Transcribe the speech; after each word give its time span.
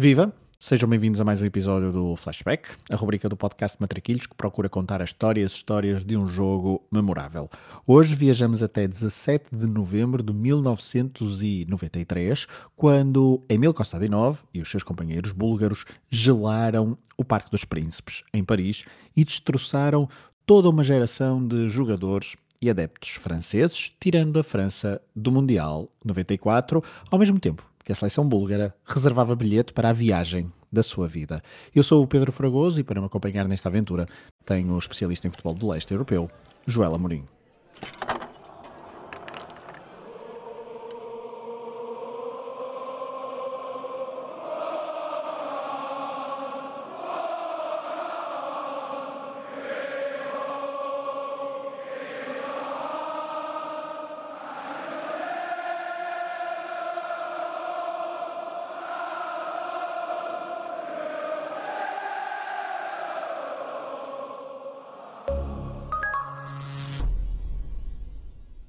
Viva! 0.00 0.32
Sejam 0.60 0.88
bem-vindos 0.88 1.20
a 1.20 1.24
mais 1.24 1.42
um 1.42 1.44
episódio 1.44 1.90
do 1.90 2.14
Flashback, 2.14 2.68
a 2.88 2.94
rubrica 2.94 3.28
do 3.28 3.36
podcast 3.36 3.76
Matraquilhos 3.80 4.28
que 4.28 4.34
procura 4.36 4.68
contar 4.68 5.02
as 5.02 5.10
histórias 5.10 5.50
histórias 5.50 6.04
de 6.04 6.16
um 6.16 6.24
jogo 6.24 6.86
memorável. 6.88 7.50
Hoje 7.84 8.14
viajamos 8.14 8.62
até 8.62 8.86
17 8.86 9.46
de 9.50 9.66
novembro 9.66 10.22
de 10.22 10.32
1993, 10.32 12.46
quando 12.76 13.42
Emil 13.48 13.74
Kostadinov 13.74 14.38
e 14.54 14.60
os 14.60 14.70
seus 14.70 14.84
companheiros 14.84 15.32
búlgaros 15.32 15.84
gelaram 16.08 16.96
o 17.16 17.24
Parque 17.24 17.50
dos 17.50 17.64
Príncipes, 17.64 18.22
em 18.32 18.44
Paris, 18.44 18.84
e 19.16 19.24
destroçaram 19.24 20.08
toda 20.46 20.70
uma 20.70 20.84
geração 20.84 21.44
de 21.44 21.68
jogadores 21.68 22.36
e 22.62 22.70
adeptos 22.70 23.16
franceses, 23.16 23.90
tirando 23.98 24.38
a 24.38 24.44
França 24.44 25.02
do 25.16 25.32
Mundial 25.32 25.90
94, 26.04 26.84
ao 27.10 27.18
mesmo 27.18 27.40
tempo 27.40 27.67
que 27.88 27.92
a 27.92 27.94
seleção 27.94 28.28
búlgara 28.28 28.74
reservava 28.84 29.34
bilhete 29.34 29.72
para 29.72 29.88
a 29.88 29.94
viagem 29.94 30.52
da 30.70 30.82
sua 30.82 31.08
vida. 31.08 31.42
Eu 31.74 31.82
sou 31.82 32.02
o 32.02 32.06
Pedro 32.06 32.30
Fragoso 32.30 32.78
e 32.78 32.84
para 32.84 33.00
me 33.00 33.06
acompanhar 33.06 33.48
nesta 33.48 33.70
aventura 33.70 34.06
tenho 34.44 34.74
o 34.74 34.78
especialista 34.78 35.26
em 35.26 35.30
futebol 35.30 35.54
do 35.54 35.70
leste 35.70 35.90
europeu, 35.90 36.30
Joel 36.66 36.94
Amorim. 36.94 37.24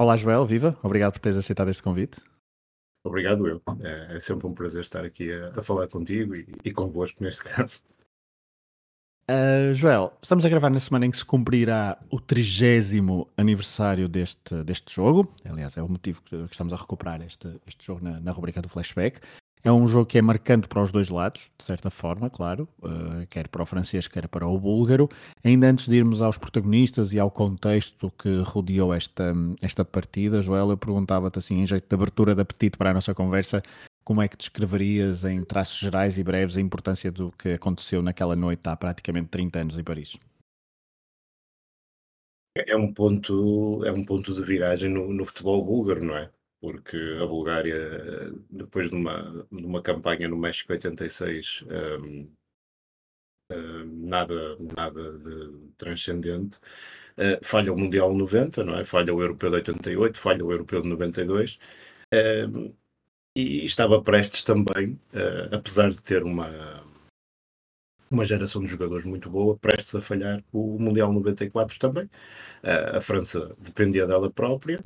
Olá, 0.09 0.17
Joel, 0.17 0.43
viva. 0.43 0.75
Obrigado 0.81 1.11
por 1.11 1.19
teres 1.19 1.37
aceitado 1.37 1.69
este 1.69 1.83
convite. 1.83 2.19
Obrigado, 3.05 3.47
eu. 3.47 3.61
É, 3.83 4.15
é 4.15 4.19
sempre 4.19 4.47
um 4.47 4.55
prazer 4.55 4.81
estar 4.81 5.05
aqui 5.05 5.31
a, 5.31 5.49
a 5.49 5.61
falar 5.61 5.87
contigo 5.87 6.35
e, 6.35 6.47
e 6.65 6.71
convosco, 6.71 7.23
neste 7.23 7.43
caso. 7.45 7.83
Uh, 9.29 9.71
Joel, 9.75 10.11
estamos 10.19 10.43
a 10.43 10.49
gravar 10.49 10.71
na 10.71 10.79
semana 10.79 11.05
em 11.05 11.11
que 11.11 11.17
se 11.17 11.23
cumprirá 11.23 11.95
o 12.09 12.19
trigésimo 12.19 13.27
aniversário 13.37 14.09
deste, 14.09 14.63
deste 14.63 14.95
jogo. 14.95 15.31
Aliás, 15.47 15.77
é 15.77 15.83
o 15.83 15.87
motivo 15.87 16.23
que, 16.23 16.35
que 16.47 16.53
estamos 16.53 16.73
a 16.73 16.77
recuperar 16.77 17.21
este, 17.21 17.61
este 17.67 17.85
jogo 17.85 18.03
na, 18.03 18.19
na 18.19 18.31
rubrica 18.31 18.63
do 18.63 18.67
Flashback. 18.67 19.21
É 19.61 19.69
um 19.69 19.85
jogo 19.87 20.05
que 20.05 20.17
é 20.17 20.21
marcante 20.21 20.69
para 20.69 20.81
os 20.81 20.89
dois 20.89 21.09
lados, 21.09 21.51
de 21.57 21.65
certa 21.65 21.89
forma, 21.89 22.29
claro, 22.29 22.67
uh, 22.81 23.27
quer 23.29 23.49
para 23.49 23.61
o 23.61 23.65
francês, 23.65 24.07
quer 24.07 24.25
para 24.27 24.47
o 24.47 24.57
búlgaro. 24.57 25.09
Ainda 25.43 25.67
antes 25.67 25.87
de 25.87 25.97
irmos 25.97 26.21
aos 26.21 26.37
protagonistas 26.37 27.13
e 27.13 27.19
ao 27.19 27.29
contexto 27.29 28.09
que 28.17 28.41
rodeou 28.41 28.93
esta, 28.93 29.33
esta 29.61 29.83
partida, 29.83 30.41
Joel, 30.41 30.69
eu 30.69 30.77
perguntava-te 30.77 31.39
assim, 31.39 31.59
em 31.59 31.67
jeito 31.67 31.89
de 31.89 31.93
abertura 31.93 32.33
de 32.33 32.41
apetite 32.41 32.77
para 32.77 32.91
a 32.91 32.93
nossa 32.93 33.13
conversa, 33.13 33.61
como 34.01 34.21
é 34.21 34.29
que 34.29 34.37
descreverias 34.37 35.25
em 35.25 35.43
traços 35.43 35.77
gerais 35.77 36.17
e 36.17 36.23
breves 36.23 36.57
a 36.57 36.61
importância 36.61 37.11
do 37.11 37.31
que 37.33 37.49
aconteceu 37.49 38.01
naquela 38.01 38.37
noite 38.37 38.61
há 38.65 38.75
praticamente 38.77 39.27
30 39.27 39.59
anos 39.59 39.77
em 39.77 39.83
Paris? 39.83 40.17
É 42.55 42.75
um 42.75 42.93
ponto, 42.93 43.83
é 43.85 43.91
um 43.91 44.03
ponto 44.03 44.33
de 44.33 44.41
viragem 44.41 44.89
no, 44.89 45.13
no 45.13 45.25
futebol 45.25 45.63
búlgaro, 45.63 46.03
não 46.03 46.17
é? 46.17 46.31
Porque 46.61 46.97
a 47.21 47.25
Bulgária, 47.25 48.31
depois 48.49 48.89
de 48.89 48.95
uma, 48.95 49.45
de 49.51 49.65
uma 49.65 49.81
campanha 49.81 50.27
no 50.27 50.37
México 50.37 50.71
86, 50.73 51.63
um, 52.01 52.29
um, 53.51 54.07
nada, 54.07 54.57
nada 54.59 55.17
de 55.19 55.71
transcendente, 55.77 56.57
uh, 57.17 57.43
falha 57.43 57.73
o 57.73 57.77
Mundial 57.77 58.13
90, 58.13 58.63
não 58.63 58.75
é? 58.75 58.83
falha 58.83 59.13
o 59.13 59.21
Europeu 59.21 59.49
de 59.49 59.55
88, 59.57 60.19
falha 60.19 60.45
o 60.45 60.51
Europeu 60.51 60.81
de 60.81 60.89
92, 60.89 61.59
um, 62.13 62.73
e 63.35 63.65
estava 63.65 64.01
prestes 64.01 64.43
também, 64.43 64.99
uh, 65.13 65.55
apesar 65.55 65.89
de 65.89 66.01
ter 66.01 66.23
uma, 66.23 66.83
uma 68.11 68.25
geração 68.25 68.61
de 68.63 68.69
jogadores 68.69 69.05
muito 69.05 69.29
boa, 69.29 69.57
prestes 69.57 69.95
a 69.95 70.01
falhar 70.01 70.43
o 70.51 70.77
Mundial 70.79 71.13
94 71.13 71.79
também. 71.79 72.05
Uh, 72.63 72.97
a 72.97 73.01
França 73.01 73.55
dependia 73.59 74.05
dela 74.07 74.29
própria. 74.31 74.81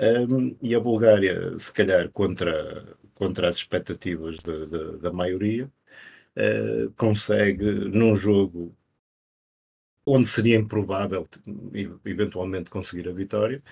Um, 0.00 0.56
e 0.62 0.74
a 0.74 0.80
Bulgária, 0.80 1.58
se 1.58 1.72
calhar 1.72 2.08
contra, 2.10 2.96
contra 3.14 3.48
as 3.48 3.56
expectativas 3.56 4.36
de, 4.38 4.66
de, 4.66 4.98
da 4.98 5.12
maioria, 5.12 5.70
uh, 6.36 6.90
consegue 6.96 7.64
num 7.64 8.14
jogo 8.14 8.74
onde 10.06 10.26
seria 10.26 10.56
improvável 10.56 11.28
eventualmente 12.04 12.70
conseguir 12.70 13.08
a 13.08 13.12
vitória, 13.12 13.62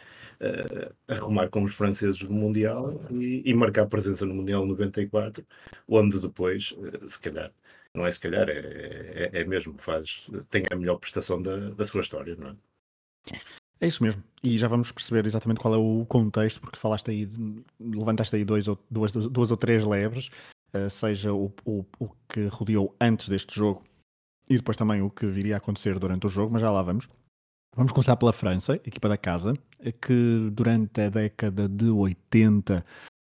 uh, 0.41 0.95
arrumar 1.09 1.49
com 1.49 1.63
os 1.65 1.75
franceses 1.75 2.19
do 2.21 2.31
Mundial 2.33 3.01
e, 3.11 3.43
e, 3.47 3.55
marcar 3.55 3.87
presença 3.87 4.27
no 4.27 4.35
Mundial 4.35 4.67
94, 4.67 5.47
onde 5.89 6.21
depois, 6.21 6.73
uh, 6.73 7.09
se 7.09 7.19
calhar, 7.21 7.53
não 7.95 8.07
é 8.07 8.11
se 8.11 8.21
calhar, 8.21 8.49
é, 8.49 9.31
é, 9.33 9.41
é 9.41 9.45
mesmo, 9.45 9.77
faz, 9.79 10.29
tem 10.51 10.65
a 10.71 10.77
melhor 10.77 10.97
prestação 10.99 11.41
da, 11.41 11.71
da 11.71 11.85
sua 11.85 12.03
história, 12.03 12.37
não 12.37 12.49
é? 12.51 12.57
É 13.81 13.87
isso 13.87 14.03
mesmo. 14.03 14.23
E 14.43 14.57
já 14.57 14.69
vamos 14.69 14.91
perceber 14.91 15.27
exatamente 15.27 15.61
qual 15.61 15.75
é 15.75 15.77
o 15.77 16.05
contexto, 16.07 16.61
porque 16.61 16.79
falaste 16.79 17.11
aí, 17.11 17.29
levantaste 17.79 18.37
aí 18.37 18.45
dois 18.45 18.69
ou, 18.69 18.79
duas, 18.91 19.11
duas 19.11 19.51
ou 19.51 19.57
três 19.57 19.85
lebres, 19.85 20.31
uh, 20.75 20.89
seja 20.89 21.33
o, 21.33 21.53
o, 21.65 21.85
o 21.99 22.09
que 22.29 22.47
rodeou 22.47 22.95
antes 23.01 23.29
deste 23.29 23.55
jogo 23.55 23.83
e 24.49 24.57
depois 24.57 24.77
também 24.77 25.03
o 25.03 25.11
que 25.11 25.27
viria 25.27 25.55
a 25.55 25.59
acontecer 25.59 25.99
durante 25.99 26.27
o 26.27 26.29
jogo, 26.29 26.53
mas 26.53 26.63
já 26.63 26.71
lá 26.71 26.83
vamos. 26.83 27.09
Vamos 27.75 27.93
começar 27.93 28.17
pela 28.17 28.33
França, 28.33 28.77
equipa 28.77 29.09
da 29.09 29.19
casa, 29.19 29.55
que 30.01 30.49
durante 30.53 31.01
a 31.01 31.11
década 31.11 31.69
de 31.69 31.91
80 31.91 32.85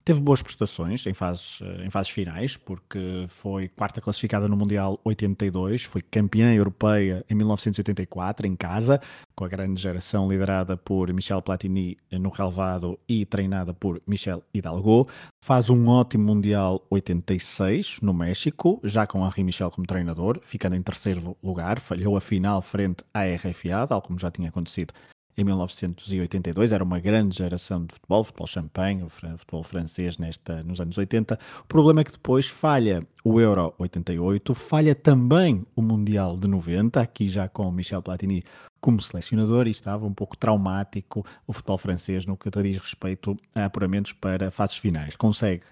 Teve 0.08 0.20
boas 0.20 0.40
prestações 0.40 1.06
em 1.06 1.12
fases, 1.12 1.60
eh, 1.60 1.84
em 1.84 1.90
fases 1.90 2.10
finais, 2.10 2.56
porque 2.56 3.26
foi 3.28 3.68
quarta 3.68 4.00
classificada 4.00 4.48
no 4.48 4.56
Mundial 4.56 4.98
82, 5.04 5.84
foi 5.84 6.00
campeã 6.00 6.50
europeia 6.54 7.22
em 7.28 7.34
1984, 7.34 8.46
em 8.46 8.56
casa, 8.56 9.02
com 9.36 9.44
a 9.44 9.48
grande 9.48 9.78
geração 9.78 10.26
liderada 10.26 10.78
por 10.78 11.12
Michel 11.12 11.42
Platini 11.42 11.98
no 12.10 12.30
relevado 12.30 12.98
e 13.06 13.26
treinada 13.26 13.74
por 13.74 14.00
Michel 14.06 14.42
Hidalgo. 14.54 15.06
Faz 15.44 15.68
um 15.68 15.86
ótimo 15.88 16.24
Mundial 16.24 16.82
86 16.88 18.00
no 18.00 18.14
México, 18.14 18.80
já 18.82 19.06
com 19.06 19.26
Henri 19.26 19.44
Michel 19.44 19.70
como 19.70 19.86
treinador, 19.86 20.40
ficando 20.42 20.74
em 20.74 20.80
terceiro 20.80 21.36
lugar. 21.42 21.80
Falhou 21.80 22.16
a 22.16 22.20
final 22.22 22.62
frente 22.62 23.04
à 23.12 23.24
RFA, 23.24 23.86
tal 23.86 24.00
como 24.00 24.18
já 24.18 24.30
tinha 24.30 24.48
acontecido 24.48 24.94
em 25.38 25.44
1982. 25.44 26.72
Era 26.72 26.82
uma 26.82 26.98
grande 26.98 27.36
geração 27.36 27.86
de 27.86 27.94
futebol, 27.94 28.24
futebol 28.24 28.46
champanhe, 28.46 29.08
futebol 29.08 29.62
francês 29.62 30.18
nesta, 30.18 30.64
nos 30.64 30.80
anos 30.80 30.98
80. 30.98 31.38
O 31.60 31.64
problema 31.66 32.00
é 32.00 32.04
que 32.04 32.10
depois 32.10 32.48
falha 32.48 33.06
o 33.24 33.40
Euro 33.40 33.72
88, 33.78 34.52
falha 34.54 34.94
também 34.94 35.64
o 35.76 35.80
Mundial 35.80 36.36
de 36.36 36.48
90, 36.48 37.00
aqui 37.00 37.28
já 37.28 37.48
com 37.48 37.70
Michel 37.70 38.02
Platini 38.02 38.42
como 38.80 39.00
selecionador 39.00 39.66
e 39.66 39.70
estava 39.70 40.06
um 40.06 40.12
pouco 40.12 40.36
traumático 40.36 41.24
o 41.46 41.52
futebol 41.52 41.78
francês 41.78 42.26
no 42.26 42.36
que 42.36 42.50
diz 42.50 42.78
respeito 42.78 43.36
a 43.54 43.64
apuramentos 43.64 44.12
para 44.12 44.50
fases 44.50 44.76
finais. 44.76 45.16
Consegue 45.16 45.62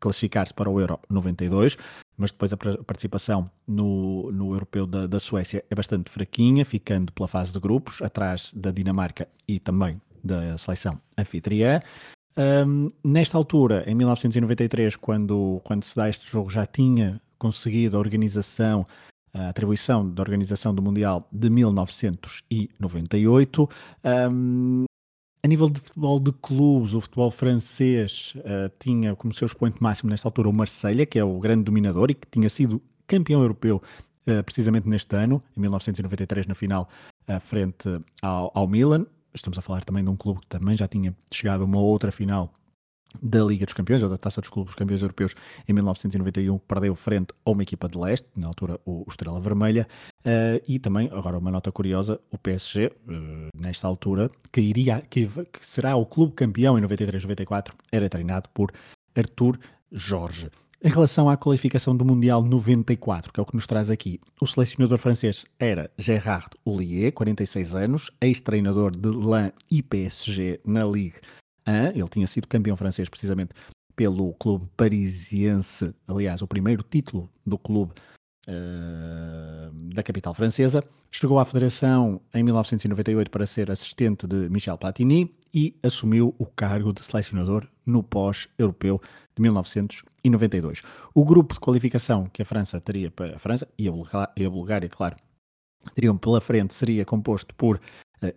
classificar-se 0.00 0.54
para 0.54 0.70
o 0.70 0.80
Euro 0.80 0.98
92, 1.08 1.76
mas 2.16 2.30
depois 2.30 2.52
a 2.52 2.56
participação 2.56 3.50
no, 3.66 4.30
no 4.32 4.52
Europeu 4.52 4.86
da, 4.86 5.06
da 5.06 5.18
Suécia 5.18 5.64
é 5.70 5.74
bastante 5.74 6.10
fraquinha, 6.10 6.64
ficando 6.64 7.12
pela 7.12 7.28
fase 7.28 7.52
de 7.52 7.60
grupos, 7.60 8.02
atrás 8.02 8.50
da 8.54 8.70
Dinamarca 8.70 9.28
e 9.46 9.58
também 9.58 10.00
da 10.22 10.56
seleção 10.58 11.00
anfitriã. 11.16 11.80
Um, 12.38 12.88
nesta 13.02 13.38
altura, 13.38 13.82
em 13.86 13.94
1993, 13.94 14.96
quando, 14.96 15.58
quando 15.64 15.84
se 15.84 15.96
dá 15.96 16.06
este 16.08 16.30
jogo, 16.30 16.50
já 16.50 16.66
tinha 16.66 17.18
conseguido 17.38 17.96
a 17.96 18.00
organização, 18.00 18.84
a 19.32 19.48
atribuição 19.48 20.06
da 20.08 20.22
organização 20.22 20.74
do 20.74 20.82
Mundial 20.82 21.26
de 21.32 21.48
1998. 21.48 23.70
Um, 24.30 24.84
a 25.42 25.48
nível 25.48 25.68
de 25.68 25.80
futebol 25.80 26.18
de 26.18 26.32
clubes, 26.32 26.94
o 26.94 27.00
futebol 27.00 27.30
francês 27.30 28.34
uh, 28.38 28.70
tinha 28.78 29.14
como 29.14 29.32
seu 29.32 29.46
expoente 29.46 29.82
máximo 29.82 30.10
nesta 30.10 30.26
altura 30.26 30.48
o 30.48 30.52
Marselha, 30.52 31.06
que 31.06 31.18
é 31.18 31.24
o 31.24 31.38
grande 31.38 31.64
dominador 31.64 32.10
e 32.10 32.14
que 32.14 32.26
tinha 32.28 32.48
sido 32.48 32.82
campeão 33.06 33.40
europeu 33.40 33.80
uh, 34.26 34.42
precisamente 34.44 34.88
neste 34.88 35.14
ano, 35.14 35.42
em 35.56 35.60
1993, 35.60 36.46
na 36.46 36.54
final, 36.54 36.88
uh, 37.28 37.40
frente 37.40 37.88
ao, 38.20 38.50
ao 38.54 38.66
Milan. 38.66 39.06
Estamos 39.32 39.58
a 39.58 39.62
falar 39.62 39.84
também 39.84 40.02
de 40.02 40.10
um 40.10 40.16
clube 40.16 40.40
que 40.40 40.46
também 40.46 40.76
já 40.76 40.88
tinha 40.88 41.14
chegado 41.30 41.62
a 41.62 41.64
uma 41.64 41.78
outra 41.78 42.10
final 42.10 42.52
da 43.22 43.42
Liga 43.42 43.64
dos 43.64 43.74
Campeões, 43.74 44.02
ou 44.02 44.08
da 44.08 44.18
Taça 44.18 44.40
dos 44.40 44.50
Clubes 44.50 44.74
Campeões 44.74 45.02
Europeus, 45.02 45.34
em 45.68 45.72
1991, 45.72 46.58
que 46.58 46.64
perdeu 46.66 46.94
frente 46.94 47.34
a 47.44 47.50
uma 47.50 47.62
equipa 47.62 47.88
de 47.88 47.98
leste, 47.98 48.26
na 48.36 48.46
altura 48.46 48.78
o, 48.84 49.04
Estrela 49.08 49.40
Vermelha, 49.40 49.86
uh, 50.20 50.62
e 50.66 50.78
também, 50.78 51.08
agora 51.12 51.38
uma 51.38 51.50
nota 51.50 51.72
curiosa, 51.72 52.20
o 52.30 52.38
PSG, 52.38 52.86
uh, 52.86 52.90
eh, 53.08 53.48
nesta 53.54 53.86
altura, 53.86 54.30
que, 54.52 54.60
iria, 54.60 55.00
que, 55.08 55.26
que 55.26 55.66
será 55.66 55.96
o 55.96 56.06
clube 56.06 56.34
campeão 56.34 56.78
em 56.78 56.82
93-94, 56.82 57.72
era 57.90 58.08
treinado 58.08 58.48
por 58.52 58.72
Arthur 59.14 59.58
Jorge. 59.90 60.50
Em 60.82 60.90
relação 60.90 61.28
à 61.28 61.36
qualificação 61.38 61.96
do 61.96 62.04
Mundial 62.04 62.42
94, 62.42 63.32
que 63.32 63.40
é 63.40 63.42
o 63.42 63.46
que 63.46 63.54
nos 63.54 63.66
traz 63.66 63.90
aqui, 63.90 64.20
o 64.38 64.46
selecionador 64.46 64.98
francês 64.98 65.46
era 65.58 65.90
Gérard 65.96 66.50
Houllier, 66.64 67.12
46 67.12 67.74
anos, 67.74 68.10
ex-treinador 68.20 68.94
de 68.94 69.08
Lens 69.08 69.52
e 69.70 69.82
PSG 69.82 70.60
na 70.66 70.84
Ligue 70.84 71.16
1. 71.66 71.98
Ele 71.98 72.08
tinha 72.08 72.26
sido 72.26 72.46
campeão 72.48 72.76
francês 72.76 73.08
precisamente 73.08 73.54
pelo 73.94 74.34
clube 74.34 74.68
parisiense, 74.76 75.94
aliás, 76.06 76.42
o 76.42 76.46
primeiro 76.46 76.82
título 76.82 77.30
do 77.44 77.56
clube 77.56 77.92
uh, 78.46 79.94
da 79.94 80.02
capital 80.02 80.34
francesa. 80.34 80.84
Chegou 81.10 81.38
à 81.38 81.44
Federação 81.44 82.20
em 82.34 82.42
1998 82.42 83.30
para 83.30 83.46
ser 83.46 83.70
assistente 83.70 84.26
de 84.26 84.50
Michel 84.50 84.76
Platini 84.76 85.34
e 85.54 85.74
assumiu 85.82 86.34
o 86.38 86.44
cargo 86.44 86.92
de 86.92 87.02
selecionador 87.02 87.66
no 87.86 88.02
pós-europeu 88.02 89.00
de 89.34 89.42
1992. 89.42 90.82
O 91.14 91.24
grupo 91.24 91.54
de 91.54 91.60
qualificação 91.60 92.26
que 92.26 92.42
a 92.42 92.44
França 92.44 92.78
teria 92.80 93.10
para 93.10 93.36
a 93.36 93.38
França 93.38 93.66
e 93.78 93.88
a 93.88 94.50
Bulgária, 94.50 94.88
claro, 94.90 95.16
teriam 95.94 96.18
pela 96.18 96.40
frente 96.40 96.74
seria 96.74 97.04
composto 97.04 97.54
por 97.54 97.80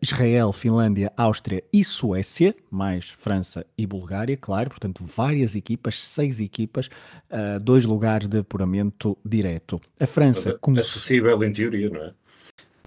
Israel, 0.02 0.52
Finlândia, 0.52 1.12
Áustria 1.16 1.64
e 1.72 1.84
Suécia, 1.84 2.56
mais 2.70 3.10
França 3.10 3.66
e 3.78 3.86
Bulgária, 3.86 4.36
claro, 4.36 4.70
portanto, 4.70 5.04
várias 5.04 5.56
equipas, 5.56 6.00
seis 6.00 6.42
equipas, 6.42 6.88
uh, 7.32 7.60
dois 7.60 7.86
lugares 7.86 8.28
de 8.28 8.40
apuramento 8.40 9.18
direto. 9.26 9.80
A 10.00 10.06
França. 10.06 10.60
Acessível 10.78 11.42
em 11.44 11.52
teoria, 11.52 11.90
não 11.90 12.04
é? 12.04 12.14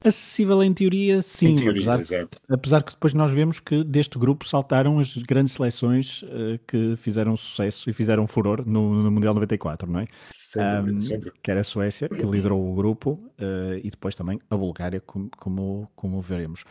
Acessível 0.04 0.62
em 0.62 0.74
teoria, 0.74 1.22
sim. 1.22 1.48
Em 1.48 1.56
teoria, 1.56 1.94
apesar, 1.94 2.28
apesar, 2.48 2.82
que 2.82 2.92
depois 2.92 3.14
nós 3.14 3.30
vemos 3.30 3.60
que 3.60 3.84
deste 3.84 4.18
grupo 4.18 4.46
saltaram 4.46 4.98
as 4.98 5.14
grandes 5.16 5.54
seleções 5.54 6.22
uh, 6.22 6.58
que 6.66 6.96
fizeram 6.96 7.36
sucesso 7.36 7.88
e 7.88 7.92
fizeram 7.92 8.26
furor 8.26 8.66
no, 8.66 9.02
no 9.02 9.10
Mundial 9.10 9.34
94, 9.34 9.90
não 9.90 10.00
é? 10.00 10.06
Sempre, 10.30 10.92
um, 10.92 11.00
sempre. 11.00 11.32
Que 11.42 11.50
era 11.50 11.60
a 11.60 11.64
Suécia, 11.64 12.08
que 12.08 12.22
liderou 12.22 12.70
o 12.70 12.74
grupo, 12.74 13.12
uh, 13.38 13.78
e 13.82 13.90
depois 13.90 14.14
também 14.14 14.38
a 14.50 14.56
Bulgária, 14.56 15.00
como, 15.00 15.30
como, 15.38 15.90
como 15.94 16.20
veremos. 16.20 16.64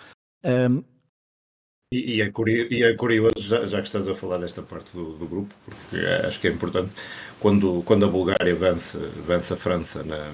Um, 0.44 0.84
e, 1.94 2.16
e, 2.16 2.22
é 2.22 2.30
curioso, 2.30 2.74
e 2.74 2.84
é 2.84 2.94
curioso 2.94 3.34
já, 3.38 3.66
já, 3.66 3.82
que 3.82 3.88
estás 3.88 4.08
a 4.08 4.16
falar 4.16 4.38
desta 4.38 4.62
parte 4.62 4.94
do, 4.94 5.18
do, 5.18 5.28
grupo, 5.28 5.54
porque 5.66 5.98
acho 6.26 6.40
que 6.40 6.48
é 6.48 6.52
importante, 6.52 6.90
quando, 7.38 7.84
quando 7.84 8.06
a 8.06 8.08
Bulgária 8.08 8.56
vence, 8.56 8.98
vence 9.28 9.54
a 9.54 9.58
França 9.58 10.02
na, 10.02 10.32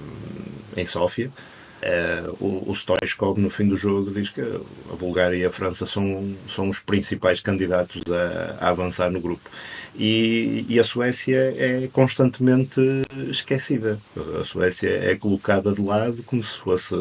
em 0.75 0.85
Sófia, 0.85 1.31
Uh, 1.77 2.43
o, 2.43 2.71
o 2.71 2.75
Stoichkov 2.75 3.39
no 3.39 3.51
fim 3.51 3.67
do 3.67 3.77
jogo 3.77 4.09
diz 4.09 4.29
que 4.29 4.41
a 4.41 4.95
Bulgária 4.95 5.35
e 5.35 5.45
a 5.45 5.49
França 5.51 5.85
são, 5.85 6.35
são 6.47 6.69
os 6.69 6.79
principais 6.79 7.39
candidatos 7.39 8.01
a, 8.11 8.65
a 8.65 8.69
avançar 8.69 9.11
no 9.11 9.21
grupo. 9.21 9.47
E, 9.95 10.65
e, 10.67 10.79
a 10.79 10.83
Suécia 10.83 11.53
é 11.55 11.87
constantemente 11.93 12.81
esquecida. 13.29 13.99
A 14.39 14.43
Suécia 14.43 14.89
é 14.89 15.15
colocada 15.15 15.71
de 15.71 15.81
lado 15.81 16.23
como 16.23 16.43
se 16.43 16.57
fosse 16.57 16.95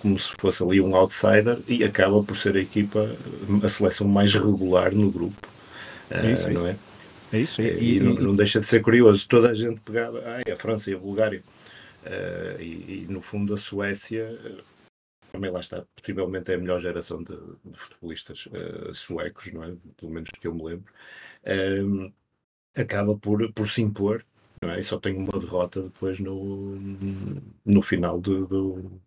como 0.00 0.18
se 0.18 0.32
fosse 0.36 0.64
ali 0.64 0.80
um 0.80 0.96
outsider 0.96 1.58
e 1.68 1.84
acaba 1.84 2.24
por 2.24 2.36
ser 2.36 2.56
a 2.56 2.60
equipa 2.60 3.08
a 3.62 3.68
seleção 3.68 4.08
mais 4.08 4.34
regular 4.34 4.92
no 4.92 5.12
grupo. 5.12 5.48
É 6.10 6.32
isso, 6.32 6.48
uh, 6.48 6.52
não 6.52 6.66
é? 6.66 6.76
É 7.32 7.38
isso, 7.38 7.62
e, 7.62 7.66
e, 7.66 7.96
e 7.96 8.00
não, 8.00 8.14
não, 8.14 8.36
deixa 8.36 8.58
de 8.58 8.66
ser 8.66 8.82
curioso. 8.82 9.26
Toda 9.28 9.50
a 9.50 9.54
gente 9.54 9.80
pegava 9.80 10.20
ah, 10.26 10.52
a 10.52 10.56
França 10.56 10.90
e 10.90 10.94
a 10.94 10.98
Bulgária 10.98 11.40
Uh, 12.02 12.60
e, 12.60 13.04
e, 13.04 13.06
no 13.08 13.20
fundo 13.20 13.54
a 13.54 13.56
Suécia 13.56 14.36
também 15.32 15.50
lá 15.50 15.60
está, 15.60 15.84
possivelmente 15.96 16.52
é 16.52 16.56
a 16.56 16.58
melhor 16.58 16.78
geração 16.78 17.22
de, 17.22 17.34
de 17.64 17.78
futebolistas 17.78 18.46
uh, 18.46 18.92
suecos, 18.92 19.50
não 19.52 19.64
é? 19.64 19.74
Pelo 19.96 20.12
menos 20.12 20.28
que 20.30 20.46
eu 20.46 20.54
me 20.54 20.62
lembro. 20.62 20.92
Uh, 21.44 22.12
acaba 22.76 23.16
por, 23.16 23.52
por 23.52 23.66
se 23.66 23.82
impor 23.82 24.24
não 24.62 24.70
é? 24.70 24.80
e 24.80 24.84
só 24.84 24.98
tem 24.98 25.16
uma 25.16 25.38
derrota 25.38 25.82
depois 25.82 26.20
no, 26.20 26.76
no 27.64 27.82
final 27.82 28.20
do, 28.20 28.46
do, 28.46 29.00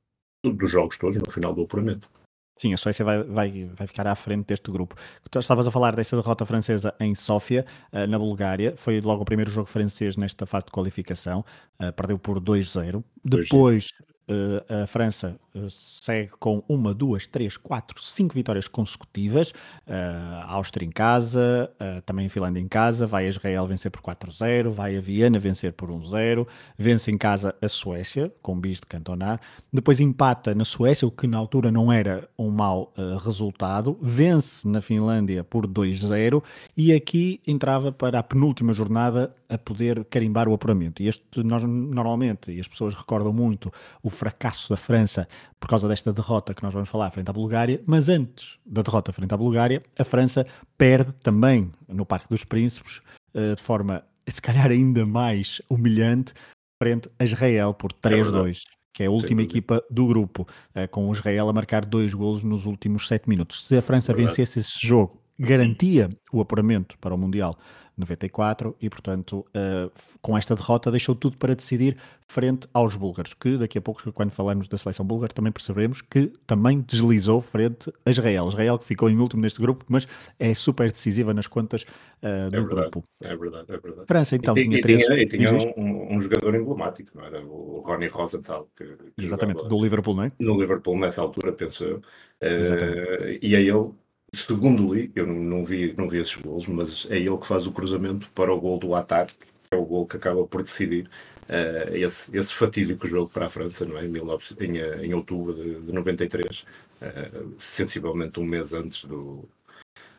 dos 0.44 0.70
jogos 0.70 0.98
todos, 0.98 1.18
no 1.18 1.32
final 1.32 1.54
do 1.54 1.64
apuramento. 1.64 2.10
Sim, 2.58 2.74
a 2.74 2.78
Suécia 2.78 3.04
vai, 3.04 3.22
vai, 3.24 3.70
vai 3.74 3.86
ficar 3.86 4.08
à 4.08 4.16
frente 4.16 4.48
deste 4.48 4.72
grupo. 4.72 4.96
Estavas 5.36 5.68
a 5.68 5.72
falar 5.72 5.94
dessa 5.96 6.16
derrota 6.16 6.46
francesa 6.46 6.94
em 7.00 7.14
Sófia, 7.14 7.66
uh, 7.92 8.08
na 8.08 8.18
Bulgária. 8.18 8.74
Foi 8.78 9.02
logo 9.02 9.24
o 9.24 9.26
primeiro 9.26 9.52
jogo 9.52 9.68
francês 9.68 10.16
nesta 10.16 10.46
fase 10.46 10.68
de 10.68 10.72
qualificação. 10.72 11.44
Uh, 11.78 11.92
perdeu 11.92 12.18
por 12.18 12.40
2-0. 12.40 13.04
Depois, 13.26 13.90
uh, 14.30 14.84
a 14.84 14.88
França 14.88 15.36
uh, 15.56 15.70
segue 15.70 16.32
com 16.40 16.64
uma, 16.68 16.94
duas, 16.94 17.26
três, 17.26 17.58
quatro, 17.58 18.02
cinco 18.02 18.36
vitórias 18.36 18.68
consecutivas. 18.68 19.50
Uh, 19.50 20.44
a 20.44 20.52
Áustria 20.54 20.86
em 20.86 20.92
casa, 20.92 21.72
também 22.06 22.28
a 22.28 22.30
Finlândia 22.30 22.60
em 22.60 22.68
casa, 22.68 23.08
vai 23.08 23.26
a 23.26 23.30
Israel 23.30 23.66
vencer 23.66 23.90
por 23.90 24.02
4-0, 24.02 24.70
vai 24.70 24.96
a 24.96 25.02
Viena 25.02 25.40
vencer 25.40 25.74
por 25.74 25.90
1-0, 25.90 26.48
vence 26.78 27.12
em 27.12 27.18
casa 27.18 27.56
a 27.62 27.68
Suécia, 27.68 28.32
com 28.42 28.60
bis 28.60 28.80
de 28.80 28.86
Cantona, 28.86 29.40
depois 29.72 30.00
empata 30.00 30.54
na 30.54 30.64
Suécia, 30.64 31.08
o 31.08 31.12
que 31.12 31.28
na 31.28 31.38
altura 31.38 31.72
não 31.72 31.92
era 31.92 32.30
um 32.38 32.50
mau 32.50 32.94
resultado, 33.24 33.98
vence 34.02 34.68
na 34.68 34.82
Finlândia 34.82 35.44
por 35.44 35.68
2-0 35.68 36.44
e 36.76 36.94
aqui 36.94 37.42
entrava 37.46 37.92
para 37.92 38.20
a 38.20 38.24
penúltima 38.24 38.74
jornada 38.74 39.34
a 39.50 39.58
poder 39.58 40.06
carimbar 40.06 40.48
o 40.48 40.54
apuramento. 40.54 41.02
E 41.02 41.08
este, 41.08 41.44
nós, 41.44 41.64
normalmente, 41.64 42.52
e 42.52 42.60
as 42.60 42.68
pessoas 42.68 42.94
recordam 42.94 43.34
muito 43.34 43.72
o 44.02 44.10
fracasso 44.10 44.70
da 44.70 44.78
França 44.78 45.28
por 45.60 45.70
causa 45.70 45.88
desta 45.88 46.12
derrota 46.14 46.54
que 46.54 46.64
nós 46.64 46.74
vamos 46.74 46.90
falar 46.90 47.12
frente 47.12 47.30
à 47.30 47.34
Bulgária, 47.34 47.82
mas 47.86 48.10
antes 48.10 48.58
da 48.66 48.82
derrota 48.82 49.12
frente 49.12 49.34
à 49.34 49.38
Bulgária, 49.38 49.84
a 49.98 50.04
França 50.04 50.46
perde 50.78 51.14
também 51.14 51.72
no 51.88 52.06
Parque 52.06 52.30
dos 52.30 52.44
Príncipes, 52.44 53.02
eh, 53.34 53.56
de 53.56 53.62
forma, 53.62 54.04
se 54.28 54.42
calhar, 54.42 54.70
ainda 54.70 55.06
mais 55.06 55.62
humilhante, 55.70 56.34
frente 56.82 57.10
a 57.20 57.24
Israel 57.24 57.74
por 57.74 57.92
3-2. 57.92 58.64
É 58.72 58.76
que 58.96 59.04
é 59.04 59.08
a 59.08 59.12
última 59.12 59.42
equipa 59.42 59.84
do 59.92 60.08
grupo, 60.08 60.48
eh, 60.74 60.88
com 60.88 61.10
o 61.10 61.12
Israel 61.12 61.50
a 61.50 61.54
marcar 61.54 61.84
dois 61.84 62.14
golos 62.14 62.46
nos 62.46 62.66
últimos 62.66 63.10
sete 63.10 63.28
minutos. 63.28 63.66
Se 63.66 63.78
a 63.78 63.82
França 63.82 64.14
é 64.14 64.16
vencesse 64.16 64.60
esse 64.60 64.88
jogo, 64.88 65.22
garantia 65.38 66.10
o 66.32 66.42
apuramento 66.42 66.98
para 67.00 67.14
o 67.14 67.18
Mundial 67.18 67.58
94 67.98 68.76
e, 68.82 68.90
portanto, 68.90 69.46
uh, 69.56 69.92
com 70.22 70.38
esta 70.38 70.56
derrota 70.56 70.92
deixou 70.92 71.16
tudo 71.16 71.38
para 71.38 71.56
decidir 71.56 71.98
frente 72.28 72.68
aos 72.74 72.96
búlgaros, 72.96 73.34
que 73.34 73.58
daqui 73.58 73.78
a 73.78 73.82
pouco, 73.82 74.12
quando 74.12 74.32
falamos 74.32 74.68
da 74.68 74.78
seleção 74.78 75.06
búlgara, 75.06 75.32
também 75.32 75.52
perceberemos 75.52 76.02
que 76.02 76.34
também 76.46 76.82
deslizou 76.82 77.40
frente 77.40 77.92
a 78.06 78.10
Israel. 78.10 78.48
Israel 78.48 78.80
que 78.80 78.86
ficou 78.86 79.10
em 79.10 79.18
último 79.18 79.42
neste 79.42 79.62
grupo, 79.62 79.86
mas 79.88 80.08
é 80.40 80.54
super 80.54 80.92
decisiva 80.92 81.34
nas 81.34 81.48
contas 81.48 81.84
uh, 81.84 82.50
do 82.50 82.58
é 82.58 82.60
verdade, 82.62 82.76
grupo. 82.76 83.04
É 83.24 83.36
verdade, 83.36 83.72
é 83.72 83.78
verdade. 83.78 84.08
França 84.08 84.36
então 84.36 84.58
e, 84.58 84.64
tinha 84.64 84.78
e 84.78 84.82
três... 84.82 85.06
Tinha, 85.06 85.22
e 85.22 85.28
tinha 85.28 85.52
um, 85.78 86.16
um, 86.16 86.22
jogador 86.22 86.56
emblemático, 86.56 87.12
não 87.16 87.26
era? 87.26 87.46
O 87.46 87.82
Ronnie 87.86 88.10
Rosenthal. 88.10 88.68
Que, 88.76 88.84
que 88.86 89.26
Exatamente, 89.26 89.68
do 89.68 89.82
Liverpool, 89.82 90.16
não 90.16 90.24
é? 90.24 90.32
No 90.40 90.60
Liverpool, 90.60 90.98
nessa 91.00 91.22
altura, 91.22 91.54
penso 91.54 91.86
eu. 91.86 91.98
Uh, 92.42 93.40
e 93.42 93.56
é 93.56 93.62
ele 93.62 93.92
Segundo 94.36 94.94
li, 94.94 95.12
eu 95.16 95.26
não 95.26 95.64
vi, 95.64 95.94
não 95.98 96.10
vi 96.10 96.20
esses 96.20 96.36
gols, 96.36 96.68
mas 96.68 97.08
é 97.10 97.18
ele 97.18 97.38
que 97.38 97.48
faz 97.48 97.66
o 97.66 97.72
cruzamento 97.72 98.30
para 98.32 98.54
o 98.54 98.60
gol 98.60 98.78
do 98.78 98.94
Atar, 98.94 99.28
que 99.28 99.36
é 99.72 99.76
o 99.76 99.86
gol 99.86 100.06
que 100.06 100.18
acaba 100.18 100.46
por 100.46 100.62
decidir 100.62 101.10
uh, 101.50 101.96
esse, 101.96 102.36
esse 102.36 102.54
fatídico 102.54 103.08
jogo 103.08 103.30
para 103.30 103.46
a 103.46 103.50
França, 103.50 103.86
não 103.86 103.98
é? 103.98 104.06
em, 104.06 104.12
19, 104.12 104.56
em, 104.60 105.06
em 105.06 105.14
outubro 105.14 105.54
de, 105.54 105.82
de 105.82 105.92
93, 105.92 106.62
uh, 106.62 106.66
eh, 107.02 107.32
sensivelmente 107.58 108.40
um 108.40 108.46
mês 108.46 108.74
antes 108.74 109.06
do, 109.06 109.48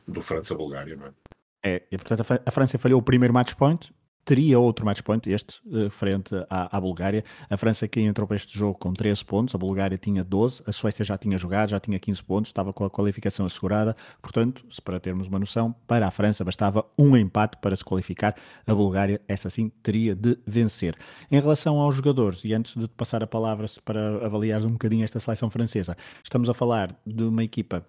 do 0.07 0.23
França-Bulgária. 0.23 0.97
Não 0.97 1.07
é? 1.07 1.11
É, 1.65 1.83
e 1.91 1.99
portanto 1.99 2.25
a 2.45 2.51
França 2.51 2.79
falhou 2.79 3.01
o 3.01 3.03
primeiro 3.03 3.35
match 3.35 3.55
point, 3.55 3.93
teria 4.27 4.59
outro 4.59 4.85
match 4.85 5.03
point, 5.03 5.31
este, 5.31 5.61
uh, 5.67 5.89
frente 5.89 6.35
à, 6.51 6.77
à, 6.77 6.81
Bulgária. 6.81 7.25
A 7.49 7.57
França 7.57 7.87
que 7.87 8.01
entrou 8.01 8.27
para 8.27 8.37
este 8.37 8.59
jogo 8.59 8.77
com 8.77 8.93
13 8.93 9.25
pontos, 9.25 9.55
a 9.55 9.59
Bulgária 9.59 9.97
tinha 9.97 10.25
12, 10.25 10.65
a 10.67 10.73
Suécia 10.73 11.05
já 11.05 11.17
tinha 11.17 11.39
jogado, 11.39 11.71
já 11.71 11.79
tinha 11.79 11.97
15 11.97 12.25
pontos, 12.25 12.49
estava 12.49 12.73
com 12.73 12.85
a 12.85 12.91
qualificação 12.91 13.47
assegurada. 13.47 13.97
Portanto, 14.21 14.67
se 14.69 14.83
para 14.83 14.99
termos 14.99 15.29
uma 15.29 15.39
noção, 15.39 15.73
para 15.87 16.09
a 16.09 16.11
França 16.11 16.45
bastava 16.45 16.85
um 16.99 17.17
empate 17.17 17.57
para 17.59 17.77
se 17.77 17.85
qualificar. 17.85 18.35
A 18.67 18.75
Bulgária, 18.75 19.21
essa 19.29 19.49
sim, 19.49 19.71
teria 19.81 20.13
de 20.13 20.37
vencer. 20.45 20.97
Em 21.31 21.41
relação 21.41 21.79
aos 21.79 21.95
jogadores, 21.95 22.45
e 22.45 22.53
antes 22.53 22.77
de 22.77 22.89
passar 22.89 23.23
a 23.23 23.29
palavra 23.29 23.67
para 23.85 24.27
avaliar 24.27 24.61
um 24.67 24.73
bocadinho 24.73 25.05
esta 25.05 25.21
seleção 25.21 25.49
francesa, 25.49 25.97
estamos 26.25 26.51
a 26.51 26.55
falar 26.55 26.91
de 27.07 27.23
uma 27.23 27.45
equipa 27.45 27.87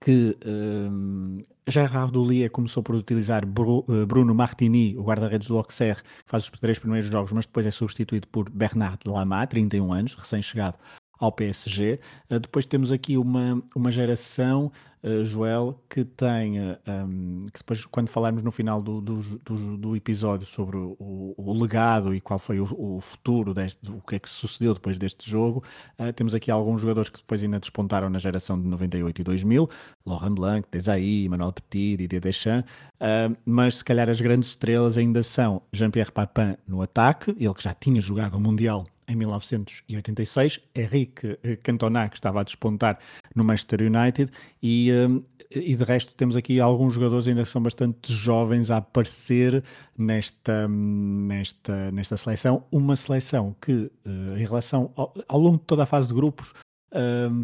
que 0.00 0.36
um, 0.44 1.44
Gerard 1.66 2.12
Doulier 2.12 2.50
começou 2.50 2.82
por 2.82 2.94
utilizar 2.94 3.44
eh, 3.44 4.06
Bruno 4.06 4.34
Martini, 4.34 4.96
o 4.96 5.02
guarda-redes 5.02 5.48
do 5.48 5.56
Auxerre, 5.56 6.02
que 6.02 6.30
faz 6.30 6.44
os 6.44 6.50
três 6.58 6.78
primeiros 6.78 7.08
jogos, 7.08 7.32
mas 7.32 7.46
depois 7.46 7.66
é 7.66 7.70
substituído 7.70 8.26
por 8.28 8.48
Bernard 8.50 8.98
Lama, 9.06 9.46
31 9.46 9.92
anos, 9.92 10.14
recém-chegado 10.14 10.78
ao 11.18 11.32
PSG. 11.32 12.00
Uh, 12.30 12.40
depois 12.40 12.64
temos 12.64 12.90
aqui 12.90 13.16
uma, 13.16 13.62
uma 13.74 13.90
geração 13.90 14.72
uh, 15.02 15.24
Joel, 15.24 15.80
que 15.88 16.04
tem, 16.04 16.60
um, 16.60 17.44
que 17.52 17.58
depois, 17.58 17.84
quando 17.86 18.08
falarmos 18.08 18.42
no 18.42 18.50
final 18.50 18.82
do, 18.82 19.00
do, 19.00 19.20
do, 19.20 19.76
do 19.76 19.96
episódio 19.96 20.46
sobre 20.46 20.76
o, 20.76 21.34
o, 21.36 21.52
legado 21.52 22.14
e 22.14 22.20
qual 22.20 22.38
foi 22.38 22.60
o, 22.60 22.64
o, 22.64 23.00
futuro, 23.00 23.54
deste, 23.54 23.90
o 23.90 24.00
que 24.00 24.16
é 24.16 24.18
que 24.18 24.28
sucedeu 24.28 24.74
depois 24.74 24.98
deste 24.98 25.28
jogo, 25.30 25.62
uh, 25.98 26.12
temos 26.12 26.34
aqui 26.34 26.50
alguns 26.50 26.80
jogadores 26.80 27.10
que 27.10 27.18
depois 27.18 27.42
ainda 27.42 27.58
despontaram 27.58 28.08
na 28.08 28.18
geração 28.18 28.60
de 28.60 28.66
98 28.66 29.20
e 29.20 29.24
2000, 29.24 29.70
Laurent 30.06 30.34
Blanc, 30.34 30.68
Desailly, 30.70 31.28
Manuel 31.28 31.52
Petit, 31.52 31.96
Didier 31.96 32.20
Deschamps, 32.20 32.70
uh, 33.00 33.36
mas 33.44 33.76
se 33.76 33.84
calhar 33.84 34.08
as 34.08 34.20
grandes 34.20 34.50
estrelas 34.50 34.98
ainda 34.98 35.22
são 35.22 35.62
Jean-Pierre 35.72 36.12
Papin 36.12 36.56
no 36.66 36.82
ataque, 36.82 37.30
ele 37.38 37.54
que 37.54 37.62
já 37.62 37.74
tinha 37.74 38.00
jogado 38.00 38.34
o 38.34 38.40
Mundial 38.40 38.84
em 39.08 39.16
1986, 39.16 40.60
Henrique 40.74 41.38
eh, 41.42 41.56
Cantona, 41.56 42.08
que 42.08 42.16
estava 42.16 42.42
a 42.42 42.44
despontar 42.44 42.98
no 43.38 43.44
Manchester 43.44 43.80
United, 43.80 44.30
e, 44.62 44.90
eh, 44.90 45.58
e 45.58 45.74
de 45.74 45.84
resto 45.84 46.12
temos 46.14 46.36
aqui 46.36 46.60
alguns 46.60 46.94
jogadores 46.94 47.26
ainda 47.26 47.42
que 47.42 47.48
são 47.48 47.62
bastante 47.62 48.12
jovens 48.12 48.70
a 48.70 48.78
aparecer 48.78 49.62
nesta, 49.96 50.68
nesta, 50.68 51.90
nesta 51.90 52.16
seleção, 52.16 52.64
uma 52.70 52.96
seleção 52.96 53.56
que, 53.60 53.90
eh, 54.04 54.40
em 54.40 54.44
relação 54.44 54.92
ao, 54.96 55.14
ao 55.26 55.40
longo 55.40 55.58
de 55.58 55.64
toda 55.64 55.84
a 55.84 55.86
fase 55.86 56.08
de 56.08 56.14
grupos, 56.14 56.52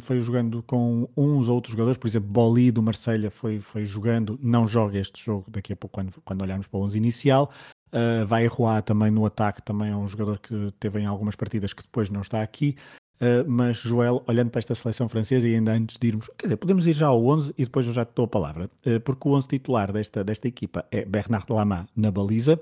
foi 0.01 0.23
jogando 0.23 0.63
com 0.63 1.07
uns 1.15 1.51
ou 1.51 1.57
outros 1.57 1.73
jogadores, 1.73 1.99
por 1.99 2.09
exemplo, 2.09 2.31
Boli 2.31 2.71
do 2.71 2.83
Marselha 2.83 3.31
foi, 3.31 3.61
foi 3.61 3.85
jogando, 3.85 4.41
não 4.43 4.67
joga 4.67 4.99
este 4.99 5.23
jogo 5.23 5.51
daqui 5.51 5.75
a 5.75 5.77
pouco 5.77 5.93
quando, 5.93 6.15
quando 6.25 6.41
olharmos 6.41 6.67
para 6.67 6.81
o 6.81 6.83
11 6.83 6.97
inicial, 6.97 7.53
Uh, 7.95 8.27
vai 8.27 8.45
Roa 8.49 8.83
também 8.83 9.09
no 9.09 9.25
ataque, 9.25 9.63
também 9.63 9.93
é 9.93 9.97
um 9.97 10.09
jogador 10.09 10.41
que 10.41 10.73
teve 10.81 10.99
em 10.99 11.07
algumas 11.07 11.37
partidas 11.37 11.73
que 11.73 11.85
depois 11.85 12.11
não 12.11 12.23
está 12.23 12.43
aqui. 12.43 12.75
Uh, 13.21 13.49
mas 13.49 13.77
Joel, 13.77 14.23
olhando 14.27 14.51
para 14.51 14.59
esta 14.59 14.75
seleção 14.75 15.09
francesa 15.09 15.49
e 15.49 15.55
ainda 15.55 15.73
antes 15.73 15.97
de 15.97 16.09
irmos, 16.09 16.29
quer 16.37 16.47
dizer, 16.47 16.57
podemos 16.57 16.87
ir 16.87 16.93
já 16.93 17.07
ao 17.07 17.25
11 17.25 17.55
e 17.57 17.65
depois 17.65 17.87
eu 17.87 17.93
já 17.93 18.05
te 18.05 18.13
dou 18.15 18.25
a 18.25 18.29
palavra, 18.29 18.71
uh, 18.87 19.01
porque 19.01 19.29
o 19.29 19.33
11 19.33 19.49
titular 19.49 19.93
desta, 19.93 20.25
desta 20.25 20.49
equipa 20.49 20.85
é 20.91 21.05
Bernard 21.05 21.47
Lama 21.51 21.87
na 21.97 22.11
baliza. 22.11 22.61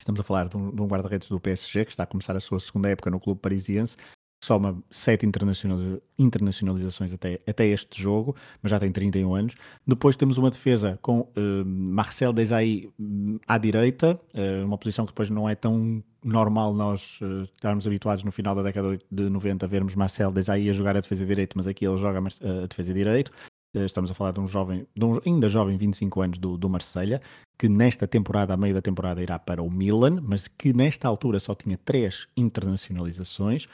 Estamos 0.00 0.20
a 0.20 0.22
falar 0.22 0.48
de 0.48 0.56
um, 0.56 0.68
um 0.68 0.86
guarda-redes 0.86 1.28
do 1.28 1.40
PSG 1.40 1.84
que 1.84 1.90
está 1.90 2.04
a 2.04 2.06
começar 2.06 2.36
a 2.36 2.40
sua 2.40 2.60
segunda 2.60 2.88
época 2.88 3.10
no 3.10 3.18
clube 3.18 3.40
parisiense 3.40 3.96
soma 4.42 4.82
sete 4.90 5.26
internacionaliza 5.26 6.00
internacionalizações 6.18 7.12
até, 7.12 7.40
até 7.46 7.66
este 7.66 8.00
jogo, 8.02 8.34
mas 8.62 8.70
já 8.70 8.80
tem 8.80 8.90
31 8.90 9.34
anos. 9.34 9.54
Depois 9.86 10.16
temos 10.16 10.36
uma 10.36 10.50
defesa 10.50 10.98
com 11.00 11.20
uh, 11.20 11.64
Marcel 11.64 12.32
Desailly 12.32 12.90
hum, 12.98 13.38
à 13.46 13.56
direita, 13.56 14.20
uh, 14.34 14.64
uma 14.64 14.76
posição 14.76 15.04
que 15.04 15.12
depois 15.12 15.30
não 15.30 15.48
é 15.48 15.54
tão 15.54 16.02
normal 16.24 16.74
nós 16.74 17.20
uh, 17.20 17.42
estarmos 17.42 17.86
habituados 17.86 18.24
no 18.24 18.32
final 18.32 18.54
da 18.54 18.62
década 18.62 18.98
de 19.10 19.30
90 19.30 19.64
a 19.64 19.68
vermos 19.68 19.94
Marcel 19.94 20.32
Desailly 20.32 20.70
a 20.70 20.72
jogar 20.72 20.96
a 20.96 21.00
defesa 21.00 21.22
de 21.22 21.28
direito, 21.28 21.56
mas 21.56 21.68
aqui 21.68 21.86
ele 21.86 21.96
joga 21.96 22.18
a 22.18 22.66
defesa 22.66 22.92
de 22.92 22.98
direito. 22.98 23.30
Estamos 23.74 24.10
a 24.10 24.14
falar 24.14 24.32
de 24.32 24.40
um 24.40 24.46
jovem, 24.46 24.86
de 24.96 25.04
um 25.04 25.20
ainda 25.26 25.46
jovem, 25.46 25.76
25 25.76 26.22
anos, 26.22 26.38
do, 26.38 26.56
do 26.56 26.70
Marselha, 26.70 27.20
que 27.58 27.68
nesta 27.68 28.08
temporada, 28.08 28.54
a 28.54 28.56
meio 28.56 28.72
da 28.72 28.80
temporada, 28.80 29.22
irá 29.22 29.38
para 29.38 29.62
o 29.62 29.70
Milan, 29.70 30.22
mas 30.22 30.48
que 30.48 30.72
nesta 30.72 31.06
altura 31.06 31.38
só 31.38 31.54
tinha 31.54 31.76
três 31.76 32.26
internacionalizações. 32.34 33.68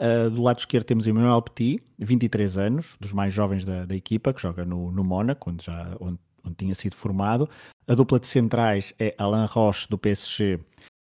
Uh, 0.00 0.30
do 0.30 0.42
lado 0.42 0.58
esquerdo 0.58 0.86
temos 0.86 1.06
Emmanuel 1.06 1.42
Petit, 1.42 1.82
23 1.98 2.56
anos, 2.56 2.96
dos 2.98 3.12
mais 3.12 3.34
jovens 3.34 3.66
da, 3.66 3.84
da 3.84 3.94
equipa, 3.94 4.32
que 4.32 4.40
joga 4.40 4.64
no, 4.64 4.90
no 4.90 5.04
Mónaco, 5.04 5.50
onde, 5.50 5.66
já, 5.66 5.94
onde, 6.00 6.18
onde, 6.42 6.56
tinha 6.56 6.74
sido 6.74 6.96
formado. 6.96 7.46
A 7.86 7.94
dupla 7.94 8.18
de 8.18 8.26
centrais 8.26 8.94
é 8.98 9.14
Alain 9.18 9.44
Roche, 9.44 9.86
do 9.90 9.98
PSG, 9.98 10.58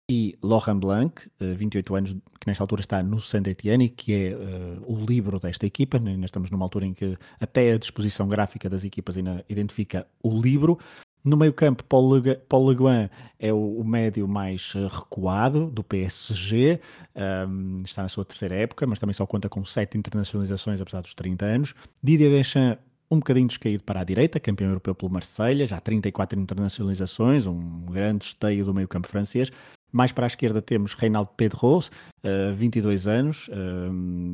e 0.08 0.38
Laurent 0.44 0.80
Blanc, 0.80 1.28
uh, 1.42 1.56
28 1.56 1.96
anos, 1.96 2.12
que 2.40 2.46
nesta 2.46 2.64
altura 2.64 2.82
está 2.82 3.02
no 3.02 3.20
Saint-Etienne, 3.20 3.90
que 3.90 4.14
é 4.14 4.36
uh, 4.36 4.84
o 4.86 5.04
livro 5.04 5.40
desta 5.40 5.66
equipa. 5.66 5.98
Ainda 5.98 6.26
estamos 6.26 6.52
numa 6.52 6.64
altura 6.64 6.86
em 6.86 6.94
que 6.94 7.18
até 7.40 7.72
a 7.72 7.80
disposição 7.80 8.28
gráfica 8.28 8.70
das 8.70 8.84
equipas 8.84 9.18
ainda 9.18 9.44
identifica 9.50 10.06
o 10.22 10.40
livro. 10.40 10.78
No 11.24 11.38
meio-campo, 11.38 11.86
Paul, 11.86 12.16
Le, 12.16 12.36
Paul 12.36 12.70
Le 12.70 12.76
Guin 12.76 13.10
é 13.40 13.54
o, 13.54 13.80
o, 13.80 13.84
médio 13.86 14.28
mais 14.28 14.74
eh, 14.76 14.88
recuado 14.92 15.68
do 15.68 15.82
PSG, 15.82 16.82
um, 17.48 17.82
está 17.82 18.02
na 18.02 18.10
sua 18.10 18.26
terceira 18.26 18.56
época, 18.56 18.86
mas 18.86 19.00
também 19.00 19.14
só 19.14 19.26
conta 19.26 19.48
com 19.48 19.64
sete 19.64 19.98
internacionalizações, 19.98 20.82
apesar 20.82 21.02
dos 21.02 21.14
30 21.14 21.46
anos. 21.46 21.74
Didier 22.04 22.30
Deschamps, 22.30 22.84
um 23.10 23.20
bocadinho 23.20 23.48
descaído 23.48 23.84
para 23.84 24.02
a 24.02 24.04
direita, 24.04 24.38
campeão 24.38 24.70
europeu 24.70 24.94
pelo 24.94 25.12
Marselha, 25.12 25.66
já 25.66 25.80
34 25.80 26.38
internacionalizações, 26.38 27.46
um 27.46 27.86
grande 27.86 28.26
esteio 28.26 28.66
do 28.66 28.74
meio-campo 28.74 29.08
francês. 29.08 29.50
Mais 29.94 30.12
para 30.12 30.26
a 30.26 30.28
esquerda 30.28 30.60
temos 30.60 30.96
Reinaldo 30.96 31.30
Pedros, 31.38 31.92
uh, 32.24 32.54
22 32.56 33.08
anos, 33.08 33.48
uh, 33.50 33.54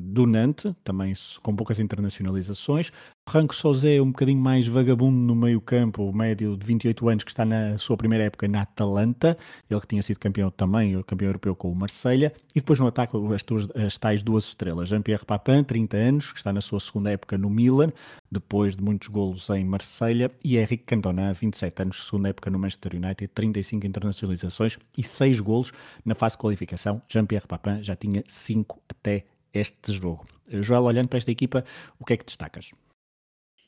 do 0.05 0.25
Nantes, 0.25 0.73
também 0.85 1.13
com 1.43 1.53
poucas 1.53 1.81
internacionalizações. 1.81 2.93
Franco 3.29 3.53
Sosé, 3.53 4.01
um 4.01 4.07
bocadinho 4.07 4.41
mais 4.41 4.65
vagabundo 4.65 5.15
no 5.15 5.35
meio 5.35 5.61
campo, 5.61 6.11
médio 6.11 6.57
de 6.57 6.65
28 6.65 7.09
anos, 7.09 7.23
que 7.23 7.29
está 7.29 7.45
na 7.45 7.77
sua 7.77 7.95
primeira 7.95 8.23
época 8.23 8.47
na 8.47 8.63
Atalanta, 8.63 9.37
ele 9.69 9.79
que 9.79 9.85
tinha 9.85 10.01
sido 10.01 10.17
campeão 10.17 10.49
também, 10.49 10.99
campeão 11.03 11.27
europeu 11.27 11.55
com 11.55 11.71
o 11.71 11.75
Marselha. 11.75 12.33
E 12.55 12.59
depois 12.59 12.79
no 12.79 12.87
ataque 12.87 13.15
as, 13.35 13.43
tuas, 13.43 13.67
as 13.75 13.99
tais 13.99 14.23
duas 14.23 14.45
estrelas, 14.45 14.89
Jean-Pierre 14.89 15.25
Papin, 15.25 15.63
30 15.63 15.95
anos, 15.95 16.31
que 16.31 16.39
está 16.39 16.51
na 16.51 16.59
sua 16.59 16.79
segunda 16.79 17.11
época 17.11 17.37
no 17.37 17.51
Milan, 17.51 17.91
depois 18.31 18.75
de 18.75 18.83
muitos 18.83 19.07
golos 19.09 19.47
em 19.51 19.63
Marselha, 19.63 20.31
e 20.43 20.57
Henrique 20.57 20.85
Cantona, 20.85 21.31
27 21.31 21.83
anos, 21.83 22.05
segunda 22.05 22.29
época 22.29 22.49
no 22.49 22.57
Manchester 22.57 22.95
United, 22.95 23.27
35 23.27 23.85
internacionalizações 23.85 24.79
e 24.97 25.03
6 25.03 25.39
golos 25.39 25.71
na 26.03 26.15
fase 26.15 26.33
de 26.33 26.39
qualificação. 26.39 26.99
Jean-Pierre 27.07 27.45
Papin 27.45 27.83
já 27.83 27.95
tinha 27.95 28.23
5 28.25 28.81
até 28.89 29.25
este 29.53 29.93
jogo. 29.93 30.25
Joel, 30.51 30.83
olhando 30.83 31.09
para 31.09 31.19
esta 31.19 31.29
equipa, 31.29 31.63
o 31.99 32.05
que 32.05 32.13
é 32.13 32.17
que 32.17 32.25
destacas? 32.25 32.71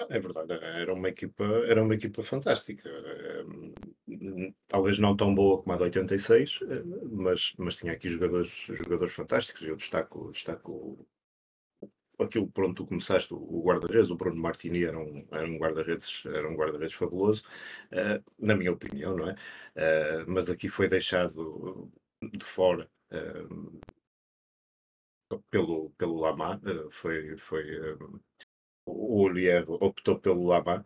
É 0.10 0.20
verdade, 0.20 0.54
era 0.54 0.94
uma 0.94 1.10
equipa, 1.10 1.44
era 1.68 1.84
uma 1.84 1.96
equipa 1.96 2.24
fantástica. 2.24 2.90
Talvez 4.68 5.00
não 5.00 5.16
tão 5.16 5.34
boa 5.34 5.62
como 5.62 5.74
a 5.74 5.78
de 5.78 5.84
86, 5.84 6.60
eh, 6.64 6.84
mas, 7.12 7.54
mas 7.58 7.76
tinha 7.76 7.94
aqui 7.94 8.10
jogadores, 8.10 8.50
jogadores 8.68 9.14
fantásticos. 9.14 9.64
Eu 9.64 9.76
destaco, 9.76 10.32
destaco 10.32 11.06
aquilo 12.20 12.48
por 12.52 12.66
onde 12.66 12.76
tu 12.76 12.86
começaste, 12.86 13.34
o 13.34 13.64
guarda-redes, 13.66 14.12
o 14.12 14.16
Bruno 14.16 14.40
Martini 14.42 14.84
era 14.84 14.98
um, 15.00 15.28
era 15.32 15.48
um 15.48 15.58
guarda-redes 15.58 16.24
um 16.26 16.56
guarda-redes 16.56 16.94
fabuloso, 16.94 17.44
uh, 17.92 18.24
na 18.40 18.56
minha 18.56 18.72
opinião, 18.72 19.16
não 19.18 19.30
é? 19.30 19.34
Uh, 19.34 20.26
mas 20.32 20.50
aqui 20.50 20.70
foi 20.70 20.88
deixado 20.88 21.92
de 22.22 22.46
fora 22.46 22.88
pelo, 25.50 25.90
pelo 25.98 26.20
Lama, 26.20 26.62
foi, 26.92 27.38
foi 27.38 27.64
o 29.12 29.24
Olier 29.24 29.66
optou 29.68 30.18
pelo 30.18 30.46
Lama. 30.46 30.86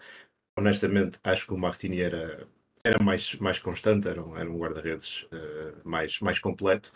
Honestamente, 0.58 1.20
acho 1.24 1.46
que 1.46 1.53
o 1.53 1.58
Martini 1.58 2.01
era, 2.01 2.48
era 2.84 3.03
mais, 3.03 3.36
mais 3.36 3.60
constante, 3.60 4.08
era 4.08 4.24
um, 4.24 4.38
era 4.38 4.50
um 4.50 4.58
guarda-redes 4.58 5.24
uh, 5.24 5.77
mais, 5.84 6.20
mais 6.22 6.39
completo. 6.39 6.91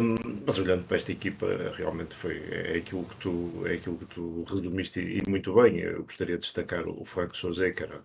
Um, 0.00 0.42
mas 0.46 0.58
olhando 0.58 0.84
para 0.84 0.96
esta 0.98 1.12
equipa, 1.12 1.46
realmente 1.74 2.14
foi, 2.14 2.38
é, 2.50 2.76
aquilo 2.78 3.04
que 3.04 3.16
tu, 3.16 3.66
é 3.66 3.74
aquilo 3.74 3.98
que 3.98 4.06
tu 4.06 4.44
resumiste 4.44 5.00
e, 5.00 5.18
e 5.18 5.28
muito 5.30 5.54
bem. 5.54 5.78
Eu 5.78 6.04
gostaria 6.04 6.36
de 6.36 6.42
destacar 6.42 6.86
o 6.88 7.04
Franco 7.04 7.36
Souza, 7.36 7.70
que 7.72 7.82
era, 7.82 8.02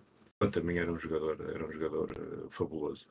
também 0.50 0.78
era 0.78 0.92
um 0.92 0.98
jogador, 0.98 1.36
era 1.54 1.66
um 1.66 1.72
jogador 1.72 2.10
uh, 2.10 2.50
fabuloso. 2.50 3.06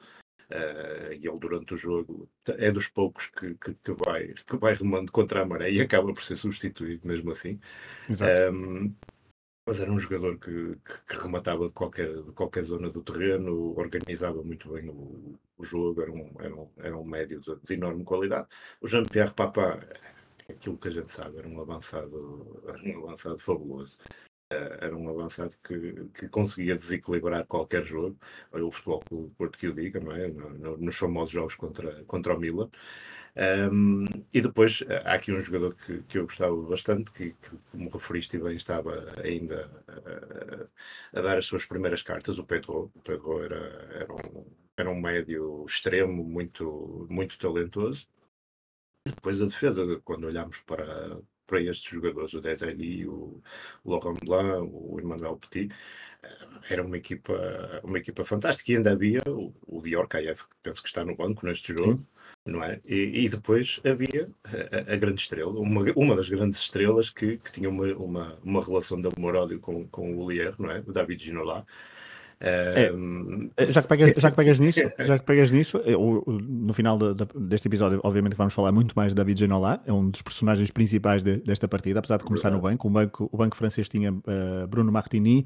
Uh, 0.49 1.13
e 1.13 1.25
ele 1.25 1.39
durante 1.39 1.73
o 1.73 1.77
jogo 1.77 2.29
é 2.57 2.69
dos 2.71 2.89
poucos 2.89 3.27
que, 3.27 3.53
que, 3.55 3.73
que, 3.73 3.91
vai, 3.93 4.33
que 4.33 4.57
vai 4.57 4.73
remando 4.73 5.09
contra 5.09 5.41
a 5.41 5.45
maré 5.45 5.71
e 5.71 5.79
acaba 5.79 6.13
por 6.13 6.23
ser 6.23 6.35
substituído 6.35 7.07
mesmo 7.07 7.31
assim. 7.31 7.57
Um, 8.51 8.93
mas 9.65 9.79
era 9.79 9.91
um 9.91 9.99
jogador 9.99 10.37
que, 10.39 10.75
que, 10.83 11.01
que, 11.07 11.21
rematava 11.21 11.67
de 11.67 11.73
qualquer, 11.73 12.23
de 12.23 12.31
qualquer 12.33 12.63
zona 12.63 12.89
do 12.89 13.01
terreno, 13.03 13.77
organizava 13.77 14.43
muito 14.43 14.71
bem 14.71 14.89
o, 14.89 15.39
o 15.57 15.63
jogo, 15.63 16.01
era 16.01 16.11
um, 16.11 16.31
era, 16.39 16.55
um, 16.55 16.69
era 16.77 16.97
um 16.97 17.05
médio 17.05 17.39
de, 17.39 17.73
enorme 17.73 18.03
qualidade. 18.03 18.47
O 18.81 18.87
Jean-Pierre 18.87 19.33
Papin, 19.33 19.79
aquilo 20.49 20.77
que 20.77 20.87
a 20.87 20.91
gente 20.91 21.11
sabe, 21.11 21.37
era 21.37 21.47
um 21.47 21.61
avançado, 21.61 22.61
era 22.67 22.97
um 22.97 23.03
avançado 23.05 23.39
fabuloso. 23.39 23.97
Eh, 24.51 24.77
era 24.81 24.95
um 24.95 25.09
avançado 25.09 25.55
que, 25.63 26.05
que 26.13 26.27
conseguia 26.27 26.75
desequilibrar 26.75 27.45
qualquer 27.45 27.83
jogo. 27.85 28.17
O 28.51 28.71
futebol 28.71 29.03
do 29.09 29.31
Porto 29.37 29.57
que 29.57 29.67
o 29.67 29.73
diga, 29.73 29.99
não 29.99 30.11
é? 30.11 30.27
nos 30.77 30.97
famosos 30.97 31.31
jogos 31.31 31.55
contra, 31.55 32.03
contra 32.05 32.35
o 32.35 32.39
Milan. 32.39 32.69
Um, 33.71 34.05
e 34.33 34.41
depois 34.41 34.83
eh, 34.87 35.01
há 35.05 35.13
aqui 35.13 35.31
um 35.31 35.39
jogador 35.39 35.73
que, 35.75 36.03
que 36.03 36.17
eu 36.17 36.23
gostava 36.23 36.55
bastante, 36.63 37.11
que, 37.11 37.31
que 37.33 37.49
como 37.71 37.89
referiste 37.89 38.37
bem, 38.37 38.55
estava 38.57 39.13
ainda 39.23 39.69
a, 41.13 41.19
a, 41.19 41.21
dar 41.21 41.37
as 41.37 41.45
suas 41.45 41.65
primeiras 41.65 42.01
cartas, 42.03 42.37
o 42.39 42.43
Pedro. 42.45 42.91
O 42.95 43.01
Pedro 43.01 43.43
era, 43.43 43.57
era, 43.93 44.13
um, 44.13 44.45
era 44.77 44.89
um 44.91 44.99
médio 44.99 45.65
extremo, 45.65 46.23
muito, 46.23 47.07
muito 47.09 47.37
talentoso. 47.39 48.07
Depois 49.05 49.41
a 49.41 49.45
defesa, 49.45 50.01
quando 50.03 50.25
olhamos 50.25 50.59
para, 50.59 51.19
para 51.51 51.61
estes 51.61 51.91
jogadores, 51.91 52.33
o 52.33 52.39
Desailly, 52.39 53.05
o, 53.05 53.41
o 53.83 53.91
Laurent 53.91 54.19
Blanc, 54.23 54.69
o 54.71 54.97
Emmanuel 55.01 55.35
Petit, 55.35 55.69
eh, 56.23 56.47
era 56.69 56.81
uma 56.81 56.95
equipa, 56.97 57.33
uma 57.83 57.97
equipa 57.97 58.23
fantástica 58.23 58.71
e 58.71 58.77
ainda 58.77 58.93
havia 58.93 59.21
o, 59.27 59.53
o 59.67 59.81
Dior 59.81 60.07
Kayev, 60.07 60.37
que 60.37 60.55
penso 60.63 60.81
que 60.81 60.87
está 60.87 61.03
no 61.03 61.15
banco 61.15 61.45
neste 61.45 61.73
jogo. 61.75 62.05
não 62.45 62.63
é? 62.63 62.79
E, 62.85 63.25
e 63.25 63.29
depois 63.29 63.81
havia 63.83 64.29
a, 64.45 64.93
a, 64.93 64.97
grande 64.97 65.21
estrela, 65.21 65.51
uma, 65.59 65.83
uma 65.95 66.15
das 66.15 66.29
grandes 66.29 66.59
estrelas 66.59 67.09
que, 67.09 67.37
que 67.37 67.51
tinha 67.51 67.69
uma, 67.69 67.87
uma, 67.95 68.39
uma 68.43 68.63
relação 68.63 69.01
de 69.01 69.09
amor-ódio 69.09 69.59
com, 69.59 69.85
com 69.89 70.17
o 70.17 70.31
Lier, 70.31 70.55
não 70.57 70.71
é? 70.71 70.79
O 70.87 70.93
David 70.93 71.21
Ginola. 71.21 71.65
É, 72.43 72.91
já, 73.69 73.83
que 73.83 73.87
pegas, 73.87 74.13
já 74.17 74.31
que 74.31 74.35
pegas 74.35 74.57
nisso, 74.57 74.79
já 74.99 75.19
que 75.19 75.25
pegas 75.25 75.51
nisso 75.51 75.77
eu, 75.85 76.23
no 76.27 76.73
final 76.73 76.97
de, 76.97 77.13
de, 77.13 77.27
deste 77.35 77.67
episódio, 77.67 77.99
obviamente 78.03 78.35
vamos 78.35 78.53
falar 78.53 78.71
muito 78.71 78.93
mais 78.95 79.11
de 79.11 79.15
David 79.15 79.39
Ginola, 79.39 79.79
é 79.85 79.93
um 79.93 80.09
dos 80.09 80.23
personagens 80.23 80.71
principais 80.71 81.21
de, 81.21 81.37
desta 81.37 81.67
partida, 81.67 81.99
apesar 81.99 82.17
de 82.17 82.23
começar 82.23 82.49
no 82.49 82.59
banco. 82.59 82.87
O 82.87 82.91
banco, 82.91 83.29
o 83.31 83.37
banco 83.37 83.55
francês 83.55 83.87
tinha 83.87 84.11
uh, 84.11 84.67
Bruno 84.67 84.91
Martini, 84.91 85.45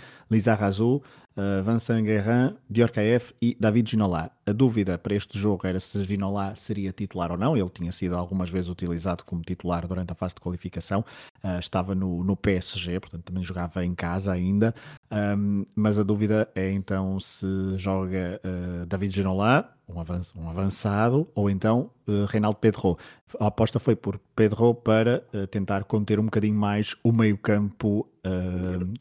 Razou, 0.57 0.97
uh, 0.97 1.24
Vincent 1.63 2.03
Guerrin, 2.05 2.55
Diorcaef 2.69 3.33
e 3.41 3.57
David 3.59 3.89
Ginola. 3.91 4.31
A 4.45 4.51
dúvida 4.53 4.97
para 4.97 5.15
este 5.15 5.37
jogo 5.37 5.67
era 5.67 5.79
se 5.79 6.03
Ginola 6.03 6.55
seria 6.55 6.91
titular 6.93 7.31
ou 7.31 7.37
não. 7.37 7.57
Ele 7.57 7.69
tinha 7.69 7.91
sido 7.91 8.15
algumas 8.15 8.49
vezes 8.49 8.69
utilizado 8.69 9.23
como 9.25 9.41
titular 9.41 9.87
durante 9.87 10.11
a 10.11 10.15
fase 10.15 10.35
de 10.35 10.41
qualificação. 10.41 11.03
Uh, 11.43 11.59
estava 11.59 11.93
no, 11.93 12.23
no 12.23 12.37
PSG, 12.37 12.99
portanto 12.99 13.23
também 13.23 13.43
jogava 13.43 13.83
em 13.83 13.93
casa 13.93 14.31
ainda. 14.31 14.73
Um, 15.11 15.65
mas 15.75 15.99
a 15.99 16.03
dúvida 16.03 16.49
é 16.55 16.71
então 16.71 17.19
se 17.19 17.45
joga 17.77 18.39
uh, 18.43 18.85
David 18.85 19.13
Ginola, 19.13 19.75
um, 19.87 19.99
avanç, 19.99 20.33
avançado, 20.47 21.27
ou 21.35 21.49
então 21.49 21.89
uh, 22.07 22.25
Reinaldo 22.25 22.57
Pedro. 22.57 22.97
A 23.39 23.47
aposta 23.47 23.79
foi 23.79 23.95
por 23.95 24.19
Pedro 24.35 24.73
para 24.73 25.23
uh, 25.33 25.47
tentar 25.47 25.83
conter 25.83 26.19
um 26.19 26.25
bocadinho 26.25 26.55
mais 26.55 26.95
o 27.03 27.11
meio-campo, 27.11 28.07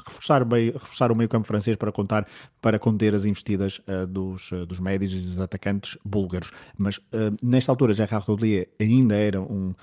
reforçar, 0.06 0.44
bem, 0.44 0.70
reforçar 0.70 1.10
o 1.10 1.16
meio-campo 1.16 1.46
francês 1.46 1.76
para 1.76 1.90
contar 1.90 2.26
para 2.60 2.78
conter 2.78 3.14
as 3.14 3.24
investidas 3.24 3.80
dos, 4.06 4.50
dos 4.68 4.78
médios 4.78 5.14
e 5.14 5.20
dos 5.20 5.40
atacantes 5.40 5.96
búlgaros. 6.04 6.50
Mas 6.76 7.00
nesta 7.42 7.72
altura, 7.72 7.94
Gerard 7.94 8.26
Rodlier 8.26 8.68
ainda 8.78 9.14
era 9.14 9.40
um 9.40 9.74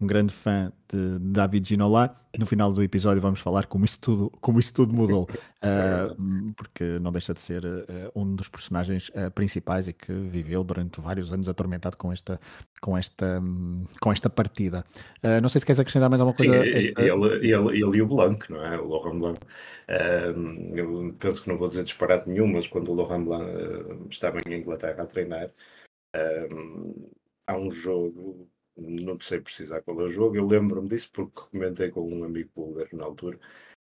um 0.00 0.06
grande 0.06 0.32
fã 0.32 0.72
de 0.92 1.18
David 1.18 1.68
Ginola. 1.68 2.14
No 2.38 2.46
final 2.46 2.72
do 2.72 2.82
episódio 2.82 3.20
vamos 3.20 3.40
falar 3.40 3.66
como 3.66 3.84
isso 3.84 3.98
tudo, 4.00 4.30
como 4.40 4.60
isso 4.60 4.72
tudo 4.72 4.94
mudou, 4.94 5.22
uh, 5.62 6.52
porque 6.56 6.98
não 7.00 7.10
deixa 7.10 7.34
de 7.34 7.40
ser 7.40 7.64
uh, 7.64 7.86
um 8.14 8.34
dos 8.34 8.48
personagens 8.48 9.08
uh, 9.08 9.30
principais 9.32 9.88
e 9.88 9.92
que 9.92 10.12
viveu 10.12 10.62
durante 10.62 11.00
vários 11.00 11.32
anos 11.32 11.48
atormentado 11.48 11.96
com 11.96 12.12
esta, 12.12 12.38
com 12.80 12.96
esta, 12.96 13.40
um, 13.40 13.84
com 14.00 14.12
esta 14.12 14.30
partida. 14.30 14.84
não 15.42 15.48
sei 15.48 15.60
se 15.60 15.66
queres 15.66 15.80
acrescentar 15.80 16.08
mais 16.08 16.20
alguma 16.20 16.36
coisa. 16.36 16.62
Sim, 16.62 16.70
esta... 16.70 17.02
ele, 17.02 17.52
ele, 17.52 17.82
ele, 17.82 17.96
e 17.96 18.02
o 18.02 18.06
Blanc, 18.06 18.50
não 18.50 18.64
é? 18.64 18.78
O 18.78 18.88
Laurent 18.88 19.18
Blanc. 19.18 19.40
eu 20.74 21.16
penso 21.18 21.42
que 21.42 21.48
não 21.48 21.58
vou 21.58 21.68
dizer 21.68 21.82
disparate 21.82 22.28
nenhum, 22.28 22.46
mas 22.46 22.68
quando 22.68 22.92
o 22.92 22.94
Laurent 22.94 23.24
Blanc 23.24 24.08
estava 24.10 24.40
em 24.46 24.54
Inglaterra 24.54 25.02
a 25.02 25.06
treinar, 25.06 25.50
há 27.46 27.56
um 27.56 27.72
jogo 27.72 28.48
não 28.78 29.18
sei 29.20 29.40
precisar 29.40 29.82
qual 29.82 30.00
é 30.00 30.04
o 30.04 30.12
jogo, 30.12 30.36
eu 30.36 30.46
lembro-me 30.46 30.88
disso 30.88 31.10
porque 31.12 31.40
comentei 31.50 31.90
com 31.90 32.08
um 32.08 32.24
amigo 32.24 32.50
búlgaro 32.54 32.96
na 32.96 33.04
altura, 33.04 33.38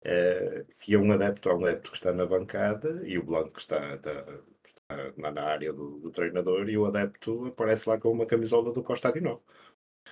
uh, 0.05 0.67
que 0.83 0.95
é 0.95 0.99
um 0.99 1.13
adepto, 1.13 1.49
há 1.49 1.55
um 1.55 1.65
adepto 1.65 1.91
que 1.91 1.97
está 1.97 2.13
na 2.13 2.27
bancada 2.27 3.01
e 3.07 3.19
o 3.19 3.25
Blanco 3.25 3.59
está, 3.59 3.95
está, 3.95 4.25
está 5.09 5.31
na 5.33 5.43
área 5.43 5.73
do, 5.73 5.99
do, 5.99 6.11
treinador 6.11 6.69
e 6.69 6.77
o 6.77 6.87
adepto 6.87 7.47
aparece 7.47 7.89
lá 7.89 7.99
com 7.99 8.11
uma 8.11 8.27
camisola 8.27 8.73
do 8.73 8.83
Costa 8.83 9.13
Dinov. 9.13 9.41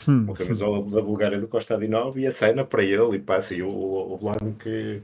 Hum, 0.07 0.25
uma 0.25 0.35
camisola 0.35 0.79
hum. 0.79 0.91
da 0.91 1.03
Bulgária 1.03 1.41
do 1.41 1.49
Costa 1.49 1.77
Dinov 1.77 2.19
e 2.19 2.27
a 2.27 2.31
cena 2.31 2.65
para 2.65 2.85
ele 2.85 3.17
e 3.17 3.21
passa 3.21 3.55
e 3.55 3.63
o, 3.63 3.69
o, 3.69 4.15
o 4.15 4.19
Blanco 4.19 4.55
que 4.55 5.03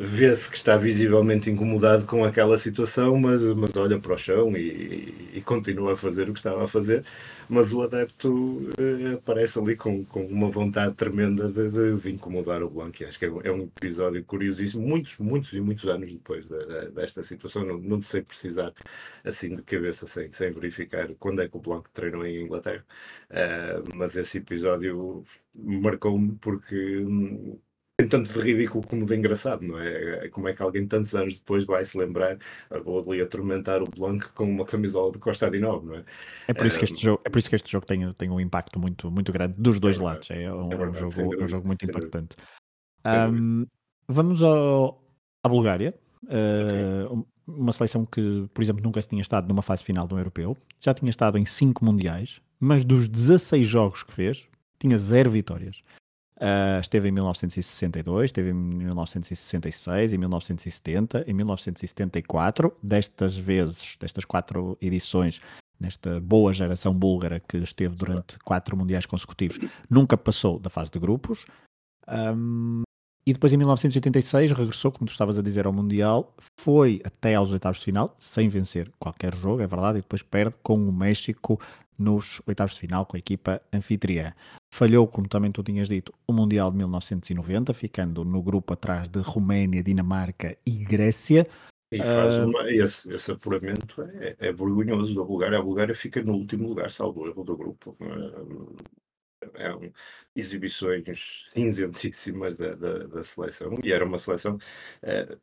vê-se 0.00 0.50
que 0.50 0.56
está 0.56 0.76
visivelmente 0.76 1.50
incomodado 1.50 2.04
com 2.04 2.24
aquela 2.24 2.58
situação, 2.58 3.16
mas, 3.16 3.42
mas 3.42 3.76
olha 3.76 3.98
para 3.98 4.14
o 4.14 4.18
chão 4.18 4.56
e, 4.56 5.30
e, 5.34 5.42
continua 5.42 5.92
a 5.92 5.96
fazer 5.96 6.28
o 6.28 6.32
que 6.32 6.38
estava 6.38 6.64
a 6.64 6.66
fazer. 6.66 7.04
Mas 7.48 7.72
o 7.72 7.82
adepto 7.82 8.72
eh, 8.78 9.14
aparece 9.14 9.58
ali 9.58 9.76
com, 9.76 10.04
com 10.04 10.24
uma 10.26 10.50
vontade 10.50 10.94
tremenda 10.94 11.48
de, 11.48 11.68
de, 11.68 12.00
de 12.00 12.10
incomodar 12.12 12.62
o 12.62 12.70
Blanc. 12.70 13.04
Acho 13.04 13.18
que 13.18 13.24
é, 13.26 13.28
é, 13.44 13.52
um 13.52 13.64
episódio 13.64 14.24
curiosíssimo, 14.24 14.86
muitos, 14.86 15.18
muitos 15.18 15.52
e 15.52 15.60
muitos 15.60 15.86
anos 15.86 16.12
depois 16.12 16.46
de, 16.46 16.58
de, 16.58 16.90
desta 16.92 17.22
situação. 17.22 17.64
Não, 17.64 17.78
não 17.78 18.00
sei 18.00 18.22
precisar 18.22 18.72
assim 19.24 19.54
de 19.54 19.62
cabeça, 19.62 20.06
sem, 20.06 20.30
sem 20.32 20.50
verificar 20.50 21.08
quando 21.18 21.42
é 21.42 21.48
que 21.48 21.56
o 21.56 21.60
Blanc 21.60 21.90
treinou 21.92 22.26
em 22.26 22.44
Inglaterra. 22.44 22.84
Uh, 23.30 23.96
mas 23.96 24.16
esse 24.16 24.38
episódio 24.38 25.24
marcou-me 25.54 26.36
porque. 26.40 27.04
Tem 27.98 28.08
tanto 28.08 28.32
de 28.32 28.40
ridículo 28.40 28.86
como 28.86 29.04
de 29.04 29.14
engraçado, 29.14 29.62
não 29.62 29.78
é? 29.78 30.26
é? 30.26 30.28
Como 30.30 30.48
é 30.48 30.54
que 30.54 30.62
alguém 30.62 30.86
tantos 30.86 31.14
anos 31.14 31.38
depois 31.38 31.64
vai 31.64 31.84
se 31.84 31.96
lembrar, 31.96 32.38
vou 32.84 32.98
ali 33.00 33.20
atormentar 33.20 33.82
o 33.82 33.86
Blanc 33.86 34.32
com 34.32 34.44
uma 34.44 34.64
camisola 34.64 35.12
de 35.12 35.18
Costa 35.18 35.50
de 35.50 35.58
novo, 35.58 35.86
não 35.86 35.96
é? 35.96 36.04
É 36.48 36.54
por 36.54 36.66
isso 36.66 36.78
que 36.78 36.86
este 36.86 37.02
jogo, 37.02 37.22
é 37.24 37.28
por 37.28 37.38
isso 37.38 37.50
que 37.50 37.56
este 37.56 37.70
jogo 37.70 37.84
tem, 37.84 38.12
tem 38.14 38.30
um 38.30 38.40
impacto 38.40 38.80
muito, 38.80 39.10
muito 39.10 39.30
grande 39.30 39.54
dos 39.58 39.78
dois 39.78 40.00
é 40.00 40.02
lados, 40.02 40.30
é 40.30 40.52
um, 40.52 40.72
é 40.72 40.76
verdade, 40.76 41.04
um 41.04 41.10
jogo, 41.10 41.22
dúvida, 41.22 41.44
um 41.44 41.48
jogo 41.48 41.66
muito 41.66 41.84
impactante. 41.84 42.36
Um, 43.04 43.66
vamos 44.08 44.42
ao, 44.42 45.04
à 45.44 45.48
Bulgária, 45.48 45.94
uh, 46.24 47.12
okay. 47.12 47.26
uma 47.46 47.72
seleção 47.72 48.06
que, 48.06 48.48
por 48.54 48.62
exemplo, 48.62 48.82
nunca 48.82 49.02
tinha 49.02 49.20
estado 49.20 49.46
numa 49.48 49.62
fase 49.62 49.84
final 49.84 50.06
do 50.06 50.16
europeu, 50.16 50.56
já 50.80 50.94
tinha 50.94 51.10
estado 51.10 51.36
em 51.36 51.44
5 51.44 51.84
mundiais, 51.84 52.40
mas 52.58 52.84
dos 52.84 53.06
16 53.06 53.66
jogos 53.66 54.02
que 54.02 54.14
fez, 54.14 54.46
tinha 54.78 54.96
zero 54.96 55.30
vitórias. 55.30 55.82
Uh, 56.42 56.80
esteve 56.80 57.08
em 57.08 57.12
1962, 57.12 58.24
esteve 58.24 58.50
em 58.50 58.52
1966, 58.52 60.12
em 60.12 60.18
1970, 60.18 61.24
em 61.24 61.32
1974. 61.32 62.76
Destas 62.82 63.36
vezes, 63.36 63.96
destas 64.00 64.24
quatro 64.24 64.76
edições, 64.80 65.40
nesta 65.78 66.18
boa 66.18 66.52
geração 66.52 66.92
búlgara 66.92 67.38
que 67.38 67.58
esteve 67.58 67.94
durante 67.94 68.40
quatro 68.40 68.76
mundiais 68.76 69.06
consecutivos, 69.06 69.56
nunca 69.88 70.16
passou 70.16 70.58
da 70.58 70.68
fase 70.68 70.90
de 70.90 70.98
grupos. 70.98 71.46
Um, 72.08 72.82
e 73.24 73.32
depois 73.32 73.52
em 73.52 73.56
1986 73.56 74.50
regressou, 74.50 74.90
como 74.90 75.06
tu 75.06 75.12
estavas 75.12 75.38
a 75.38 75.42
dizer, 75.42 75.64
ao 75.64 75.72
Mundial, 75.72 76.34
foi 76.58 77.00
até 77.04 77.36
aos 77.36 77.52
oitavos 77.52 77.78
de 77.78 77.84
final, 77.84 78.16
sem 78.18 78.48
vencer 78.48 78.90
qualquer 78.98 79.34
jogo, 79.34 79.62
é 79.62 79.66
verdade, 79.66 79.98
e 79.98 80.02
depois 80.02 80.22
perde 80.22 80.56
com 80.62 80.74
o 80.74 80.92
México 80.92 81.60
nos 81.96 82.42
oitavos 82.46 82.74
de 82.74 82.80
final 82.80 83.06
com 83.06 83.16
a 83.16 83.18
equipa 83.18 83.62
anfitriã. 83.72 84.32
Falhou, 84.74 85.06
como 85.06 85.28
também 85.28 85.52
tu 85.52 85.62
tinhas 85.62 85.88
dito, 85.88 86.12
o 86.26 86.32
Mundial 86.32 86.70
de 86.70 86.78
1990, 86.78 87.72
ficando 87.72 88.24
no 88.24 88.42
grupo 88.42 88.72
atrás 88.72 89.08
de 89.08 89.20
Roménia, 89.20 89.82
Dinamarca 89.82 90.56
e 90.66 90.72
Grécia. 90.84 91.46
E 91.92 91.98
faz 91.98 92.38
uh... 92.38 92.46
uma, 92.46 92.72
esse, 92.72 93.12
esse 93.12 93.30
apuramento 93.30 94.02
é, 94.02 94.34
é, 94.38 94.52
vergonhoso 94.52 95.14
da 95.14 95.22
Bulgária. 95.22 95.58
A 95.58 95.62
Bulgária 95.62 95.94
fica 95.94 96.22
no 96.22 96.32
último 96.32 96.68
lugar, 96.68 96.90
salvo 96.90 97.28
erro 97.28 97.44
do 97.44 97.56
grupo. 97.56 97.96
É, 99.54 99.68
é 99.68 99.92
exibições 100.34 101.48
cinzentíssimas 101.52 102.56
da, 102.56 102.74
da, 102.74 102.98
da, 103.06 103.22
seleção. 103.22 103.78
E 103.82 103.92
era 103.92 104.04
uma 104.04 104.18
seleção, 104.18 104.58
é, 105.02 105.36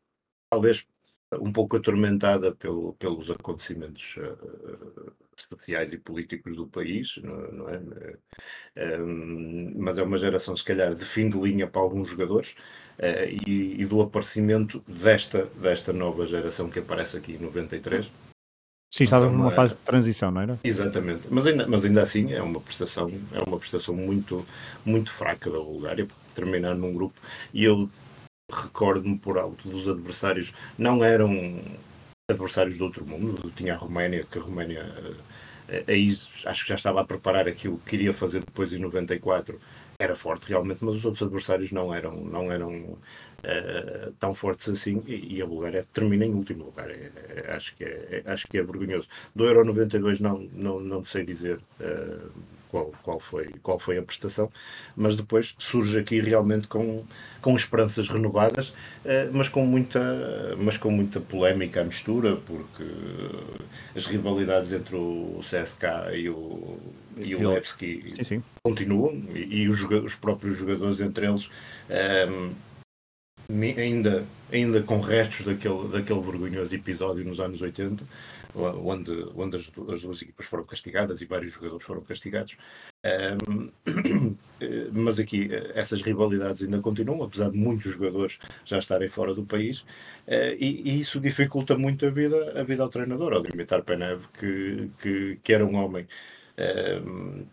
talvez 0.50 0.88
um 1.34 1.52
pouco 1.52 1.78
atormentada 1.78 2.56
pelo, 2.56 2.94
pelos 2.94 3.30
acontecimentos 3.30 4.18
uh, 4.18 5.14
sociais 5.36 5.94
e 5.94 5.98
políticos 5.98 6.56
do 6.56 6.68
país, 6.68 7.18
não, 7.18 7.52
não 7.52 7.70
é? 7.70 9.00
Um, 9.00 9.74
mas 9.78 9.98
é 9.98 10.04
uma 10.04 10.18
geração, 10.18 10.56
se 10.56 10.64
calhar, 10.64 10.94
de 10.96 11.06
fim 11.06 11.30
de 11.30 11.38
linha 11.40 11.68
para 11.68 11.82
alguns 11.82 12.10
jogadores 12.10 12.56
uh, 12.98 13.48
e, 13.48 13.82
e, 13.82 13.86
do 13.86 14.02
aparecimento 14.02 14.84
desta, 14.88 15.46
desta 15.62 15.94
nova 15.94 16.26
geração 16.26 16.70
que 16.70 16.80
aparece 16.80 17.18
aqui 17.18 17.34
em 17.34 17.40
93. 17.40 18.10
Sim, 18.92 19.04
estávamos 19.04 19.36
numa 19.36 19.52
fase 19.52 19.76
de 19.76 19.82
transição, 19.82 20.32
não 20.32 20.42
era? 20.42 20.60
Exatamente, 20.64 21.28
mas 21.30 21.46
ainda, 21.46 21.68
mas 21.68 21.86
ainda 21.86 22.02
assim 22.02 22.34
é 22.34 22.42
uma 22.42 22.60
prestação, 22.60 23.12
é 23.32 23.40
uma 23.42 23.60
prestação 23.60 23.94
muito, 23.94 24.46
muito 24.84 25.12
fraca 25.12 25.50
da 25.50 25.60
Bulgária, 25.60 26.08
terminar 26.34 26.74
num 26.76 26.94
grupo, 26.94 27.14
e 27.54 27.64
eu 27.64 27.88
recordo-me 28.52 29.18
por 29.18 29.38
alto 29.38 29.70
dos 29.70 29.88
adversários, 29.88 30.52
não 30.76 31.04
eram 31.04 31.62
adversários 32.30 32.78
do 32.80 32.86
outro 32.86 33.06
mundo, 33.06 33.52
tinha 33.56 33.76
a 33.76 33.78
Roménia, 33.78 34.24
que 34.24 34.40
a 34.40 34.42
Roménia 34.42 34.84
eh, 35.68 35.84
aí 35.88 36.10
acho 36.46 36.64
que 36.64 36.70
já 36.70 36.76
estava 36.76 37.02
a 37.02 37.06
preparar 37.06 37.48
aquilo 37.48 37.78
que 37.78 37.92
queria 37.92 38.12
fazer 38.12 38.40
depois 38.40 38.74
em 38.74 38.80
94, 38.80 39.60
era 40.00 40.16
forte 40.16 40.48
realmente, 40.48 40.84
mas 40.84 40.96
os 40.96 41.06
outros 41.06 41.22
adversários 41.22 41.72
não 41.72 41.94
eram, 41.94 42.16
não 42.16 42.52
eram 42.52 42.98
uh, 43.44 44.12
tão 44.20 44.34
fortes 44.34 44.70
assim 44.70 45.04
e, 45.08 45.38
e, 45.38 45.42
a 45.42 45.46
Bulgária 45.46 45.86
termina 45.94 46.26
em 46.26 46.34
último 46.34 46.66
lugar. 46.66 46.90
É, 46.90 47.12
é, 47.36 47.52
acho, 47.54 47.76
que 47.76 47.84
é, 47.84 48.24
é, 48.26 48.32
acho 48.32 48.48
que 48.48 48.58
é 48.58 48.64
vergonhoso. 48.64 49.08
Do 49.36 49.46
Euro 49.46 49.66
92 49.66 50.20
não, 50.20 50.40
não, 50.54 50.80
não 50.80 51.04
sei 51.04 51.24
dizer. 51.24 51.60
Uh, 51.80 52.30
qual, 52.70 52.94
qual, 53.04 53.20
foi, 53.20 53.48
qual 53.62 53.80
foi 53.80 53.98
a 53.98 54.02
prestação, 54.02 54.50
mas 54.96 55.16
depois 55.16 55.56
surge 55.58 56.00
aqui 56.00 56.20
realmente 56.20 56.68
com, 56.68 57.04
com 57.42 57.56
esperanças 57.56 58.08
renovadas, 58.10 58.74
eh, 59.04 59.30
mas, 59.34 59.50
com 59.50 59.66
muita, 59.66 60.56
mas 60.58 60.78
com 60.78 60.92
muita 60.92 61.20
polémica 61.20 61.82
à 61.82 61.84
mistura, 61.84 62.38
porque 62.38 62.86
as 63.96 64.06
rivalidades 64.06 64.72
entre 64.72 64.96
o 64.96 65.40
CSK 65.42 66.16
e 66.16 66.30
o, 66.30 66.78
e 67.18 67.36
o 67.36 67.50
Levski 67.50 68.14
continuam, 68.64 69.24
e, 69.34 69.64
e 69.64 69.68
os, 69.68 69.82
os, 69.82 70.16
próprios 70.16 70.58
jogadores 70.58 71.02
entre 71.02 71.26
eles. 71.28 71.50
Um, 72.30 72.69
ainda, 73.78 74.26
ainda 74.52 74.84
com 74.84 75.00
restos 75.00 75.46
daquele, 75.46 75.88
daquele 75.88 76.20
vergonhoso 76.20 76.76
episódio 76.76 77.26
nos 77.26 77.40
anos 77.40 77.62
80, 77.62 78.04
onde, 78.56 79.12
onde 79.36 79.58
as, 79.58 79.72
as 79.92 80.02
duas 80.02 80.22
equipas 80.22 80.46
foram 80.46 80.64
castigadas 80.64 81.22
e 81.22 81.26
vários 81.26 81.54
jogadores 81.54 81.84
foram 81.84 82.02
castigados. 82.02 82.56
Um, 83.50 83.72
mas 84.92 85.20
aqui 85.20 85.50
essas 85.74 86.02
rivalidades 86.02 86.64
ainda 86.64 86.80
continuam, 86.80 87.24
apesar 87.24 87.50
de 87.50 87.58
muitos 87.58 87.92
jogadores 87.94 88.38
já 88.66 88.78
estarem 88.78 89.10
fora 89.10 89.34
do 89.34 89.46
país, 89.46 89.80
uh, 90.28 90.56
e, 90.60 90.82
e, 90.86 91.00
isso 91.00 91.20
dificulta 91.20 91.78
muito 91.78 92.06
a 92.06 92.10
vida, 92.12 92.60
a 92.60 92.64
vida 92.64 92.84
ao 92.84 92.90
treinador, 92.90 93.34
ao 93.34 93.42
limitar 93.42 93.84
Penev, 93.84 94.26
que, 94.40 94.90
que, 95.02 95.40
que 95.44 95.54
era 95.54 95.66
um 95.66 95.76
homem 95.76 96.08
um, 97.06 97.46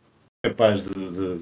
capaz 0.43 0.85
de, 0.85 0.95
de, 0.95 1.39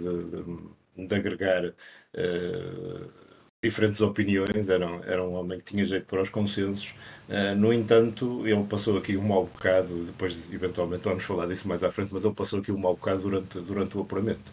de, 0.97 1.07
de 1.09 1.15
agregar. 1.15 1.75
Uh, 2.15 3.24
diferentes 3.65 4.01
opiniões, 4.01 4.69
era, 4.69 4.87
era 5.07 5.25
um 5.25 5.35
homem 5.35 5.59
que 5.59 5.73
tinha 5.73 5.85
jeito 5.85 6.07
para 6.07 6.23
os 6.23 6.29
consensos. 6.29 6.95
Uh, 7.29 7.57
no 7.57 7.73
entanto, 7.73 8.47
ele 8.47 8.65
passou 8.65 8.99
aqui 8.99 9.17
um 9.17 9.27
mau 9.27 9.47
bocado, 9.47 10.05
depois 10.05 10.53
eventualmente 10.53 11.03
vamos 11.05 11.25
falar 11.25 11.47
disso 11.47 11.67
mais 11.67 11.83
à 11.83 11.91
frente, 11.91 12.13
mas 12.13 12.25
ele 12.25 12.35
passou 12.35 12.59
aqui 12.61 12.71
um 12.71 12.79
mau 12.79 12.95
bocado 12.95 13.23
durante, 13.23 13.59
durante 13.61 13.97
o 13.97 14.03
apuramento. 14.03 14.53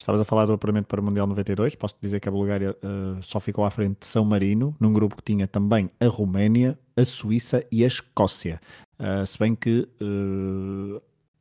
Estavas 0.00 0.20
a 0.20 0.24
falar 0.24 0.46
do 0.46 0.52
apuramento 0.52 0.86
para 0.86 1.00
o 1.00 1.04
Mundial 1.04 1.26
92, 1.26 1.74
posso 1.74 1.96
dizer 2.00 2.20
que 2.20 2.28
a 2.28 2.32
Bulgária 2.32 2.76
uh, 2.82 3.20
só 3.22 3.40
ficou 3.40 3.64
à 3.64 3.70
frente 3.70 3.98
de 4.00 4.06
São 4.06 4.24
Marino, 4.24 4.74
num 4.78 4.92
grupo 4.92 5.16
que 5.16 5.22
tinha 5.22 5.48
também 5.48 5.90
a 5.98 6.06
Roménia, 6.06 6.78
a 6.96 7.04
Suíça 7.04 7.64
e 7.72 7.82
a 7.82 7.88
Escócia. 7.88 8.60
Uh, 9.00 9.26
se 9.26 9.36
bem 9.36 9.54
que 9.56 9.88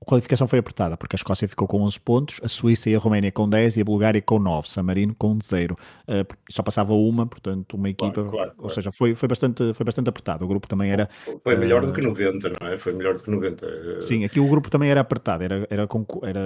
a 0.01 0.05
qualificação 0.05 0.47
foi 0.47 0.59
apertada, 0.59 0.97
porque 0.97 1.15
a 1.15 1.17
Escócia 1.17 1.47
ficou 1.47 1.67
com 1.67 1.81
11 1.81 1.99
pontos, 1.99 2.41
a 2.43 2.47
Suíça 2.47 2.89
e 2.89 2.95
a 2.95 2.99
Roménia 2.99 3.31
com 3.31 3.49
10 3.49 3.77
e 3.77 3.81
a 3.81 3.83
Bulgária 3.83 4.21
com 4.21 4.37
9, 4.39 4.67
San 4.67 4.83
Marino 4.83 5.15
com 5.17 5.37
0. 5.41 5.75
Uh, 6.07 6.35
só 6.49 6.61
passava 6.61 6.93
uma, 6.93 7.25
portanto, 7.25 7.75
uma 7.75 7.89
equipa, 7.89 8.13
claro, 8.13 8.29
claro, 8.29 8.49
ou 8.51 8.55
claro. 8.57 8.73
seja, 8.73 8.91
foi, 8.91 9.15
foi, 9.15 9.27
bastante, 9.27 9.73
foi 9.73 9.83
bastante 9.83 10.09
apertado. 10.09 10.45
O 10.45 10.47
grupo 10.47 10.67
também 10.67 10.91
era. 10.91 11.09
Foi 11.43 11.55
melhor 11.55 11.83
uh, 11.83 11.87
do 11.87 11.93
que 11.93 12.01
90, 12.01 12.51
não 12.59 12.67
é? 12.67 12.77
Foi 12.77 12.93
melhor 12.93 13.15
do 13.15 13.23
que 13.23 13.31
90. 13.31 14.01
Sim, 14.01 14.25
aqui 14.25 14.39
o 14.39 14.47
grupo 14.47 14.69
também 14.69 14.89
era 14.89 15.01
apertado, 15.01 15.43
era, 15.43 15.67
era, 15.69 15.87
era, 16.23 16.45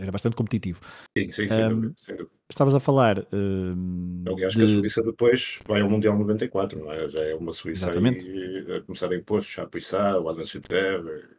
era 0.00 0.12
bastante 0.12 0.36
competitivo. 0.36 0.80
Sim, 1.16 1.30
sim, 1.30 1.46
dúvida, 1.46 1.92
sem 1.96 2.16
dúvida. 2.16 2.30
Estavas 2.50 2.74
a 2.74 2.80
falar. 2.80 3.18
Uh, 3.18 4.24
Aliás, 4.26 4.54
de... 4.54 4.58
que 4.58 4.64
a 4.64 4.80
Suíça 4.80 5.02
depois 5.02 5.60
vai 5.66 5.80
ao 5.80 5.88
Mundial 5.88 6.18
94, 6.18 6.78
não 6.78 6.92
é? 6.92 7.08
Já 7.08 7.20
é 7.20 7.34
uma 7.34 7.52
Suíça 7.52 7.90
aí, 7.90 8.76
a 8.76 8.80
começar 8.82 9.10
a 9.10 9.16
impor, 9.16 9.42
Chapuissat, 9.42 10.18
o 10.18 10.28
Adam 10.28 10.44
Suter 10.44 11.37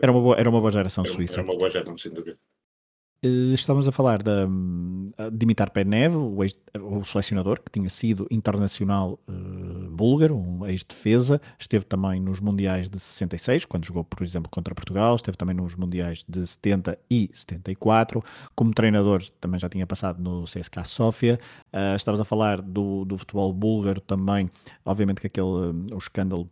era, 0.00 0.12
uma 0.12 0.20
boa, 0.20 0.36
era 0.36 0.48
uma 0.48 0.60
boa 0.60 0.70
geração 0.70 1.04
era, 1.04 1.12
suíça. 1.12 1.40
Era 1.40 1.42
uma 1.42 1.56
boa 1.56 1.70
geração, 1.70 1.96
sem 1.96 2.12
dúvida. 2.12 2.38
Uh, 3.22 3.52
estávamos 3.52 3.86
a 3.86 3.92
falar 3.92 4.22
da, 4.22 4.46
Dimitar 5.30 5.70
Penev, 5.70 6.16
o, 6.16 6.42
ex, 6.42 6.54
o, 6.74 7.04
selecionador, 7.04 7.60
que 7.60 7.70
tinha 7.70 7.88
sido 7.90 8.26
internacional 8.30 9.18
uh, 9.28 9.90
búlgaro, 9.90 10.36
um 10.36 10.64
ex-defesa, 10.66 11.38
esteve 11.58 11.84
também 11.84 12.18
nos 12.18 12.40
Mundiais 12.40 12.88
de 12.88 12.98
66, 12.98 13.66
quando 13.66 13.84
jogou, 13.84 14.04
por 14.04 14.22
exemplo, 14.22 14.50
contra 14.50 14.74
Portugal, 14.74 15.16
esteve 15.16 15.36
também 15.36 15.54
nos 15.54 15.76
Mundiais 15.76 16.24
de 16.26 16.46
70 16.46 16.98
e 17.10 17.28
74, 17.30 18.22
como 18.54 18.72
treinador 18.72 19.22
também 19.38 19.60
já 19.60 19.68
tinha 19.68 19.86
passado 19.86 20.22
no 20.22 20.44
CSKA 20.44 20.84
Sofia, 20.84 21.38
uh, 21.74 21.96
estávamos 21.96 22.22
a 22.22 22.24
falar 22.24 22.62
do, 22.62 23.04
do 23.04 23.18
futebol 23.18 23.52
búlgaro 23.52 24.00
também, 24.00 24.50
obviamente 24.82 25.20
que 25.20 25.26
aquele, 25.26 25.46
o 25.92 25.98
escândalo 25.98 26.48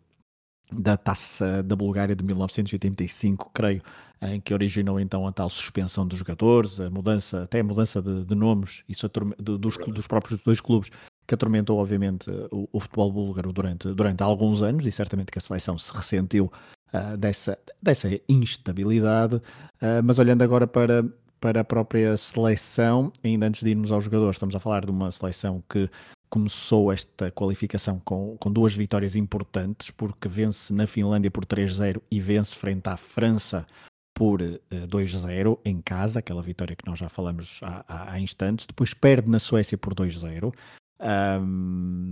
da 0.70 0.96
Taça 0.96 1.62
da 1.62 1.74
Bulgária 1.74 2.14
de 2.14 2.24
1985, 2.24 3.50
creio, 3.52 3.82
em 4.20 4.40
que 4.40 4.52
originou 4.52 5.00
então 5.00 5.26
a 5.26 5.32
tal 5.32 5.48
suspensão 5.48 6.06
dos 6.06 6.18
jogadores, 6.18 6.80
a 6.80 6.90
mudança, 6.90 7.42
até 7.44 7.60
a 7.60 7.64
mudança 7.64 8.02
de, 8.02 8.24
de 8.24 8.34
nomes 8.34 8.82
isso 8.88 9.08
dos, 9.38 9.76
dos, 9.76 10.06
próprios 10.06 10.40
dois 10.42 10.60
clubes, 10.60 10.90
que 11.26 11.34
atormentou 11.34 11.78
obviamente 11.78 12.30
o, 12.50 12.68
o, 12.72 12.80
futebol 12.80 13.12
búlgaro 13.12 13.52
durante, 13.52 13.92
durante 13.94 14.22
alguns 14.22 14.62
anos 14.62 14.86
e 14.86 14.92
certamente 14.92 15.30
que 15.30 15.38
a 15.38 15.42
seleção 15.42 15.78
se 15.78 15.92
ressentiu 15.92 16.52
uh, 16.92 17.16
dessa, 17.16 17.58
dessa 17.82 18.08
instabilidade. 18.28 19.36
Uh, 19.36 20.02
mas 20.04 20.18
olhando 20.18 20.42
agora 20.42 20.66
para, 20.66 21.04
para 21.40 21.60
a 21.60 21.64
própria 21.64 22.16
seleção, 22.16 23.12
ainda 23.22 23.46
antes 23.46 23.62
de 23.62 23.70
irmos 23.70 23.92
aos 23.92 24.04
jogadores, 24.04 24.36
estamos 24.36 24.56
a 24.56 24.58
falar 24.58 24.84
de 24.84 24.90
uma 24.90 25.10
seleção 25.12 25.62
que 25.68 25.88
começou 26.28 26.92
esta 26.92 27.30
qualificação 27.30 28.00
com, 28.00 28.36
com 28.38 28.52
duas 28.52 28.74
vitórias 28.74 29.16
importantes, 29.16 29.90
porque 29.90 30.28
vence 30.28 30.72
na 30.72 30.86
Finlândia 30.86 31.30
por 31.30 31.44
3-0 31.44 32.00
e 32.10 32.20
vence 32.20 32.56
frente 32.56 32.88
à 32.88 32.96
França 32.96 33.66
por 34.14 34.42
uh, 34.42 34.60
eh, 34.70 34.86
2-0 34.86 35.58
em 35.64 35.80
casa, 35.80 36.18
aquela 36.18 36.42
vitória 36.42 36.74
que 36.74 36.86
nós 36.86 36.98
já 36.98 37.08
falamos 37.08 37.60
há, 37.62 37.84
há, 37.86 38.12
há 38.12 38.20
instantes. 38.20 38.66
Depois 38.66 38.92
perde 38.92 39.30
na 39.30 39.38
Suécia 39.38 39.78
por 39.78 39.94
2-0. 39.94 40.52
Um, 41.00 42.10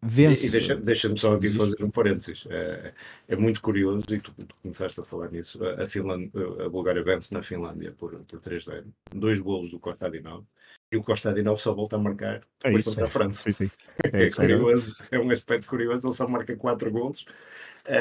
Vence. 0.00 0.46
E, 0.46 0.50
deixa-me 0.50 0.82
deixa 0.82 1.16
só 1.16 1.34
aqui 1.34 1.48
fazer 1.48 1.82
um 1.82 1.90
parênteses. 1.90 2.46
É, 2.48 2.94
é 3.26 3.36
muito 3.36 3.60
curioso, 3.60 4.04
e 4.10 4.20
tu, 4.20 4.32
tu, 4.32 4.54
começaste 4.62 5.00
a 5.00 5.04
falar 5.04 5.30
nisso, 5.30 5.58
a, 5.64 5.88
Finlândia, 5.88 6.30
a 6.64 6.68
Bulgária 6.68 7.02
vence 7.02 7.34
na 7.34 7.42
Finlândia 7.42 7.92
por, 7.92 8.12
por 8.12 8.40
3-0. 8.40 8.84
Dois 9.12 9.40
golos 9.40 9.70
do 9.70 9.80
Kostadinov. 9.80 10.44
E 10.90 10.96
o 10.96 11.02
Kostadinov 11.02 11.58
só 11.58 11.74
volta 11.74 11.96
a 11.96 11.98
marcar 11.98 12.42
é 12.64 12.72
isso, 12.72 12.90
contra 12.90 13.04
a 13.04 13.08
França. 13.08 13.42
Sim, 13.42 13.52
sim. 13.52 13.70
É, 14.12 14.26
é 14.26 14.30
curioso, 14.30 14.96
é 15.10 15.18
um 15.18 15.30
aspecto 15.30 15.66
curioso, 15.66 16.06
ele 16.06 16.14
só 16.14 16.26
marca 16.26 16.56
4 16.56 16.90
golos. 16.90 17.26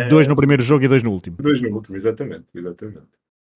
Dois 0.09 0.27
no 0.27 0.35
primeiro 0.35 0.61
jogo 0.61 0.83
e 0.85 0.87
dois 0.87 1.01
no 1.01 1.11
último. 1.11 1.37
Dois 1.39 1.61
no 1.61 1.69
último, 1.69 1.95
exatamente. 1.95 2.45
exatamente. 2.53 3.07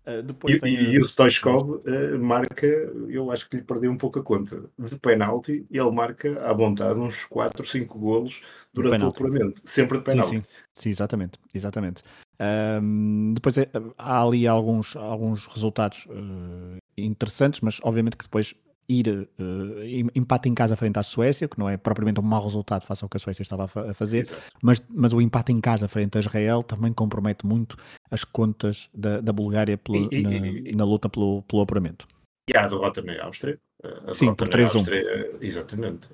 Uh, 0.04 0.50
e, 0.50 0.60
tem... 0.60 0.74
e, 0.74 1.00
o 1.00 1.06
Stoichkov 1.06 1.76
uh, 1.76 2.20
marca, 2.20 2.66
eu 3.08 3.30
acho 3.30 3.48
que 3.48 3.58
lhe 3.58 3.64
perdeu 3.64 3.92
um 3.92 3.98
pouco 3.98 4.18
a 4.18 4.24
conta. 4.24 4.64
De 4.78 4.96
penalti, 4.98 5.66
ele 5.70 5.92
marca 5.92 6.44
à 6.44 6.54
vontade 6.54 7.00
uns 7.00 7.26
4, 7.26 7.64
5 7.64 8.00
golos 8.00 8.42
durante 8.74 9.04
o 9.04 9.08
apuramento. 9.10 9.62
Sempre 9.64 10.00
de 10.00 10.04
penalti. 10.04 10.30
Sim, 10.30 10.38
sim. 10.38 10.46
sim 10.74 10.90
exatamente. 10.90 11.40
exatamente. 11.54 12.04
Um, 12.40 13.34
depois 13.36 13.56
é, 13.60 13.70
há 13.96 14.24
ali 14.24 14.48
alguns, 14.48 14.96
alguns 14.96 15.46
resultados 15.46 16.08
uh, 16.08 16.78
interessantes, 16.98 17.62
mas 17.62 17.80
obviamente 17.84 18.18
que 18.18 18.24
depois 18.24 18.56
ir 19.00 19.08
uh, 19.10 20.12
empate 20.14 20.50
em 20.50 20.54
casa 20.54 20.76
frente 20.76 20.98
à 20.98 21.04
Suécia, 21.04 21.48
que 21.48 21.58
não 21.58 21.70
é 21.70 21.78
propriamente 21.78 22.20
um 22.20 22.24
mau 22.24 22.44
resultado 22.44 22.86
face 22.86 23.04
ao 23.04 23.10
que 23.10 23.18
a 23.18 23.20
Suécia 23.20 23.42
estava 23.42 23.66
a, 23.66 23.94
fazer, 23.94 24.30
mas, 24.62 24.84
mas 24.90 25.14
o 25.14 25.22
empate 25.22 25.52
em 25.52 25.62
casa 25.62 25.88
frente 25.88 26.18
a 26.18 26.20
Israel 26.20 26.64
também 26.64 26.92
compromete 26.94 27.46
muito 27.46 27.78
as 28.10 28.24
contas 28.24 28.90
da, 28.94 29.22
da 29.22 29.32
Bulgária 29.32 29.78
pelo, 29.78 30.14
e, 30.14 30.22
na, 30.22 30.34
e, 30.34 30.76
na, 30.76 30.84
luta 30.84 31.10
pelo, 31.10 31.42
pelo 31.44 31.62
apuramento. 31.62 32.08
E 32.50 32.58
há 32.58 32.66
a 32.66 32.68
derrota 32.68 33.02
na 33.02 33.24
Áustria. 33.24 33.60
A 34.08 34.14
Sim, 34.14 34.36
por 34.36 34.48
3-1. 34.48 35.38
Exatamente 35.42 36.08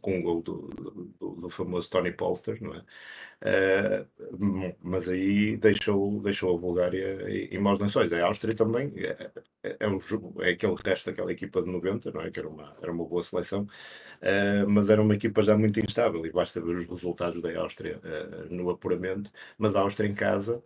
com 0.00 0.16
um 0.16 0.22
gol 0.22 0.42
do, 0.42 0.68
do, 1.18 1.30
do, 1.40 1.48
famoso 1.48 1.90
Tony 1.90 2.12
Polster, 2.12 2.58
não 2.62 2.74
é? 2.74 2.84
Uh, 3.40 4.74
mas 4.82 5.08
aí 5.08 5.56
deixou, 5.56 6.20
deixou 6.20 6.54
a 6.54 6.58
Bulgária 6.58 7.26
em 7.30 7.58
maus 7.58 7.78
lençóis. 7.78 8.12
A 8.12 8.24
Áustria 8.24 8.54
também 8.54 8.92
é, 9.62 9.70
é, 9.70 9.76
é, 9.80 9.88
um, 9.88 9.98
é 10.40 10.50
aquele 10.50 10.76
resto 10.84 11.06
daquela 11.06 11.32
equipa 11.32 11.62
de 11.62 11.70
90, 11.70 12.10
não 12.12 12.20
é? 12.20 12.30
Que 12.30 12.38
era 12.38 12.48
uma, 12.48 12.76
era 12.80 12.92
uma 12.92 13.04
boa 13.04 13.22
seleção, 13.22 13.62
uh, 13.62 14.68
mas 14.68 14.90
era 14.90 15.02
uma 15.02 15.14
equipa 15.14 15.42
já 15.42 15.56
muito 15.56 15.80
instável 15.80 16.24
e 16.24 16.30
basta 16.30 16.60
ver 16.60 16.76
os 16.76 16.86
resultados 16.86 17.42
da 17.42 17.60
Áustria 17.60 17.98
uh, 17.98 18.54
no 18.54 18.70
apuramento. 18.70 19.30
Mas 19.56 19.74
a 19.76 19.80
Áustria 19.80 20.08
em 20.08 20.14
casa 20.14 20.62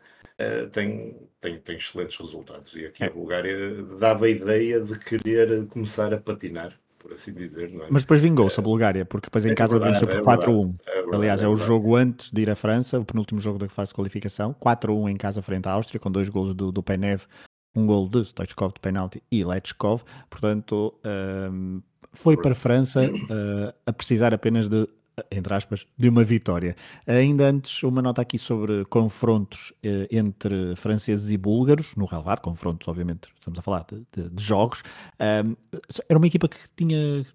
tem, 0.72 1.16
tem, 1.40 1.61
tem 1.61 1.76
excelentes 1.76 2.16
resultados 2.16 2.74
e 2.74 2.87
aqui 2.87 3.05
a 3.05 3.11
Bulgária 3.11 3.81
dava 4.00 4.24
a 4.24 4.28
ideia 4.28 4.81
de 4.81 4.98
querer 4.98 5.66
começar 5.66 6.12
a 6.12 6.18
patinar 6.18 6.76
por 7.02 7.12
assim 7.12 7.33
dizer. 7.33 7.70
É? 7.70 7.87
Mas 7.90 8.02
depois 8.02 8.20
vingou-se 8.20 8.59
a 8.59 8.62
Bulgária, 8.62 9.05
porque 9.05 9.26
depois 9.26 9.44
em 9.44 9.50
é 9.50 9.55
casa 9.55 9.78
venceu 9.78 10.07
por 10.07 10.16
é 10.16 10.22
4-1. 10.22 10.74
É 10.87 11.14
Aliás, 11.14 11.42
é, 11.42 11.48
o 11.48 11.57
jogo 11.57 11.96
antes 11.96 12.31
de 12.31 12.42
ir 12.42 12.50
à 12.50 12.57
França, 12.57 12.98
o 12.98 13.05
penúltimo 13.05 13.40
jogo 13.40 13.59
da 13.59 13.68
fase 13.68 13.90
de 13.90 13.94
qualificação, 13.94 14.55
4-1 14.55 15.11
em 15.11 15.16
casa 15.16 15.42
frente 15.42 15.68
à 15.68 15.72
Áustria, 15.72 16.00
com 16.00 16.11
dois 16.11 16.28
golos 16.28 16.55
do, 16.55 16.72
do 16.72 16.83
Penev, 16.83 17.24
um 17.74 17.87
gol 17.87 18.08
de 18.08 18.24
Stoichkov 18.24 18.74
de 18.74 18.80
penalti 18.80 19.22
e 19.30 19.44
Lechkov. 19.44 20.02
Portanto, 20.28 20.94
um, 21.50 21.80
foi 22.12 22.37
para 22.37 22.52
a 22.52 22.54
França 22.54 23.02
uh, 23.02 23.74
a 23.87 23.92
precisar 23.92 24.35
apenas 24.35 24.68
de 24.68 24.87
entre 25.30 25.54
aspas, 25.54 25.87
de 25.96 26.08
uma 26.08 26.24
vitória. 26.24 26.76
Ainda 27.06 27.48
antes, 27.48 27.82
uma 27.82 28.00
nota 28.00 28.22
aqui 28.22 28.38
sobre 28.38 28.85
confrontos 28.87 29.72
eh, 29.82 30.08
entre 30.11 30.74
franceses 30.76 31.30
e 31.30 31.37
búlgaros, 31.37 31.94
no 31.96 32.06
relevado, 32.06 32.40
confrontos, 32.40 32.88
obviamente, 32.88 33.28
estamos 33.38 33.58
a 33.58 33.62
falar 33.62 33.85
de, 33.90 34.06
de, 34.12 34.30
de 34.30 34.42
jogos. 34.42 34.82
Um, 35.20 35.54
era 36.08 36.18
uma 36.18 36.26
equipa 36.26 36.48
que 36.48 36.56
tinha, 36.74 37.26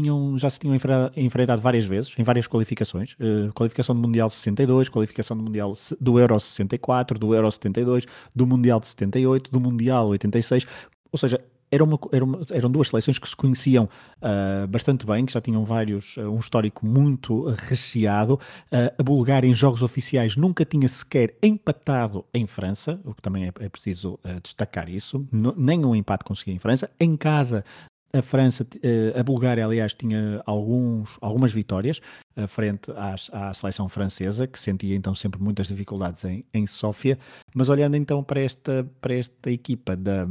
tinham, 0.00 0.38
já 0.38 0.48
se 0.48 0.60
tinham 0.60 0.76
enfrentado 1.16 1.60
várias 1.60 1.84
vezes, 1.84 2.14
em 2.16 2.22
várias 2.22 2.46
qualificações. 2.46 3.14
Uh, 3.14 3.52
qualificação 3.52 3.94
do 3.94 4.00
Mundial 4.00 4.28
62, 4.28 4.88
qualificação 4.88 5.36
do 5.36 5.42
Mundial 5.42 5.72
do 6.00 6.18
Euro 6.20 6.38
64, 6.38 7.18
do 7.18 7.34
Euro 7.34 7.50
72, 7.50 8.06
do 8.34 8.46
Mundial 8.46 8.78
de 8.78 8.86
78, 8.86 9.50
do 9.50 9.60
Mundial 9.60 10.08
86. 10.08 10.66
Ou 11.10 11.18
seja, 11.18 11.40
era 11.70 11.84
uma, 11.84 11.98
era 12.12 12.24
uma, 12.24 12.40
eram 12.50 12.70
duas 12.70 12.88
seleções 12.88 13.18
que 13.18 13.28
se 13.28 13.36
conheciam 13.36 13.88
uh, 14.22 14.66
bastante 14.68 15.04
bem, 15.04 15.26
que 15.26 15.32
já 15.32 15.40
tinham 15.40 15.64
vários, 15.64 16.16
uh, 16.16 16.30
um 16.30 16.38
histórico 16.38 16.86
muito 16.86 17.44
recheado. 17.68 18.34
Uh, 18.72 18.94
a 18.98 19.02
Bulgária, 19.02 19.46
em 19.46 19.54
jogos 19.54 19.82
oficiais, 19.82 20.36
nunca 20.36 20.64
tinha 20.64 20.88
sequer 20.88 21.34
empatado 21.42 22.24
em 22.32 22.46
França, 22.46 23.00
o 23.04 23.14
que 23.14 23.20
também 23.20 23.46
é, 23.46 23.52
é 23.60 23.68
preciso 23.68 24.18
destacar 24.42 24.88
isso. 24.88 25.26
nem 25.56 25.84
um 25.84 25.94
empate 25.94 26.24
conseguia 26.24 26.54
em 26.54 26.58
França. 26.58 26.90
Em 26.98 27.16
casa, 27.16 27.64
A 28.12 28.22
França, 28.22 28.66
a 29.14 29.22
Bulgária, 29.22 29.64
aliás, 29.64 29.92
tinha 29.92 30.42
alguns, 30.46 31.18
algumas 31.20 31.52
vitórias 31.52 32.00
frente 32.48 32.90
às, 32.96 33.28
à 33.32 33.52
seleção 33.52 33.86
francesa, 33.86 34.46
que 34.46 34.58
sentia 34.58 34.96
então 34.96 35.14
sempre 35.14 35.42
muitas 35.42 35.66
dificuldades 35.66 36.24
em, 36.24 36.44
em 36.54 36.66
Sófia. 36.66 37.18
Mas 37.54 37.68
olhando 37.68 37.96
então 37.96 38.24
para 38.24 38.40
esta, 38.40 38.90
para 39.00 39.14
esta 39.14 39.50
equipa 39.50 39.94
da, 39.94 40.26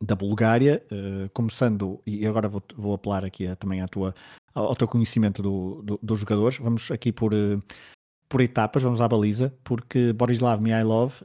da 0.00 0.14
Bulgária, 0.14 0.82
uh, 0.90 1.28
começando, 1.32 2.00
e 2.06 2.26
agora 2.26 2.48
vou, 2.48 2.62
vou 2.76 2.94
apelar 2.94 3.24
aqui 3.24 3.46
a, 3.46 3.56
também 3.56 3.80
à 3.80 3.88
tua, 3.88 4.14
ao, 4.54 4.74
teu 4.74 4.88
conhecimento 4.88 5.42
do, 5.42 5.82
do, 5.82 6.00
dos 6.02 6.20
jogadores, 6.20 6.58
vamos 6.58 6.90
aqui 6.90 7.12
por, 7.12 7.32
por 8.28 8.40
etapas, 8.40 8.82
vamos 8.82 9.00
à 9.00 9.08
baliza, 9.08 9.54
porque 9.64 10.12
Borislav 10.12 10.60
Mihailov, 10.60 11.22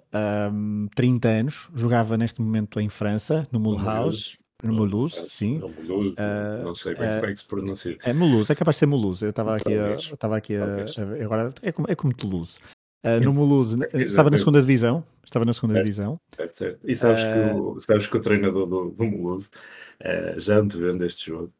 um, 0.54 0.88
30 0.96 1.28
anos, 1.28 1.70
jogava 1.74 2.18
neste 2.18 2.42
momento 2.42 2.80
em 2.80 2.90
França, 2.90 3.48
no 3.52 3.60
Mulhouse. 3.60 4.38
No 4.64 4.74
Mulhouse, 4.74 5.30
sim. 5.30 5.60
Uh, 5.60 6.64
não 6.64 6.76
sei 6.76 6.96
bem 6.96 7.10
uh, 7.10 7.16
como 7.16 7.26
é 7.26 7.34
que 7.34 7.40
se 7.40 7.46
pronuncia. 7.46 7.98
É 8.04 8.14
Mulhouse, 8.14 8.52
é 8.52 8.56
capaz 8.56 8.76
de 8.76 8.80
ser 8.80 8.86
Mulhouse. 8.86 9.24
Eu 9.24 9.32
estava 9.32 9.56
aqui, 9.56 9.74
a, 9.74 9.96
estava 9.96 10.38
aqui 10.38 10.56
a, 10.56 11.24
agora 11.24 11.54
é 11.62 11.72
como, 11.72 11.88
é 11.90 11.96
como 11.96 12.14
Toulouse. 12.14 12.60
Uh, 13.04 13.24
no 13.24 13.34
Mulhouse, 13.34 13.78
estava 14.06 14.30
na 14.30 14.38
segunda 14.38 14.62
divisão. 14.62 15.04
Estava 15.24 15.46
na 15.46 15.54
segunda 15.54 15.80
é, 15.80 15.82
divisão. 15.82 16.20
É 16.38 16.48
certo. 16.48 16.80
E 16.88 16.96
sabes, 16.96 17.24
uh, 17.24 17.26
que 17.26 17.60
o, 17.60 17.80
sabes 17.80 18.08
que 18.08 18.18
o 18.18 18.22
treinador 18.22 18.68
do, 18.68 18.92
do 18.92 19.36
uh, 19.36 20.40
já 20.40 20.58
antevendo 20.58 21.04
este 21.06 21.28
jogo, 21.28 21.52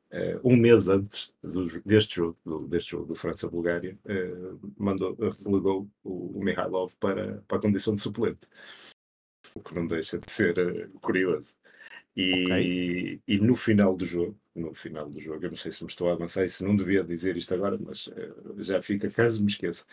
um 0.44 0.58
mês 0.58 0.90
antes 0.90 1.34
do, 1.42 1.66
deste 1.86 2.18
jogo, 2.18 2.38
do, 2.46 2.68
deste 2.68 2.92
jogo 2.92 3.06
do 3.06 3.16
França-Bulgária, 3.16 3.98
mandou, 4.78 5.16
relegou 5.46 5.88
o, 6.04 6.38
o 6.38 6.44
Mihailov 6.44 6.92
para, 7.00 7.42
para 7.48 7.58
a 7.58 7.62
condição 7.62 7.96
de 7.96 8.02
suplente. 8.02 8.42
O 9.56 9.62
que 9.62 9.74
não 9.74 9.88
deixa 9.88 10.18
de 10.18 10.30
ser 10.32 10.90
curioso. 11.02 11.56
E, 12.16 12.46
okay. 12.46 13.22
e 13.28 13.38
no 13.40 13.56
final 13.56 13.96
do 13.96 14.06
jogo, 14.06 14.40
no 14.56 14.74
final 14.74 15.10
do 15.10 15.20
jogo, 15.20 15.46
eu 15.46 15.50
não 15.50 15.58
sei 15.58 15.72
se 15.72 15.84
me 15.84 15.90
estou 15.90 16.10
a 16.10 16.14
avançar 16.14 16.44
e 16.44 16.50
se 16.50 16.64
não 16.64 16.76
devia 16.76 17.04
dizer 17.04 17.38
isto 17.38 17.54
agora, 17.54 17.78
mas 17.80 18.10
já 18.58 18.82
fica, 18.82 19.10
caso 19.10 19.42
me 19.42 19.50
esqueça 19.50 19.86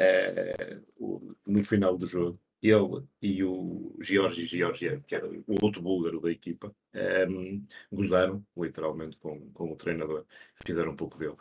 uh, 0.00 1.36
no 1.46 1.64
final 1.64 1.96
do 1.96 2.06
jogo, 2.06 2.40
ele 2.62 3.04
e 3.22 3.42
o 3.44 3.96
Georgi 4.00 4.46
Georgiev, 4.46 5.02
que 5.06 5.14
era 5.14 5.26
o 5.28 5.64
outro 5.64 5.80
búlgaro 5.80 6.20
da 6.20 6.30
equipa, 6.30 6.74
um, 6.94 6.98
ehm, 7.00 7.62
gozaram 7.90 8.44
literalmente 8.56 9.16
com, 9.16 9.50
com 9.52 9.72
o 9.72 9.76
treinador, 9.76 10.26
fizeram 10.66 10.92
um 10.92 10.96
pouco 10.96 11.18
dele. 11.18 11.36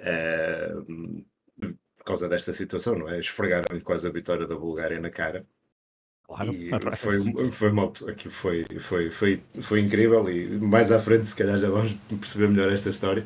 Uh, 0.00 1.24
por 2.00 2.04
causa 2.04 2.28
desta 2.28 2.52
situação, 2.52 2.98
não 2.98 3.08
é? 3.08 3.20
Esfregaram-lhe 3.20 3.82
quase 3.82 4.06
a 4.08 4.10
vitória 4.10 4.46
da 4.46 4.56
Bulgária 4.56 4.98
na 4.98 5.10
cara. 5.10 5.46
Claro. 6.30 6.54
Foi, 6.96 7.50
foi 7.50 7.72
aqui 8.08 8.28
foi, 8.28 8.64
foi, 8.78 9.10
foi, 9.10 9.40
foi 9.60 9.80
incrível 9.80 10.30
e 10.30 10.46
mais 10.60 10.92
à 10.92 11.00
frente 11.00 11.26
se 11.26 11.34
calhar 11.34 11.58
já 11.58 11.68
vamos 11.68 11.96
perceber 12.08 12.48
melhor 12.48 12.72
esta 12.72 12.88
história. 12.88 13.24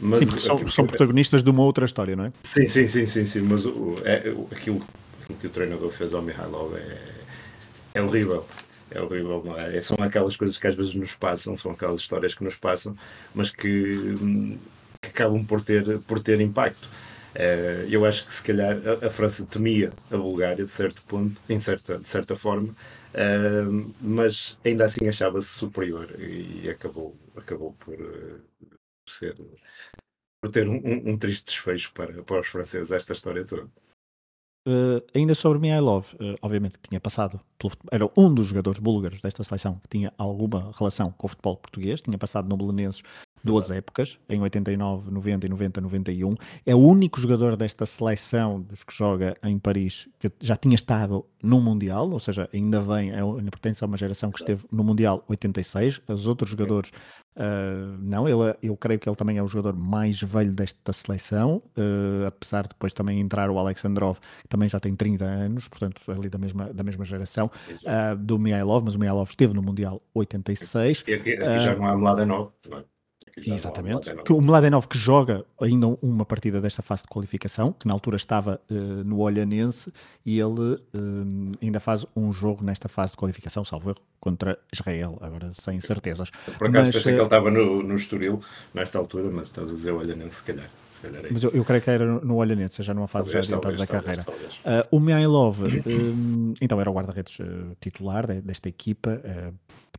Mas 0.00 0.20
sim, 0.20 0.26
porque 0.26 0.40
são, 0.40 0.68
são 0.68 0.86
protagonistas 0.86 1.42
de 1.42 1.50
uma 1.50 1.64
outra 1.64 1.84
história, 1.84 2.14
não 2.14 2.26
é? 2.26 2.32
Sim, 2.44 2.68
sim, 2.68 2.86
sim, 2.86 3.06
sim, 3.06 3.26
sim 3.26 3.40
mas 3.42 3.66
o, 3.66 3.96
é, 4.04 4.32
aquilo, 4.52 4.80
aquilo 5.20 5.38
que 5.40 5.46
o 5.48 5.50
treinador 5.50 5.90
fez 5.90 6.14
ao 6.14 6.22
Mihailov 6.22 6.76
é, 6.76 6.98
é 7.94 8.02
horrível. 8.02 8.46
É 8.88 9.00
horrível, 9.00 9.42
não 9.44 9.58
é? 9.58 9.80
São 9.80 9.96
aquelas 10.00 10.36
coisas 10.36 10.56
que 10.56 10.66
às 10.68 10.76
vezes 10.76 10.94
nos 10.94 11.12
passam, 11.14 11.58
são 11.58 11.72
aquelas 11.72 12.00
histórias 12.00 12.34
que 12.34 12.44
nos 12.44 12.54
passam, 12.54 12.96
mas 13.34 13.50
que, 13.50 14.16
que 15.02 15.08
acabam 15.08 15.44
por 15.44 15.60
ter, 15.60 15.98
por 16.00 16.20
ter 16.20 16.40
impacto. 16.40 16.88
Uh, 17.34 17.88
eu 17.90 18.04
acho 18.04 18.24
que 18.24 18.32
se 18.32 18.42
calhar 18.42 18.76
a, 19.02 19.10
França 19.10 19.44
temia 19.44 19.92
a 20.10 20.16
Bulgária 20.16 20.64
de 20.64 20.70
certo 20.70 21.02
ponto, 21.02 21.40
em 21.48 21.58
certa, 21.58 21.98
de 21.98 22.08
certa 22.08 22.36
forma, 22.36 22.68
uh, 22.68 23.94
mas 24.00 24.56
ainda 24.64 24.84
assim 24.84 25.08
achava-se 25.08 25.48
superior 25.48 26.08
e 26.20 26.68
acabou, 26.70 27.16
acabou 27.36 27.72
por, 27.72 27.94
uh, 28.00 28.40
ser 29.08 29.36
por 30.44 30.50
ter 30.50 30.68
um, 30.68 30.76
um, 30.84 31.16
triste 31.16 31.46
desfecho 31.46 31.90
para, 31.94 32.22
para 32.22 32.40
os 32.40 32.46
franceses 32.46 32.92
esta 32.92 33.14
história 33.14 33.46
toda. 33.46 33.64
Uh, 34.68 35.00
ainda 35.14 35.34
sobre 35.34 35.58
Mihailov, 35.58 36.12
uh, 36.14 36.36
obviamente 36.42 36.78
tinha 36.86 37.00
passado 37.00 37.40
pelo, 37.58 37.72
era 37.90 38.10
um 38.16 38.32
dos 38.32 38.48
jogadores 38.48 38.78
búlgaros 38.78 39.22
desta 39.22 39.42
seleção 39.42 39.78
que 39.80 39.88
tinha 39.88 40.12
alguma 40.18 40.70
relação 40.78 41.10
com 41.12 41.26
o 41.26 41.28
futebol 41.28 41.56
português, 41.56 42.02
tinha 42.02 42.18
passado 42.18 42.48
no 42.48 42.56
Belenenses 42.56 43.02
duas 43.44 43.70
épocas, 43.70 44.18
em 44.28 44.40
89, 44.40 45.10
90 45.10 45.46
e 45.46 45.48
90, 45.50 45.80
91. 45.80 46.34
É 46.64 46.74
o 46.74 46.78
único 46.78 47.20
jogador 47.20 47.56
desta 47.56 47.84
seleção 47.84 48.60
dos 48.60 48.82
que 48.82 48.94
joga 48.94 49.36
em 49.42 49.58
Paris 49.58 50.08
que 50.18 50.32
já 50.40 50.56
tinha 50.56 50.74
estado 50.74 51.24
no 51.42 51.60
Mundial, 51.60 52.10
ou 52.10 52.18
seja, 52.18 52.48
ainda 52.52 52.80
vem, 52.80 53.10
é, 53.10 53.20
ainda 53.20 53.50
pertence 53.50 53.84
a 53.84 53.86
uma 53.86 53.96
geração 53.96 54.30
que 54.30 54.38
esteve 54.38 54.64
no 54.72 54.82
Mundial 54.82 55.22
86. 55.28 56.00
Os 56.08 56.26
outros 56.26 56.50
jogadores 56.50 56.90
Uh, 57.36 57.98
não, 58.00 58.28
ele, 58.28 58.56
eu 58.62 58.76
creio 58.76 59.00
que 59.00 59.08
ele 59.08 59.16
também 59.16 59.38
é 59.38 59.42
o 59.42 59.48
jogador 59.48 59.76
mais 59.76 60.20
velho 60.20 60.52
desta 60.52 60.92
seleção, 60.92 61.60
uh, 61.76 62.26
apesar 62.26 62.62
de 62.62 62.68
depois 62.68 62.92
também 62.92 63.20
entrar 63.20 63.50
o 63.50 63.58
Alexandrov, 63.58 64.18
que 64.42 64.48
também 64.48 64.68
já 64.68 64.78
tem 64.78 64.94
30 64.94 65.24
anos, 65.24 65.66
portanto, 65.66 66.00
ali 66.12 66.28
da 66.28 66.38
mesma, 66.38 66.72
da 66.72 66.84
mesma 66.84 67.04
geração, 67.04 67.50
uh, 67.68 68.16
do 68.16 68.38
Mihailov, 68.38 68.84
mas 68.84 68.94
o 68.94 69.00
Mihailov 69.00 69.28
esteve 69.28 69.52
no 69.52 69.62
Mundial 69.62 70.00
86. 70.14 71.04
E 71.08 71.14
aqui, 71.14 71.32
aqui 71.32 71.58
já 71.58 71.74
não 71.74 71.86
há 71.86 71.96
Mladenov, 71.96 72.52
não 72.68 72.78
é? 72.78 72.84
Exatamente. 73.36 74.14
Que 74.24 74.32
o 74.32 74.40
Mladenov 74.40 74.86
que 74.86 74.96
joga 74.96 75.44
ainda 75.60 75.88
uma 76.00 76.24
partida 76.24 76.60
desta 76.60 76.82
fase 76.82 77.02
de 77.02 77.08
qualificação, 77.08 77.72
que 77.72 77.86
na 77.86 77.92
altura 77.92 78.16
estava 78.16 78.60
uh, 78.70 78.74
no 78.74 79.20
Olhanense, 79.20 79.92
e 80.24 80.38
ele 80.38 80.74
uh, 80.74 81.52
ainda 81.60 81.80
faz 81.80 82.06
um 82.14 82.32
jogo 82.32 82.64
nesta 82.64 82.88
fase 82.88 83.12
de 83.12 83.18
qualificação, 83.18 83.64
salvo 83.64 83.90
erro, 83.90 83.98
contra 84.20 84.58
Israel, 84.72 85.18
agora 85.20 85.52
sem 85.52 85.80
certezas. 85.80 86.30
Por 86.58 86.68
acaso 86.68 86.86
mas, 86.86 86.96
pensei 86.96 87.12
que 87.12 87.18
ele 87.18 87.24
estava 87.24 87.50
no, 87.50 87.82
no 87.82 87.96
Estoril 87.96 88.40
nesta 88.72 88.98
altura, 88.98 89.30
mas 89.30 89.48
estás 89.48 89.70
a 89.70 89.74
dizer 89.74 89.92
Olhanense, 89.92 90.36
se 90.36 90.44
calhar. 90.44 90.70
Calhar 91.04 91.26
é 91.26 91.28
mas 91.30 91.42
eu, 91.42 91.50
eu, 91.50 91.64
creio 91.64 91.82
que 91.82 91.90
era 91.90 92.04
no 92.20 92.36
Olhanense, 92.36 92.82
já 92.82 92.94
numa 92.94 93.06
fase 93.06 93.26
talvez, 93.26 93.46
já 93.46 93.56
adiantada 93.56 93.76
da 93.76 93.86
talvez, 93.86 94.16
carreira. 94.16 94.24
Talvez, 94.24 94.86
o 94.90 95.00
Mihailov, 95.00 95.58
então 96.60 96.80
era 96.80 96.90
o 96.90 96.94
guarda-redes 96.94 97.38
titular 97.80 98.26
desta 98.26 98.68
equipa, 98.68 99.20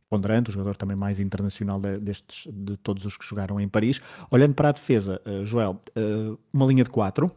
ponderante, 0.08 0.50
o 0.50 0.52
jogador 0.52 0.76
também 0.76 0.96
mais 0.96 1.20
internacional 1.20 1.80
de, 1.80 1.98
destes, 1.98 2.48
de 2.52 2.76
todos 2.76 3.04
os 3.04 3.16
que 3.16 3.24
jogaram 3.24 3.60
em 3.60 3.68
Paris. 3.68 4.00
Olhando 4.30 4.54
para 4.54 4.68
a 4.68 4.72
defesa, 4.72 5.20
uh, 5.26 5.44
Joel, 5.44 5.80
uh, 5.96 6.38
uma 6.52 6.66
linha 6.66 6.84
de 6.84 6.90
quatro, 6.90 7.30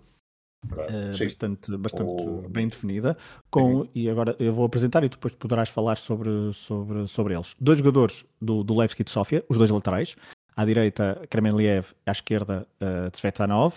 Uh, 0.61 1.17
bastante, 1.17 1.77
bastante 1.77 2.49
bem 2.49 2.67
definida. 2.67 3.17
Com, 3.49 3.87
e 3.95 4.09
agora 4.09 4.35
eu 4.37 4.53
vou 4.53 4.65
apresentar 4.65 5.01
e 5.05 5.07
depois 5.07 5.33
poderás 5.33 5.69
falar 5.69 5.95
sobre, 5.95 6.29
sobre, 6.53 7.07
sobre 7.07 7.33
eles. 7.33 7.55
Dois 7.61 7.77
jogadores 7.77 8.25
do, 8.41 8.61
do 8.61 8.75
Levski 8.75 9.05
de 9.05 9.09
Sofia, 9.09 9.41
os 9.47 9.57
dois 9.57 9.71
laterais. 9.71 10.17
À 10.59 10.65
direita, 10.65 11.25
Kremenliev, 11.29 11.93
à 12.05 12.11
esquerda, 12.11 12.67
uh, 12.81 13.09
Tsvetanov. 13.11 13.75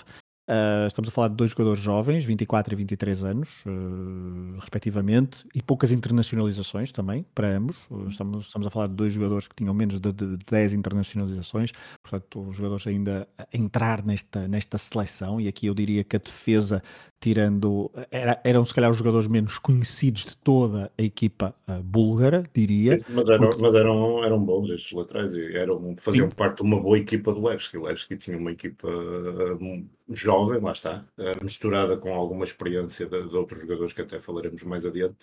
Uh, 0.50 0.88
estamos 0.88 1.08
a 1.08 1.12
falar 1.12 1.28
de 1.28 1.36
dois 1.36 1.52
jogadores 1.52 1.80
jovens, 1.80 2.24
24 2.24 2.74
e 2.74 2.76
23 2.76 3.22
anos, 3.22 3.48
uh, 3.64 4.58
respectivamente, 4.58 5.46
e 5.54 5.62
poucas 5.62 5.92
internacionalizações 5.92 6.90
também, 6.90 7.24
para 7.36 7.56
ambos. 7.56 7.76
Estamos, 8.08 8.46
estamos 8.46 8.66
a 8.66 8.70
falar 8.70 8.88
de 8.88 8.94
dois 8.94 9.12
jogadores 9.12 9.46
que 9.46 9.54
tinham 9.54 9.72
menos 9.72 10.00
de, 10.00 10.12
de 10.12 10.36
10 10.38 10.74
internacionalizações, 10.74 11.70
portanto, 12.02 12.48
os 12.48 12.56
jogadores 12.56 12.84
ainda 12.88 13.28
a 13.38 13.46
entrar 13.56 14.04
nesta, 14.04 14.48
nesta 14.48 14.76
seleção. 14.76 15.40
E 15.40 15.46
aqui 15.46 15.66
eu 15.66 15.74
diria 15.74 16.02
que 16.02 16.16
a 16.16 16.18
defesa 16.18 16.82
tirando. 17.22 17.90
Era, 18.10 18.40
eram 18.42 18.64
se 18.64 18.74
calhar 18.74 18.90
os 18.90 18.96
jogadores 18.96 19.28
menos 19.28 19.56
conhecidos 19.56 20.24
de 20.24 20.36
toda 20.36 20.90
a 20.98 21.02
equipa 21.02 21.54
uh, 21.68 21.80
búlgara, 21.80 22.44
diria. 22.52 23.00
Mas, 23.08 23.28
eram, 23.28 23.48
porque... 23.48 23.62
mas 23.62 23.74
eram, 23.76 24.24
eram 24.24 24.44
bons 24.44 24.68
estes 24.70 24.90
laterais, 24.92 25.32
eram, 25.54 25.94
faziam 25.98 26.28
Sim. 26.28 26.34
parte 26.34 26.56
de 26.56 26.62
uma 26.62 26.80
boa 26.80 26.98
equipa 26.98 27.32
do 27.32 27.46
Levski. 27.46 27.78
O 27.78 27.84
Levski 27.84 28.16
tinha 28.16 28.36
uma 28.36 28.50
equipa 28.50 28.88
uh, 28.88 29.86
jovem, 30.10 30.60
lá 30.60 30.72
está, 30.72 31.04
uh, 31.16 31.44
misturada 31.44 31.96
com 31.96 32.12
alguma 32.12 32.44
experiência 32.44 33.06
dos 33.06 33.32
outros 33.32 33.60
jogadores 33.60 33.92
que 33.92 34.02
até 34.02 34.18
falaremos 34.18 34.64
mais 34.64 34.84
adiante. 34.84 35.14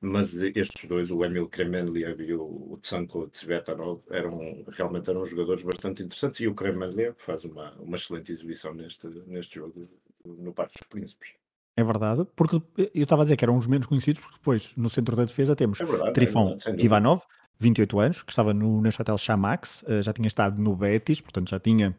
Mas 0.00 0.34
estes 0.34 0.88
dois, 0.88 1.08
o 1.12 1.24
Emil 1.24 1.48
Kremenliev 1.48 2.20
e 2.20 2.34
o 2.34 2.76
Tsanko 2.82 3.28
Tsvetanov, 3.28 4.00
eram, 4.10 4.64
realmente 4.72 5.08
eram 5.08 5.24
jogadores 5.24 5.62
bastante 5.62 6.02
interessantes. 6.02 6.40
E 6.40 6.48
o 6.48 6.54
Kremenliev 6.54 7.14
faz 7.18 7.44
uma, 7.44 7.72
uma 7.74 7.94
excelente 7.94 8.32
exibição 8.32 8.74
neste, 8.74 9.06
neste 9.28 9.54
jogo 9.54 9.80
no 10.24 10.52
Parque 10.52 10.78
dos 10.78 10.88
Príncipes. 10.88 11.43
É 11.76 11.82
verdade, 11.82 12.24
porque 12.36 12.62
eu 12.76 13.02
estava 13.02 13.22
a 13.22 13.24
dizer 13.24 13.36
que 13.36 13.44
eram 13.44 13.56
os 13.56 13.66
menos 13.66 13.86
conhecidos, 13.86 14.20
porque 14.22 14.36
depois 14.36 14.72
no 14.76 14.88
centro 14.88 15.16
da 15.16 15.24
defesa 15.24 15.56
temos 15.56 15.80
é 15.80 15.84
verdade, 15.84 16.12
Trifon 16.12 16.54
é 16.66 16.82
Ivanov, 16.82 17.22
28 17.58 17.98
anos, 17.98 18.22
que 18.22 18.30
estava 18.30 18.54
no 18.54 18.80
Neuchâtel 18.80 19.18
Chamax, 19.18 19.84
eh, 19.88 20.02
já 20.02 20.12
tinha 20.12 20.28
estado 20.28 20.60
no 20.60 20.76
Betis, 20.76 21.20
portanto 21.20 21.50
já 21.50 21.58
tinha 21.58 21.96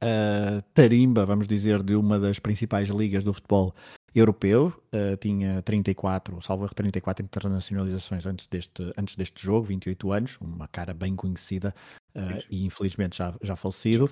a 0.00 0.62
tarimba, 0.74 1.24
vamos 1.24 1.46
dizer, 1.46 1.82
de 1.82 1.94
uma 1.94 2.18
das 2.18 2.38
principais 2.38 2.88
ligas 2.90 3.24
do 3.24 3.32
futebol 3.32 3.74
europeu, 4.14 4.72
uh, 4.92 5.16
tinha 5.16 5.60
34, 5.62 6.40
salvo 6.42 6.64
erro, 6.64 6.74
34 6.74 7.24
internacionalizações 7.24 8.26
antes 8.26 8.46
deste, 8.46 8.92
antes 8.96 9.16
deste 9.16 9.42
jogo, 9.42 9.66
28 9.66 10.12
anos, 10.12 10.38
uma 10.40 10.68
cara 10.68 10.94
bem 10.94 11.16
conhecida 11.16 11.74
uh, 12.14 12.44
e 12.48 12.64
infelizmente 12.64 13.16
já, 13.16 13.34
já 13.42 13.56
falecido. 13.56 14.08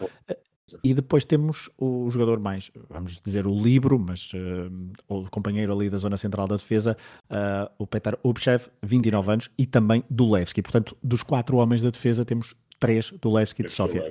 E 0.83 0.95
depois 0.95 1.25
temos 1.25 1.69
o 1.79 2.09
jogador 2.11 2.41
mais, 2.41 2.71
vamos 2.89 3.21
dizer, 3.21 3.47
o 3.47 3.61
livro, 3.61 3.99
mas 3.99 4.33
uh, 4.33 4.93
o 5.09 5.29
companheiro 5.29 5.73
ali 5.73 5.91
da 5.91 5.99
zona 5.99 6.17
central 6.17 6.47
da 6.47 6.57
defesa, 6.57 6.97
uh, 7.25 7.71
o 7.79 7.87
Petar 7.87 8.19
Ubchev, 8.25 8.69
29 8.83 9.33
anos, 9.33 9.51
e 9.59 9.67
também 9.67 10.03
do 10.09 10.31
Levski. 10.31 10.63
Portanto, 10.63 10.97
dos 11.03 11.23
quatro 11.23 11.57
homens 11.57 11.83
da 11.83 11.91
defesa, 11.91 12.25
temos 12.25 12.55
três 12.79 13.13
do 13.21 13.31
Levski 13.31 13.63
de 13.63 13.71
Sofia. 13.71 14.11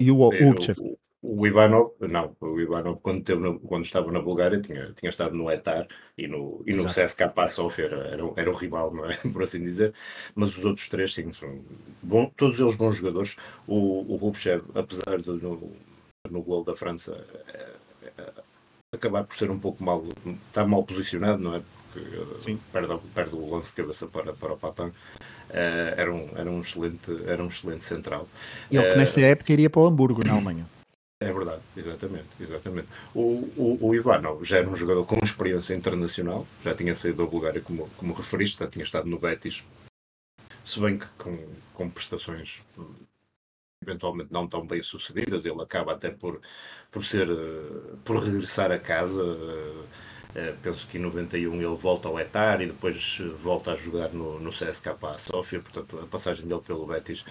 E 0.00 0.10
o 0.10 0.28
Ubchev. 0.28 0.78
O, 1.22 1.46
Ivanov, 1.46 1.92
não, 2.00 2.36
o 2.40 2.60
Ivanov 2.60 2.98
quando, 3.00 3.60
quando 3.60 3.84
estava 3.84 4.10
na 4.10 4.20
Bulgária 4.20 4.60
tinha, 4.60 4.92
tinha 4.92 5.08
estado 5.08 5.36
no 5.36 5.48
Etar 5.50 5.86
e 6.18 6.26
no, 6.26 6.62
e 6.66 6.72
no. 6.74 6.84
CSKA 6.84 7.48
Sofia 7.48 7.84
era, 7.84 7.96
era, 8.08 8.24
o- 8.26 8.34
era 8.36 8.50
o 8.50 8.54
rival, 8.54 8.92
não 8.92 9.08
é? 9.08 9.14
Por 9.32 9.44
assim 9.44 9.60
dizer. 9.60 9.94
Mas 10.34 10.56
os 10.58 10.64
outros 10.64 10.88
três, 10.88 11.14
sim, 11.14 11.32
são 11.32 11.60
bom, 12.02 12.30
todos 12.36 12.58
eles 12.58 12.74
bons 12.74 12.96
jogadores. 12.96 13.36
O, 13.68 14.12
o 14.12 14.16
Rubchev, 14.16 14.64
apesar 14.74 15.18
de 15.20 15.30
no, 15.30 15.72
no 16.28 16.42
gol 16.42 16.64
da 16.64 16.74
França 16.74 17.24
eh, 17.54 17.72
eh, 18.18 18.32
acabar 18.92 19.22
por 19.24 19.36
ser 19.36 19.48
um 19.50 19.58
pouco 19.60 19.82
mal, 19.82 20.04
está 20.48 20.66
mal 20.66 20.82
posicionado, 20.82 21.40
não 21.40 21.54
é? 21.54 21.62
Porque 21.92 22.40
Sim. 22.40 22.58
perde, 22.72 22.98
perde 23.14 23.36
o 23.36 23.48
lance 23.54 23.70
de 23.70 23.76
cabeça 23.76 24.06
para, 24.06 24.32
para 24.32 24.54
o 24.54 24.56
Papin. 24.56 24.90
Eh, 25.50 25.94
era, 25.96 26.12
um, 26.12 26.28
era, 26.34 26.50
um 26.50 26.60
excelente, 26.62 27.12
era 27.26 27.42
um 27.44 27.48
excelente 27.48 27.84
central. 27.84 28.26
Ele 28.70 28.88
que 28.90 28.96
nessa 28.96 29.20
época 29.20 29.52
iria 29.52 29.70
para 29.70 29.82
o 29.82 29.86
Hamburgo, 29.86 30.24
na 30.26 30.32
Alemanha. 30.32 30.66
É 31.28 31.32
verdade, 31.32 31.62
exatamente, 31.76 32.28
exatamente. 32.40 32.88
O, 33.14 33.20
o, 33.56 33.78
o 33.88 33.94
Ivanov 33.94 34.44
já 34.44 34.58
era 34.58 34.68
um 34.68 34.76
jogador 34.76 35.04
com 35.06 35.18
experiência 35.22 35.74
internacional, 35.74 36.46
já 36.64 36.74
tinha 36.74 36.94
saído 36.94 37.24
da 37.24 37.30
Bulgária, 37.30 37.60
como, 37.60 37.88
como 37.96 38.14
referiste, 38.14 38.58
já 38.58 38.68
tinha 38.68 38.84
estado 38.84 39.08
no 39.08 39.18
Betis, 39.18 39.64
se 40.64 40.80
bem 40.80 40.98
que 40.98 41.06
com, 41.18 41.38
com 41.74 41.90
prestações 41.90 42.62
hum, 42.78 42.94
eventualmente 43.82 44.32
não 44.32 44.46
tão 44.46 44.66
bem 44.66 44.82
sucedidas, 44.82 45.44
ele 45.44 45.60
acaba 45.60 45.92
até 45.92 46.10
por, 46.10 46.40
por 46.90 47.04
ser, 47.04 47.28
eh, 47.28 47.96
por 48.04 48.22
regressar 48.22 48.70
a 48.70 48.78
casa, 48.78 49.22
eh, 49.22 49.84
eh, 50.34 50.54
penso 50.62 50.86
que 50.86 50.98
em 50.98 51.00
91 51.00 51.54
ele 51.54 51.76
volta 51.76 52.08
ao 52.08 52.18
Etar 52.18 52.62
e 52.62 52.66
depois 52.66 53.18
volta 53.42 53.72
a 53.72 53.76
jogar 53.76 54.12
no, 54.12 54.38
no 54.38 54.50
CSKA 54.50 55.18
Sofia, 55.18 55.60
portanto 55.60 55.98
a 56.00 56.06
passagem 56.06 56.46
dele 56.46 56.62
pelo 56.62 56.86
Betis 56.86 57.24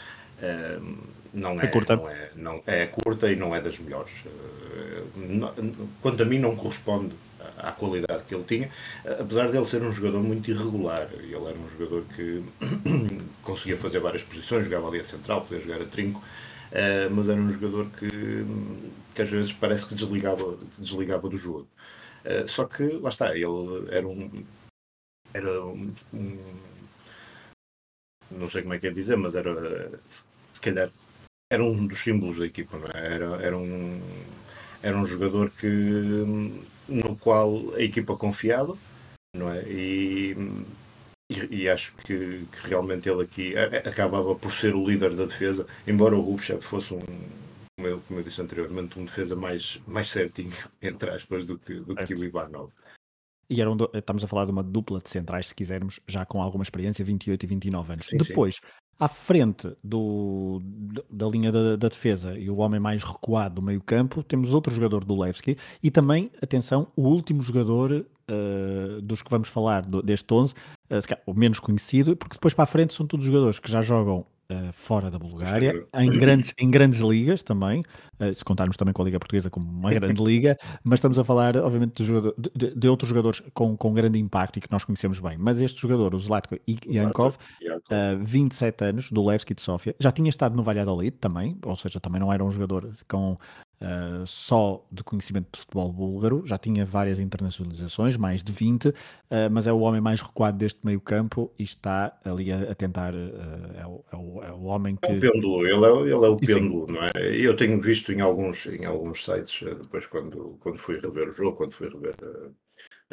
não 1.34 1.60
é, 1.62 1.66
É 1.66 1.68
curta. 1.68 1.96
não 1.96 2.10
é, 2.10 2.32
não, 2.36 2.64
é 2.68 2.86
curta 2.88 3.32
e 3.32 3.36
não 3.36 3.56
é 3.56 3.62
das 3.62 3.78
melhores. 3.80 4.12
Eh, 4.26 5.04
não- 5.16 5.54
quanto 6.02 6.22
a 6.22 6.26
mim 6.26 6.40
não 6.40 6.56
corresponde 6.56 7.14
à 7.58 7.72
qualidade 7.72 8.24
que 8.26 8.34
ele 8.36 8.44
tinha, 8.44 8.70
eh, 9.06 9.18
apesar 9.20 9.50
dele 9.52 9.66
ser 9.66 9.82
um 9.82 9.92
jogador 9.92 10.22
muito 10.24 10.50
irregular. 10.52 11.10
Ele 11.14 11.36
era 11.36 11.58
um 11.58 11.70
jogador 11.70 12.04
que 12.16 12.44
conseguia 13.44 13.78
fazer 13.78 14.00
várias 14.00 14.24
posições, 14.24 14.66
jogava 14.66 14.88
ali 14.88 15.00
a 15.00 15.04
central, 15.04 15.42
podia 15.42 15.60
jogar 15.60 15.82
a 15.82 15.86
trinco, 15.86 16.22
eh, 16.72 17.08
mas 17.10 17.30
era 17.30 17.40
um 17.40 17.50
jogador 17.50 17.88
que, 17.98 18.46
que 19.16 19.22
às 19.22 19.30
vezes 19.30 19.54
parece 19.54 19.86
que 19.86 19.96
desligava, 19.96 20.58
desligava 20.78 21.30
do 21.30 21.38
jogo. 21.38 21.68
Só 22.48 22.66
que, 22.66 22.84
lá 22.84 23.10
está, 23.10 23.36
ele 23.36 23.46
era 23.90 24.08
um. 24.08 24.44
Era 25.34 25.66
um, 25.66 25.92
um- 26.14 26.38
não 28.30 28.50
sei 28.50 28.62
como 28.62 28.74
é 28.74 28.80
que 28.80 28.88
é 28.88 28.92
dizer, 28.92 29.18
mas 29.18 29.36
era. 29.36 30.00
Se 30.62 30.69
calhar. 30.69 30.91
Era 31.52 31.63
um 31.63 31.88
dos 31.88 32.00
símbolos 32.00 32.38
da 32.38 32.45
equipa, 32.45 32.78
não 32.78 32.88
é? 32.93 33.13
Era, 33.15 33.26
era, 33.43 33.58
um, 33.58 34.00
era 34.84 34.95
um 34.97 35.06
jogador 35.06 35.50
que, 35.50 35.67
no 36.88 37.15
qual 37.17 37.74
a 37.76 37.82
equipa 37.82 38.15
confiava, 38.15 38.78
não 39.36 39.50
é? 39.52 39.63
E, 39.67 40.36
e, 41.32 41.63
e 41.63 41.69
acho 41.69 41.93
que, 41.95 42.45
que 42.45 42.67
realmente 42.69 43.10
ele 43.10 43.24
aqui 43.24 43.54
acabava 43.58 44.36
por 44.36 44.52
ser 44.52 44.76
o 44.76 44.88
líder 44.88 45.15
da 45.15 45.26
defesa, 45.26 45.65
embora 45.88 46.15
o 46.15 46.21
Rubchev 46.21 46.62
fosse 46.62 46.93
um, 46.93 47.02
como 47.78 47.88
eu, 47.88 48.00
como 48.08 48.19
eu 48.19 48.24
disse 48.24 48.39
anteriormente, 48.41 48.97
um 49.00 49.04
defesa 49.06 49.36
mais, 49.36 49.82
mais 49.88 50.10
certinho, 50.10 50.54
entre 50.82 51.10
aspas, 51.10 51.45
do 51.45 51.58
que, 51.58 51.74
do 51.74 51.95
que 51.95 52.13
o 52.13 52.24
Ivanov. 52.24 52.71
E 53.50 53.60
eram 53.60 53.76
do- 53.76 53.91
estamos 53.93 54.24
a 54.24 54.28
falar 54.28 54.45
de 54.45 54.52
uma 54.52 54.63
dupla 54.63 55.02
de 55.02 55.10
centrais, 55.10 55.47
se 55.47 55.56
quisermos, 55.56 56.00
já 56.08 56.26
com 56.26 56.41
alguma 56.41 56.63
experiência, 56.63 57.04
28 57.04 57.43
e 57.43 57.47
29 57.47 57.91
anos. 57.93 58.08
Sim, 58.08 58.17
sim. 58.24 58.34
À 59.04 59.08
frente 59.08 59.68
do, 59.84 60.62
da 61.10 61.28
linha 61.28 61.52
da, 61.52 61.76
da 61.76 61.88
defesa 61.90 62.38
e 62.38 62.52
o 62.52 62.58
homem 62.60 62.80
mais 62.80 63.04
recuado 63.04 63.56
do 63.56 63.62
meio 63.64 63.82
campo, 63.82 64.22
temos 64.22 64.54
outro 64.54 64.72
jogador 64.72 65.04
do 65.04 65.20
Levski 65.20 65.58
e 65.82 65.90
também, 65.90 66.30
atenção, 66.40 66.86
o 66.96 67.08
último 67.08 67.42
jogador 67.42 68.06
eh, 68.28 69.00
dos 69.02 69.24
que 69.24 69.32
vamos 69.32 69.48
falar 69.50 69.82
do- 69.88 70.04
deste 70.04 70.32
11, 70.32 70.54
eh, 70.88 71.02
se 71.02 71.08
calhar 71.08 71.24
o 71.26 71.34
menos 71.34 71.60
conhecido, 71.60 72.16
porque 72.16 72.36
depois 72.36 72.54
para 72.54 72.66
a 72.66 72.68
frente 72.68 72.94
são 72.94 73.08
todos 73.08 73.26
jogadores 73.26 73.58
que 73.58 73.72
já 73.72 73.82
jogam 73.82 74.24
eh, 74.52 74.72
fora 74.72 75.10
da 75.10 75.18
Bulgária, 75.18 75.68
Exterior. 75.68 75.88
em 75.96 76.10
grandes, 76.10 76.54
em 76.58 76.70
grandes 76.70 77.00
ligas 77.00 77.42
também, 77.44 77.84
eh, 78.20 78.34
se 78.34 78.44
contarmos 78.44 78.76
também 78.78 78.94
com 78.94 79.02
a 79.02 79.06
Liga 79.06 79.20
Portuguesa 79.20 79.50
como 79.50 79.70
uma 79.70 79.90
grande 79.94 80.22
liga, 80.24 80.58
mas 80.84 80.98
estamos 81.00 81.18
a 81.18 81.24
falar, 81.24 81.56
obviamente, 81.58 81.94
de, 81.96 82.04
jogador- 82.04 82.36
de- 82.56 82.76
de- 82.76 82.88
outros 82.90 83.10
jogadores 83.10 83.42
com, 83.54 83.76
com 83.78 83.94
grande 83.94 84.20
impacto 84.20 84.58
e 84.58 84.62
que 84.62 84.72
nós 84.72 84.84
conhecemos 84.84 85.20
bem. 85.20 85.38
Mas 85.38 85.62
este 85.62 85.80
jogador, 85.82 86.14
o 86.14 86.20
Zlatko 86.20 86.56
Yankov, 86.88 87.36
Yankov. 87.62 87.86
uh, 87.92 88.24
27 88.24 88.84
anos, 88.86 89.10
do 89.12 89.26
Levski 89.26 89.54
de 89.54 89.62
Sofia, 89.62 89.96
já 90.00 90.12
tinha 90.12 90.30
estado 90.30 90.56
no 90.56 90.64
Valladolid 90.64 91.12
também, 91.18 91.58
ou 91.66 91.76
seja, 91.76 92.00
também 92.00 92.20
não 92.20 92.32
era 92.32 92.44
um 92.44 92.52
jogador 92.52 92.92
com 93.08 93.38
uh, 93.82 94.26
só 94.26 94.86
de 94.91 95.04
conhecimento 95.04 95.48
de 95.54 95.60
futebol 95.60 95.91
búlgaro, 95.91 96.46
já 96.46 96.58
tinha 96.58 96.86
várias 96.86 97.20
internacionalizações, 97.20 98.15
mais 98.17 98.44
de 98.44 98.52
20, 98.52 98.89
uh, 98.89 98.94
mas 99.52 99.67
é 99.67 99.74
o 99.74 99.80
homem 99.80 100.00
mais 100.02 100.22
recuado 100.22 100.58
deste 100.58 100.80
meio 100.84 101.02
campo 101.02 101.52
e 101.58 101.63
está 101.63 102.17
ali 102.24 102.52
a, 102.52 102.72
a 102.72 102.76
tentar, 102.76 103.13
uh, 103.13 103.17
é, 103.78 103.86
o, 103.88 104.04
é 104.12 104.15
o- 104.15 104.44
é 104.44 104.52
o 104.52 104.63
homem 104.63 104.98
É 105.02 105.08
que... 105.08 105.13
o 105.13 105.20
pêndulo, 105.20 105.65
ele 105.67 105.86
é, 105.86 106.13
ele 106.15 106.26
é 106.26 106.30
o 106.30 106.38
E 106.41 106.48
sim. 106.48 106.54
pêndulo, 106.56 106.88
não 106.91 107.04
é? 107.04 107.12
Eu 107.15 107.56
tenho 107.56 107.80
visto 107.82 108.12
em 108.12 108.22
alguns, 108.22 108.65
em 108.67 108.86
alguns 108.86 109.24
sites, 109.26 109.65
eh, 109.67 109.76
depois 109.76 110.06
quando, 110.06 110.58
quando 110.62 110.78
fui 110.78 111.00
rever 111.00 111.30
o 111.30 111.32
jogo, 111.32 111.58
quando 111.58 111.74
fui 111.74 111.89
rever 111.89 112.15
eh, 112.22 112.50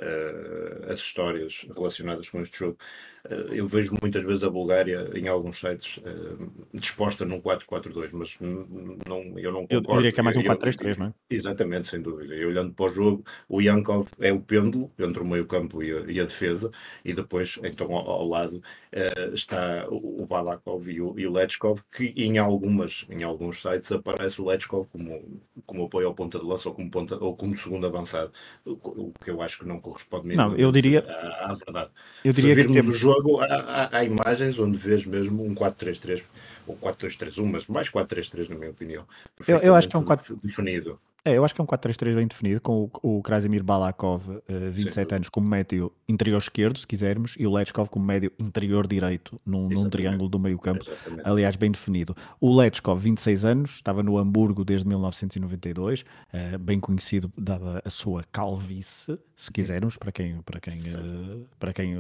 eh, 0.01 0.87
as 0.93 0.99
histórias 0.99 1.67
relacionadas 1.75 2.29
com 2.29 2.41
este 2.41 2.59
jogo, 2.59 2.79
eh, 3.18 3.18
eu 3.51 3.67
vejo 3.67 3.95
muitas 4.01 4.23
vezes 4.25 4.45
a 4.45 4.51
Bulgária 4.51 5.11
em 5.15 5.29
alguns 5.29 5.59
sites 5.59 6.01
eh, 6.05 6.47
disposta 6.73 7.25
num 7.25 7.41
4-4-2, 7.41 8.11
mas 8.13 8.37
não, 8.41 9.39
eu 9.39 9.53
não 9.53 9.67
concordo. 9.67 9.91
eu 9.91 9.97
diria 9.97 10.13
que 10.13 10.21
é 10.21 10.23
mais 10.23 10.37
um 10.37 10.41
Eu- 10.41 10.47
4-3-3, 10.47 10.97
não 10.99 11.07
é? 11.07 11.15
Exatamente, 11.31 11.89
sem 11.89 12.01
dúvida. 12.01 12.35
E 12.35 12.45
olhando 12.45 12.73
para 12.73 12.87
o 12.87 12.89
jogo, 12.89 13.25
o 13.49 13.61
Yankov 13.61 14.09
é 14.21 14.33
o 14.33 14.41
pêndulo 14.41 14.91
entre 14.99 15.21
o 15.23 15.27
meio-campo 15.27 15.83
e, 15.83 15.93
a- 15.93 16.11
e 16.11 16.21
a 16.21 16.25
defesa, 16.25 16.71
e 17.05 17.13
depois, 17.13 17.59
então, 17.63 17.93
ao, 17.95 18.09
ao 18.11 18.27
lado, 18.29 18.63
eh, 18.93 19.31
está 19.35 19.87
o, 19.91 20.25
Balakov 20.27 20.89
e 20.91 21.01
o, 21.01 21.19
e 21.19 21.27
o 21.27 21.33
Lechkov, 21.33 21.81
que 21.95 22.13
em, 22.17 22.39
algumas, 22.39 23.07
em 23.11 23.23
alguns 23.23 23.61
sites 23.63 23.91
aparece 23.93 24.41
o 24.41 24.47
Lechkov 24.47 24.87
como, 24.91 25.41
como 25.67 25.85
apoio 25.85 26.09
ao 26.09 26.15
ponta 26.15 26.39
de 26.39 26.45
lança 26.45 26.69
ou 26.69 26.75
como, 26.75 26.91
ponta, 26.91 27.17
ou 27.23 27.37
como 27.37 27.57
segundo 27.57 27.87
avançado, 27.87 28.31
o, 28.65 29.13
que 29.23 29.31
eu 29.31 29.41
acho 29.43 29.59
que 29.61 29.67
não 29.67 29.81
corresponde 29.81 30.35
Não, 30.37 30.55
eu 30.57 30.71
diria- 30.73 31.05
à, 31.09 31.51
à 31.51 31.53
verdade. 31.55 31.91
Eu 32.25 32.33
Se 32.35 32.41
diria 32.41 32.57
que 32.57 32.63
virmos 32.63 32.77
temos... 32.77 32.95
o 32.97 32.99
jogo, 32.99 33.18
há, 33.41 33.45
há- 33.55 33.89
há 33.99 34.05
imagens 34.05 34.59
onde 34.59 34.77
vês 34.77 35.05
mesmo 35.05 35.45
um 35.45 35.55
4-3-3 35.55 36.23
ou 36.67 36.77
4-2-3-1, 36.77 37.45
mas 37.47 37.67
mais 37.67 37.89
4-3-3 37.89 38.49
na 38.49 38.57
minha 38.57 38.71
opinião. 38.71 39.05
Eu- 39.47 39.59
eu 39.59 39.75
acho 39.75 39.89
que 39.89 39.97
é 39.97 39.99
um 39.99 40.05
Perfeitamente 40.05 40.47
definido. 40.47 40.99
É, 41.25 41.37
eu 41.37 41.45
acho 41.45 41.55
que 41.55 41.61
é 41.61 41.65
um 41.65 41.67
4-3-3 41.67 42.15
bem 42.15 42.27
definido, 42.27 42.61
com 42.61 42.89
o, 43.03 43.19
o 43.19 43.23
Krasimir 43.23 43.63
Balakov, 43.63 44.23
eh, 44.49 44.71
27 44.71 44.97
dúvida. 45.01 45.17
anos, 45.17 45.29
como 45.29 45.47
médio 45.49 45.93
interior 46.09 46.39
esquerdo, 46.39 46.79
se 46.79 46.87
quisermos, 46.87 47.35
e 47.39 47.47
o 47.47 47.53
Lechkov 47.53 47.89
como 47.91 48.05
médio 48.07 48.33
interior 48.39 48.87
direito, 48.87 49.39
num, 49.45 49.69
num 49.69 49.91
triângulo 49.91 50.29
do 50.29 50.39
meio 50.39 50.59
campo, 50.59 50.85
Exatamente. 50.89 51.29
aliás, 51.29 51.57
bem 51.57 51.71
definido. 51.71 52.17
O 52.41 52.57
Lechkov, 52.57 52.99
26 53.01 53.45
anos, 53.45 53.71
estava 53.73 54.03
no 54.03 54.17
Hamburgo 54.17 54.65
desde 54.65 54.87
1992, 54.89 56.05
eh, 56.33 56.57
bem 56.57 56.79
conhecido 56.81 57.31
dada 57.37 57.83
a 57.85 57.91
sua 57.91 58.25
calvície, 58.33 59.19
se 59.37 59.53
quisermos, 59.53 59.97
para 59.97 60.13
quem, 60.13 60.41
para 60.43 60.61
quem, 60.61 60.73
eh, 60.75 61.39
para 61.59 61.73
quem 61.73 61.97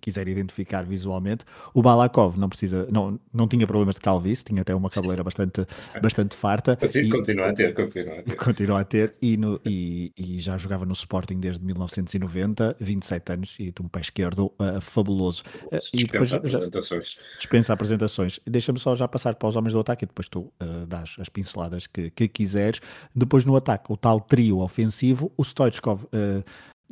quiser 0.00 0.26
identificar 0.28 0.84
visualmente. 0.84 1.44
O 1.74 1.82
Balakov 1.82 2.38
não 2.38 2.48
precisa, 2.48 2.86
não, 2.90 3.18
não 3.32 3.46
tinha 3.46 3.66
problemas 3.66 3.96
de 3.96 4.00
calvície, 4.00 4.44
tinha 4.44 4.62
até 4.62 4.74
uma 4.74 4.88
cabeleira 4.88 5.22
bastante, 5.24 5.66
bastante 6.00 6.34
farta. 6.36 6.76
Continua, 6.76 7.08
e- 7.08 7.10
continua 7.10 7.48
a 7.48 7.52
ter, 7.52 7.74
continua 7.74 8.18
a 8.20 8.22
ter. 8.22 8.36
Continua 8.60 8.80
a 8.80 8.84
ter 8.84 9.14
e, 9.22 9.38
no- 9.38 9.58
e- 9.64 10.12
e 10.18 10.38
já 10.38 10.58
jogava 10.58 10.84
no 10.84 10.92
Sporting 10.92 11.40
desde 11.40 11.64
1990, 11.64 12.76
27 12.78 13.32
anos 13.32 13.56
e 13.58 13.72
de 13.72 13.80
um 13.80 13.88
pé 13.88 14.00
esquerdo 14.00 14.52
ah, 14.58 14.80
fabuloso. 14.82 15.42
Ah, 15.72 15.78
e 15.94 16.04
depois 16.04 16.28
Dispensa 16.28 16.48
já 16.48 16.58
apresentações. 16.58 17.18
dispensa 17.38 17.72
apresentações. 17.72 18.40
Deixa-me 18.46 18.78
só 18.78 18.94
já 18.94 19.08
passar 19.08 19.34
para 19.36 19.48
os 19.48 19.56
homens 19.56 19.72
do 19.72 19.80
ataque 19.80 20.04
e 20.04 20.06
depois 20.06 20.28
tu 20.28 20.52
dás 20.86 21.16
as 21.18 21.28
pinceladas 21.30 21.86
que, 21.86 22.10
que 22.10 22.28
quiseres. 22.28 22.80
Depois 23.14 23.46
no 23.46 23.56
ataque, 23.56 23.90
o 23.90 23.96
tal 23.96 24.20
trio 24.20 24.58
ofensivo, 24.58 25.32
o 25.38 25.42
Stoichkov. 25.42 26.04
ah, 26.12 26.44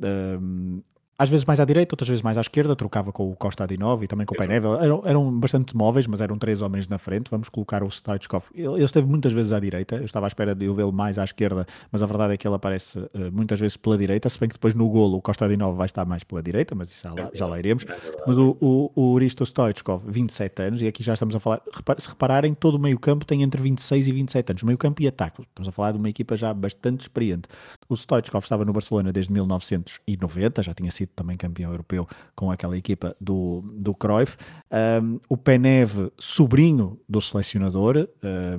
ah, 0.02 0.38
às 1.18 1.28
vezes 1.28 1.44
mais 1.44 1.58
à 1.58 1.64
direita, 1.64 1.94
outras 1.94 2.08
vezes 2.08 2.22
mais 2.22 2.38
à 2.38 2.40
esquerda, 2.40 2.76
trocava 2.76 3.10
com 3.10 3.28
o 3.28 3.34
Costa 3.34 3.64
Adinov 3.64 4.04
e 4.04 4.06
também 4.06 4.24
com 4.24 4.34
o. 4.34 4.38
Painevel. 4.38 4.80
Eram, 4.80 5.02
eram 5.04 5.40
bastante 5.40 5.76
móveis, 5.76 6.06
mas 6.06 6.20
eram 6.20 6.38
três 6.38 6.62
homens 6.62 6.86
na 6.86 6.96
frente. 6.96 7.28
Vamos 7.28 7.48
colocar 7.48 7.82
o 7.82 7.90
Stoichkov. 7.90 8.44
Ele, 8.54 8.68
ele 8.68 8.84
esteve 8.84 9.08
muitas 9.08 9.32
vezes 9.32 9.50
à 9.50 9.58
direita. 9.58 9.96
Eu 9.96 10.04
estava 10.04 10.26
à 10.26 10.28
espera 10.28 10.54
de 10.54 10.66
eu 10.66 10.74
vê-lo 10.76 10.92
mais 10.92 11.18
à 11.18 11.24
esquerda, 11.24 11.66
mas 11.90 12.04
a 12.04 12.06
verdade 12.06 12.34
é 12.34 12.36
que 12.36 12.46
ele 12.46 12.54
aparece 12.54 13.00
eh, 13.14 13.30
muitas 13.32 13.58
vezes 13.58 13.76
pela 13.76 13.98
direita. 13.98 14.28
Se 14.28 14.38
bem 14.38 14.48
que 14.48 14.54
depois 14.54 14.74
no 14.74 14.88
golo 14.88 15.16
o 15.16 15.20
Costa 15.20 15.44
Adinov 15.44 15.76
vai 15.76 15.86
estar 15.86 16.04
mais 16.04 16.22
pela 16.22 16.40
direita, 16.40 16.76
mas 16.76 16.88
isso 16.88 17.02
já 17.02 17.12
lá, 17.12 17.30
já 17.34 17.46
lá 17.48 17.58
iremos. 17.58 17.84
É. 17.84 17.96
Mas 18.24 18.36
o, 18.36 18.56
o, 18.60 18.92
o 18.94 19.18
Risto 19.18 19.44
Stoichkov, 19.44 20.04
27 20.06 20.62
anos, 20.62 20.82
e 20.82 20.86
aqui 20.86 21.02
já 21.02 21.14
estamos 21.14 21.34
a 21.34 21.40
falar, 21.40 21.60
se 21.98 22.08
repararem, 22.08 22.54
todo 22.54 22.76
o 22.76 22.78
meio-campo 22.78 23.24
tem 23.24 23.42
entre 23.42 23.60
26 23.60 24.06
e 24.06 24.12
27 24.12 24.52
anos, 24.52 24.62
meio-campo 24.62 25.02
e 25.02 25.08
ataque. 25.08 25.42
Estamos 25.42 25.68
a 25.68 25.72
falar 25.72 25.90
de 25.90 25.98
uma 25.98 26.08
equipa 26.08 26.36
já 26.36 26.54
bastante 26.54 27.00
experiente. 27.00 27.48
O 27.88 27.96
Stoichkov 27.96 28.44
estava 28.44 28.64
no 28.64 28.72
Barcelona 28.72 29.10
desde 29.10 29.32
1990, 29.32 30.62
já 30.62 30.72
tinha 30.72 30.90
sido 30.92 31.07
sido 31.08 31.14
também 31.14 31.36
campeão 31.36 31.70
europeu 31.70 32.06
com 32.34 32.50
aquela 32.50 32.76
equipa 32.76 33.16
do, 33.20 33.62
do 33.74 33.94
Cruyff. 33.94 34.36
Um, 35.02 35.20
o 35.28 35.36
Penev, 35.36 36.10
sobrinho 36.18 37.00
do 37.08 37.20
selecionador, 37.20 37.96
uh, 37.96 38.08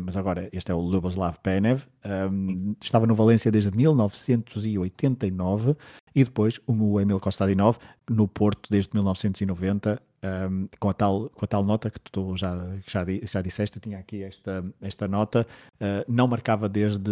mas 0.03 0.17
agora 0.17 0.49
este 0.51 0.71
é 0.71 0.75
o 0.75 0.79
Luboslav 0.79 1.37
Penev, 1.41 1.83
um, 2.31 2.75
estava 2.81 3.05
no 3.05 3.15
Valência 3.15 3.51
desde 3.51 3.75
1989 3.75 5.75
e 6.15 6.23
depois 6.23 6.59
o 6.65 6.99
Emil 6.99 7.19
Kostadinov 7.19 7.77
no 8.09 8.27
Porto 8.27 8.69
desde 8.69 8.91
1990 8.93 10.01
um, 10.23 10.67
com, 10.79 10.89
a 10.89 10.93
tal, 10.93 11.29
com 11.29 11.45
a 11.45 11.47
tal 11.47 11.63
nota 11.63 11.89
que 11.89 11.99
tu 11.99 12.35
já, 12.35 12.55
já, 12.87 13.05
já 13.23 13.41
disseste, 13.41 13.77
eu 13.77 13.81
tinha 13.81 13.99
aqui 13.99 14.23
esta, 14.23 14.65
esta 14.81 15.07
nota, 15.07 15.45
uh, 15.75 16.05
não 16.07 16.27
marcava 16.27 16.67
desde, 16.67 17.11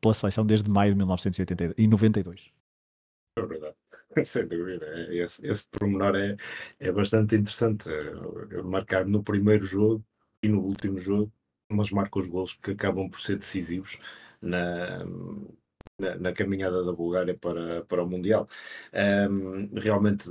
pela 0.00 0.14
seleção 0.14 0.46
desde 0.46 0.70
maio 0.70 0.92
de 0.92 0.98
1992. 0.98 2.52
É 3.38 3.46
verdade, 3.46 3.74
sem 4.24 4.46
dúvida. 4.46 4.86
É, 4.86 5.16
esse, 5.16 5.46
esse 5.46 5.66
pormenor 5.68 6.16
é, 6.16 6.36
é 6.78 6.92
bastante 6.92 7.36
interessante. 7.36 7.88
É, 7.88 8.62
marcar 8.62 9.06
no 9.06 9.22
primeiro 9.22 9.64
jogo 9.64 10.04
e 10.42 10.48
no 10.48 10.60
último 10.60 10.98
jogo, 10.98 11.32
mas 11.70 11.90
marca 11.90 12.18
os 12.18 12.26
gols 12.26 12.54
que 12.54 12.72
acabam 12.72 13.08
por 13.08 13.20
ser 13.20 13.36
decisivos 13.36 13.98
na, 14.40 15.04
na, 15.98 16.16
na, 16.18 16.32
caminhada 16.32 16.84
da 16.84 16.92
Bulgária 16.92 17.36
para, 17.36 17.84
para 17.84 18.02
o 18.02 18.08
Mundial. 18.08 18.48
Um, 19.30 19.70
realmente 19.78 20.28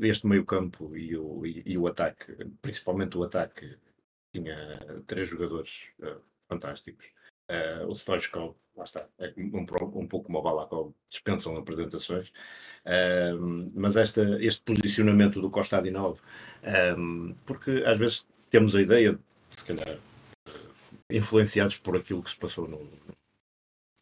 este 0.00 0.26
meio 0.26 0.44
campo 0.44 0.96
e 0.96 1.16
o, 1.16 1.44
e, 1.46 1.62
e, 1.66 1.78
o 1.78 1.86
ataque, 1.86 2.32
principalmente 2.62 3.18
o 3.18 3.24
ataque, 3.24 3.76
tinha 4.32 5.02
três 5.06 5.28
jogadores 5.28 5.88
uh, 6.00 6.20
fantásticos. 6.48 7.06
Uh, 7.48 7.86
o 7.86 7.94
Stoichkov, 7.94 8.56
lá 8.76 8.84
está, 8.84 9.06
é 9.18 9.32
um, 9.36 9.58
um 9.60 10.06
pouco 10.08 10.26
como 10.26 10.38
o 10.38 10.42
Balakov, 10.42 10.92
dispensam 11.08 11.56
apresentações, 11.56 12.30
uh, 12.84 13.70
mas 13.72 13.96
esta, 13.96 14.42
este 14.42 14.62
posicionamento 14.62 15.40
do 15.40 15.48
Costa 15.48 15.78
Adinov, 15.78 16.18
um, 16.98 17.34
porque 17.46 17.84
às 17.86 17.96
vezes 17.98 18.26
temos 18.50 18.74
a 18.74 18.82
ideia, 18.82 19.16
se 19.50 19.64
calhar, 19.64 19.96
influenciados 21.08 21.76
por 21.76 21.96
aquilo 21.96 22.22
que 22.22 22.30
se 22.30 22.36
passou 22.36 22.66
no, 22.66 22.90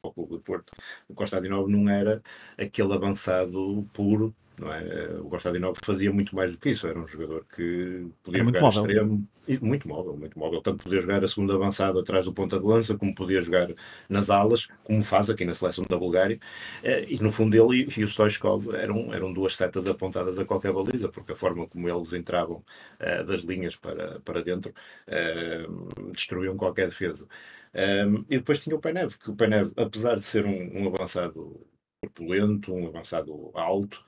no 0.03 0.13
Clube 0.13 0.31
do 0.31 0.41
Porto, 0.41 0.73
o 1.07 1.15
Costa 1.15 1.37
Adinov 1.37 1.69
não 1.69 1.87
era 1.89 2.23
aquele 2.57 2.95
avançado 2.95 3.87
puro 3.93 4.35
não 4.59 4.73
é? 4.73 4.83
O 5.21 5.29
Gostadinov 5.29 5.79
fazia 5.83 6.13
muito 6.13 6.35
mais 6.35 6.53
do 6.53 6.59
que 6.59 6.71
isso, 6.71 6.87
era 6.87 6.99
um 6.99 7.07
jogador 7.07 7.45
que 7.55 8.07
podia 8.23 8.41
era 8.41 8.45
jogar 8.45 8.61
móvel. 8.61 8.83
extremo, 8.83 9.29
muito 9.61 9.89
móvel, 9.89 10.17
muito 10.17 10.39
móvel, 10.39 10.61
tanto 10.63 10.85
podia 10.85 11.01
jogar 11.01 11.25
a 11.25 11.29
segunda 11.29 11.55
avançada 11.55 12.01
atrás 12.01 12.25
do 12.25 12.33
ponta 12.33 12.59
de 12.59 12.65
lança, 12.65 12.97
como 12.97 13.15
podia 13.15 13.41
jogar 13.41 13.69
nas 14.09 14.31
alas, 14.31 14.69
como 14.83 15.03
faz 15.03 15.29
aqui 15.31 15.45
na 15.45 15.55
seleção 15.55 15.85
da 15.89 15.99
Bulgária, 15.99 16.39
eh, 16.83 17.05
e 17.09 17.23
no 17.23 17.31
fundo 17.31 17.55
ele 17.55 17.89
e 17.97 18.05
o 18.05 18.09
Stoichkov 18.09 18.75
eram, 18.75 19.13
eram 19.13 19.33
duas 19.33 19.57
setas 19.57 19.87
apontadas 19.87 20.39
a 20.39 20.45
qualquer 20.45 20.73
baliza, 20.73 21.09
porque 21.09 21.33
a 21.33 21.37
forma 21.37 21.67
como 21.67 21.89
eles 21.89 22.13
entravam 22.13 22.65
uh, 23.01 23.25
das 23.25 23.41
linhas 23.41 23.77
para, 23.77 24.21
para 24.21 24.43
dentro 24.43 24.73
uh, 25.09 26.13
destruíam 26.13 26.57
qualquer 26.57 26.89
defesa. 26.89 27.27
Um, 27.75 28.25
e 28.31 28.39
depois 28.39 28.61
tinha 28.61 28.77
o 28.77 28.81
Penev, 28.81 29.19
que 29.19 29.31
o 29.31 29.37
Penev, 29.37 29.73
apesar 29.77 30.17
de 30.17 30.23
ser 30.23 30.45
um, 30.47 30.83
um 30.83 30.87
avançado 30.95 31.61
corpulento, 32.01 32.73
um 32.73 32.87
avançado 32.87 33.51
alto, 33.55 34.05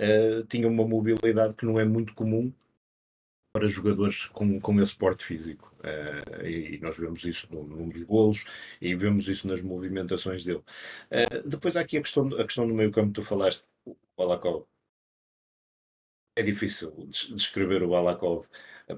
uh, 0.00 0.44
tinha 0.46 0.68
uma 0.68 0.86
mobilidade 0.86 1.54
que 1.54 1.66
não 1.66 1.78
é 1.78 1.84
muito 1.84 2.14
comum 2.14 2.52
para 3.52 3.66
jogadores 3.66 4.26
com, 4.26 4.60
com 4.60 4.80
esse 4.80 4.96
porte 4.96 5.24
físico. 5.24 5.74
Uh, 5.80 6.46
e, 6.46 6.78
nós 6.80 6.96
vemos 6.96 7.24
isso 7.24 7.48
num, 7.52 7.64
num, 7.64 7.88
dos 7.88 8.02
golos 8.02 8.44
e 8.80 8.94
vemos 8.94 9.28
isso 9.28 9.48
nas 9.48 9.60
movimentações 9.60 10.44
dele. 10.44 10.62
Uh, 11.10 11.48
depois 11.48 11.76
há 11.76 11.80
aqui 11.80 11.98
a 11.98 12.02
questão, 12.02 12.26
a 12.38 12.44
questão 12.44 12.66
do 12.66 12.74
meio 12.74 12.90
campo 12.92 13.08
que 13.08 13.14
tu 13.14 13.22
falaste, 13.22 13.64
o 13.84 13.96
Balakov. 14.16 14.64
É 16.36 16.42
difícil 16.42 16.92
descrever 17.34 17.82
o 17.82 17.88
Balakov, 17.88 18.46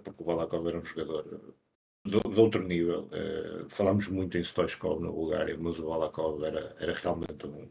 porque 0.05 0.23
o 0.23 0.27
Balakov 0.27 0.69
era 0.69 0.79
um 0.79 0.85
jogador 0.85 1.55
de, 2.05 2.21
de 2.21 2.41
outro 2.41 2.63
nível. 2.63 3.09
Uh, 3.09 3.69
falámos 3.71 4.09
muito 4.09 4.37
em 4.37 4.43
Stoichkov 4.43 5.01
na 5.03 5.11
Bulgária, 5.11 5.57
mas 5.59 5.79
o 5.79 5.87
Balakov 5.87 6.43
era, 6.45 6.77
era 6.79 6.93
realmente 6.95 7.47
um, 7.47 7.69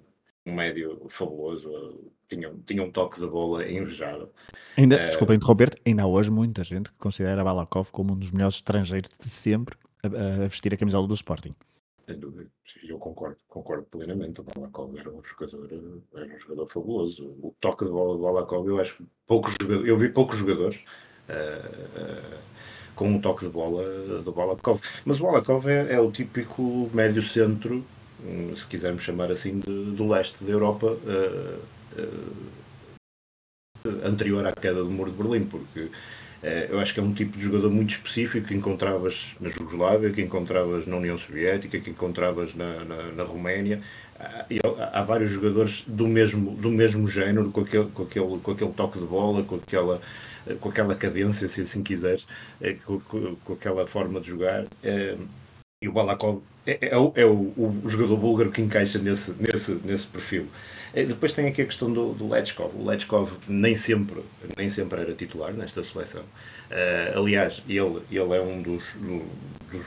um 0.49 0.53
médio 0.53 1.05
fabuloso, 1.09 2.11
tinha, 2.27 2.53
tinha 2.65 2.83
um 2.83 2.91
toque 2.91 3.19
de 3.19 3.27
bola 3.27 3.69
invejável. 3.69 4.31
Ainda, 4.77 4.95
uh, 4.95 5.07
desculpa 5.07 5.35
interromper-te, 5.35 5.77
ainda 5.85 6.03
há 6.03 6.07
hoje 6.07 6.31
muita 6.31 6.63
gente 6.63 6.91
que 6.91 6.97
considera 6.97 7.43
Balakov 7.43 7.91
como 7.91 8.13
um 8.13 8.17
dos 8.17 8.31
melhores 8.31 8.55
estrangeiros 8.55 9.11
de 9.19 9.29
sempre 9.29 9.75
a, 10.03 10.43
a 10.43 10.47
vestir 10.47 10.73
a 10.73 10.77
camisola 10.77 11.07
do 11.07 11.13
Sporting. 11.13 11.55
Sem 12.05 12.17
dúvida, 12.17 12.49
eu 12.83 12.97
concordo, 12.97 13.37
concordo 13.47 13.83
plenamente. 13.83 14.41
O 14.41 14.43
Balakov 14.43 14.97
era 14.97 15.09
um 15.11 15.23
jogador, 15.23 15.69
era 16.15 16.25
um 16.25 16.39
jogador 16.39 16.67
fabuloso. 16.67 17.25
O 17.41 17.53
toque 17.59 17.85
de 17.85 17.91
bola 17.91 18.15
do 18.15 18.23
Balakov, 18.23 18.67
eu 18.67 18.79
acho 18.79 19.03
poucos 19.27 19.53
jogadores, 19.61 19.87
eu 19.87 19.97
vi 19.97 20.09
poucos 20.09 20.37
jogadores 20.37 20.79
uh, 21.29 22.33
uh, 22.33 22.39
com 22.95 23.09
um 23.09 23.21
toque 23.21 23.45
de 23.45 23.51
bola 23.51 23.83
do 24.23 24.31
Balakov. 24.31 24.81
Mas 25.05 25.19
o 25.19 25.23
Balakov 25.23 25.67
é, 25.69 25.93
é 25.93 25.99
o 25.99 26.11
típico 26.11 26.89
médio 26.93 27.21
centro 27.21 27.85
se 28.55 28.67
quisermos 28.67 29.03
chamar 29.03 29.31
assim, 29.31 29.59
de, 29.59 29.91
do 29.91 30.07
leste 30.07 30.43
da 30.43 30.51
Europa 30.51 30.87
uh, 30.87 31.59
uh, 31.97 32.47
anterior 34.05 34.45
à 34.45 34.51
queda 34.51 34.83
do 34.83 34.89
muro 34.89 35.11
de 35.11 35.17
Berlim, 35.17 35.45
porque 35.45 35.79
uh, 35.79 35.91
eu 36.69 36.79
acho 36.79 36.93
que 36.93 36.99
é 36.99 37.03
um 37.03 37.13
tipo 37.13 37.37
de 37.37 37.43
jogador 37.43 37.71
muito 37.71 37.91
específico 37.91 38.47
que 38.47 38.53
encontravas 38.53 39.35
na 39.39 39.49
Jugoslávia, 39.49 40.09
que 40.11 40.21
encontravas 40.21 40.85
na 40.85 40.97
União 40.97 41.17
Soviética, 41.17 41.79
que 41.79 41.89
encontravas 41.89 42.53
na, 42.55 42.83
na, 42.83 43.03
na 43.13 43.23
Roménia. 43.23 43.81
Há, 44.19 44.99
há, 44.99 45.01
vários 45.01 45.29
jogadores 45.29 45.83
do 45.87 46.05
mesmo, 46.05 46.51
do 46.51 46.69
mesmo 46.69 47.07
género, 47.07 47.49
com 47.51 47.61
aquele, 47.61 47.85
com, 47.85 48.03
aquele, 48.03 48.39
com 48.39 48.51
aquele 48.51 48.73
toque 48.73 48.99
de 48.99 49.05
bola, 49.05 49.43
com 49.43 49.55
aquela, 49.55 50.01
com 50.59 50.67
aquela 50.67 50.93
cadência, 50.93 51.47
se 51.47 51.61
assim 51.61 51.81
quiseres, 51.81 52.27
com, 52.85 52.99
com, 52.99 53.35
com 53.37 53.53
aquela 53.53 53.87
forma 53.87 54.19
de 54.19 54.27
jogar. 54.27 54.65
E 55.81 55.87
o 55.87 55.93
Balakov 55.93 56.41
é, 56.65 56.89
é, 56.89 56.97
o, 56.97 57.13
é 57.15 57.25
o, 57.25 57.53
o, 57.57 57.89
jogador 57.89 58.17
búlgaro 58.17 58.51
que 58.51 58.61
encaixa 58.61 58.99
nesse, 58.99 59.31
nesse, 59.33 59.71
nesse 59.75 60.07
perfil. 60.07 60.47
E 60.93 61.05
depois 61.05 61.33
tem 61.33 61.47
aqui 61.47 61.61
a 61.61 61.65
questão 61.65 61.91
do, 61.91 62.13
do 62.13 62.27
Lechkov. 62.27 62.75
O 62.75 62.85
Lechkov 62.85 63.31
nem 63.47 63.77
sempre, 63.77 64.21
nem 64.57 64.69
sempre 64.69 64.99
era 65.01 65.13
titular 65.13 65.53
nesta 65.53 65.81
seleção. 65.81 66.23
Uh, 66.23 67.17
aliás, 67.17 67.63
ele, 67.67 68.01
ele 68.11 68.35
é 68.35 68.41
um 68.41 68.61
dos, 68.61 68.95
dos, 68.95 69.85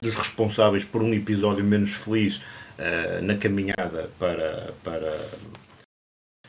dos, 0.00 0.14
responsáveis 0.14 0.84
por 0.84 1.02
um 1.02 1.12
episódio 1.12 1.64
menos 1.64 1.90
feliz 1.90 2.36
uh, 2.36 3.22
na 3.22 3.36
caminhada 3.36 4.08
para, 4.20 4.72
para, 4.84 5.28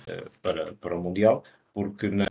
uh, 0.10 0.30
para, 0.44 0.74
para 0.74 0.96
o 0.96 1.02
Mundial, 1.02 1.44
porque 1.74 2.08
na, 2.08 2.28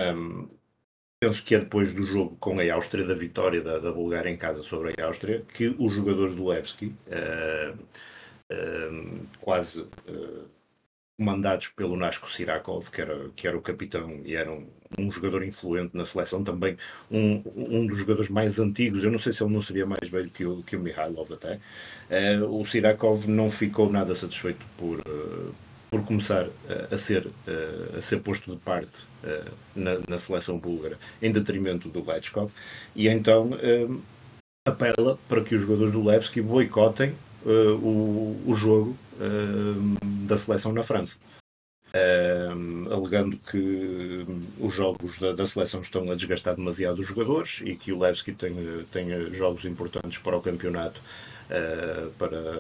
penso 1.22 1.44
que 1.44 1.54
é 1.54 1.60
depois 1.60 1.94
do 1.94 2.02
jogo 2.02 2.36
com 2.40 2.58
a 2.58 2.74
Áustria, 2.74 3.06
da 3.06 3.14
vitória 3.14 3.62
da, 3.62 3.78
da 3.78 3.92
Bulgária 3.92 4.28
em 4.28 4.36
casa 4.36 4.60
sobre 4.64 5.00
a 5.00 5.06
Áustria, 5.06 5.44
que 5.54 5.68
os 5.78 5.92
jogadores 5.92 6.34
do 6.34 6.48
Levski, 6.48 6.86
uh, 6.86 7.78
uh, 8.52 9.20
quase 9.40 9.82
uh, 9.82 10.44
comandados 11.16 11.68
pelo 11.68 11.96
Nasko 11.96 12.28
Sirakov, 12.28 12.90
que 12.90 13.00
era, 13.00 13.28
que 13.36 13.46
era 13.46 13.56
o 13.56 13.62
capitão 13.62 14.20
e 14.24 14.34
era 14.34 14.50
um, 14.50 14.66
um 14.98 15.08
jogador 15.12 15.44
influente 15.44 15.96
na 15.96 16.04
seleção, 16.04 16.42
também 16.42 16.76
um, 17.08 17.40
um 17.54 17.86
dos 17.86 17.98
jogadores 17.98 18.28
mais 18.28 18.58
antigos, 18.58 19.04
eu 19.04 19.10
não 19.12 19.20
sei 19.20 19.32
se 19.32 19.44
ele 19.44 19.54
não 19.54 19.62
seria 19.62 19.86
mais 19.86 20.10
velho 20.10 20.28
que 20.28 20.44
o, 20.44 20.60
que 20.64 20.74
o 20.74 20.80
Mihailov 20.80 21.32
até, 21.34 21.60
o 22.50 22.66
Sirakov 22.66 23.28
não 23.28 23.48
ficou 23.48 23.88
nada 23.88 24.12
satisfeito 24.16 24.66
por 24.76 25.00
por 25.92 26.02
começar 26.06 26.48
a, 26.90 26.94
a 26.94 26.96
ser, 26.96 27.28
a, 27.46 27.98
a 27.98 28.00
ser 28.00 28.20
posto 28.20 28.50
de 28.50 28.56
parte 28.56 29.12
na, 29.76 29.98
na, 30.08 30.18
seleção 30.18 30.58
búlgara 30.58 30.98
em 31.20 31.30
detrimento 31.30 31.90
do 31.90 32.02
Lechkov 32.02 32.50
e 32.96 33.08
então 33.08 33.50
apela 34.66 35.18
para 35.28 35.44
que 35.44 35.54
os 35.54 35.60
jogadores 35.60 35.92
do 35.92 36.02
Levski 36.02 36.40
boicotem 36.40 37.14
o, 37.44 38.40
o 38.46 38.54
jogo 38.54 38.96
da 40.26 40.36
seleção 40.36 40.72
na 40.72 40.82
França. 40.82 41.18
alegando 42.90 43.36
que 43.36 44.26
os 44.58 44.74
jogos 44.74 45.18
da, 45.18 45.32
da, 45.34 45.46
seleção 45.46 45.82
estão 45.82 46.10
a 46.10 46.14
desgastar 46.14 46.56
demasiado 46.56 46.98
os 47.00 47.06
jogadores 47.06 47.60
e 47.64 47.76
que 47.76 47.92
o 47.92 47.98
Levski 47.98 48.32
tem, 48.32 48.56
tem 48.90 49.30
jogos 49.32 49.66
importantes 49.66 50.18
para 50.18 50.36
o 50.36 50.42
campeonato 50.42 51.00
para, 52.18 52.56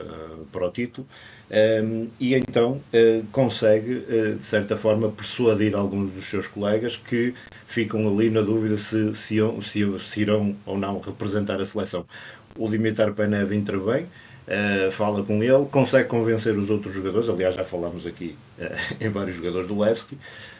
para 0.50 0.66
o 0.66 0.70
título, 0.70 1.06
ehm, 1.50 2.08
e 2.20 2.34
então 2.34 2.72
uh, 2.92 3.26
consegue, 3.32 4.04
uh, 4.08 4.36
de 4.36 4.44
certa 4.44 4.76
forma, 4.76 5.10
persuadir 5.10 5.74
alguns 5.74 6.12
dos 6.12 6.24
seus 6.24 6.46
colegas 6.46 6.96
que 6.96 7.34
ficam 7.66 8.06
ali 8.08 8.30
na 8.30 8.40
dúvida 8.40 8.76
se, 8.76 9.14
se, 9.14 9.38
se, 9.62 9.98
se 10.00 10.20
irão 10.20 10.54
ou 10.66 10.78
não 10.78 11.00
representar 11.00 11.60
a 11.60 11.66
seleção. 11.66 12.04
O 12.56 12.68
Dimitar 12.68 13.12
Penev 13.14 13.52
intervém, 13.52 14.06
Uh, 14.42 14.90
fala 14.90 15.22
com 15.22 15.40
ele, 15.40 15.64
consegue 15.70 16.08
convencer 16.08 16.58
os 16.58 16.68
outros 16.68 16.92
jogadores, 16.92 17.28
aliás 17.28 17.54
já 17.54 17.64
falámos 17.64 18.04
aqui 18.04 18.36
uh, 18.58 18.64
em 19.00 19.08
vários 19.08 19.36
jogadores 19.36 19.68
do 19.68 19.78
Levski, 19.78 20.18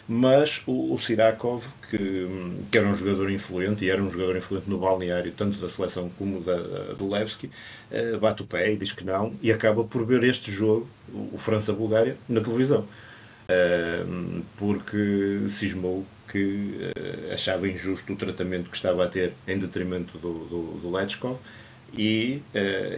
mas 0.09 0.63
o, 0.67 0.95
o 0.95 0.99
Sirakov, 0.99 1.65
que, 1.89 2.27
que, 2.71 2.79
era 2.79 2.87
um 2.87 2.95
jogador 2.95 3.31
influente, 3.31 3.85
e 3.85 3.91
era 3.91 4.03
um 4.03 4.11
jogador 4.11 4.37
influente 4.37 4.69
no 4.69 4.79
balneário, 4.79 5.33
tanto 5.33 5.59
da 5.59 5.69
seleção 5.69 6.11
como 6.19 6.41
da, 6.41 6.57
do 6.95 7.09
Levski, 7.09 7.51
uh, 7.91 8.19
bate 8.19 8.43
o 8.43 8.47
pé 8.47 8.73
e 8.73 8.77
diz 8.77 8.93
que 8.93 9.05
não, 9.05 9.35
e 9.41 9.53
acaba 9.53 9.85
por 9.85 10.05
ver 10.05 10.25
este 10.25 10.51
jogo, 10.51 10.89
o, 11.13 11.39
França-Bulgária, 11.39 12.17
na 12.29 12.41
televisão. 12.41 12.81
uh, 12.81 14.43
porque 14.57 15.45
cismou 15.49 16.05
que 16.29 16.93
uh, 16.97 17.33
achava 17.33 17.69
injusto 17.69 18.13
o 18.13 18.17
tratamento 18.17 18.71
que 18.71 18.77
estava 18.77 19.05
a 19.05 19.09
ter 19.09 19.35
em 19.47 19.59
detrimento 19.59 20.19
do, 20.19 20.47
do, 20.47 20.81
do 20.81 20.91
Lechkov 20.91 21.39
e, 21.95 22.43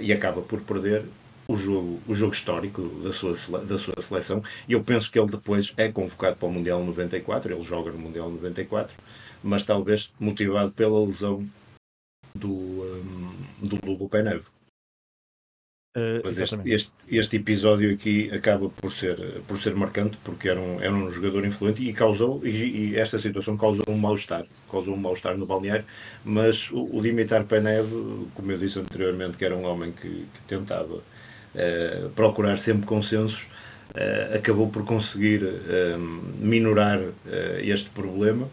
e 0.01 0.13
acaba 0.13 0.41
por 0.41 0.61
perder 0.61 1.03
o 1.47 1.57
jogo, 1.57 2.01
o 2.07 2.15
jogo 2.15 2.33
histórico 2.33 2.83
da 3.03 3.13
sua, 3.13 3.35
da 3.61 3.79
sua 3.79 3.95
seleção. 4.01 4.43
E 4.69 4.73
eu 4.73 4.83
penso 4.83 5.11
que 5.11 5.19
ele 5.19 5.31
depois 5.31 5.73
é 5.77 5.91
convocado 5.91 6.37
para 6.37 6.49
o 6.49 6.53
Mundial 6.53 6.85
94, 6.85 7.53
ele 7.53 7.65
joga 7.65 7.91
no 7.91 7.99
Mundial 7.99 8.31
94, 8.31 8.95
mas 9.43 9.63
talvez 9.63 10.13
motivado 10.19 10.73
pela 10.73 11.05
lesão 11.05 11.47
do, 12.35 12.49
um, 12.51 13.67
do 13.67 13.79
Lugo 13.85 14.09
Penev. 14.09 14.45
Uh, 15.97 16.19
Mas 16.25 16.41
este, 16.41 16.57
este, 16.69 16.93
este, 17.09 17.37
episódio 17.37 17.95
aqui 17.95 18.29
acaba 18.33 18.69
por 18.69 18.91
ser, 18.91 19.43
por 19.47 19.63
ser 19.63 19.77
marcante 19.77 20.19
porque 20.25 20.49
era 20.49 20.61
um, 20.61 20.81
era 20.81 20.93
um 20.93 21.09
jogador 21.09 21.45
influente 21.45 21.89
e 21.89 21.93
causou, 21.93 22.45
e, 22.45 22.49
e 22.49 22.97
esta 22.97 23.17
situação 23.17 23.57
causou 23.57 23.85
um 23.89 23.97
mal-estar, 23.97 24.45
causou 24.69 24.93
um 24.93 24.97
mal-estar 24.97 25.39
no 25.39 25.47
balneário, 25.47 25.85
mas 26.25 26.69
o, 26.73 26.97
o 26.97 27.01
Dimitar 27.01 27.45
Penev, 27.45 27.89
como 28.35 28.51
eu 28.51 28.59
disse 28.59 28.81
anteriormente, 28.81 29.37
que 29.37 29.45
era 29.45 29.57
um 29.57 29.65
homem 29.65 29.93
que, 29.93 30.09
que 30.09 30.43
tentava 30.49 31.01
uh, 31.55 32.09
procurar 32.11 32.59
sempre 32.59 32.87
consensos, 32.87 33.49
uh, 33.91 34.37
acabou 34.37 34.69
por 34.69 34.85
conseguir 34.85 35.43
minorar 36.39 37.01
este 37.63 37.89
problema 37.91 38.49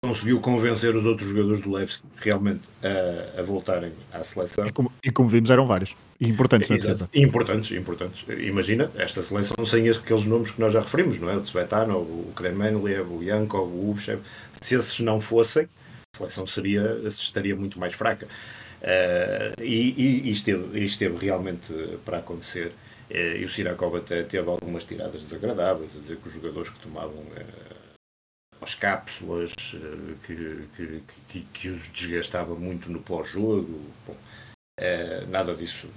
conseguiu 0.00 0.40
convencer 0.40 0.94
os 0.94 1.04
outros 1.04 1.28
jogadores 1.28 1.60
do 1.60 1.72
Levski 1.72 2.06
realmente 2.18 2.60
a, 2.82 3.40
a, 3.40 3.42
voltarem 3.42 3.92
à 4.12 4.22
seleção. 4.22 4.64
E 4.64 4.70
como, 4.70 4.92
e 5.02 5.10
como, 5.10 5.28
vimos, 5.28 5.50
eram 5.50 5.66
vários. 5.66 5.96
E 6.20 6.28
importantes, 6.28 6.70
Exato. 6.70 7.08
Importantes, 7.12 7.72
importantes. 7.72 8.24
Imagina 8.28 8.90
esta 8.94 9.22
seleção 9.22 9.56
sem 9.66 9.88
aqueles 9.90 10.24
nomes 10.24 10.52
que 10.52 10.60
nós 10.60 10.72
já 10.72 10.80
referimos, 10.80 11.18
não 11.18 11.28
é? 11.28 11.36
O 11.36 11.40
Tsvetanov, 11.40 12.08
o 12.08 12.32
Kremenliev, 12.36 13.10
o 13.10 13.24
Yankov, 13.24 13.72
o 13.72 13.90
Uvchev. 13.90 14.20
Se 14.60 14.76
esses 14.76 15.00
não 15.00 15.20
fossem, 15.20 15.64
a 16.14 16.18
seleção 16.18 16.46
seria, 16.46 17.00
estaria 17.04 17.56
muito 17.56 17.80
mais 17.80 17.92
fraca. 17.92 18.28
Uh, 18.80 19.60
e, 19.60 20.28
e, 20.28 20.30
esteve, 20.30 20.84
esteve 20.84 21.16
realmente 21.26 21.72
para 22.04 22.18
acontecer. 22.18 22.72
Uh, 23.10 23.36
e 23.38 23.44
o 23.44 23.48
Sirakov 23.48 23.96
até 23.96 24.22
teve 24.22 24.48
algumas 24.48 24.84
tiradas 24.84 25.22
desagradáveis, 25.22 25.90
a 25.96 26.00
dizer 26.00 26.16
que 26.18 26.28
os 26.28 26.34
jogadores 26.34 26.70
que 26.70 26.80
tomavam. 26.80 27.22
Uh, 27.22 27.78
as 28.60 28.74
cápsulas 28.74 29.52
eh, 29.72 30.14
que, 30.26 30.68
que, 30.74 31.02
que, 31.28 31.40
que, 31.44 31.68
os 31.68 31.88
desgastava 31.90 32.56
muito 32.56 32.90
no 32.90 32.98
pós-jogo. 32.98 33.80
Nada 35.28 35.54
disso 35.54 35.88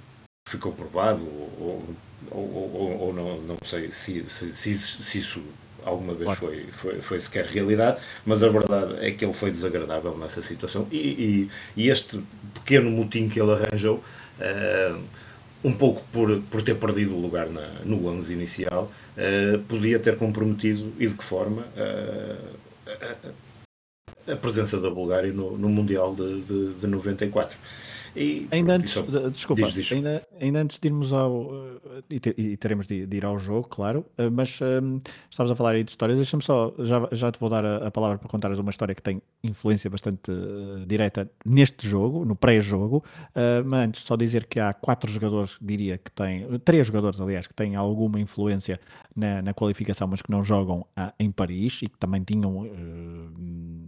ficou 0.48 0.72
provado, 0.72 1.24
ou, 1.24 1.96
ou, 2.30 2.54
ou, 2.54 3.00
ou 3.00 3.12
não, 3.12 3.42
não 3.42 3.58
sei 3.64 3.90
se, 3.90 4.30
se, 4.30 4.54
se, 4.54 4.74
se 4.74 5.18
isso 5.18 5.42
alguma 5.84 6.14
vez 6.14 6.38
foi, 6.38 6.66
foi, 6.72 7.00
foi 7.00 7.20
sequer 7.20 7.46
realidade, 7.46 7.98
mas 8.24 8.42
a 8.42 8.48
verdade 8.48 8.94
é 9.00 9.10
que 9.10 9.24
ele 9.24 9.32
foi 9.32 9.50
desagradável 9.50 10.16
nessa 10.16 10.42
situação 10.42 10.86
e, 10.90 10.96
e, 10.96 11.50
e 11.76 11.88
este 11.88 12.20
pequeno 12.54 12.90
motim 12.90 13.28
que 13.28 13.40
ele 13.40 13.52
arranjou, 13.52 13.96
uh, 13.96 15.00
um 15.64 15.72
pouco 15.72 16.02
por, 16.12 16.40
por 16.50 16.62
ter 16.62 16.74
perdido 16.76 17.14
o 17.14 17.20
lugar 17.20 17.48
na, 17.48 17.66
no 17.84 18.06
11 18.08 18.32
inicial, 18.32 18.90
uh, 19.16 19.58
podia 19.60 19.98
ter 19.98 20.16
comprometido 20.16 20.92
e 20.98 21.06
de 21.06 21.14
que 21.14 21.24
forma 21.24 21.62
uh, 21.62 22.56
a, 24.26 24.32
a, 24.32 24.36
presença 24.36 24.80
da 24.80 24.90
Bulgária 24.90 25.32
no, 25.32 25.56
no 25.56 25.68
Mundial 25.68 26.14
de, 26.14 26.42
de, 26.42 26.74
de 26.74 26.86
94. 26.86 27.56
E, 28.14 28.46
ainda 28.50 28.74
antes, 28.74 28.92
só, 28.92 29.02
desculpa, 29.30 29.62
diz, 29.64 29.74
diz. 29.74 29.92
Ainda, 29.92 30.26
ainda 30.38 30.60
antes 30.60 30.78
de 30.78 30.88
irmos 30.88 31.12
ao. 31.12 31.50
E, 32.10 32.20
te, 32.20 32.34
e 32.36 32.56
teremos 32.56 32.86
de, 32.86 33.06
de, 33.06 33.16
ir 33.16 33.24
ao 33.24 33.38
jogo, 33.38 33.68
claro, 33.68 34.04
eh, 34.18 34.28
mas 34.28 34.60
um, 34.60 35.00
estavas 35.30 35.50
a 35.50 35.56
falar 35.56 35.70
aí 35.70 35.84
de 35.84 35.90
histórias. 35.90 36.18
Deixa-me 36.18 36.42
só, 36.42 36.74
já, 36.78 37.08
já 37.12 37.32
te 37.32 37.40
vou 37.40 37.48
dar 37.48 37.64
a, 37.64 37.86
a, 37.86 37.90
palavra 37.90 38.18
para 38.18 38.28
contares 38.28 38.58
uma 38.58 38.70
história 38.70 38.94
que 38.94 39.02
tem 39.02 39.22
influência 39.42 39.88
bastante 39.88 40.30
uh, 40.30 40.84
direta 40.86 41.30
neste 41.44 41.88
jogo, 41.88 42.24
no 42.24 42.36
pré-jogo. 42.36 43.02
Uh, 43.30 43.64
mas 43.64 43.88
antes, 43.88 44.02
só 44.02 44.14
dizer 44.16 44.46
que 44.46 44.60
há 44.60 44.74
quatro 44.74 45.10
jogadores, 45.10 45.56
diria 45.60 45.96
que 45.96 46.10
têm, 46.10 46.46
três 46.60 46.86
jogadores, 46.86 47.20
aliás, 47.20 47.46
que 47.46 47.54
têm 47.54 47.76
alguma 47.76 48.20
influência 48.20 48.78
na, 49.16 49.40
na 49.40 49.54
qualificação, 49.54 50.06
mas 50.06 50.20
que 50.20 50.30
não 50.30 50.44
jogam 50.44 50.80
uh, 50.98 51.12
em 51.18 51.30
Paris 51.30 51.80
e 51.82 51.88
que 51.88 51.98
também 51.98 52.22
tinham 52.22 52.70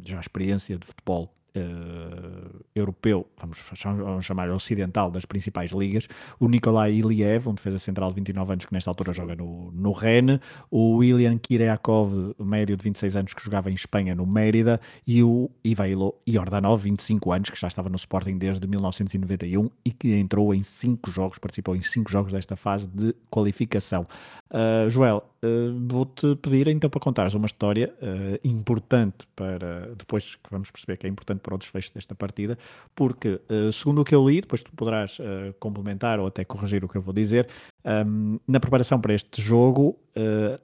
já 0.05 0.21
experiência 0.21 0.79
de 0.79 0.87
futebol 0.87 1.35
uh, 1.57 2.65
europeu, 2.75 3.27
vamos, 3.39 3.59
vamos 3.85 4.25
chamar 4.25 4.51
ocidental, 4.51 5.11
das 5.11 5.25
principais 5.25 5.71
ligas, 5.71 6.09
o 6.39 6.49
Nikolai 6.49 6.93
Iliev, 6.93 7.49
um 7.49 7.55
defesa 7.55 7.79
central 7.79 8.11
de 8.11 8.17
29 8.17 8.53
anos 8.53 8.65
que 8.65 8.73
nesta 8.73 8.91
altura 8.91 9.13
joga 9.13 9.35
no, 9.35 9.71
no 9.73 9.93
Rennes, 9.93 10.41
o 10.71 10.97
William 10.97 11.39
Kireakov, 11.39 12.35
médio 12.39 12.77
de 12.77 12.83
26 12.83 13.17
anos 13.17 13.35
que 13.35 13.45
jogava 13.45 13.71
em 13.71 13.75
Espanha 13.75 14.15
no 14.15 14.27
Mérida, 14.27 14.81
e 15.07 15.23
o 15.23 15.51
Ivailo 15.65 16.15
Iordanov, 16.29 16.83
25 16.83 17.33
anos, 17.33 17.51
que 17.51 17.59
já 17.59 17.69
estava 17.69 17.89
no 17.89 17.97
Sporting 17.97 18.37
desde 18.39 18.67
1991 18.67 19.71
e 19.85 19.91
que 19.91 20.15
entrou 20.15 20.55
em 20.55 20.63
5 20.63 21.11
jogos, 21.11 21.39
participou 21.39 21.77
em 21.77 21.83
5 21.83 22.11
jogos 22.11 22.33
desta 22.33 22.57
fase 22.57 22.89
de 22.89 23.15
qualificação. 23.31 24.07
Uh, 24.55 24.89
Joel, 24.89 25.29
uh, 25.43 25.89
vou-te 25.89 26.37
pedir 26.37 26.69
então 26.69 26.89
para 26.89 27.01
contares 27.01 27.35
uma 27.35 27.47
história 27.47 27.93
uh, 28.01 28.39
importante 28.45 29.27
para 29.35 29.93
depois 29.97 30.37
que 30.37 30.49
vamos 30.49 30.71
perceber 30.71 30.97
que 30.97 31.09
é 31.09 31.11
importante 31.11 31.41
para 31.41 31.57
o 31.57 31.59
desfecho 31.59 31.93
desta 31.93 32.15
partida, 32.15 32.57
porque 32.95 33.41
segundo 33.73 34.03
o 34.03 34.05
que 34.05 34.15
eu 34.15 34.29
li, 34.29 34.41
depois 34.41 34.63
tu 34.63 34.71
poderás 34.73 35.19
complementar 35.59 36.21
ou 36.21 36.29
até 36.29 36.45
corrigir 36.45 36.85
o 36.85 36.89
que 36.89 36.97
eu 36.97 37.03
vou 37.03 37.13
dizer, 37.13 37.49
um, 37.85 38.39
na 38.47 38.61
preparação 38.61 39.01
para 39.01 39.13
este 39.13 39.43
jogo, 39.43 39.99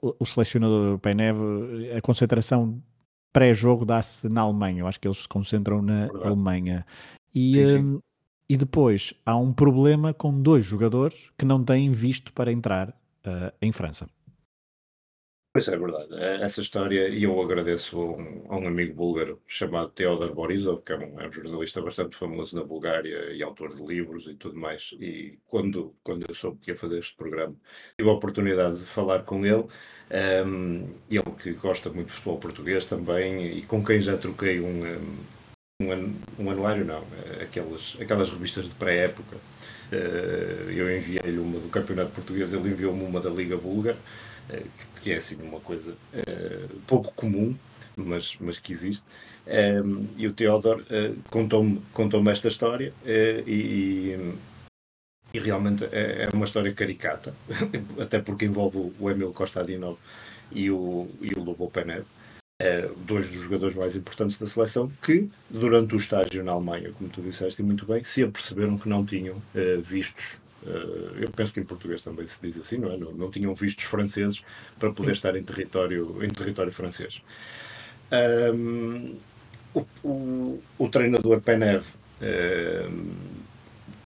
o 0.01 0.25
selecionador 0.25 0.97
Penev, 0.99 1.37
a 1.97 2.01
concentração 2.01 2.81
pré-jogo 3.33 3.85
dá-se 3.85 4.29
na 4.29 4.41
Alemanha. 4.41 4.81
Eu 4.81 4.87
acho 4.87 4.99
que 4.99 5.07
eles 5.07 5.23
se 5.23 5.27
concentram 5.27 5.81
na 5.81 6.05
Verdade. 6.07 6.27
Alemanha. 6.27 6.85
E, 7.33 7.55
sim, 7.55 7.67
sim. 7.67 7.77
Um, 7.79 7.99
e 8.49 8.57
depois 8.57 9.13
há 9.25 9.35
um 9.35 9.51
problema 9.51 10.13
com 10.13 10.41
dois 10.41 10.65
jogadores 10.65 11.29
que 11.37 11.45
não 11.45 11.63
têm 11.63 11.91
visto 11.91 12.31
para 12.33 12.51
entrar 12.51 12.93
uh, 13.25 13.51
em 13.61 13.71
França. 13.71 14.07
Pois 15.53 15.67
é, 15.67 15.77
verdade. 15.77 16.13
É, 16.13 16.41
essa 16.43 16.61
história, 16.61 17.09
e 17.09 17.23
eu 17.23 17.41
agradeço 17.41 17.99
a 17.99 18.05
um, 18.05 18.45
a 18.49 18.57
um, 18.57 18.67
amigo 18.67 18.93
búlgaro 18.95 19.41
chamado 19.45 19.89
Teodor 19.89 20.33
Borisov, 20.33 20.81
que 20.81 20.93
é 20.93 20.97
um, 20.97 21.19
é 21.19 21.27
um, 21.27 21.31
jornalista 21.31 21.81
bastante 21.81 22.15
famoso 22.15 22.55
na 22.55 22.63
Bulgária 22.63 23.33
e 23.33 23.43
autor 23.43 23.75
de 23.75 23.83
livros 23.83 24.27
e 24.27 24.35
tudo 24.35 24.55
mais. 24.57 24.91
E 24.93 25.39
quando, 25.45 25.93
quando 26.03 26.25
eu 26.25 26.33
soube 26.33 26.59
que 26.59 26.71
ia 26.71 26.77
fazer 26.77 26.99
este 26.99 27.17
programa, 27.17 27.53
tive 27.97 28.09
a 28.09 28.13
oportunidade 28.13 28.79
de 28.79 28.85
falar 28.85 29.23
com 29.23 29.45
ele. 29.45 29.65
Um, 30.45 30.87
ele 31.09 31.31
que 31.37 31.51
gosta 31.53 31.89
muito 31.89 32.07
de 32.07 32.13
futebol 32.13 32.39
português 32.39 32.85
também 32.85 33.57
e 33.57 33.61
com 33.63 33.83
quem 33.83 33.99
já 33.99 34.17
troquei 34.17 34.61
um, 34.61 34.83
um, 36.39 36.49
anuário, 36.49 36.85
não, 36.85 37.03
aquelas, 37.41 37.97
aquelas 37.99 38.29
revistas 38.29 38.69
de 38.69 38.75
pré-época 38.75 39.35
eh, 39.35 39.41
eu 40.69 40.97
enviei-lhe 40.97 41.39
uma 41.39 41.59
do 41.59 41.69
Campeonato 41.69 42.11
Português, 42.11 42.53
ele 42.53 42.69
enviou-me 42.69 43.03
uma 43.03 43.19
da 43.19 43.29
Liga 43.29 43.57
Búlgara, 43.57 43.97
eh, 44.49 44.63
que 45.01 45.11
é 45.11 45.17
assim 45.17 45.35
uma 45.41 45.59
coisa 45.59 45.95
eh, 46.13 46.65
pouco 46.87 47.13
comum, 47.13 47.55
mas, 47.95 48.37
mas 48.39 48.59
que 48.59 48.71
existe. 48.71 49.05
e 50.17 50.27
o 50.27 50.33
Teodor 50.33 50.83
contou-me 51.29 51.81
contou 51.93 52.21
esta 52.29 52.47
história 52.47 52.93
e, 53.45 54.15
e 55.33 55.39
realmente 55.39 55.85
é, 55.91 56.23
é, 56.23 56.29
uma 56.33 56.45
história 56.45 56.73
caricata, 56.73 57.33
até 57.99 58.19
porque 58.19 58.45
envolve 58.45 58.93
o 58.99 59.09
Emil 59.09 59.33
Kostadinov 59.33 59.97
e 60.51 60.69
o, 60.69 61.09
e 61.21 61.33
o 61.33 61.43
Lobo 61.43 61.69
Penev. 61.69 62.05
Dois 63.07 63.29
dos 63.29 63.41
jogadores 63.41 63.75
mais 63.75 63.95
importantes 63.95 64.37
da 64.37 64.45
seleção, 64.45 64.91
que 65.01 65.29
durante 65.49 65.95
o 65.95 65.97
estágio 65.97 66.43
na 66.43 66.51
Alemanha, 66.51 66.91
como 66.91 67.09
tu 67.09 67.21
disseste 67.21 67.63
muito 67.63 67.85
bem, 67.85 68.03
se 68.03 68.23
aperceberam 68.23 68.77
que 68.77 68.87
não 68.87 69.05
tinham 69.05 69.35
uh, 69.35 69.81
vistos. 69.81 70.37
Uh, 70.63 71.15
eu 71.19 71.29
penso 71.31 71.51
que 71.53 71.59
em 71.59 71.63
português 71.63 72.03
também 72.03 72.27
se 72.27 72.37
diz 72.41 72.57
assim, 72.57 72.77
não 72.77 72.91
é? 72.91 72.97
Não, 72.97 73.11
não 73.13 73.31
tinham 73.31 73.55
vistos 73.55 73.85
franceses 73.85 74.43
para 74.77 74.91
poder 74.91 75.13
estar 75.13 75.35
em 75.35 75.43
território, 75.43 76.23
em 76.23 76.29
território 76.29 76.71
francês. 76.71 77.21
Um, 78.53 79.15
o, 79.73 79.85
o, 80.03 80.63
o, 80.77 80.89
treinador 80.89 81.41
Penev, 81.41 81.83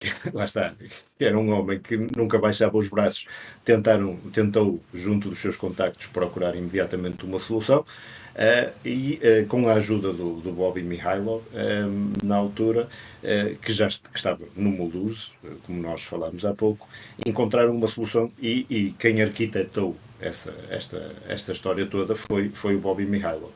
lá 0.32 0.44
está, 0.44 0.74
era 1.20 1.38
um 1.38 1.50
homem 1.50 1.78
que 1.78 1.96
nunca 1.96 2.38
baixava 2.38 2.76
os 2.76 2.88
braços, 2.88 3.26
tentaram, 3.64 4.16
tentou, 4.32 4.82
junto 4.92 5.28
dos 5.28 5.38
seus 5.38 5.56
contactos, 5.56 6.06
procurar 6.06 6.56
imediatamente 6.56 7.24
uma 7.24 7.38
solução. 7.38 7.84
Uh, 8.32 8.72
e 8.88 9.20
uh, 9.22 9.46
com 9.46 9.68
a 9.68 9.74
ajuda 9.74 10.10
do, 10.10 10.40
do 10.40 10.52
Bobby 10.52 10.82
Mihailov, 10.82 11.42
um, 11.52 12.12
na 12.22 12.36
altura, 12.36 12.88
uh, 13.22 13.56
que 13.58 13.72
já 13.74 13.88
que 13.88 14.16
estava 14.16 14.44
no 14.56 14.70
Mulhouse, 14.70 15.28
como 15.66 15.82
nós 15.82 16.02
falámos 16.02 16.44
há 16.44 16.54
pouco, 16.54 16.88
encontraram 17.26 17.74
uma 17.74 17.88
solução 17.88 18.32
e, 18.40 18.66
e 18.70 18.94
quem 18.98 19.20
arquitetou 19.20 19.96
essa, 20.18 20.54
esta, 20.70 21.14
esta 21.28 21.52
história 21.52 21.84
toda 21.84 22.16
foi, 22.16 22.48
foi 22.48 22.74
o 22.74 22.80
Bobby 22.80 23.04
Mihailov. 23.04 23.52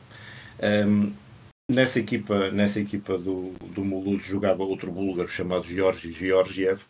Um, 0.61 1.11
nessa 1.71 1.99
equipa, 1.99 2.51
nessa 2.51 2.79
equipa 2.79 3.17
do, 3.17 3.53
do 3.73 3.83
Mulhouse 3.83 4.29
jogava 4.29 4.63
outro 4.63 4.91
búlgaro 4.91 5.27
chamado 5.27 5.65
Georgi 5.65 6.11
Georgiev, 6.11 6.83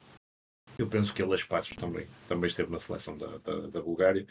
Eu 0.78 0.88
penso 0.88 1.14
que 1.14 1.22
ele, 1.22 1.34
espaços, 1.34 1.76
também, 1.76 2.06
também 2.28 2.48
esteve 2.48 2.72
na 2.72 2.78
seleção 2.78 3.18
da, 3.18 3.28
da, 3.44 3.68
da, 3.68 3.82
Bulgária. 3.82 4.26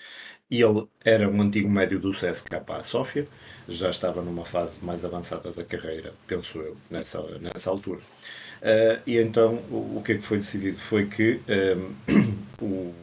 E 0.51 0.62
ele 0.62 0.86
era 1.05 1.28
um 1.28 1.42
antigo 1.42 1.68
médio 1.68 1.99
do 1.99 2.12
CSKA 2.12 2.62
a 2.68 2.82
Sófia, 2.82 3.26
já 3.68 3.90
estava 3.90 4.22
numa 4.22 4.44
fase 4.44 4.76
mais 4.82 5.05
avançada 5.05 5.51
da 5.51 5.64
carreira, 5.64 6.14
penso 6.26 6.59
eu, 6.59 6.76
nessa, 6.88 7.20
nessa 7.38 7.70
altura. 7.70 8.01
Uh, 8.62 9.03
e 9.07 9.18
então, 9.18 9.57
o, 9.70 9.99
o, 9.99 10.03
que 10.05 10.12
é 10.12 10.14
que 10.16 10.22
foi 10.22 10.38
decidido? 10.38 10.78
Foi 10.78 11.07
que 11.07 11.40
um, 11.49 11.94
o, 12.64 12.94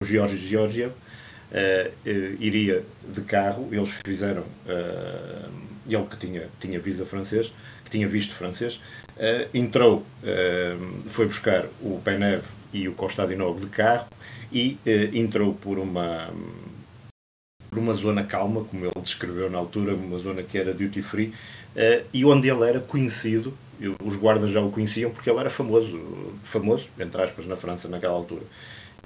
o 0.00 0.04
George 0.04 0.36
Georgiev 0.36 0.92
uh, 0.92 1.88
uh, 2.08 2.36
iria 2.40 2.84
de 3.08 3.20
carro, 3.22 3.68
eles 3.72 3.90
fizeram, 4.04 4.42
uh, 4.42 5.50
ele 5.88 6.06
que 6.06 6.16
tinha, 6.16 6.48
tinha 6.60 6.80
visa 6.80 7.04
francês, 7.04 7.52
que 7.84 7.90
tinha 7.90 8.08
visto 8.08 8.34
francês, 8.34 8.80
entrou, 9.52 10.04
foi 11.06 11.26
buscar 11.26 11.66
o 11.80 12.00
Penev 12.02 12.42
e 12.74 12.88
o 12.88 12.92
Costadinov 12.92 13.60
de 13.60 13.68
carro 13.68 14.08
e 14.52 14.76
entrou 15.14 15.54
por 15.54 15.78
uma 15.78 16.30
por 17.70 17.78
uma 17.80 17.94
zona 17.94 18.22
calma, 18.22 18.64
como 18.64 18.84
ele 18.84 19.00
descreveu 19.02 19.50
na 19.50 19.58
altura, 19.58 19.94
uma 19.94 20.18
zona 20.18 20.44
que 20.44 20.56
era 20.56 20.72
duty 20.72 21.02
free, 21.02 21.32
e 22.12 22.24
onde 22.24 22.48
ele 22.48 22.68
era 22.68 22.78
conhecido, 22.78 23.52
os 24.00 24.14
guardas 24.14 24.52
já 24.52 24.60
o 24.60 24.70
conheciam 24.70 25.10
porque 25.10 25.28
ele 25.28 25.40
era 25.40 25.50
famoso, 25.50 26.00
famoso, 26.44 26.88
entre 27.00 27.20
aspas, 27.20 27.46
na 27.46 27.56
França 27.56 27.88
naquela 27.88 28.14
altura. 28.14 28.42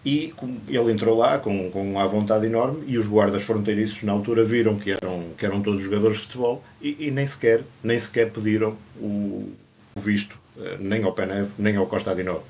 E 0.04 0.32
ele 0.68 0.92
entrou 0.92 1.16
lá 1.16 1.38
com, 1.38 1.70
com 1.70 1.90
uma 1.90 2.06
vontade 2.06 2.46
enorme 2.46 2.84
e 2.86 2.96
os 2.98 3.06
guardas 3.06 3.42
fronteiriços 3.42 4.02
na 4.02 4.12
altura 4.12 4.44
viram 4.44 4.78
que 4.78 4.92
eram, 4.92 5.24
que 5.36 5.44
eram 5.44 5.60
todos 5.60 5.82
jogadores 5.82 6.18
de 6.18 6.24
futebol 6.24 6.62
e, 6.80 7.06
e 7.06 7.10
nem, 7.10 7.26
sequer, 7.26 7.62
nem 7.82 7.98
sequer 7.98 8.30
pediram 8.30 8.76
o, 8.96 9.52
o 9.96 10.00
visto, 10.00 10.38
eh, 10.58 10.76
nem 10.78 11.02
ao 11.02 11.12
Penev, 11.12 11.50
nem 11.58 11.76
ao 11.76 11.86
Costa 11.86 12.12
Adinov. 12.12 12.42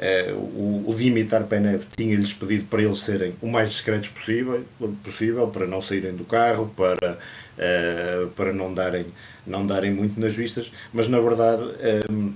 Uh, 0.00 0.90
o, 0.90 0.94
Dimitar 0.94 1.44
Penev 1.44 1.84
tinha-lhes 1.96 2.32
pedido 2.32 2.64
para 2.64 2.82
eles 2.82 2.98
serem 2.98 3.34
o 3.40 3.46
mais 3.46 3.70
discretos 3.70 4.08
possível, 4.08 4.64
possível 5.04 5.46
para 5.48 5.66
não 5.66 5.80
saírem 5.80 6.14
do 6.14 6.24
carro, 6.24 6.72
para, 6.76 7.18
uh, 7.58 8.28
para 8.30 8.52
não, 8.52 8.72
darem, 8.72 9.06
não 9.46 9.66
darem 9.66 9.92
muito 9.92 10.18
nas 10.18 10.34
vistas, 10.34 10.72
mas 10.92 11.08
na 11.08 11.20
verdade 11.20 11.62
um, 12.10 12.32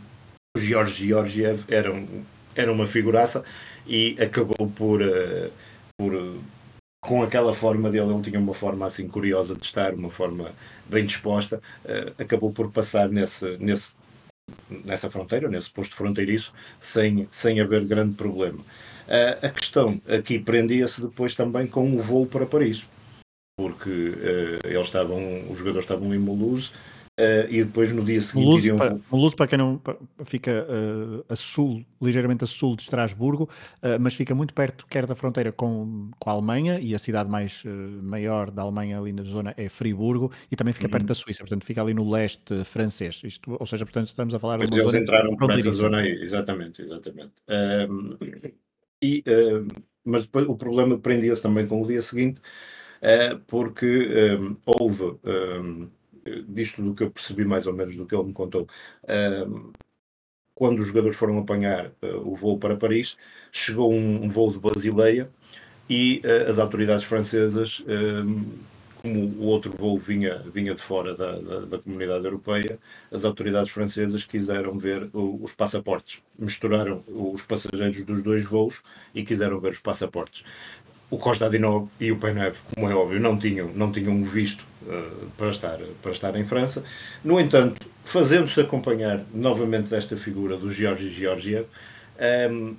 o 0.57 0.61
George 0.61 1.09
Georgiev 1.09 1.65
era, 1.69 1.91
era 2.55 2.73
uma 2.73 2.87
figuraça 2.87 3.43
e 3.87 4.17
acabou 4.21 4.71
por, 4.75 5.03
uh, 5.03 5.51
por 5.99 6.37
com 7.01 7.23
aquela 7.23 7.55
forma 7.55 7.91
dele, 7.91 8.13
ele 8.13 8.23
tinha 8.23 8.39
uma 8.39 8.55
forma 8.55 8.87
assim 8.87 9.09
curiosa 9.09 9.55
de 9.55 9.65
estar, 9.65 9.95
uma 9.95 10.11
forma 10.11 10.51
bem 10.89 11.07
disposta, 11.07 11.61
acabou 12.19 12.51
por 12.51 12.69
passar 12.73 13.09
nesse, 13.09 13.57
nesse, 13.59 13.95
nessa 14.85 15.11
fronteira, 15.11 15.49
nesse 15.49 15.71
posto 15.71 15.95
fronteiriço, 15.95 16.53
sem, 16.81 17.29
sem 17.31 17.61
haver 17.61 17.85
grande 17.85 18.15
problema. 18.15 18.59
Uh, 18.59 19.47
a 19.47 19.49
questão 19.51 20.01
aqui 20.09 20.39
prendia-se 20.39 21.01
depois 21.01 21.35
também 21.35 21.67
com 21.67 21.97
o 21.97 22.03
voo 22.03 22.27
para 22.27 22.47
Paris, 22.47 22.85
porque 23.57 23.91
eles 24.65 24.87
estavam, 24.87 25.51
os 25.51 25.59
jogadores 25.59 25.85
estavam 25.85 26.15
em 26.15 26.19
Mulhouse, 26.19 26.71
Uh, 27.19 27.49
e 27.49 27.65
depois 27.65 27.91
no 27.93 28.05
dia 28.05 28.21
seguinte 28.21 28.45
Mulhouse, 28.45 28.67
iriam... 28.67 28.77
para, 28.77 29.01
Mulhouse, 29.11 29.35
para 29.35 29.47
quem 29.47 29.57
não 29.57 29.81
fica 30.27 30.67
uh, 30.69 31.25
a 31.31 31.35
sul, 31.35 31.83
ligeiramente 31.99 32.45
a 32.45 32.47
sul 32.47 32.77
de 32.77 32.83
Estrasburgo, 32.83 33.45
uh, 33.45 33.99
mas 33.99 34.13
fica 34.13 34.35
muito 34.35 34.53
perto 34.53 34.87
quer 34.87 35.07
da 35.07 35.15
fronteira 35.15 35.51
com, 35.51 36.11
com 36.19 36.29
a 36.29 36.35
Alemanha 36.35 36.79
e 36.79 36.95
a 36.95 36.99
cidade 36.99 37.31
mais 37.31 37.65
maior 38.03 38.51
da 38.51 38.61
Alemanha 38.61 38.99
ali 38.99 39.15
na 39.15 39.23
zona 39.23 39.55
é 39.57 39.67
Friburgo 39.67 40.31
e 40.53 40.57
também 40.57 40.75
fica 40.75 40.89
uhum. 40.89 40.91
perto 40.91 41.07
da 41.07 41.15
Suíça, 41.15 41.41
portanto 41.41 41.65
fica 41.65 41.81
ali 41.81 41.95
no 41.95 42.07
leste 42.11 42.63
francês. 42.65 43.23
Isto, 43.25 43.57
ou 43.59 43.65
seja, 43.65 43.87
portanto 43.87 44.09
estamos 44.09 44.35
a 44.35 44.39
falar 44.39 44.59
de 44.59 44.67
uma 44.67 44.77
eles 44.77 44.85
zona 44.85 45.03
entraram 45.03 45.37
por 45.37 45.51
essa 45.53 45.73
zona 45.73 46.01
aí, 46.01 46.21
exatamente, 46.21 46.83
exatamente. 46.83 47.33
Um, 47.49 48.15
e, 49.03 49.25
um, 49.27 49.69
mas 50.05 50.25
depois 50.25 50.47
o 50.47 50.55
problema 50.55 50.99
prendia-se 50.99 51.41
também 51.41 51.67
com 51.67 51.81
o 51.81 51.87
dia 51.87 52.03
seguinte, 52.03 52.43
porque 53.47 54.37
um, 54.39 54.57
houve 54.67 55.17
disto 56.49 56.83
do 56.83 56.95
que 56.95 57.05
eu 57.05 57.11
percebi 57.11 57.45
mais 57.45 57.67
ou 57.67 57.73
menos 57.73 57.97
do 57.97 58.07
que 58.07 58.15
ele 58.15 58.25
me 58.25 58.33
contou, 58.33 58.69
quando 60.55 60.81
os 60.81 60.87
jogadores 60.87 61.17
foram 61.17 61.39
apanhar 61.39 61.93
uh, 62.03 62.17
o 62.25 62.35
voo 62.35 62.59
para 62.59 62.77
Paris, 62.77 63.17
chegou 63.53 63.93
um, 63.93 64.25
um 64.25 64.29
voo 64.31 64.51
de 64.51 64.59
Basileia 64.59 65.29
e 65.89 66.23
uh, 66.25 66.51
as 66.51 66.59
autoridades 66.59 67.05
francesas, 67.05 67.85
como 69.03 69.21
o 69.39 69.45
outro 69.45 69.71
voo 69.71 69.99
vinha, 69.99 70.39
vinha 70.53 70.75
de 70.75 70.81
fora 70.81 71.15
da, 71.15 71.33
da, 71.39 71.61
da 71.61 71.79
comunidade 71.79 72.25
europeia, 72.25 72.79
as 73.13 73.27
autoridades 73.27 73.71
francesas 73.71 74.25
quiseram 74.25 74.79
ver 74.79 75.11
o, 75.13 75.45
os 75.45 75.55
passaportes. 75.55 76.23
Misturaram 76.39 77.05
os 77.07 77.43
passageiros 77.43 78.03
dos 78.07 78.23
dois 78.23 78.43
voos 78.43 78.83
e 79.15 79.23
quiseram 79.23 79.61
ver 79.61 79.73
os 79.73 79.79
passaportes 79.79 80.43
o 81.11 81.19
Costa 81.19 81.47
Adinov 81.47 81.89
e 82.01 82.11
o 82.11 82.19
Penev, 82.19 82.57
como 82.75 82.91
é 82.91 82.95
óbvio, 82.95 83.21
não 83.21 83.39
tinham, 83.39 83.69
não 83.75 83.93
tinham 83.93 84.25
visto 84.25 84.65
para, 85.37 85.51
estar, 85.51 85.79
para 86.03 86.13
estar 86.13 86.37
em 86.37 86.45
França. 86.45 86.85
No 87.25 87.41
entanto, 87.41 87.87
fazendo-se 88.05 88.61
acompanhar 88.61 89.25
novamente 89.33 89.91
desta 89.91 90.17
figura 90.17 90.57
do 90.57 90.71
Georgi 90.71 91.09
Georgiev, 91.11 91.67
um, 91.67 91.69
ehm, 92.19 92.77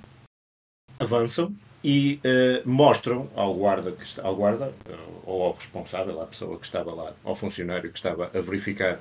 avançam 0.98 1.54
e 1.82 2.20
uh, 2.24 2.68
mostram 2.68 3.30
ao 3.36 3.54
guarda, 3.54 3.92
que 3.92 4.20
ao 4.20 4.34
guarda 4.34 4.66
uh, 4.66 5.22
ou 5.24 5.42
ao 5.44 5.52
responsável, 5.52 6.20
à 6.20 6.26
pessoa 6.26 6.58
que 6.58 6.66
estava 6.66 6.92
lá, 6.92 7.14
ao 7.24 7.36
funcionário 7.36 7.90
que 7.90 7.98
estava 7.98 8.30
a 8.34 8.40
verificar 8.40 9.00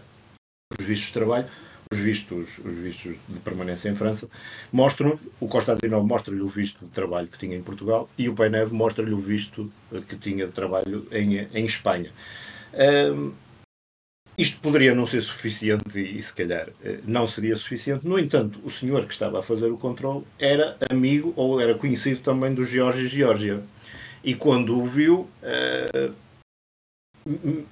os 0.80 0.86
vistos 0.86 1.08
de 1.08 1.14
trabalho, 1.14 1.47
os 1.91 1.99
vistos, 1.99 2.58
os 2.60 2.74
vistos 2.74 3.16
de 3.28 3.39
permanência 3.39 3.89
em 3.89 3.95
França, 3.95 4.30
mostram, 4.72 5.18
o 5.39 5.47
Costa 5.47 5.72
Adinov 5.72 6.05
mostra-lhe 6.05 6.41
o 6.41 6.49
visto 6.49 6.86
de 6.86 6.91
trabalho 6.91 7.28
que 7.28 7.38
tinha 7.38 7.55
em 7.55 7.64
Portugal 7.64 8.10
e 8.18 8.28
o 8.28 8.36
Painev 8.36 8.72
mostra-lhe 8.72 9.14
o 9.14 9.20
visto 9.20 9.72
eh, 9.93 10.01
que 10.08 10.18
tinha 10.18 10.45
de 10.45 10.51
trabalho 10.51 11.08
em, 11.12 11.47
em 11.53 11.66
Espanha. 11.66 12.12
Um, 12.78 13.34
isto 14.38 14.59
poderia 14.59 14.93
não 14.93 15.07
ser 15.07 15.21
suficiente 15.21 15.99
e, 15.99 16.21
se 16.21 16.32
calhar 16.32 16.69
eh, 16.84 16.99
não 17.07 17.25
seria 17.25 17.55
suficiente. 17.55 18.07
No 18.07 18.19
entanto, 18.19 18.59
o 18.63 18.69
senhor 18.69 19.03
que 19.07 19.11
estava 19.11 19.39
a 19.39 19.43
fazer 19.43 19.65
o 19.65 19.78
controle 19.78 20.23
era 20.38 20.78
amigo 20.91 21.34
ou 21.36 21.59
era 21.59 21.73
conhecido 21.73 22.19
também 22.21 22.53
do 22.53 22.63
George 22.63 23.07
Georgia. 23.07 23.63
E 24.23 24.36
quando 24.36 24.78
o 24.78 24.86
viu, 24.86 25.28
uh, 25.41 26.13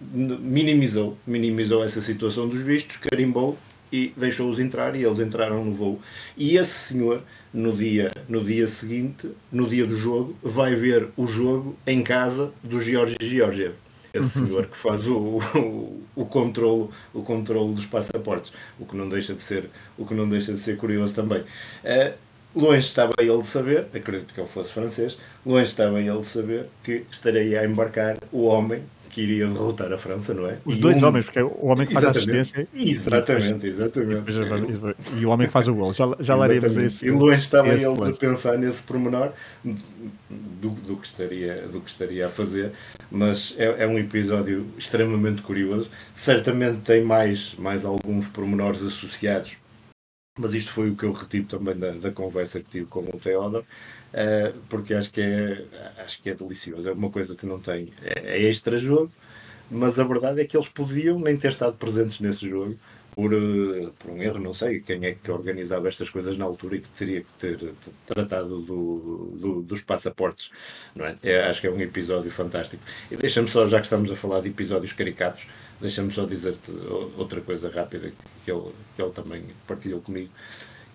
minimizou, 0.10 1.16
minimizou 1.28 1.84
essa 1.84 2.02
situação 2.02 2.48
dos 2.48 2.62
vistos, 2.62 2.98
carimbou 2.98 3.56
e 3.92 4.12
deixou-os 4.18 4.60
entrar 4.60 4.96
e 4.96 5.04
eles 5.04 5.20
entraram 5.20 5.64
no 5.64 5.74
voo. 5.74 6.02
E 6.36 6.58
esse 6.58 6.94
senhor, 6.94 7.22
no 7.54 7.78
dia, 7.78 8.12
no 8.28 8.44
dia 8.44 8.68
seguinte, 8.68 9.30
no 9.52 9.68
dia 9.68 9.86
do 9.86 9.96
jogo, 9.96 10.36
vai 10.42 10.74
ver 10.74 11.10
o 11.16 11.28
jogo 11.28 11.78
em 11.86 12.02
casa 12.02 12.52
do 12.64 12.82
George 12.82 13.18
Georgiev. 13.22 13.76
Esse 14.16 14.40
uhum. 14.40 14.48
senhor 14.48 14.66
que 14.68 14.78
faz 14.78 15.08
o, 15.08 15.18
o, 15.18 16.04
o, 16.16 16.26
controle, 16.26 16.90
o 17.14 17.22
controle 17.22 17.74
dos 17.74 17.86
passaportes, 17.86 18.52
o 18.80 18.86
que 18.86 18.96
não 18.96 19.10
deixa 19.10 19.34
de 19.34 19.42
ser, 19.42 19.70
o 19.98 20.06
que 20.06 20.14
não 20.14 20.28
deixa 20.28 20.54
de 20.54 20.60
ser 20.60 20.78
curioso 20.78 21.14
também. 21.14 21.42
Uh, 21.42 22.14
longe 22.56 22.80
estava 22.80 23.14
ele 23.18 23.38
de 23.38 23.48
saber, 23.48 23.88
acredito 23.94 24.34
que 24.34 24.40
ele 24.40 24.48
fosse 24.48 24.72
francês, 24.72 25.18
longe 25.46 25.66
estava 25.66 26.00
ele 26.00 26.18
de 26.18 26.28
saber 26.28 26.68
que 26.84 27.06
estaria 27.12 27.60
a 27.60 27.66
embarcar 27.66 28.18
o 28.32 28.44
homem 28.44 28.84
que 29.16 29.22
iria 29.22 29.48
derrotar 29.48 29.94
a 29.94 29.98
França, 29.98 30.34
não 30.34 30.46
é? 30.46 30.58
Os 30.66 30.76
e 30.76 30.78
dois 30.78 31.02
um... 31.02 31.08
homens, 31.08 31.24
porque 31.24 31.40
é 31.40 31.44
o 31.46 31.68
homem 31.68 31.88
que 31.88 31.94
faz 31.94 32.04
exatamente. 32.04 32.38
a 32.38 32.42
assistência. 32.42 32.68
Exatamente, 32.76 33.66
exatamente. 33.66 34.96
E, 35.16 35.20
e 35.22 35.26
o 35.26 35.30
homem 35.30 35.48
que 35.48 35.54
faz 35.54 35.70
o 35.70 35.74
gol. 35.74 35.94
Já, 35.94 36.14
já 36.20 36.36
laremos 36.36 36.76
esse. 36.76 37.08
E 37.08 37.12
longe 37.12 37.38
estava 37.38 37.70
ele 37.70 37.86
lance. 37.86 38.20
de 38.20 38.28
pensar 38.28 38.58
nesse 38.58 38.84
pormenor 38.84 39.32
do, 39.64 40.70
do, 40.70 40.98
que 40.98 41.08
estaria, 41.08 41.66
do 41.72 41.80
que 41.80 41.90
estaria 41.90 42.28
a 42.28 42.30
fazer, 42.30 42.74
mas 43.10 43.56
é, 43.58 43.86
é 43.86 43.88
um 43.88 43.98
episódio 43.98 44.66
extremamente 44.78 45.42
curioso. 45.42 45.90
Certamente 46.14 46.82
tem 46.82 47.02
mais, 47.02 47.56
mais 47.58 47.86
alguns 47.86 48.28
pormenores 48.28 48.84
associados 48.84 49.56
mas 50.38 50.54
isto 50.54 50.70
foi 50.74 50.90
o 50.90 50.98
que 50.98 51.06
eu 51.06 51.14
retive 51.14 51.46
também 51.46 51.78
da, 51.78 51.92
da 51.92 52.12
conversa 52.12 52.60
que 52.60 52.70
tive 52.70 52.86
com 52.88 53.00
o 53.00 53.20
Theodor, 53.24 53.64
uh, 54.16 54.58
porque 54.70 54.94
acho 54.94 55.12
que, 55.12 55.22
é, 55.22 55.64
acho 56.04 56.22
que 56.22 56.30
é 56.30 56.34
delicioso. 56.34 56.88
É 56.90 56.94
uma 56.94 57.10
coisa 57.10 57.36
que 57.36 57.46
não 57.46 57.60
tem. 57.60 57.92
É, 58.02 58.38
é 58.38 58.42
extra 58.44 58.78
jogo, 58.78 59.12
mas 59.70 60.00
a 60.00 60.04
verdade 60.04 60.42
é 60.42 60.46
que 60.46 60.56
eles 60.56 60.70
podiam 60.70 61.20
nem 61.20 61.36
ter 61.38 61.50
estado 61.50 61.76
presentes 61.78 62.20
nesse 62.20 62.50
jogo 62.50 62.78
por, 63.16 63.34
uh, 63.34 63.94
por 63.98 64.12
um 64.12 64.22
erro, 64.22 64.40
não 64.40 64.54
sei 64.54 64.82
quem 64.82 65.06
é 65.06 65.14
que 65.14 65.32
organizava 65.32 65.88
estas 65.88 66.10
coisas 66.10 66.38
na 66.38 66.44
altura 66.44 66.76
e 66.76 66.82
que 66.82 66.90
teria 66.90 67.22
que 67.22 67.32
ter 67.40 67.74
tratado 68.06 68.60
do, 68.62 69.38
do, 69.40 69.62
dos 69.62 69.82
passaportes. 69.82 70.52
Não 70.94 71.06
é? 71.06 71.18
é? 71.24 71.46
Acho 71.46 71.62
que 71.62 71.68
é 71.68 71.72
um 71.72 71.80
episódio 71.80 72.30
fantástico. 72.30 72.84
E 73.10 73.16
deixa-me 73.16 73.48
só, 73.48 73.66
já 73.68 73.80
que 73.80 73.86
estamos 73.86 74.12
a 74.12 74.16
falar 74.16 74.42
de 74.42 74.50
episódios 74.50 74.92
caricatos, 74.92 75.46
deixa-me 75.80 76.12
só 76.14 76.26
dizer-te 76.26 76.72
outra 77.18 77.40
coisa 77.40 77.70
rápida 77.70 78.12
que 78.44 78.52
ele, 78.52 78.72
que 78.96 79.02
ele 79.02 79.12
também 79.12 79.44
partilhou 79.66 80.02
comigo, 80.02 80.30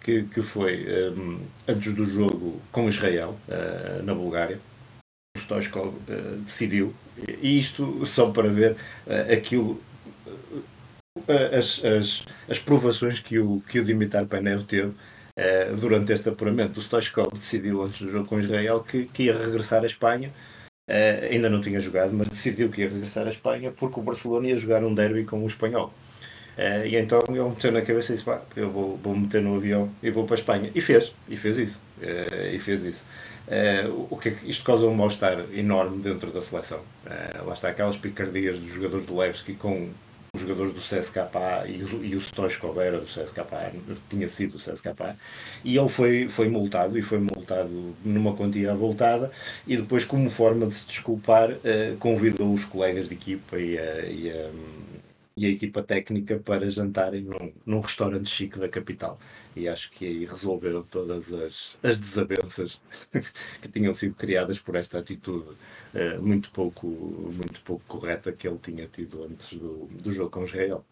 que, 0.00 0.24
que 0.24 0.42
foi 0.42 0.86
um, 1.12 1.40
antes 1.68 1.94
do 1.94 2.04
jogo 2.04 2.60
com 2.72 2.88
Israel, 2.88 3.36
uh, 3.48 4.02
na 4.02 4.14
Bulgária, 4.14 4.58
o 5.36 5.40
Stoichkov 5.40 5.88
uh, 5.88 6.36
decidiu, 6.44 6.94
e 7.42 7.60
isto 7.60 8.04
só 8.06 8.30
para 8.30 8.48
ver 8.48 8.72
uh, 9.06 9.32
aquilo, 9.32 9.80
as, 11.56 11.84
as, 11.84 12.24
as 12.48 12.58
provações 12.58 13.20
que 13.20 13.38
o, 13.38 13.62
que 13.68 13.78
o 13.78 13.84
Dimitar 13.84 14.26
Penev 14.26 14.62
teve 14.64 14.92
durante 15.80 16.12
este 16.12 16.28
apuramento, 16.28 16.78
o 16.78 16.82
Stoichkov 16.82 17.32
decidiu 17.32 17.82
antes 17.82 17.98
do 18.02 18.10
jogo 18.10 18.26
com 18.26 18.38
Israel 18.38 18.80
que, 18.80 19.06
que 19.06 19.22
ia 19.24 19.38
regressar 19.38 19.82
à 19.82 19.86
Espanha. 19.86 20.30
Uh, 20.90 21.32
ainda 21.32 21.48
não 21.48 21.60
tinha 21.60 21.80
jogado, 21.80 22.12
mas 22.12 22.28
decidiu 22.28 22.68
que 22.68 22.82
ia 22.82 22.90
regressar 22.90 23.24
à 23.24 23.30
Espanha 23.30 23.70
porque 23.70 23.98
o 23.98 24.02
Barcelona 24.02 24.48
ia 24.48 24.56
jogar 24.56 24.84
um 24.84 24.92
derby 24.92 25.24
com 25.24 25.42
o 25.42 25.46
Espanhol. 25.46 25.94
Uh, 26.60 26.86
e 26.86 26.96
então 26.96 27.24
ele 27.26 27.42
meteu 27.42 27.72
na 27.72 27.80
cabeça 27.80 28.12
e 28.12 28.16
disse: 28.16 28.28
eu 28.54 28.70
vou, 28.70 28.98
vou 29.02 29.16
meter 29.16 29.40
no 29.40 29.56
avião 29.56 29.90
e 30.02 30.10
vou 30.10 30.24
para 30.26 30.36
a 30.36 30.38
Espanha. 30.38 30.70
E 30.74 30.80
fez, 30.80 31.10
e 31.26 31.36
fez 31.36 31.56
isso. 31.56 31.80
e 32.52 32.58
fez 32.58 32.84
isso. 32.84 33.04
o 34.10 34.16
que, 34.18 34.28
é 34.28 34.36
isto 34.44 34.62
causa 34.64 34.86
um 34.86 34.94
mal-estar 34.94 35.46
enorme 35.54 36.02
dentro 36.02 36.30
da 36.30 36.42
seleção. 36.42 36.80
lá 37.46 37.54
está 37.54 37.68
aquelas 37.68 37.96
picardias 37.96 38.58
dos 38.58 38.72
jogadores 38.72 39.06
do 39.06 39.16
Levski 39.16 39.54
com 39.54 39.88
os 40.32 40.40
jogadores 40.40 40.72
do 40.72 40.80
CSKA 40.80 41.66
e 41.66 41.82
o, 41.82 42.04
e 42.04 42.14
o 42.14 42.20
Stoichkov 42.20 42.78
era 42.78 42.98
do 42.98 43.06
CSKA, 43.06 43.72
tinha 44.08 44.28
sido 44.28 44.52
do 44.52 44.58
CSKA, 44.58 45.16
e 45.64 45.76
ele 45.76 45.88
foi, 45.88 46.28
foi 46.28 46.48
multado, 46.48 46.96
e 46.96 47.02
foi 47.02 47.18
multado 47.18 47.94
numa 48.04 48.34
quantia 48.34 48.72
avultada, 48.72 49.30
e 49.66 49.76
depois, 49.76 50.04
como 50.04 50.30
forma 50.30 50.66
de 50.66 50.74
se 50.74 50.86
desculpar, 50.86 51.50
uh, 51.50 51.96
convidou 51.98 52.52
os 52.52 52.64
colegas 52.64 53.08
de 53.08 53.14
equipa 53.14 53.58
e 53.58 53.76
a, 53.76 54.02
e 54.06 54.30
a, 54.30 54.50
e 55.40 55.46
a 55.46 55.48
equipa 55.48 55.82
técnica 55.82 56.38
para 56.38 56.70
jantarem 56.70 57.22
num, 57.22 57.50
num 57.64 57.80
restaurante 57.80 58.28
chique 58.28 58.58
da 58.58 58.68
capital 58.68 59.18
e 59.56 59.66
acho 59.66 59.90
que 59.90 60.04
aí 60.04 60.26
resolveram 60.26 60.82
todas 60.82 61.32
as, 61.32 61.78
as 61.82 61.98
desavenças 61.98 62.78
que 63.62 63.68
tinham 63.72 63.94
sido 63.94 64.14
criadas 64.14 64.58
por 64.58 64.76
esta 64.76 64.98
atitude 64.98 65.48
uh, 65.48 66.22
muito, 66.22 66.50
pouco, 66.50 66.86
muito 66.86 67.62
pouco 67.62 67.82
correta 67.88 68.30
que 68.32 68.46
ele 68.46 68.58
tinha 68.58 68.86
tido 68.86 69.24
antes 69.24 69.58
do, 69.58 69.86
do 69.86 70.12
jogo 70.12 70.28
com 70.28 70.44
Israel. 70.44 70.84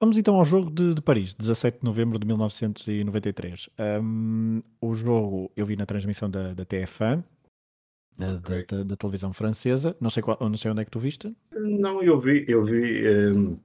Vamos 0.00 0.18
então 0.18 0.34
ao 0.34 0.44
jogo 0.44 0.68
de, 0.68 0.94
de, 0.94 1.00
Paris, 1.00 1.32
17 1.32 1.78
de 1.78 1.84
novembro 1.84 2.18
de 2.18 2.26
1993. 2.26 3.70
Um, 4.02 4.60
o 4.80 4.92
jogo 4.96 5.52
eu 5.56 5.64
vi 5.64 5.76
na 5.76 5.86
transmissão 5.86 6.28
da, 6.28 6.52
da 6.52 6.66
TF1, 6.66 7.22
okay. 8.18 8.64
da, 8.64 8.76
da, 8.78 8.82
da, 8.84 8.96
televisão 8.96 9.32
francesa. 9.32 9.96
Não 10.00 10.10
sei, 10.10 10.22
qual, 10.22 10.38
não 10.40 10.56
sei 10.56 10.70
onde 10.70 10.82
é 10.82 10.84
que 10.84 10.90
tu 10.90 10.98
viste. 10.98 11.34
Não, 11.52 12.02
eu 12.02 12.18
vi, 12.20 12.44
eu 12.48 12.64
vi 12.64 13.08
um, 13.08 13.58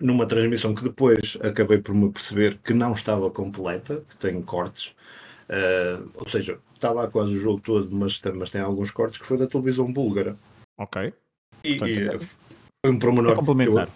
numa 0.00 0.26
transmissão 0.26 0.74
que 0.74 0.82
depois 0.82 1.36
acabei 1.42 1.78
por 1.78 1.94
me 1.94 2.10
perceber 2.10 2.58
que 2.58 2.72
não 2.72 2.92
estava 2.92 3.30
completa, 3.30 4.04
que 4.08 4.16
tem 4.16 4.40
cortes, 4.42 4.94
uh, 5.48 6.08
ou 6.14 6.28
seja, 6.28 6.58
está 6.74 6.90
lá 6.90 7.08
quase 7.08 7.34
o 7.34 7.38
jogo 7.38 7.60
todo, 7.60 7.94
mas 7.94 8.18
tem, 8.18 8.32
mas 8.32 8.50
tem 8.50 8.60
alguns 8.60 8.90
cortes, 8.90 9.18
que 9.18 9.26
foi 9.26 9.38
da 9.38 9.46
televisão 9.46 9.92
búlgara. 9.92 10.36
Ok. 10.78 11.12
E, 11.64 11.76
Portanto, 11.76 11.90
e 11.90 12.08
é 12.08 12.18
foi 12.18 12.94
um 12.94 12.98
promenor. 12.98 13.34
complementar. 13.34 13.86
Eu, 13.86 13.92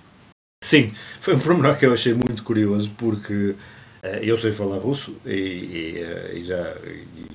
sim, 0.63 0.91
foi 1.21 1.37
um 1.37 1.41
promenor 1.41 1.79
que 1.79 1.87
eu 1.87 1.93
achei 1.93 2.13
muito 2.13 2.43
curioso, 2.43 2.91
porque 2.99 3.55
eu 4.23 4.37
sei 4.37 4.53
falar 4.53 4.79
russo 4.79 5.17
e, 5.25 5.31
e, 5.31 6.05
uh, 6.05 6.37
e 6.37 6.45
já, 6.45 6.75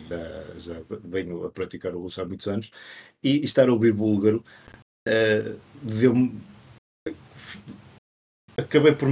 já, 0.10 0.44
já, 0.60 0.82
venho 1.04 1.46
a 1.46 1.52
praticar 1.52 1.96
o 1.96 2.02
russo 2.02 2.22
há 2.22 2.26
muitos 2.26 2.48
anos, 2.48 2.70
e, 3.24 3.44
estar 3.44 3.70
a 3.70 3.74
ouvir 3.74 3.94
búlgaro 3.94 4.44
deu-me 5.82 6.38
acabei 8.60 8.92
por, 8.92 9.08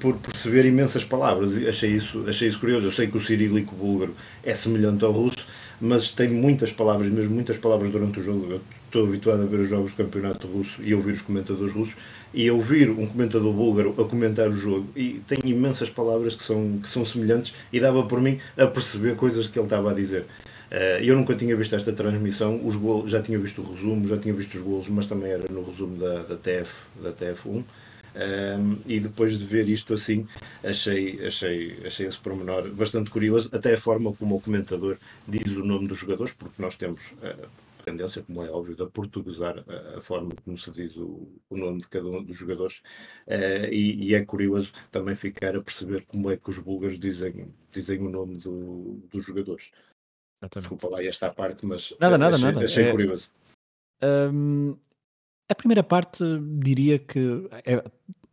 por 0.00 0.16
perceber 0.18 0.66
imensas 0.66 1.04
palavras 1.04 1.56
e 1.56 1.68
achei 1.68 1.90
isso, 1.90 2.28
achei 2.28 2.48
isso 2.48 2.58
curioso. 2.58 2.86
Eu 2.86 2.92
sei 2.92 3.06
que 3.06 3.16
o 3.16 3.20
cirílico 3.20 3.74
búlgaro 3.76 4.14
é 4.42 4.54
semelhante 4.54 5.04
ao 5.04 5.12
russo, 5.12 5.46
mas 5.80 6.10
tem 6.10 6.28
muitas 6.28 6.72
palavras, 6.72 7.08
mesmo 7.08 7.32
muitas 7.32 7.56
palavras 7.56 7.92
durante 7.92 8.18
o 8.18 8.22
jogo. 8.22 8.50
Eu 8.50 8.60
estou 8.88 9.06
habituado 9.06 9.42
a 9.42 9.46
ver 9.46 9.60
os 9.60 9.68
jogos 9.68 9.92
do 9.92 9.96
campeonato 9.96 10.46
russo 10.46 10.82
e 10.82 10.94
ouvir 10.94 11.12
os 11.12 11.22
comentadores 11.22 11.72
russos 11.72 11.94
e 12.32 12.50
ouvir 12.50 12.90
um 12.90 13.06
comentador 13.06 13.52
búlgaro 13.52 13.94
a 14.00 14.04
comentar 14.04 14.48
o 14.48 14.52
jogo 14.52 14.88
e 14.96 15.20
tem 15.26 15.38
imensas 15.44 15.90
palavras 15.90 16.34
que 16.34 16.42
são, 16.42 16.78
que 16.78 16.88
são 16.88 17.04
semelhantes 17.04 17.54
e 17.72 17.78
dava 17.78 18.02
por 18.04 18.20
mim 18.20 18.38
a 18.56 18.66
perceber 18.66 19.14
coisas 19.14 19.46
que 19.46 19.58
ele 19.58 19.66
estava 19.66 19.90
a 19.90 19.94
dizer. 19.94 20.22
Uh, 20.70 21.02
eu 21.02 21.16
nunca 21.16 21.34
tinha 21.34 21.56
visto 21.56 21.74
esta 21.74 21.92
transmissão, 21.92 22.60
os 22.66 22.76
golos, 22.76 23.10
já 23.10 23.22
tinha 23.22 23.38
visto 23.38 23.62
o 23.62 23.74
resumo, 23.74 24.06
já 24.06 24.18
tinha 24.18 24.34
visto 24.34 24.56
os 24.56 24.62
golos, 24.62 24.88
mas 24.88 25.06
também 25.06 25.30
era 25.30 25.50
no 25.50 25.64
resumo 25.64 25.96
da, 25.96 26.22
da, 26.22 26.36
TF, 26.36 26.74
da 27.02 27.12
TF1. 27.12 27.64
Um, 28.18 28.76
e 28.86 28.98
depois 28.98 29.38
de 29.38 29.44
ver 29.44 29.68
isto 29.68 29.94
assim, 29.94 30.26
achei, 30.64 31.24
achei, 31.24 31.78
achei 31.84 32.06
esse 32.06 32.18
pormenor 32.18 32.68
bastante 32.70 33.10
curioso, 33.10 33.48
até 33.52 33.74
a 33.74 33.78
forma 33.78 34.12
como 34.12 34.36
o 34.36 34.40
comentador 34.40 34.96
diz 35.26 35.56
o 35.56 35.64
nome 35.64 35.86
dos 35.86 35.98
jogadores, 35.98 36.32
porque 36.32 36.60
nós 36.60 36.74
temos 36.74 37.00
a 37.22 37.34
tendência, 37.90 38.22
como 38.22 38.42
é 38.42 38.50
óbvio, 38.50 38.76
de 38.76 38.86
portuguesar 38.86 39.64
a, 39.96 40.00
forma 40.00 40.32
como 40.44 40.58
se 40.58 40.70
diz 40.70 40.96
o, 40.96 41.28
o, 41.48 41.56
nome 41.56 41.80
de 41.80 41.88
cada 41.88 42.06
um 42.08 42.22
dos 42.22 42.36
jogadores, 42.36 42.82
uh, 43.26 43.66
e, 43.72 44.08
e, 44.08 44.14
é 44.14 44.24
curioso 44.24 44.72
também 44.90 45.14
ficar 45.14 45.56
a 45.56 45.62
perceber 45.62 46.04
como 46.06 46.30
é 46.30 46.36
que 46.36 46.48
os 46.50 46.58
búlgaros 46.58 46.98
dizem, 46.98 47.52
dizem 47.72 48.00
o 48.00 48.10
nome 48.10 48.36
do, 48.36 49.00
dos 49.10 49.24
jogadores. 49.24 49.70
Exatamente. 50.40 50.68
Desculpa 50.68 50.88
lá 50.88 51.04
esta 51.04 51.30
parte, 51.30 51.66
mas 51.66 51.94
nada, 52.00 52.16
nada, 52.16 52.36
achei, 52.36 52.52
nada. 52.52 52.64
achei 52.64 52.84
é, 52.84 52.90
curioso. 52.90 53.30
Um, 54.02 54.76
a 55.48 55.54
primeira 55.54 55.82
parte 55.82 56.22
diria 56.60 56.98
que 56.98 57.48
é, 57.64 57.82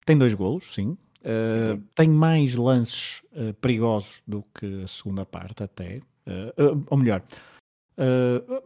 tem 0.05 0.17
dois 0.17 0.33
golos, 0.33 0.73
sim. 0.73 0.97
Uh, 1.21 1.81
tem 1.95 2.07
mais 2.07 2.53
lances 2.53 3.23
uh, 3.31 3.51
perigosos 3.55 4.21
do 4.27 4.43
que 4.53 4.83
a 4.83 4.87
segunda 4.87 5.25
parte, 5.25 5.63
até. 5.63 6.01
Uh, 6.27 6.85
ou 6.87 6.97
melhor, 6.97 7.23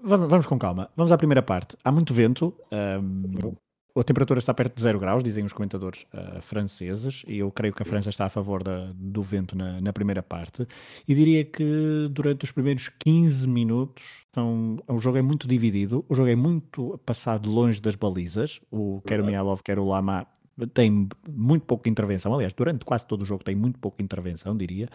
vamos, 0.03 0.29
vamos, 0.29 0.47
com 0.47 0.57
calma. 0.57 0.89
Vamos 0.95 1.11
à 1.11 1.17
primeira 1.17 1.41
parte. 1.41 1.77
Há 1.83 1.91
muito 1.91 2.13
vento. 2.13 2.53
Um, 2.71 3.53
a 3.99 4.03
temperatura 4.03 4.39
está 4.39 4.53
perto 4.53 4.75
de 4.75 4.81
0 4.81 4.99
graus, 4.99 5.23
dizem 5.23 5.43
os 5.43 5.51
comentadores 5.51 6.05
uh, 6.13 6.41
franceses, 6.41 7.23
e 7.27 7.39
eu 7.39 7.51
creio 7.51 7.73
que 7.73 7.81
a 7.81 7.85
França 7.85 8.09
está 8.09 8.25
a 8.25 8.29
favor 8.29 8.63
da, 8.63 8.91
do 8.95 9.21
vento 9.21 9.57
na, 9.57 9.81
na, 9.81 9.91
primeira 9.91 10.23
parte. 10.23 10.65
E 11.07 11.13
diria 11.13 11.43
que 11.43 12.07
durante 12.11 12.45
os 12.45 12.51
primeiros 12.51 12.89
15 12.99 13.47
minutos 13.47 14.25
são, 14.33 14.77
o 14.87 14.99
jogo 14.99 15.17
é 15.17 15.21
muito 15.21 15.47
dividido, 15.47 16.05
o 16.07 16.15
jogo 16.15 16.29
é 16.29 16.35
muito 16.35 16.97
passado 17.05 17.49
longe 17.49 17.81
das 17.81 17.95
balizas. 17.95 18.61
O 18.71 19.01
quer 19.05 19.19
o 19.19 19.25
Mialov, 19.25 19.61
quer 19.63 19.79
o 19.79 19.85
Lama 19.85 20.25
tem 20.73 21.07
muito 21.27 21.65
pouca 21.65 21.89
intervenção. 21.89 22.33
Aliás, 22.33 22.53
durante 22.53 22.85
quase 22.85 23.05
todo 23.05 23.21
o 23.21 23.25
jogo 23.25 23.43
tem 23.43 23.55
muito 23.55 23.79
pouca 23.79 24.03
intervenção, 24.03 24.55
diria. 24.55 24.89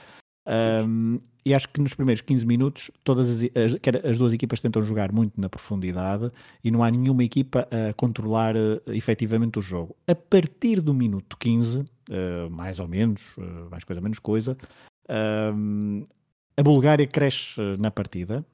Um, 0.47 1.21
e 1.45 1.53
acho 1.53 1.69
que 1.69 1.81
nos 1.81 1.95
primeiros 1.95 2.23
15 2.23 2.47
minutos 2.47 2.91
todas 3.03 3.29
as, 3.29 3.43
as, 3.55 4.05
as, 4.05 4.19
duas 4.19 4.33
equipas 4.33 4.61
tentam 4.61 4.83
jogar 4.83 5.13
muito 5.13 5.39
na 5.39 5.49
profundidade 5.49 6.31
e 6.63 6.71
não 6.71 6.83
há 6.83 6.91
nenhuma 6.91 7.23
equipa 7.23 7.69
a 7.71 7.93
controlar 7.95 8.57
uh, 8.57 8.81
efetivamente 8.89 9.59
o 9.59 9.63
jogo. 9.63 9.95
A 10.07 10.15
partir 10.15 10.81
do 10.81 10.95
minuto 10.95 11.37
15, 11.39 11.81
uh, 11.81 11.87
eh, 12.11 12.49
mais 12.51 12.81
ou 12.81 12.89
menos, 12.89 13.23
uh, 13.37 13.69
mais 13.71 13.85
coisa 13.85 14.01
menos 14.01 14.19
coisa, 14.19 14.57
uh, 15.11 16.07
a 16.57 16.63
Bulgária 16.63 17.07
cresce 17.07 17.61
na 17.79 17.91
partida 17.91 18.45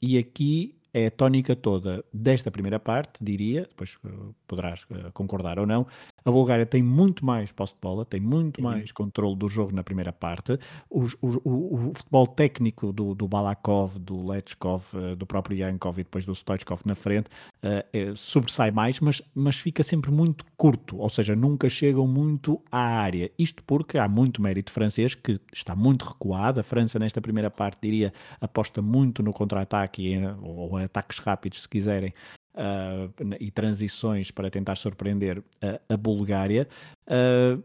e 0.00 0.16
aqui 0.16 0.76
é 0.94 1.08
a 1.08 1.10
tónica 1.10 1.56
toda 1.56 2.04
desta 2.12 2.50
primeira 2.50 2.78
parte, 2.78 3.22
diria, 3.22 3.62
depois 3.62 3.98
poderás 4.46 4.86
concordar 5.12 5.58
ou 5.58 5.66
não, 5.66 5.86
a 6.24 6.30
Bulgária 6.30 6.64
tem 6.64 6.82
muito 6.82 7.24
mais 7.24 7.52
posse 7.52 7.74
de 7.74 7.80
bola, 7.82 8.04
tem 8.04 8.20
muito 8.20 8.58
uhum. 8.58 8.64
mais 8.64 8.90
controle 8.92 9.36
do 9.36 9.46
jogo 9.48 9.74
na 9.74 9.84
primeira 9.84 10.12
parte. 10.12 10.58
Os, 10.88 11.14
o, 11.20 11.38
o, 11.44 11.92
futebol 11.94 12.26
técnico 12.26 12.92
do, 12.92 13.14
do 13.14 13.28
Balakov, 13.28 13.98
do 13.98 14.26
Lechkov, 14.26 14.84
uh, 14.94 15.14
do 15.16 15.26
próprio 15.26 15.58
Yankov 15.58 15.98
e 15.98 16.04
depois 16.04 16.24
do 16.24 16.34
Stoichkov 16.34 16.80
na 16.86 16.94
frente 16.94 17.28
uh, 17.64 18.16
sobressai 18.16 18.70
mais, 18.70 19.00
mas, 19.00 19.22
mas 19.34 19.56
fica 19.56 19.82
sempre 19.82 20.10
muito 20.10 20.44
curto, 20.56 20.98
ou 20.98 21.08
seja, 21.08 21.34
nunca 21.34 21.68
chegam 21.68 22.06
muito 22.06 22.62
à 22.70 22.80
área. 22.80 23.30
Isto 23.38 23.62
porque 23.64 23.98
há 23.98 24.06
muito 24.06 24.42
mérito 24.42 24.70
francês 24.70 25.14
que 25.14 25.40
está 25.52 25.74
muito 25.74 26.04
recuado. 26.04 26.60
A 26.60 26.62
França, 26.62 26.98
nesta 26.98 27.20
primeira 27.20 27.50
parte, 27.50 27.78
diria, 27.82 28.12
aposta 28.40 28.82
muito 28.82 29.22
no 29.22 29.32
contra-ataque 29.32 30.20
ou, 30.42 30.76
ataques 30.76 31.18
rápidos, 31.18 31.62
se 31.62 31.68
quiserem, 31.68 32.12
uh, 32.54 33.10
e 33.40 33.50
transições 33.50 34.30
para 34.30 34.50
tentar 34.50 34.76
surpreender 34.76 35.42
a, 35.62 35.94
a 35.94 35.96
Bulgária. 35.96 36.68
Uh, 37.06 37.62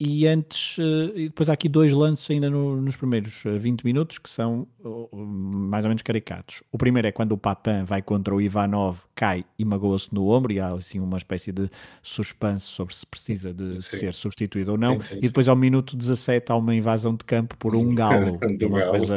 e 0.00 0.28
antes, 0.28 0.78
uh, 0.78 1.12
e 1.16 1.24
depois 1.24 1.50
há 1.50 1.54
aqui 1.54 1.68
dois 1.68 1.92
lances 1.92 2.30
ainda 2.30 2.48
no, 2.48 2.80
nos 2.80 2.94
primeiros 2.94 3.42
20 3.44 3.82
minutos 3.82 4.18
que 4.18 4.30
são 4.30 4.68
uh, 4.78 5.16
mais 5.16 5.84
ou 5.84 5.88
menos 5.88 6.02
caricatos. 6.02 6.62
O 6.70 6.78
primeiro 6.78 7.08
é 7.08 7.12
quando 7.12 7.32
o 7.32 7.38
Papin 7.38 7.82
vai 7.84 8.00
contra 8.00 8.32
o 8.32 8.40
Ivanov, 8.40 9.00
cai 9.16 9.44
e 9.58 9.64
magoa-se 9.64 10.14
no 10.14 10.28
ombro, 10.28 10.52
e 10.52 10.60
há 10.60 10.68
assim 10.68 11.00
uma 11.00 11.16
espécie 11.16 11.50
de 11.50 11.68
suspense 12.00 12.64
sobre 12.64 12.94
se 12.94 13.04
precisa 13.04 13.52
de 13.52 13.82
sim. 13.82 13.96
ser 13.96 14.14
substituído 14.14 14.70
ou 14.72 14.78
não. 14.78 15.00
Sim, 15.00 15.14
sim, 15.14 15.18
e 15.18 15.22
depois 15.22 15.48
ao 15.48 15.56
minuto 15.56 15.96
17 15.96 16.52
há 16.52 16.54
uma 16.54 16.74
invasão 16.74 17.16
de 17.16 17.24
campo 17.24 17.56
por 17.56 17.74
um 17.74 17.92
galo. 17.96 18.38
é, 18.40 18.66
uma 18.66 18.90
coisa, 18.90 19.16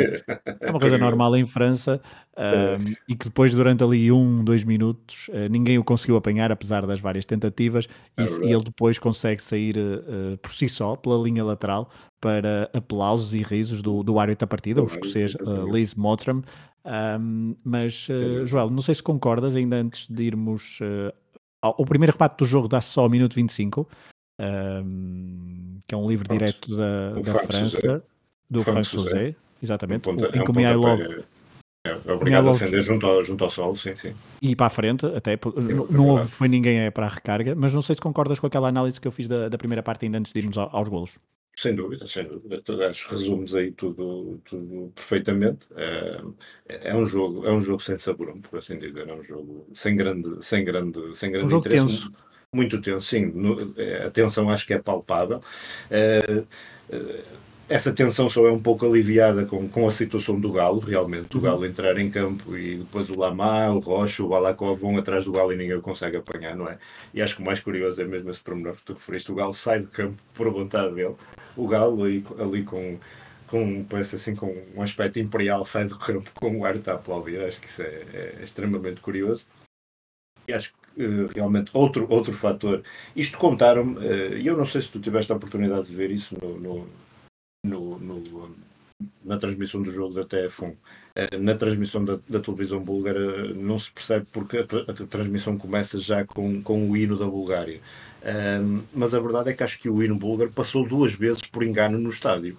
é 0.59 0.69
uma 0.71 0.79
coisa 0.79 0.97
normal 0.97 1.35
em 1.35 1.45
França, 1.45 2.01
um, 2.35 2.95
e 3.07 3.15
que 3.15 3.25
depois, 3.25 3.53
durante 3.53 3.83
ali 3.83 4.11
um, 4.11 4.43
dois 4.43 4.63
minutos, 4.63 5.29
ninguém 5.51 5.77
o 5.77 5.83
conseguiu 5.83 6.15
apanhar, 6.15 6.51
apesar 6.51 6.87
das 6.87 6.99
várias 6.99 7.23
tentativas, 7.25 7.87
é 8.17 8.23
e, 8.23 8.47
e, 8.47 8.53
ele 8.53 8.63
depois 8.63 8.97
consegue 8.97 9.43
sair 9.43 9.77
uh, 9.77 10.37
por 10.37 10.51
si 10.51 10.70
só, 10.71 10.95
pela 10.95 11.17
linha 11.21 11.43
lateral, 11.43 11.89
para 12.19 12.69
aplausos 12.73 13.33
e 13.33 13.41
risos 13.41 13.81
do, 13.81 14.03
do 14.03 14.19
árbitro 14.19 14.45
da 14.45 14.49
partida, 14.49 14.81
o 14.81 14.85
escocês 14.85 15.35
uh, 15.35 15.71
Liz 15.71 15.95
Mottram. 15.95 16.43
Um, 17.19 17.55
mas, 17.63 18.07
Joel, 18.45 18.69
não 18.69 18.81
sei 18.81 18.95
se 18.95 19.03
concordas, 19.03 19.55
ainda 19.55 19.75
antes 19.75 20.07
de 20.07 20.23
irmos. 20.23 20.79
Ao, 21.61 21.75
o 21.77 21.85
primeiro 21.85 22.13
rebate 22.13 22.37
do 22.37 22.45
jogo 22.45 22.67
dá 22.67 22.81
só 22.81 23.01
ao 23.01 23.09
minuto 23.09 23.35
25, 23.35 23.87
um, 24.39 25.77
que 25.87 25.93
é 25.93 25.97
um 25.97 26.07
livro 26.09 26.27
direto 26.27 26.75
da, 26.75 27.13
da 27.13 27.39
França, 27.39 28.03
do 28.49 28.63
Frank 28.63 28.87
José 28.87 29.35
exatamente. 29.61 30.09
Um 30.09 30.15
ponta, 30.15 30.35
em 30.35 30.39
é 30.39 30.41
um 30.41 30.45
o 30.45 30.55
Mihailov 30.55 30.99
pontapé- 30.99 31.23
é, 31.83 31.89
é 31.89 32.11
obrigado 32.13 32.49
a 32.49 32.53
defender 32.53 32.81
junto 32.83 33.07
ao, 33.07 33.23
junto 33.23 33.43
ao 33.43 33.49
solo, 33.49 33.75
sim, 33.75 33.95
sim. 33.95 34.13
e 34.41 34.51
ir 34.51 34.55
para 34.55 34.67
a 34.67 34.69
frente, 34.69 35.05
até 35.05 35.35
po- 35.35 35.53
não, 35.59 35.85
é 35.85 36.11
houve, 36.11 36.27
foi 36.29 36.47
ninguém 36.47 36.91
para 36.91 37.07
a 37.07 37.09
recarga, 37.09 37.55
mas 37.55 37.73
não 37.73 37.81
sei 37.81 37.95
se 37.95 38.01
concordas 38.01 38.39
com 38.39 38.47
aquela 38.47 38.67
análise 38.67 38.99
que 39.01 39.07
eu 39.07 39.11
fiz 39.11 39.27
da, 39.27 39.49
da 39.49 39.57
primeira 39.57 39.81
parte 39.81 40.05
ainda 40.05 40.19
antes 40.19 40.31
de 40.31 40.39
irmos 40.39 40.57
ao- 40.57 40.69
aos 40.75 40.87
golos. 40.87 41.17
Sem 41.55 41.75
dúvida, 41.75 42.07
sem 42.07 42.23
dúvida. 42.27 42.61
Tu 42.63 42.81
acho 42.83 43.09
que 43.09 43.15
resumes 43.15 43.53
aí 43.55 43.71
tudo, 43.71 44.39
tudo 44.45 44.91
perfeitamente. 44.95 45.67
É, 45.75 46.21
é 46.91 46.95
um 46.95 47.05
jogo, 47.05 47.45
é 47.45 47.51
um 47.51 47.61
jogo 47.61 47.81
sem 47.81 47.97
sabor, 47.97 48.33
por 48.49 48.59
assim 48.59 48.79
dizer. 48.79 49.07
É 49.09 49.13
um 49.13 49.23
jogo 49.23 49.67
sem 49.73 49.95
grande, 49.95 50.43
sem 50.43 50.63
grande, 50.63 51.13
sem 51.15 51.29
grande 51.29 51.47
Um 51.47 51.49
jogo 51.49 51.59
interesse. 51.67 51.85
tenso. 51.87 52.11
Muito 52.53 52.81
tenso, 52.81 53.01
sim. 53.01 53.25
No- 53.25 53.57
a 54.05 54.09
tensão 54.11 54.49
acho 54.49 54.65
que 54.65 54.73
é 54.73 54.79
palpável. 54.79 55.41
É, 55.89 56.43
é, 56.89 57.23
essa 57.71 57.93
tensão 57.93 58.29
só 58.29 58.45
é 58.45 58.51
um 58.51 58.61
pouco 58.61 58.85
aliviada 58.85 59.45
com, 59.45 59.67
com 59.69 59.87
a 59.87 59.91
situação 59.91 60.37
do 60.39 60.51
Galo, 60.51 60.79
realmente. 60.79 61.33
O 61.33 61.37
Uhum. 61.37 61.43
Galo 61.43 61.65
entrar 61.65 61.97
em 61.97 62.09
campo 62.11 62.57
e 62.57 62.75
depois 62.75 63.09
o 63.09 63.17
Lamá, 63.17 63.69
o 63.69 63.79
Rocha, 63.79 64.23
o 64.23 64.27
Balakov 64.27 64.79
vão 64.81 64.97
atrás 64.97 65.23
do 65.23 65.31
Galo 65.31 65.53
e 65.53 65.55
ninguém 65.55 65.77
o 65.77 65.81
consegue 65.81 66.17
apanhar, 66.17 66.55
não 66.55 66.67
é? 66.67 66.77
E 67.13 67.21
acho 67.21 67.35
que 67.35 67.41
o 67.41 67.45
mais 67.45 67.61
curioso 67.61 68.01
é 68.01 68.05
mesmo 68.05 68.29
esse 68.29 68.41
pormenor 68.41 68.75
que 68.75 68.83
tu 68.83 68.93
referiste. 68.93 69.31
O 69.31 69.35
Galo 69.35 69.53
sai 69.53 69.79
do 69.79 69.87
campo 69.87 70.17
por 70.33 70.49
vontade 70.51 70.93
dele. 70.95 71.15
O 71.55 71.65
Galo 71.67 72.03
ali, 72.03 72.25
ali 72.37 72.63
com, 72.63 72.99
com, 73.47 73.85
parece 73.85 74.17
assim, 74.17 74.35
com 74.35 74.53
um 74.75 74.81
aspecto 74.81 75.19
imperial, 75.19 75.63
sai 75.63 75.85
do 75.85 75.97
campo 75.97 76.29
com 76.35 76.59
o 76.59 76.65
árbitro 76.65 76.91
a 76.91 76.95
aplaudir. 76.95 77.39
Acho 77.41 77.61
que 77.61 77.67
isso 77.67 77.81
é, 77.81 78.03
é 78.13 78.39
extremamente 78.43 78.99
curioso. 78.99 79.45
E 80.47 80.53
acho 80.53 80.73
que 80.73 81.01
eh, 81.03 81.29
realmente 81.33 81.71
outro, 81.73 82.05
outro 82.09 82.33
fator. 82.33 82.83
Isto 83.15 83.37
contaram-me, 83.37 83.97
eh, 84.05 84.39
e 84.39 84.47
eu 84.47 84.57
não 84.57 84.65
sei 84.65 84.81
se 84.81 84.89
tu 84.89 84.99
tiveste 84.99 85.31
a 85.31 85.35
oportunidade 85.35 85.87
de 85.87 85.95
ver 85.95 86.11
isso 86.11 86.35
no, 86.41 86.59
no, 86.59 86.87
no- 87.63 87.97
no- 87.99 88.55
na 89.23 89.37
transmissão 89.37 89.81
do 89.81 89.91
jogo 89.91 90.13
da 90.13 90.23
TF1. 90.25 90.75
Eh, 91.15 91.37
Na 91.37 91.55
transmissão 91.55 92.03
da, 92.05 92.19
da 92.29 92.39
televisão 92.39 92.83
búlgara 92.83 93.53
não 93.53 93.77
se 93.79 93.91
percebe 93.91 94.25
porque 94.31 94.57
a, 94.57 94.61
a 94.63 95.07
transmissão 95.07 95.57
começa 95.57 95.97
já 95.99 96.23
com, 96.25 96.61
com 96.61 96.89
o 96.89 96.95
hino 96.95 97.17
da 97.17 97.25
Bulgária. 97.25 97.79
Ahm, 98.23 98.81
mas 98.93 99.13
a 99.13 99.19
verdade 99.19 99.49
é 99.49 99.53
que 99.53 99.63
acho 99.63 99.79
que 99.79 99.89
o 99.89 100.01
hino 100.03 100.15
búlgaro 100.15 100.51
passou 100.51 100.87
duas 100.87 101.13
vezes 101.13 101.41
por 101.41 101.63
engano 101.63 101.97
no 101.97 102.09
estádio. 102.09 102.57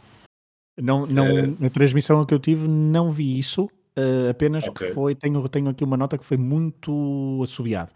Não, 0.80 1.06
não, 1.06 1.26
Eh, 1.26 1.52
na 1.60 1.70
transmissão 1.70 2.24
que 2.24 2.34
eu 2.34 2.38
tive 2.40 2.66
não 2.66 3.10
vi 3.10 3.38
isso, 3.38 3.70
eh, 3.96 4.30
apenas 4.30 4.66
Ok. 4.66 4.88
que 4.88 4.94
foi, 4.94 5.14
tenho, 5.14 5.48
tenho 5.48 5.68
aqui 5.68 5.84
uma 5.84 5.96
nota 5.96 6.18
que 6.18 6.24
foi 6.24 6.36
muito 6.36 7.40
assobiado. 7.42 7.92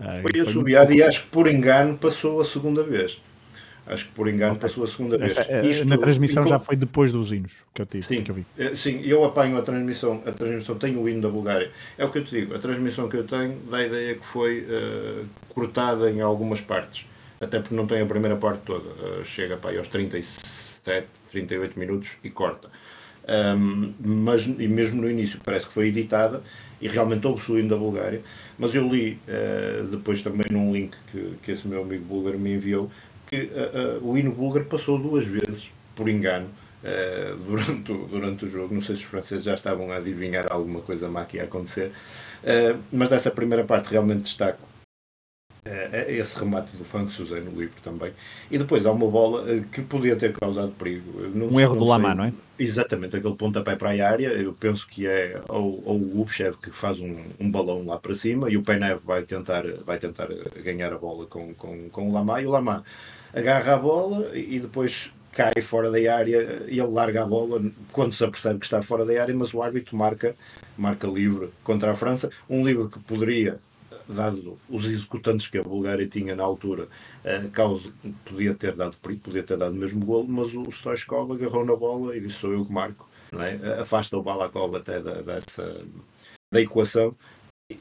Eh, 0.00 0.22
Foi 0.22 0.32
muito 0.32 0.48
assobiado 0.48 0.92
e 0.92 0.96
pouco- 0.96 1.08
acho 1.08 1.24
que 1.24 1.30
por 1.30 1.48
engano 1.48 1.98
passou 1.98 2.40
a 2.40 2.44
segunda 2.44 2.82
vez. 2.82 3.20
Acho 3.88 4.04
que 4.06 4.12
por 4.12 4.28
engano 4.28 4.52
Ok. 4.52 4.62
passou 4.62 4.84
a 4.84 4.86
segunda 4.86 5.16
vez. 5.16 5.36
Essa, 5.36 5.50
eh, 5.50 5.66
Isto- 5.66 5.86
na 5.88 5.96
transmissão 5.96 6.42
enco- 6.42 6.50
já 6.50 6.58
foi 6.58 6.76
depois 6.76 7.10
dos 7.10 7.32
hinos 7.32 7.52
que 7.74 7.80
eu 7.82 7.86
tive, 7.86 8.04
Sim. 8.04 8.22
que 8.22 8.30
eu 8.30 8.34
vi. 8.34 8.46
Eh, 8.58 8.74
Sim, 8.74 9.00
eu 9.04 9.24
apanho 9.24 9.56
a 9.56 9.62
transmissão, 9.62 10.22
a 10.26 10.32
transmissão 10.32 10.74
tem 10.76 10.96
o 10.96 11.08
hino 11.08 11.22
da 11.22 11.28
Bulgária. 11.28 11.70
É 11.96 12.04
o 12.04 12.10
que 12.10 12.18
eu 12.18 12.24
te 12.24 12.38
digo, 12.38 12.54
a 12.54 12.58
transmissão 12.58 13.08
que 13.08 13.16
eu 13.16 13.24
tenho 13.24 13.56
dá 13.70 13.78
a 13.78 13.86
ideia 13.86 14.14
que 14.14 14.26
foi 14.26 14.66
eh, 14.68 15.22
cortada 15.48 16.10
em 16.10 16.20
algumas 16.20 16.60
partes. 16.60 17.06
Até 17.40 17.60
porque 17.60 17.74
não 17.74 17.86
tem 17.86 18.00
a 18.00 18.06
primeira 18.06 18.36
parte 18.36 18.60
toda. 18.66 18.88
Eh, 19.20 19.24
chega 19.24 19.56
para 19.56 19.70
aí 19.70 19.78
aos 19.78 19.88
37, 19.88 21.06
38 21.30 21.78
minutos 21.78 22.16
e 22.22 22.30
corta. 22.30 22.68
Ahm, 23.30 23.92
mas 24.02 24.46
e 24.46 24.66
mesmo 24.66 25.02
no 25.02 25.10
início 25.10 25.38
parece 25.44 25.66
que 25.66 25.72
foi 25.74 25.88
editada 25.88 26.42
e 26.80 26.88
realmente 26.88 27.26
houve 27.26 27.52
o 27.52 27.58
hino 27.58 27.68
da 27.68 27.76
Bulgária. 27.76 28.22
Mas 28.58 28.74
eu 28.74 28.88
li 28.88 29.18
eh, 29.28 29.84
depois 29.90 30.22
também 30.22 30.46
num 30.50 30.72
link 30.72 30.94
que, 31.12 31.34
que 31.42 31.52
esse 31.52 31.68
meu 31.68 31.82
amigo 31.82 32.04
búlgaro 32.06 32.38
me 32.38 32.54
enviou 32.54 32.90
que 33.28 33.36
eh, 33.36 33.50
eh, 33.74 33.98
o 34.02 34.16
hino 34.16 34.32
búlgaro 34.32 34.64
passou 34.66 34.98
duas 34.98 35.24
vezes 35.24 35.70
por 35.94 36.08
engano 36.08 36.48
eh, 36.82 37.34
durante, 37.46 37.92
o, 37.92 38.06
durante 38.06 38.44
o 38.44 38.48
jogo. 38.48 38.74
Não 38.74 38.82
sei 38.82 38.96
se 38.96 39.02
os 39.02 39.08
franceses 39.08 39.44
já 39.44 39.54
estavam 39.54 39.92
a 39.92 39.96
adivinhar 39.96 40.46
alguma 40.50 40.80
coisa 40.80 41.08
má 41.08 41.24
que 41.24 41.36
ia 41.36 41.44
acontecer, 41.44 41.92
mas 42.92 43.08
dessa 43.08 43.30
primeira 43.30 43.64
parte 43.64 43.90
realmente 43.90 44.22
destaco 44.22 44.66
esse 46.08 46.38
remate 46.38 46.76
do 46.78 46.84
Funk 46.84 47.12
Suzé 47.12 47.40
no 47.40 47.50
livro 47.50 47.74
também. 47.82 48.12
E 48.50 48.56
depois 48.56 48.86
há 48.86 48.92
uma 48.92 49.06
bola 49.10 49.44
que 49.70 49.82
podia 49.82 50.16
ter 50.16 50.32
causado 50.32 50.70
perigo. 50.72 51.28
Não- 51.34 51.48
Um 51.48 51.60
erro 51.60 51.76
do 51.76 51.84
Lamá, 51.84 52.14
não 52.14 52.24
é? 52.24 52.32
Exatamente, 52.58 53.16
aquele 53.16 53.34
pontapé 53.34 53.76
para 53.76 53.90
a 53.90 54.10
área, 54.10 54.28
eu 54.28 54.52
penso 54.54 54.86
que 54.88 55.06
é 55.06 55.40
ou, 55.48 55.82
ou 55.84 55.96
o 55.96 56.22
Upchev 56.22 56.56
que 56.56 56.70
faz 56.70 56.98
um, 57.00 57.16
um 57.38 57.50
balão 57.50 57.84
lá 57.84 57.98
para 57.98 58.14
cima 58.14 58.48
e 58.50 58.56
o 58.56 58.62
Penev 58.62 59.00
vai 59.04 59.22
tentar, 59.22 59.62
vai 59.84 59.98
tentar 59.98 60.28
ganhar 60.64 60.92
a 60.92 60.98
bola 60.98 61.26
com, 61.26 61.52
com, 61.54 61.88
com 61.90 62.08
o 62.08 62.12
Lamá 62.12 62.40
e 62.40 62.46
o 62.46 62.50
Lamá 62.50 62.82
agarra 63.32 63.74
a 63.74 63.76
bola 63.76 64.36
e 64.36 64.58
depois 64.58 65.12
cai 65.32 65.60
fora 65.62 65.90
da 65.90 65.98
área 66.14 66.64
e 66.68 66.80
ele 66.80 66.90
larga 66.90 67.22
a 67.22 67.26
bola 67.26 67.62
quando 67.92 68.12
se 68.12 68.24
apercebe 68.24 68.58
que 68.58 68.66
está 68.66 68.82
fora 68.82 69.04
da 69.04 69.20
área, 69.20 69.34
mas 69.34 69.54
o 69.54 69.62
árbitro 69.62 69.96
marca, 69.96 70.34
marca 70.76 71.06
livre 71.06 71.50
contra 71.62 71.92
a 71.92 71.94
França, 71.94 72.30
um 72.48 72.66
livre 72.66 72.88
que 72.88 72.98
poderia 73.00 73.60
dado 74.08 74.58
os 74.68 74.86
executantes 74.86 75.46
que 75.46 75.58
a 75.58 75.62
Bulgária 75.62 76.06
tinha 76.06 76.34
na 76.34 76.42
altura, 76.42 76.88
eh, 77.22 77.44
causa, 77.52 77.92
podia 78.24 78.54
ter 78.54 78.74
dado 78.74 78.96
perigo, 78.96 79.20
podia 79.20 79.42
ter 79.42 79.58
dado 79.58 79.74
mesmo 79.74 80.04
golo, 80.04 80.26
mas 80.26 80.54
o 80.54 80.70
Stoichkov 80.72 81.32
agarrou 81.32 81.64
na 81.64 81.76
bola 81.76 82.16
e 82.16 82.20
disse 82.20 82.38
sou 82.38 82.52
eu 82.52 82.64
que 82.64 82.72
marco, 82.72 83.08
é? 83.32 83.80
afasta 83.80 84.16
o 84.16 84.22
Balakov 84.22 84.74
até 84.76 85.00
da, 85.00 85.20
dessa, 85.20 85.78
da 86.50 86.60
equação 86.60 87.14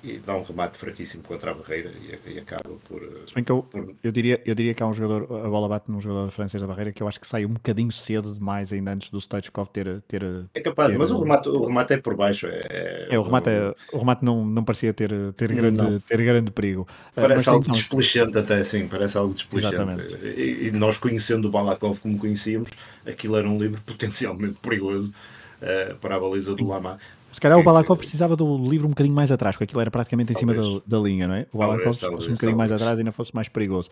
e, 0.03 0.19
dá 0.25 0.35
um 0.35 0.43
remate 0.43 0.77
fraquíssimo 0.77 1.23
contra 1.23 1.51
a 1.51 1.53
barreira 1.53 1.89
e, 2.01 2.33
e 2.33 2.39
acaba 2.39 2.75
por, 2.89 3.01
eh, 3.01 3.21
Se 3.25 3.33
bem 3.33 3.41
que 3.41 3.49
eu, 3.51 3.63
por 3.63 3.95
eu, 4.03 4.11
diria, 4.11 4.41
eu 4.45 4.53
diria 4.53 4.73
que 4.73 4.83
há 4.83 4.85
um 4.85 4.93
jogador, 4.93 5.45
a 5.45 5.49
bola 5.49 5.69
bate 5.69 5.89
num 5.89 6.01
jogador 6.01 6.29
francês 6.29 6.61
da 6.61 6.67
barreira 6.67 6.91
que 6.91 7.01
eu 7.01 7.07
acho 7.07 7.17
que 7.17 7.25
sai 7.25 7.45
um 7.45 7.53
bocadinho 7.53 7.89
cedo 7.93 8.33
demais 8.33 8.73
ainda 8.73 8.91
antes 8.91 9.09
do 9.09 9.17
Stoichkov 9.21 9.69
ter, 9.69 10.01
ter, 10.01 10.23
é 10.53 10.59
capaz, 10.59 10.89
ter- 10.89 10.97
mas 10.97 11.09
o 11.09 11.17
remate, 11.17 11.47
o 11.47 11.65
remate 11.65 11.93
é 11.93 11.97
por 11.97 12.17
baixo 12.17 12.47
é, 12.47 13.07
É, 13.09 13.17
o 13.17 13.21
remate, 13.21 13.49
é- 13.49 13.73
o 13.93 13.97
remate 13.97 14.25
não, 14.25 14.45
não 14.45 14.63
parecia 14.65 14.93
ter, 14.93 15.09
ter, 15.33 15.53
grande, 15.53 15.77
Não. 15.81 15.99
ter 16.01 16.17
grande 16.21 16.51
perigo. 16.51 16.81
Uh, 16.81 17.21
Parece 17.21 17.37
mas 17.37 17.47
algo 17.47 17.71
desplicente 17.71 18.37
até 18.37 18.55
assim, 18.55 18.89
parece 18.89 19.17
algo 19.17 19.33
desplicente. 19.33 20.17
E, 20.21 20.67
e 20.67 20.71
nós 20.71 20.97
conhecendo 20.97 21.47
o 21.47 21.51
Balakov 21.51 21.97
como 21.99 22.17
conhecíamos, 22.17 22.69
aquilo 23.05 23.37
era 23.37 23.47
um 23.47 23.57
livro 23.57 23.79
potencialmente 23.87 24.57
perigoso 24.57 25.13
eh, 25.61 25.95
para 26.01 26.15
a 26.17 26.19
baliza 26.19 26.53
do 26.53 26.67
Lama. 26.67 26.99
Se 27.37 27.41
calhar 27.41 27.59
o 27.59 27.63
Balakov 27.63 27.99
precisava 27.99 28.35
do 28.35 28.57
livro 28.57 28.87
um 28.87 28.89
bocadinho 28.89 29.13
mais 29.15 29.31
atrás, 29.31 29.55
porque 29.55 29.65
aquilo 29.65 29.79
era 29.81 29.91
praticamente 29.91 30.31
em 30.33 30.35
cima 30.35 30.55
da, 30.55 30.61
Talvez. 30.63 30.83
da 30.87 30.97
linha, 30.99 31.27
não 31.27 31.35
é? 31.35 31.41
O 31.53 31.59
Talvez, 31.59 31.69
Balakov, 31.69 31.93
se 31.93 31.99
talvez, 32.01 32.19
fosse 32.23 32.31
um 32.31 32.33
bocadinho 32.33 32.57
mais 32.57 32.69
talvez. 32.71 32.81
atrás, 32.81 32.99
ainda 32.99 33.11
fosse 33.11 33.35
mais 33.35 33.47
perigoso. 33.47 33.89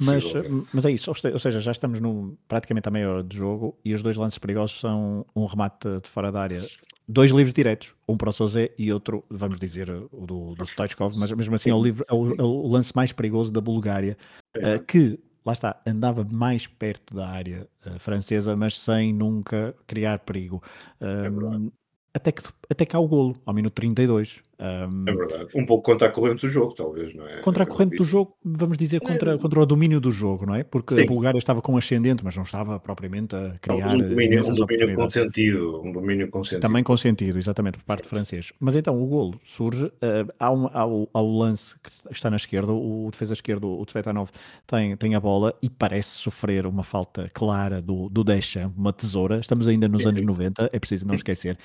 Mas, 0.00 0.24
Possivelmente. 0.24 0.68
mas 0.72 0.84
é 0.84 0.90
isso, 0.90 1.08
ou 1.10 1.14
se- 1.14 1.28
ou 1.30 1.38
seja, 1.38 1.60
já 1.60 1.70
estamos 1.70 2.00
no, 2.00 2.36
praticamente 2.48 2.88
à 2.88 2.90
meia 2.90 3.08
hora 3.08 3.22
de 3.22 3.36
jogo 3.36 3.78
e 3.84 3.94
os 3.94 4.02
dois 4.02 4.16
lances 4.16 4.36
perigosos 4.38 4.80
são 4.80 5.24
um 5.36 5.46
remate 5.46 5.88
de 6.02 6.08
fora 6.08 6.32
da 6.32 6.40
área. 6.40 6.58
Dois 7.06 7.30
livros 7.30 7.54
diretos, 7.54 7.94
um 8.08 8.16
para 8.16 8.30
o 8.30 8.32
Sozé 8.32 8.72
e 8.76 8.92
outro, 8.92 9.24
vamos 9.30 9.58
dizer, 9.60 9.88
o 10.10 10.26
do, 10.26 10.54
do 10.56 10.66
Stoichkov, 10.66 11.16
mas 11.16 11.30
mesmo 11.30 11.54
assim 11.54 11.70
é 11.70 11.74
o, 11.74 11.80
livro, 11.80 12.04
é 12.10 12.12
o, 12.12 12.34
é 12.34 12.42
o 12.42 12.66
lance 12.66 12.92
mais 12.96 13.12
perigoso 13.12 13.52
da 13.52 13.60
Bulgária, 13.60 14.18
eh, 14.56 14.78
que, 14.80 15.18
lá 15.46 15.52
está, 15.54 15.80
andava 15.86 16.26
mais 16.30 16.66
perto 16.66 17.14
da 17.14 17.28
área 17.28 17.66
eh, 17.86 17.98
francesa, 17.98 18.54
mas 18.56 18.78
sem 18.78 19.14
nunca 19.14 19.74
criar 19.86 20.18
perigo. 20.18 20.60
É 21.00 21.30
Um, 21.30 21.70
até, 22.18 22.32
que, 22.32 22.42
até 22.68 22.84
que 22.84 22.94
há 22.94 22.98
o 22.98 23.08
golo, 23.08 23.36
ao 23.46 23.54
minuto 23.54 23.74
32. 23.74 24.42
Um, 24.60 25.04
É 25.06 25.12
verdade. 25.12 25.46
Um 25.54 25.64
pouco 25.64 25.84
contra 25.84 26.08
a 26.08 26.10
corrente 26.10 26.40
do 26.44 26.48
jogo, 26.50 26.74
talvez, 26.74 27.14
não 27.14 27.26
é? 27.28 27.40
Contra 27.40 27.62
a 27.62 27.66
corrente 27.66 27.96
do 27.96 28.04
jogo, 28.04 28.36
vamos 28.44 28.76
dizer, 28.76 29.00
contra, 29.00 29.38
contra 29.38 29.60
o 29.60 29.66
domínio 29.66 30.00
do 30.00 30.10
jogo, 30.10 30.44
não 30.46 30.54
é? 30.54 30.64
Porque 30.64 30.94
a 30.94 30.96
Sim. 30.98 31.06
Bulgária 31.06 31.38
estava 31.38 31.62
com 31.62 31.76
ascendente, 31.76 32.24
mas 32.24 32.34
não 32.34 32.42
estava 32.42 32.80
propriamente 32.80 33.36
a 33.36 33.54
criar 33.60 33.76
um 33.94 33.98
domínio, 33.98 34.06
um 34.06 34.08
domínio 34.10 34.40
oportunidades. 34.64 34.96
consentido. 34.96 35.80
Um 35.84 35.92
domínio 35.92 36.28
consentido. 36.28 36.60
Também 36.60 36.82
com 36.82 36.96
sentido, 36.96 37.38
exatamente, 37.38 37.78
por 37.78 37.84
parte 37.84 38.02
do 38.02 38.08
francês. 38.08 38.52
Mas 38.58 38.74
então 38.74 39.00
o 39.00 39.06
golo 39.06 39.38
surge, 39.44 39.92
há, 40.40 40.50
um, 40.52 40.68
há, 40.72 40.84
o, 40.86 41.08
há 41.14 41.20
o 41.22 41.38
lance 41.38 41.78
que 41.78 41.90
está 42.10 42.28
na 42.28 42.36
esquerda, 42.36 42.72
o 42.72 43.08
defesa 43.12 43.34
esquerdo, 43.34 43.68
o 43.68 43.86
Tvetanov, 43.86 44.30
tem, 44.66 44.96
tem 44.96 45.14
a 45.14 45.20
bola 45.20 45.54
e 45.62 45.70
parece 45.70 46.10
sofrer 46.18 46.66
uma 46.66 46.82
falta 46.82 47.26
clara 47.32 47.80
do, 47.80 48.08
do 48.08 48.24
Deschamps, 48.24 48.76
uma 48.76 48.92
tesoura. 48.92 49.38
Estamos 49.38 49.68
ainda 49.68 49.86
nos 49.86 50.02
Sim, 50.02 50.08
anos 50.08 50.20
sim. 50.20 50.26
90, 50.26 50.70
é 50.72 50.78
preciso 50.80 51.06
não 51.06 51.14
esquecer. 51.14 51.56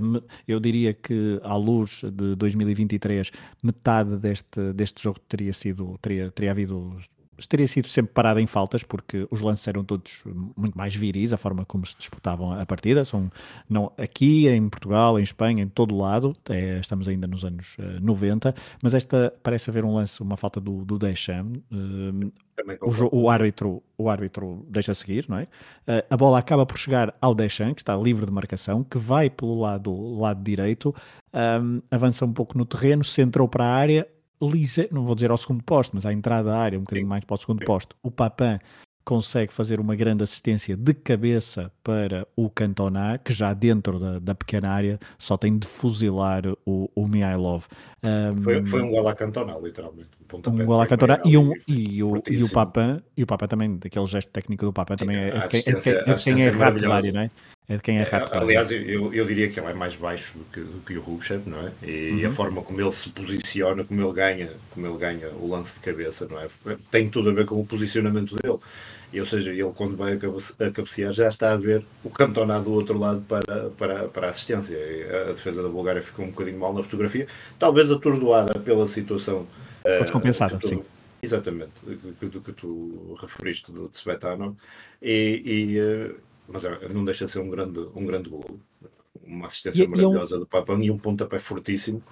Me- 0.00 0.20
eu 0.48 0.58
diria 0.58 0.92
que, 0.92 1.38
à 1.44 1.54
luz 1.54 2.02
de 2.12 2.39
2023, 2.40 3.30
metade 3.62 4.16
deste, 4.16 4.72
deste 4.72 5.02
jogo 5.02 5.20
teria 5.28 5.52
sido, 5.52 5.96
teria, 6.00 6.30
teria 6.30 6.50
havido 6.50 6.98
teria 7.46 7.66
sido 7.66 7.88
sempre 7.88 8.12
parada 8.12 8.40
em 8.40 8.46
faltas, 8.46 8.82
porque 8.82 9.26
os 9.30 9.40
lances 9.40 9.66
eram 9.66 9.84
todos 9.84 10.22
muito 10.56 10.76
mais 10.76 10.94
viris, 10.94 11.32
a 11.32 11.36
forma 11.36 11.64
como 11.64 11.84
se 11.86 11.96
disputavam 11.96 12.52
a 12.52 12.64
partida. 12.66 13.04
São, 13.04 13.30
não, 13.68 13.92
aqui, 13.96 14.48
em 14.48 14.68
Portugal, 14.68 15.18
em 15.18 15.22
Espanha, 15.22 15.62
em 15.62 15.68
todo 15.68 15.94
o 15.94 15.98
lado, 15.98 16.34
é, 16.48 16.78
estamos 16.78 17.08
ainda 17.08 17.26
nos 17.26 17.44
anos 17.44 17.76
eh, 17.78 18.00
90, 18.00 18.54
mas 18.82 18.94
esta 18.94 19.32
parece 19.42 19.70
haver 19.70 19.84
um 19.84 19.94
lance, 19.94 20.20
uma 20.22 20.36
falta 20.36 20.60
do, 20.60 20.84
do 20.84 20.98
Deschamps. 20.98 21.60
Também 22.56 22.78
o, 22.80 23.22
o 23.22 23.30
árbitro, 23.30 23.82
o 23.96 24.10
árbitro 24.10 24.66
deixa 24.68 24.92
seguir, 24.92 25.26
não 25.28 25.38
é? 25.38 25.46
Eh, 25.86 26.04
a 26.10 26.16
bola 26.16 26.38
acaba 26.38 26.66
por 26.66 26.78
chegar 26.78 27.14
ao 27.20 27.34
Deschamps, 27.34 27.74
que 27.74 27.82
está 27.82 27.96
livre 27.96 28.26
de 28.26 28.32
marcação, 28.32 28.84
que 28.84 28.98
vai 28.98 29.30
pelo 29.30 29.58
lado, 29.60 30.18
lado 30.18 30.42
direito, 30.42 30.94
ahm, 31.32 31.80
avança 31.90 32.24
um 32.24 32.32
pouco 32.32 32.58
no 32.58 32.64
terreno, 32.64 33.02
centrou 33.02 33.48
para 33.48 33.64
a 33.64 33.74
área, 33.74 34.06
lige- 34.42 34.88
não 34.90 35.04
vou 35.04 35.14
dizer 35.14 35.30
ao 35.30 35.36
segundo 35.36 35.62
posto, 35.62 35.92
mas 35.94 36.06
à 36.06 36.12
entrada 36.12 36.50
da 36.50 36.58
área, 36.58 36.78
um 36.78 36.82
bocadinho 36.82 37.06
Sim. 37.06 37.10
mais 37.10 37.24
para 37.24 37.34
o 37.34 37.38
segundo 37.38 37.58
Sim. 37.60 37.64
posto. 37.64 37.96
O 38.02 38.10
Papin 38.10 38.58
consegue 39.02 39.52
fazer 39.52 39.80
uma 39.80 39.96
grande 39.96 40.22
assistência 40.22 40.76
de 40.76 40.94
cabeça 40.94 41.72
para 41.82 42.28
o 42.36 42.48
Cantona, 42.48 43.18
que 43.18 43.32
já 43.32 43.52
dentro 43.52 43.98
da, 43.98 44.18
da 44.18 44.34
pequena 44.34 44.70
área 44.70 45.00
só 45.18 45.36
tem 45.36 45.58
de 45.58 45.66
fuzilar 45.66 46.42
o, 46.64 46.88
o 46.94 47.08
Mihailov. 47.08 47.64
Foi, 48.42 48.64
foi 48.64 48.82
um 48.82 48.90
gol 48.90 49.08
à 49.08 49.14
Cantona, 49.14 49.58
literalmente. 49.58 50.10
Um, 50.32 50.62
um 50.62 50.64
gol 50.64 50.80
à 50.80 50.86
Cantona 50.86 51.20
e, 51.24 51.36
um, 51.36 51.52
e, 51.66 52.02
o, 52.04 52.22
e 52.28 52.42
o 52.44 52.50
Papin, 52.50 53.02
e 53.16 53.22
o 53.22 53.26
Papin 53.26 53.48
também, 53.48 53.76
daquele 53.78 54.06
gesto 54.06 54.30
técnico 54.30 54.66
do 54.66 54.72
Papin 54.72 54.94
também 54.96 55.16
é, 55.16 55.28
é, 55.30 55.36
é, 55.38 55.48
quem, 55.48 55.60
é, 55.60 55.74
de 56.14 56.22
quem 56.22 56.42
é 56.42 56.48
área, 56.92 57.12
não 57.12 57.20
é? 57.22 57.30
É 57.70 57.76
de 57.76 57.82
quem 57.82 57.98
é 57.98 58.02
rato 58.02 58.36
Aliás, 58.36 58.68
eu, 58.72 59.14
eu 59.14 59.24
diria 59.24 59.48
que 59.48 59.60
ele 59.60 59.70
é 59.70 59.72
mais 59.72 59.94
baixo 59.94 60.36
do 60.36 60.44
que, 60.46 60.60
do 60.60 60.80
que 60.80 60.98
o 60.98 61.00
Rubchev, 61.00 61.48
não 61.48 61.68
é? 61.68 61.72
E 61.86 62.10
uhum. 62.10 62.26
a 62.26 62.32
forma 62.32 62.62
como 62.62 62.80
ele 62.80 62.90
se 62.90 63.08
posiciona, 63.10 63.84
como 63.84 64.02
ele 64.02 64.12
ganha, 64.12 64.50
como 64.70 64.88
ele 64.88 64.98
ganha 64.98 65.28
o 65.28 65.48
lance 65.48 65.74
de 65.74 65.80
cabeça, 65.80 66.26
não 66.28 66.40
é? 66.40 66.48
Tem 66.90 67.08
tudo 67.08 67.30
a 67.30 67.32
ver 67.32 67.46
com 67.46 67.60
o 67.60 67.64
posicionamento 67.64 68.34
dele. 68.42 68.58
E, 69.12 69.20
ou 69.20 69.26
seja, 69.26 69.50
ele 69.50 69.70
quando 69.72 69.96
vai 69.96 70.14
a 70.14 70.70
cabecear 70.72 71.12
já 71.12 71.28
está 71.28 71.52
a 71.52 71.56
ver 71.56 71.84
o 72.02 72.10
Cantona 72.10 72.60
do 72.60 72.72
outro 72.72 72.98
lado 72.98 73.20
para, 73.28 73.70
para, 73.70 74.08
para 74.08 74.26
a 74.26 74.30
assistência. 74.30 74.76
A 75.28 75.32
defesa 75.32 75.62
da 75.62 75.68
Bulgária 75.68 76.02
ficou 76.02 76.24
um 76.24 76.30
bocadinho 76.30 76.58
mal 76.58 76.74
na 76.74 76.82
fotografia, 76.82 77.28
talvez 77.56 77.88
atordoada 77.88 78.58
pela 78.58 78.88
situação. 78.88 79.46
Descompensada, 79.84 80.56
uh, 80.56 80.66
sim. 80.66 80.82
Exatamente, 81.22 81.70
do 81.84 82.14
que, 82.14 82.40
que, 82.40 82.52
tu 82.52 83.16
referiste 83.20 83.70
do 83.70 83.88
Tsvetanov. 83.88 84.56
E, 85.00 85.42
e, 85.44 85.80
uh, 85.80 86.29
mas 86.52 86.64
é, 86.64 86.88
não 86.88 87.04
deixa 87.04 87.24
de 87.24 87.30
ser 87.30 87.38
um 87.38 87.48
grande, 87.48 87.80
um 87.94 88.04
grande 88.04 88.28
gol. 88.28 88.60
Uma 89.24 89.46
assistência 89.46 89.84
e, 89.84 89.86
maravilhosa 89.86 90.34
e 90.34 90.36
um... 90.36 90.40
do 90.40 90.46
Papão 90.46 90.82
e 90.82 90.90
um 90.90 90.98
pontapé 90.98 91.38
fortíssimo 91.38 92.02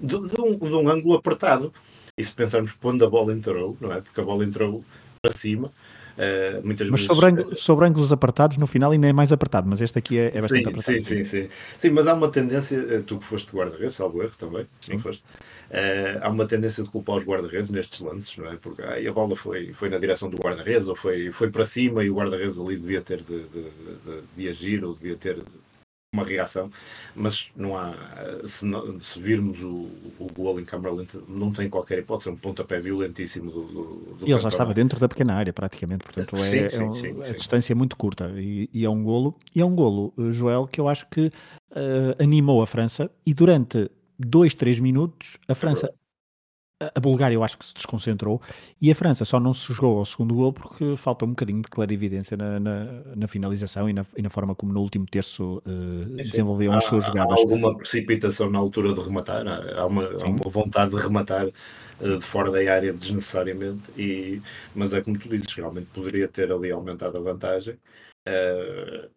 de, 0.00 0.18
de, 0.18 0.40
um, 0.40 0.56
de 0.56 0.74
um 0.74 0.88
ângulo 0.88 1.14
apertado. 1.14 1.72
E 2.16 2.22
se 2.22 2.32
pensarmos 2.32 2.72
quando 2.72 3.04
a 3.04 3.10
bola 3.10 3.32
entrou, 3.32 3.76
não 3.80 3.92
é? 3.92 4.00
Porque 4.00 4.20
a 4.20 4.24
bola 4.24 4.44
entrou 4.44 4.84
para 5.20 5.34
cima. 5.34 5.72
Uh, 6.12 6.64
muitas 6.64 6.88
mas 6.88 7.00
vezes... 7.00 7.06
sobre, 7.06 7.26
ângulo, 7.26 7.56
sobre, 7.56 7.86
ângulos 7.86 8.12
apertados, 8.12 8.56
no 8.56 8.66
final 8.66 8.90
ainda 8.90 9.08
é 9.08 9.12
mais 9.12 9.32
apertado, 9.32 9.68
mas 9.68 9.80
este 9.80 9.98
aqui 9.98 10.18
é, 10.18 10.32
é 10.34 10.40
bastante 10.40 10.62
sim, 10.62 10.70
apertado. 10.70 11.00
Sim, 11.00 11.00
sim, 11.00 11.24
sim, 11.24 11.48
sim. 11.78 11.90
mas 11.90 12.06
há 12.06 12.14
uma 12.14 12.28
tendência, 12.28 12.76
eh, 12.76 13.02
tu 13.06 13.18
que 13.18 13.24
foste 13.24 13.54
guarda-redes, 13.54 13.94
salvo 13.94 14.22
erro 14.22 14.32
também, 14.36 14.66
sim. 14.80 14.92
não 14.92 14.98
foste? 14.98 15.22
Uh, 15.70 16.20
há 16.20 16.28
uma 16.28 16.46
tendência 16.46 16.82
de 16.82 16.90
culpar 16.90 17.16
os 17.16 17.24
guarda-redes 17.24 17.70
nestes 17.70 18.00
lances, 18.00 18.36
não 18.36 18.46
é? 18.46 18.56
Porque 18.56 18.82
ai, 18.82 19.06
a 19.06 19.12
bola 19.12 19.34
foi, 19.34 19.72
foi 19.72 19.88
na 19.88 19.98
direção 19.98 20.28
do 20.28 20.36
guarda-redes 20.36 20.88
ou 20.88 20.94
foi, 20.94 21.30
foi 21.30 21.50
para 21.50 21.64
cima 21.64 22.04
e 22.04 22.10
o 22.10 22.14
guarda-redes 22.14 22.58
ali 22.58 22.76
devia 22.76 23.00
ter 23.00 23.22
de, 23.22 23.42
de, 23.44 23.62
de, 23.62 24.22
de 24.36 24.48
agir 24.48 24.84
ou 24.84 24.94
devia 24.94 25.16
ter 25.16 25.42
uma 26.14 26.24
reação, 26.24 26.70
mas 27.16 27.50
não 27.56 27.74
há, 27.74 27.94
se, 28.44 28.66
não, 28.66 29.00
se 29.00 29.18
virmos 29.18 29.62
o, 29.62 29.88
o 30.18 30.30
gol 30.30 30.60
em 30.60 30.64
câmara 30.64 30.94
lenta, 30.94 31.18
não 31.26 31.50
tem 31.50 31.70
qualquer 31.70 32.00
hipótese, 32.00 32.28
é 32.28 32.32
um 32.32 32.36
pontapé 32.36 32.78
violentíssimo 32.78 33.50
do, 33.50 33.64
do, 33.64 34.16
do 34.16 34.28
E 34.28 34.30
ele 34.30 34.38
já 34.38 34.50
estava 34.50 34.74
dentro 34.74 35.00
da 35.00 35.08
pequena 35.08 35.34
área, 35.34 35.54
praticamente, 35.54 36.04
portanto 36.04 36.36
é, 36.36 36.68
sim, 36.68 36.86
é, 36.86 36.92
sim, 36.92 37.22
a 37.22 37.32
distância 37.32 37.72
é 37.72 37.74
muito 37.74 37.96
curta 37.96 38.30
e, 38.36 38.68
e, 38.74 38.84
é 38.84 38.90
um 38.90 39.02
golo, 39.02 39.38
e 39.54 39.62
é 39.62 39.64
um 39.64 39.74
golo, 39.74 40.12
eh, 40.18 40.32
Joel, 40.32 40.66
que 40.66 40.78
eu 40.78 40.86
acho 40.86 41.08
que 41.08 41.28
uh, 41.28 42.22
animou 42.22 42.60
a 42.60 42.66
França 42.66 43.10
e 43.24 43.32
durante 43.32 43.90
dois, 44.18 44.52
três 44.52 44.78
minutos 44.78 45.38
a 45.48 45.54
França 45.54 45.94
a 46.94 47.00
Bulgária 47.00 47.34
eu 47.34 47.44
acho 47.44 47.58
que 47.58 47.64
se 47.64 47.74
desconcentrou. 47.74 48.40
E 48.80 48.90
a 48.90 48.94
França 48.94 49.24
só 49.24 49.38
não 49.38 49.52
se 49.52 49.72
jogou 49.72 49.98
ao 49.98 50.04
segundo 50.04 50.34
gol 50.34 50.52
porque 50.52 50.96
falta 50.96 51.24
um 51.24 51.30
bocadinho 51.30 51.62
de 51.62 51.68
clarividência 51.68 52.36
na, 52.36 52.58
na, 52.58 52.84
na 53.14 53.28
finalização 53.28 53.88
e 53.88 53.92
na, 53.92 54.06
e 54.16 54.22
na, 54.22 54.30
forma 54.30 54.54
como 54.54 54.72
no 54.72 54.80
último 54.80 55.06
terço 55.06 55.62
uh, 55.66 56.16
desenvolviam 56.16 56.74
as 56.74 56.84
suas 56.84 57.04
jogadas. 57.04 57.38
Há 57.38 57.40
alguma 57.40 57.76
precipitação 57.76 58.50
na 58.50 58.58
altura 58.58 58.92
de 58.92 59.00
rematar, 59.00 59.46
há 59.46 59.86
uma, 59.86 60.04
há 60.04 60.26
uma 60.26 60.48
vontade 60.48 60.94
de 60.94 61.00
rematar 61.00 61.46
uh, 61.46 62.18
de 62.18 62.24
fora 62.24 62.50
da 62.50 62.58
área 62.58 62.92
desnecessariamente, 62.92 63.82
e, 63.96 64.40
mas 64.74 64.92
é 64.92 65.00
como 65.00 65.18
tu 65.18 65.28
dizes, 65.28 65.52
realmente 65.54 65.86
poderia 65.92 66.28
ter 66.28 66.50
ali 66.50 66.70
aumentado 66.70 67.18
a 67.18 67.20
vantagem 67.20 67.74
uh, 67.74 69.10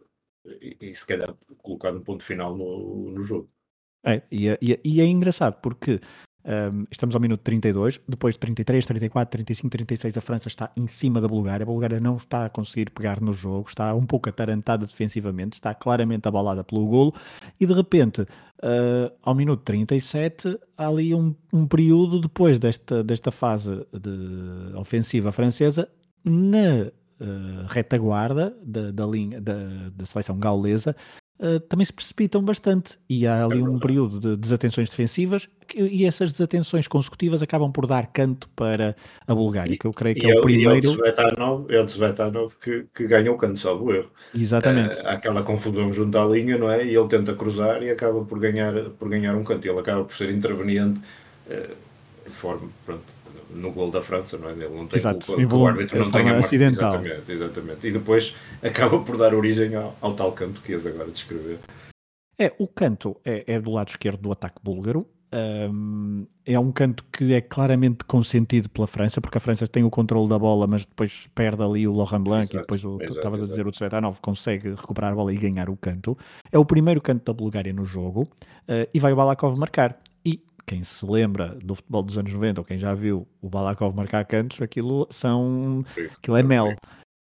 e, 0.61 0.78
e, 0.82 0.95
se 0.95 1.05
calhar 1.05 1.34
colocado 1.57 1.97
um 1.97 2.03
ponto 2.03 2.24
final 2.24 2.55
no, 2.55 3.11
no 3.11 3.22
jogo. 3.22 3.49
É, 4.05 4.22
e, 4.32 4.49
é, 4.49 4.57
e 4.61 5.01
é 5.01 5.05
engraçado 5.05 5.59
porque 5.61 5.99
um, 6.46 6.86
estamos 6.91 7.16
ao 7.16 7.22
minuto 7.22 7.41
32, 7.41 8.00
depois 8.08 8.36
de 8.36 8.39
33, 8.39 8.86
34, 8.86 9.32
35, 9.32 9.70
36, 9.70 10.18
a 10.18 10.22
França 10.22 10.48
está 10.48 10.72
em 10.78 10.86
cima 10.86 11.20
da 11.20 11.28
Bulgária. 11.28 11.64
A 11.64 11.66
Bulgária 11.66 12.00
não 12.00 12.18
está 12.18 12.46
a 12.46 12.50
conseguir 12.50 12.91
pegar 12.91 13.20
no 13.20 13.34
jogo, 13.34 13.68
está 13.68 13.93
um 13.96 14.06
pouco 14.06 14.30
atarantada 14.30 14.86
defensivamente, 14.86 15.54
está 15.54 15.74
claramente 15.74 16.28
abalada 16.28 16.64
pelo 16.64 16.86
golo 16.86 17.14
e 17.60 17.66
de 17.66 17.74
repente, 17.74 18.22
uh, 18.22 19.12
ao 19.24 19.34
minuto 19.34 19.64
37, 19.64 20.60
há 20.78 20.88
ali 20.88 21.16
um, 21.16 21.34
um 21.52 21.66
período 21.66 22.20
depois 22.20 22.60
desta, 22.60 23.04
desta 23.04 23.32
fase 23.32 23.86
de 23.91 24.76
ofensiva 24.76 25.32
francesa 25.32 25.89
na 26.24 26.91
uh, 27.20 27.66
retaguarda 27.68 28.56
da, 28.64 28.91
da 28.91 29.06
linha 29.06 29.41
da, 29.41 29.89
da 29.96 30.06
seleção 30.06 30.38
gaulesa 30.38 30.96
Uh, 31.38 31.59
também 31.59 31.83
se 31.83 31.91
precipitam 31.91 32.41
bastante 32.41 32.97
e 33.09 33.27
há 33.27 33.43
ali 33.43 33.59
é 33.59 33.63
um 33.63 33.77
período 33.77 34.21
de 34.21 34.38
desatenções 34.38 34.88
defensivas 34.88 35.49
que, 35.67 35.81
e 35.81 36.05
essas 36.05 36.31
desatenções 36.31 36.88
consecutivas 36.88 37.41
acabam 37.41 37.69
por 37.73 37.86
dar 37.86 38.07
canto 38.07 38.47
para 38.55 38.95
a 39.27 39.36
Bulgária, 39.36 39.77
que 39.77 39.86
eu 39.86 39.91
creio 39.91 40.15
que 40.15 40.27
é, 40.27 40.31
é, 40.31 40.39
o 40.39 40.41
primeiro. 40.41 40.88
E 40.88 41.75
é 41.75 41.81
o 41.81 41.86
Tsvetanov, 41.86 42.53
é 42.53 42.63
que, 42.63 42.86
que 42.95 43.07
ganha 43.07 43.29
o 43.33 43.36
canto, 43.36 43.59
salvo 43.59 43.93
erro. 43.93 44.09
Exatamente. 44.33 45.01
Uh, 45.01 45.07
aquela 45.07 45.43
confusão 45.43 45.91
junto 45.91 46.17
à 46.17 46.25
linha, 46.25 46.57
não 46.57 46.69
é? 46.69 46.86
E 46.86 46.95
ele 46.95 47.07
tenta 47.09 47.33
cruzar 47.33 47.83
e 47.83 47.89
acaba 47.89 48.23
por 48.23 48.39
ganhar, 48.39 48.73
por 48.91 49.09
ganhar 49.09 49.36
um 49.36 49.43
canto. 49.43 49.67
Ele 49.67 49.79
acaba 49.79 50.05
por 50.05 50.15
ser 50.15 50.29
interveniente 50.29 51.01
uh, 51.47 51.75
de 52.25 52.31
forma, 52.33 52.69
pronto, 52.86 53.03
no 53.56 53.72
gol 53.72 53.91
da 53.91 54.01
França, 54.01 54.38
não 54.38 54.49
é? 54.49 54.53
Ele 54.53 54.70
não 54.70 54.88
tem 54.88 54.99
Exato, 54.99 55.26
culpa, 55.26 55.56
o 55.56 55.68
árbitro 55.68 55.99
não 55.99 56.12
tem 56.12 56.30
a 56.30 56.38
acidental. 56.38 56.95
Exatamente, 56.95 57.32
exatamente. 57.32 57.88
E 57.88 57.91
depois 57.91 58.36
acaba 58.62 58.99
por 58.99 59.18
dar 59.18 59.34
origem 59.34 59.76
ao, 59.76 59.95
ao 60.01 60.14
tal 60.14 60.32
canto 60.32 60.62
que 60.62 60.72
ias 60.72 60.86
agora 60.86 61.10
descrever. 61.10 61.60
É, 62.38 62.53
o 62.58 62.68
canto 62.68 63.16
é, 63.24 63.43
é 63.47 63.60
do 63.60 63.72
lado 63.72 63.89
esquerdo 63.89 64.22
do 64.22 64.32
ataque 64.32 64.58
búlgaro. 64.62 65.08
Um, 65.34 66.26
é 66.45 66.58
um 66.58 66.72
canto 66.72 67.03
que 67.12 67.34
é 67.34 67.41
claramente 67.41 68.06
consentido 68.06 68.70
pela 68.70 68.88
França, 68.88 69.20
porque 69.20 69.38
a 69.38 69.41
França 69.41 69.68
tem 69.68 69.84
o 69.84 69.89
controle 69.89 70.30
da 70.30 70.39
bola, 70.39 70.66
mas 70.66 70.86
depois 70.86 71.28
perde 71.36 71.62
ali 71.62 71.86
o 71.88 71.93
Laurent 71.93 72.22
Blanc 72.22 72.43
exato, 72.43 72.58
e 72.58 72.60
depois 72.62 72.86
o, 72.86 72.97
estavas 73.01 73.43
a 73.43 73.47
dizer 73.47 73.68
o 73.68 73.72
Tsvetanov 73.72 74.20
consegue 74.22 74.70
recuperar 74.70 75.12
a 75.12 75.16
bola 75.16 75.34
e 75.34 75.38
ganhar 75.38 75.70
o 75.70 75.76
canto. 75.76 76.18
É 76.51 76.58
o 76.58 76.64
primeiro 76.64 77.01
canto 77.01 77.26
da 77.26 77.34
Bulgária 77.34 77.74
no 77.74 77.84
jogo 77.84 78.22
uh, 78.22 78.88
e 78.93 78.99
vai 78.99 79.12
o 79.12 79.16
Balakov 79.16 79.58
marcar. 79.58 79.99
Quem 80.66 80.84
se 80.84 81.05
lembra 81.05 81.55
do 81.63 81.76
futebol 81.76 82.01
dos 82.03 82.18
anos 82.18 82.34
90 82.34 82.61
ou 82.61 82.66
quem 82.66 82.78
já 82.78 82.93
viu 82.93 83.28
o 83.41 83.49
Balakov 83.49 83.95
marcar 83.95 84.26
cantos, 84.26 84.61
aquilo 84.61 85.07
são 85.11 85.86
aquilo 86.18 86.38
é 86.38 86.43
mel. 86.43 86.76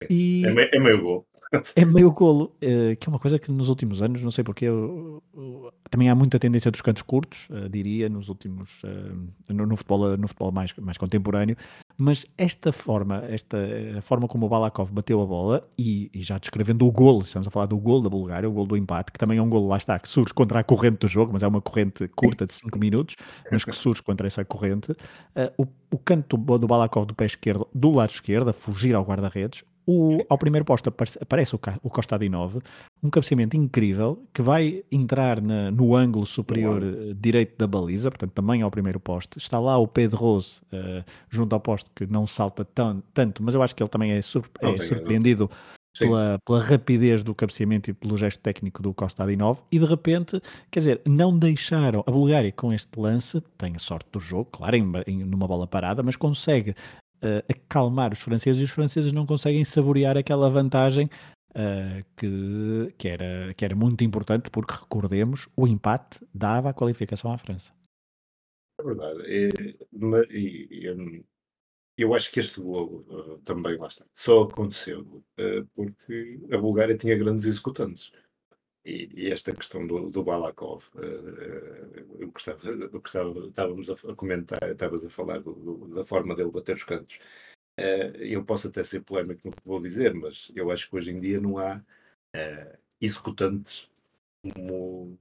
E 0.08 0.44
é, 0.46 0.52
meio, 0.52 0.68
é 0.72 0.78
meio 0.78 1.02
gol. 1.02 1.26
É 1.74 1.84
meio 1.84 2.12
golo, 2.12 2.56
uh, 2.62 2.96
que 2.96 3.08
é 3.08 3.10
uma 3.10 3.18
coisa 3.18 3.38
que 3.38 3.50
nos 3.50 3.68
últimos 3.68 4.02
anos, 4.02 4.22
não 4.22 4.30
sei 4.30 4.44
porque, 4.44 4.66
eu, 4.66 5.20
eu, 5.34 5.72
também 5.90 6.08
há 6.08 6.14
muita 6.14 6.38
tendência 6.38 6.70
dos 6.70 6.80
cantos 6.80 7.02
curtos, 7.02 7.48
uh, 7.50 7.68
diria, 7.68 8.08
nos 8.08 8.28
últimos, 8.28 8.82
uh, 8.84 9.52
no, 9.52 9.66
no, 9.66 9.76
futebol, 9.76 10.16
no 10.16 10.28
futebol 10.28 10.52
mais, 10.52 10.72
mais 10.76 10.96
contemporâneo, 10.96 11.56
mas 12.02 12.24
esta 12.38 12.72
forma, 12.72 13.22
esta 13.28 13.58
a 13.98 14.00
forma 14.00 14.26
como 14.26 14.46
o 14.46 14.48
Balakov 14.48 14.90
bateu 14.90 15.20
a 15.20 15.26
bola, 15.26 15.68
e, 15.76 16.10
e, 16.14 16.22
já 16.22 16.38
descrevendo 16.38 16.86
o 16.86 16.90
golo, 16.90 17.20
estamos 17.20 17.46
a 17.46 17.50
falar 17.50 17.66
do 17.66 17.76
golo 17.76 18.04
da 18.04 18.08
Bulgária, 18.08 18.48
o 18.48 18.52
golo 18.52 18.68
do 18.68 18.76
empate, 18.78 19.12
que 19.12 19.18
também 19.18 19.36
é 19.36 19.42
um 19.42 19.50
golo, 19.50 19.68
lá 19.68 19.76
está, 19.76 19.98
que 19.98 20.08
surge 20.08 20.32
contra 20.32 20.60
a 20.60 20.64
corrente 20.64 20.96
do 21.00 21.06
jogo, 21.06 21.30
mas 21.30 21.42
é 21.42 21.46
uma 21.46 21.60
corrente 21.60 22.08
curta 22.08 22.46
de 22.46 22.54
5 22.54 22.78
minutos, 22.78 23.16
mas 23.52 23.66
que 23.66 23.72
surge 23.72 24.02
contra 24.02 24.26
essa 24.26 24.42
corrente, 24.46 24.96
o, 25.58 25.66
o 25.90 25.98
canto 25.98 26.38
do, 26.38 26.56
do 26.56 26.66
Balakov 26.66 27.04
do 27.04 27.14
pé 27.14 27.26
esquerdo, 27.26 27.68
do 27.74 27.90
lado 27.90 28.10
esquerdo, 28.10 28.48
a 28.48 28.54
fugir 28.54 28.94
ao 28.94 29.04
guarda-redes, 29.04 29.62
o, 29.90 30.24
ao 30.28 30.38
primeiro 30.38 30.64
posto 30.64 30.88
aparece 30.88 31.54
o, 31.56 31.60
o 31.82 31.90
Costa 31.90 32.14
Adinove, 32.14 32.60
um 33.02 33.10
cabeceamento 33.10 33.56
incrível 33.56 34.22
que 34.32 34.40
vai 34.40 34.84
entrar 34.92 35.40
na, 35.40 35.70
no 35.72 35.96
ângulo 35.96 36.24
superior 36.24 36.80
uh, 36.80 37.14
direito 37.14 37.58
da 37.58 37.66
baliza, 37.66 38.08
portanto 38.08 38.30
também 38.30 38.62
ao 38.62 38.70
primeiro 38.70 39.00
posto. 39.00 39.36
Está 39.36 39.58
lá 39.58 39.76
o 39.76 39.88
Pedro 39.88 40.16
Rose 40.16 40.60
uh, 40.72 41.04
junto 41.28 41.54
ao 41.54 41.60
posto 41.60 41.90
que 41.92 42.06
não 42.06 42.24
salta 42.24 42.64
tão, 42.64 43.02
tanto, 43.12 43.42
mas 43.42 43.54
eu 43.54 43.62
acho 43.62 43.74
que 43.74 43.82
ele 43.82 43.90
também 43.90 44.12
é, 44.12 44.18
é 44.18 44.22
surpreendido 44.22 45.50
pela, 45.98 46.38
pela, 46.46 46.62
rapidez 46.62 47.24
do 47.24 47.34
cabeceamento 47.34 47.90
e 47.90 47.92
pelo 47.92 48.16
gesto 48.16 48.40
técnico 48.40 48.80
do 48.80 48.94
Costa 48.94 49.24
Adinov 49.24 49.60
e 49.72 49.78
de 49.78 49.86
repente, 49.86 50.40
quer 50.70 50.78
dizer, 50.78 51.00
não 51.04 51.36
deixaram 51.36 52.04
a 52.06 52.10
Bulgária 52.12 52.52
com 52.52 52.72
este 52.72 52.96
lance, 52.96 53.40
tem 53.58 53.74
a 53.74 53.78
sorte 53.78 54.08
do 54.12 54.20
jogo, 54.20 54.44
claro, 54.52 54.76
em, 54.76 54.84
em, 55.08 55.24
numa 55.24 55.48
bola 55.48 55.66
parada, 55.66 56.00
mas 56.00 56.14
consegue 56.14 56.76
uh, 57.22 57.44
acalmar 57.48 58.12
os 58.12 58.20
franceses 58.20 58.60
e 58.60 58.64
os 58.64 58.70
franceses 58.70 59.12
não 59.12 59.26
conseguem 59.26 59.64
saborear 59.64 60.16
aquela 60.16 60.50
vantagem 60.50 61.08
uh, 61.50 62.04
que, 62.16 62.94
que, 62.98 63.08
era, 63.08 63.54
que 63.54 63.64
era 63.64 63.74
muito 63.74 64.04
importante, 64.04 64.50
porque 64.50 64.74
recordemos, 64.74 65.48
o 65.56 65.66
empate 65.66 66.20
dava 66.34 66.70
a 66.70 66.74
qualificação 66.74 67.32
à 67.32 67.38
França. 67.38 67.72
É 68.78 68.82
verdade. 68.82 69.22
E, 69.26 69.76
e, 70.30 70.86
e 71.98 72.02
eu 72.02 72.14
acho 72.14 72.32
que 72.32 72.40
este 72.40 72.60
gol 72.60 73.04
uh, 73.08 73.38
também 73.44 73.76
lá 73.76 73.88
só 74.14 74.44
aconteceu 74.44 75.02
uh, 75.02 75.66
porque 75.74 76.40
a 76.50 76.56
Bulgária 76.56 76.96
tinha 76.96 77.16
grandes 77.16 77.44
executantes. 77.44 78.10
E, 78.90 79.30
esta 79.30 79.54
questão 79.54 79.86
do, 79.86 80.10
do 80.10 80.24
Balakov, 80.24 80.88
uh, 80.96 82.18
eu 82.18 82.30
gostava, 82.30 82.68
eu 82.68 82.90
gostava, 82.90 83.46
estávamos 83.46 83.88
a 83.90 84.14
comentar, 84.14 84.62
estavas 84.70 85.04
a 85.04 85.10
falar 85.10 85.40
do, 85.40 85.52
do, 85.52 85.94
da 85.94 86.04
forma 86.04 86.34
dele 86.34 86.50
bater 86.50 86.76
os 86.76 86.84
cantos. 86.84 87.16
Uh, 87.78 88.16
eu 88.18 88.44
posso 88.44 88.68
até 88.68 88.82
ser 88.82 89.00
polémico 89.02 89.48
no 89.48 89.54
que 89.54 89.62
vou 89.64 89.80
dizer, 89.80 90.12
mas 90.14 90.50
eu 90.54 90.70
acho 90.70 90.88
que 90.90 90.96
hoje 90.96 91.12
em 91.12 91.20
dia 91.20 91.40
não 91.40 91.58
há 91.58 91.76
uh, 92.36 92.78
executantes 93.00 93.88
como, 94.42 95.18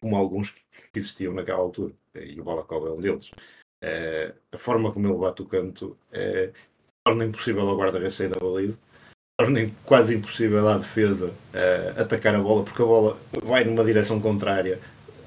como 0.00 0.16
alguns 0.16 0.50
que 0.50 0.98
existiam 0.98 1.34
naquela 1.34 1.58
altura, 1.58 1.94
e 2.14 2.40
o 2.40 2.44
Balakov 2.44 2.86
é 2.86 2.90
um 2.92 3.00
deles. 3.00 3.30
Uh, 3.82 4.34
a 4.52 4.58
forma 4.58 4.92
como 4.92 5.08
ele 5.08 5.18
bate 5.18 5.42
o 5.42 5.46
canto 5.46 5.98
torna 7.04 7.24
impossível 7.24 7.68
ao 7.68 7.76
guarda-redes 7.76 8.14
sair 8.14 8.28
da 8.28 8.38
baliza, 8.38 8.80
torna 9.40 9.70
quase 9.86 10.14
impossível 10.14 10.68
à 10.68 10.76
defesa 10.76 11.32
atacar 11.96 12.34
a 12.34 12.38
bola, 12.38 12.62
porque 12.62 12.82
a 12.82 12.84
bola 12.84 13.16
vai 13.42 13.64
numa 13.64 13.82
direção 13.82 14.20
contrária 14.20 14.78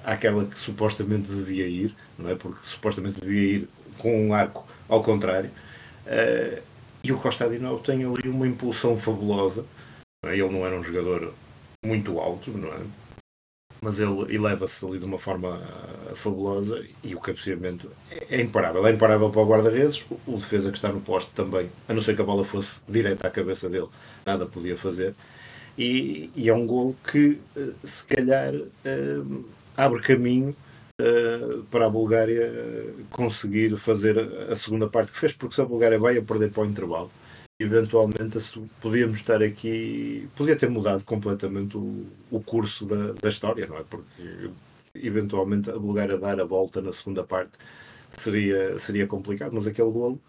àquela 0.03 0.45
que 0.45 0.59
supostamente 0.59 1.31
devia 1.31 1.65
ir, 1.65 1.95
não 2.17 2.29
é? 2.29 2.35
Porque 2.35 2.59
supostamente 2.61 3.19
devia 3.19 3.57
ir 3.57 3.69
com 3.97 4.27
um 4.27 4.33
arco 4.33 4.67
ao 4.87 5.01
contrário. 5.01 5.49
Uh, 6.05 6.61
e 7.03 7.11
o 7.11 7.17
Costa 7.17 7.45
Adinov 7.45 7.81
tem 7.81 8.03
ali 8.05 8.29
uma 8.29 8.47
impulsão 8.47 8.95
fabulosa. 8.95 9.65
É? 10.25 10.33
Ele 10.33 10.49
não 10.49 10.65
era 10.65 10.75
um 10.75 10.83
jogador 10.83 11.33
muito 11.83 12.19
alto, 12.19 12.51
não 12.51 12.69
é? 12.69 12.79
Mas 13.83 13.99
ele 13.99 14.33
eleva-se 14.33 14.85
ali 14.85 14.97
de 14.97 15.03
uma 15.03 15.19
forma 15.19 15.57
uh, 15.59 16.15
fabulosa 16.15 16.81
e 17.03 17.13
o 17.13 17.19
cabeceamento 17.19 17.91
é, 18.09 18.37
é 18.37 18.41
imparável. 18.41 18.87
É 18.87 18.91
imparável 18.93 19.29
para 19.29 19.41
o 19.41 19.45
guarda-redes, 19.45 20.01
o 20.25 20.37
defesa 20.37 20.71
que 20.71 20.77
está 20.77 20.87
no 20.87 21.01
posto 21.01 21.29
também, 21.35 21.69
a 21.85 21.93
não 21.93 22.01
ser 22.01 22.15
que 22.15 22.21
a 22.21 22.25
bola 22.25 22.45
fosse 22.45 22.79
direta 22.87 23.27
à 23.27 23.29
cabeça 23.29 23.67
dele, 23.67 23.89
nada 24.25 24.45
podia 24.45 24.77
fazer. 24.77 25.13
E, 25.77 26.31
e 26.33 26.47
é 26.47 26.53
um 26.53 26.65
gol 26.65 26.95
que, 27.11 27.37
uh, 27.57 27.73
se 27.83 28.05
calhar, 28.05 28.53
abre 29.75 30.01
caminho 30.01 30.55
para 31.69 31.87
a 31.87 31.89
Bulgária 31.89 32.49
conseguir 33.09 33.75
fazer 33.75 34.17
a 34.49 34.55
segunda 34.55 34.87
parte 34.87 35.11
que 35.11 35.19
fez, 35.19 35.33
porque 35.33 35.55
se 35.55 35.61
a 35.61 35.65
Bulgária 35.65 35.99
vai 35.99 36.17
a 36.17 36.21
perder 36.21 36.51
para 36.51 36.63
o 36.63 36.65
intervalo, 36.65 37.11
eventualmente 37.63 38.39
podíamos 38.81 39.17
estar 39.17 39.41
aqui, 39.41 40.27
podia 40.35 40.55
ter 40.55 40.69
mudado 40.69 41.03
completamente 41.03 41.77
o, 41.77 42.05
o 42.29 42.41
curso 42.41 42.85
da, 42.85 43.13
da 43.13 43.29
história, 43.29 43.65
não 43.67 43.77
é? 43.77 43.83
Porque 43.83 44.49
eventualmente 44.95 45.69
a 45.69 45.77
Bulgária 45.77 46.17
dar 46.17 46.39
a 46.39 46.43
volta 46.43 46.81
na 46.81 46.91
segunda 46.91 47.23
parte 47.23 47.57
seria, 48.09 48.77
seria 48.77 49.07
complicado, 49.07 49.53
mas 49.53 49.65
aquele 49.65 49.89
golo, 49.89 50.19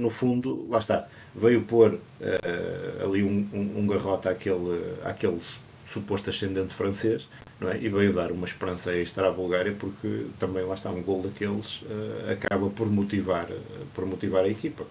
no 0.00 0.10
fundo, 0.10 0.66
lá 0.68 0.78
está, 0.78 1.08
veio 1.34 1.62
pôr 1.62 1.94
uh, 1.94 3.04
ali 3.04 3.22
um, 3.22 3.48
um, 3.52 3.80
um 3.80 3.86
garrote 3.86 4.28
àquele, 4.28 4.94
àquele 5.04 5.40
suposto 5.88 6.30
ascendente 6.30 6.74
francês 6.74 7.28
não 7.60 7.70
é? 7.70 7.78
e 7.78 7.88
veio 7.88 8.12
dar 8.12 8.32
uma 8.32 8.46
esperança 8.46 8.92
extra 8.94 9.28
à 9.28 9.32
Bulgária 9.32 9.74
porque 9.78 10.26
também 10.38 10.64
lá 10.64 10.74
está 10.74 10.90
um 10.90 11.02
gol 11.02 11.22
daqueles 11.22 11.82
uh, 11.82 12.32
acaba 12.32 12.68
por 12.70 12.86
motivar, 12.88 13.50
uh, 13.50 13.86
por 13.94 14.04
motivar 14.06 14.44
a 14.44 14.48
equipa. 14.48 14.84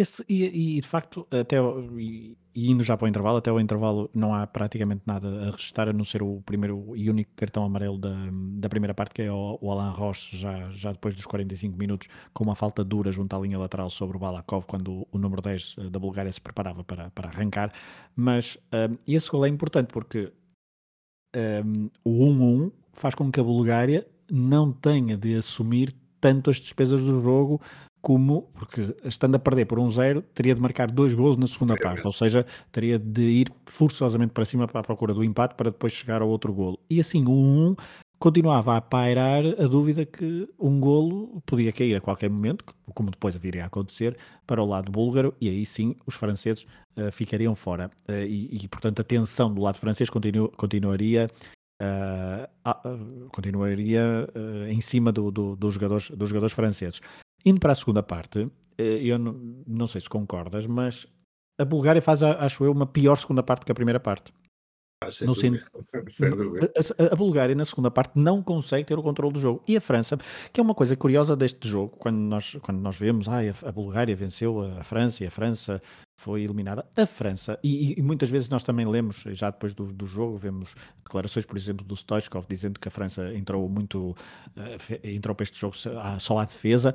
Esse, 0.00 0.24
e, 0.26 0.76
e, 0.76 0.80
de 0.80 0.88
facto, 0.88 1.26
até 1.30 1.56
e, 1.98 2.34
indo 2.54 2.82
já 2.82 2.96
para 2.96 3.04
o 3.04 3.08
intervalo, 3.08 3.36
até 3.36 3.52
o 3.52 3.60
intervalo 3.60 4.08
não 4.14 4.34
há 4.34 4.46
praticamente 4.46 5.02
nada 5.04 5.28
a 5.48 5.50
registrar, 5.50 5.90
a 5.90 5.92
não 5.92 6.04
ser 6.04 6.22
o 6.22 6.40
primeiro 6.40 6.96
e 6.96 7.10
único 7.10 7.30
cartão 7.36 7.64
amarelo 7.64 7.98
da, 7.98 8.14
da 8.54 8.66
primeira 8.70 8.94
parte, 8.94 9.12
que 9.12 9.20
é 9.20 9.30
o, 9.30 9.58
o 9.60 9.70
Alain 9.70 9.92
Roche, 9.92 10.38
já, 10.38 10.70
já 10.70 10.92
depois 10.92 11.14
dos 11.14 11.26
45 11.26 11.76
minutos, 11.76 12.08
com 12.32 12.44
uma 12.44 12.54
falta 12.54 12.82
dura 12.82 13.12
junto 13.12 13.36
à 13.36 13.38
linha 13.38 13.58
lateral 13.58 13.90
sobre 13.90 14.16
o 14.16 14.20
Balakov, 14.20 14.64
quando 14.64 14.90
o, 14.90 15.08
o 15.12 15.18
número 15.18 15.42
10 15.42 15.76
eh, 15.78 15.90
da 15.90 15.98
Bulgária 15.98 16.32
se 16.32 16.40
preparava 16.40 16.82
para, 16.82 17.10
para 17.10 17.28
arrancar. 17.28 17.70
Mas 18.16 18.56
um, 18.72 18.96
esse 19.06 19.30
gol 19.30 19.44
é 19.44 19.50
importante 19.50 19.92
porque 19.92 20.32
um, 21.36 21.90
o 22.02 22.24
1-1 22.24 22.72
faz 22.94 23.14
com 23.14 23.30
que 23.30 23.38
a 23.38 23.44
Bulgária 23.44 24.06
não 24.30 24.72
tenha 24.72 25.14
de 25.14 25.34
assumir 25.34 25.94
tanto 26.18 26.48
as 26.48 26.56
despesas 26.56 27.02
do 27.02 27.20
jogo 27.22 27.60
como, 28.00 28.50
porque 28.54 28.94
estando 29.04 29.34
a 29.34 29.38
perder 29.38 29.66
por 29.66 29.78
um 29.78 29.90
zero, 29.90 30.22
teria 30.34 30.54
de 30.54 30.60
marcar 30.60 30.90
dois 30.90 31.12
gols 31.12 31.36
na 31.36 31.46
segunda 31.46 31.76
parte, 31.76 32.06
ou 32.06 32.12
seja, 32.12 32.46
teria 32.72 32.98
de 32.98 33.22
ir 33.22 33.52
forçosamente 33.66 34.32
para 34.32 34.44
cima 34.44 34.66
para 34.66 34.80
a 34.80 34.84
procura 34.84 35.12
do 35.12 35.22
empate 35.22 35.54
para 35.54 35.70
depois 35.70 35.92
chegar 35.92 36.22
ao 36.22 36.28
outro 36.28 36.52
golo. 36.52 36.78
E 36.88 36.98
assim, 37.00 37.24
o 37.24 37.32
1 37.32 37.76
continuava 38.20 38.76
a 38.76 38.80
pairar 38.82 39.42
a 39.58 39.66
dúvida 39.66 40.04
que 40.04 40.46
um 40.58 40.78
golo 40.78 41.42
podia 41.46 41.72
cair 41.72 41.96
a 41.96 42.00
qualquer 42.00 42.28
momento, 42.28 42.64
como 42.94 43.10
depois 43.10 43.34
viria 43.34 43.64
a 43.64 43.66
acontecer, 43.66 44.16
para 44.46 44.62
o 44.62 44.66
lado 44.66 44.92
búlgaro, 44.92 45.34
e 45.40 45.48
aí 45.48 45.64
sim 45.64 45.96
os 46.06 46.14
franceses 46.14 46.66
uh, 46.96 47.10
ficariam 47.10 47.54
fora. 47.54 47.90
Uh, 48.08 48.24
e, 48.26 48.64
e, 48.64 48.68
portanto, 48.68 49.00
a 49.00 49.04
tensão 49.04 49.52
do 49.52 49.62
lado 49.62 49.78
francês 49.78 50.10
continu, 50.10 50.48
continuaria. 50.50 51.30
Uh, 51.82 53.30
continuaria 53.30 54.28
em 54.68 54.82
cima 54.82 55.10
do, 55.10 55.30
do, 55.30 55.56
dos, 55.56 55.72
jogadores, 55.72 56.10
dos 56.10 56.28
jogadores 56.28 56.54
franceses. 56.54 57.00
Indo 57.44 57.60
para 57.60 57.72
a 57.72 57.74
segunda 57.74 58.02
parte, 58.02 58.50
eu 58.78 59.18
não, 59.18 59.64
não 59.66 59.86
sei 59.86 60.00
se 60.00 60.08
concordas, 60.08 60.66
mas 60.66 61.06
a 61.58 61.64
Bulgária 61.64 62.00
faz, 62.00 62.22
acho 62.22 62.64
eu, 62.64 62.72
uma 62.72 62.86
pior 62.86 63.16
segunda 63.16 63.42
parte 63.42 63.64
que 63.64 63.72
a 63.72 63.74
primeira 63.74 64.00
parte. 64.00 64.32
Ah, 65.02 65.08
no 65.24 65.34
dúvida. 65.34 66.70
A, 66.98 67.14
a, 67.14 67.16
Bulgária 67.16 67.54
na 67.54 67.64
segunda 67.64 67.90
parte 67.90 68.18
não 68.18 68.42
consegue 68.42 68.84
ter 68.84 68.98
o 68.98 69.02
controle 69.02 69.32
do 69.32 69.40
jogo 69.40 69.62
e 69.66 69.74
a 69.74 69.80
França, 69.80 70.18
que 70.52 70.60
é 70.60 70.62
uma 70.62 70.74
coisa 70.74 70.94
curiosa 70.94 71.34
deste 71.34 71.66
jogo, 71.66 71.96
quando 71.96 72.18
nós, 72.18 72.54
quando 72.60 72.80
nós 72.80 72.98
vemos 72.98 73.26
ah, 73.26 73.38
a, 73.66 73.72
Bulgária 73.72 74.14
venceu 74.14 74.60
a 74.78 74.82
França 74.82 75.24
e 75.24 75.26
a 75.26 75.30
França 75.30 75.80
foi 76.20 76.42
eliminada, 76.42 76.86
a 76.94 77.06
França, 77.06 77.58
e, 77.64 77.98
e 77.98 78.02
muitas 78.02 78.28
vezes 78.28 78.50
nós 78.50 78.62
também 78.62 78.86
lemos, 78.86 79.24
já 79.28 79.48
depois 79.48 79.72
do, 79.72 79.86
do, 79.86 80.04
jogo, 80.04 80.36
vemos 80.36 80.74
declarações, 81.02 81.46
por 81.46 81.56
exemplo, 81.56 81.82
do 81.82 81.96
Stoichkov 81.96 82.44
dizendo 82.46 82.78
que 82.78 82.88
a 82.88 82.90
França 82.90 83.34
entrou 83.34 83.66
muito, 83.70 84.10
uh, 84.10 84.14
entrou 85.02 85.34
para 85.34 85.44
este 85.44 85.58
jogo 85.58 85.76
só 86.18 86.38
à 86.38 86.44
defesa. 86.44 86.94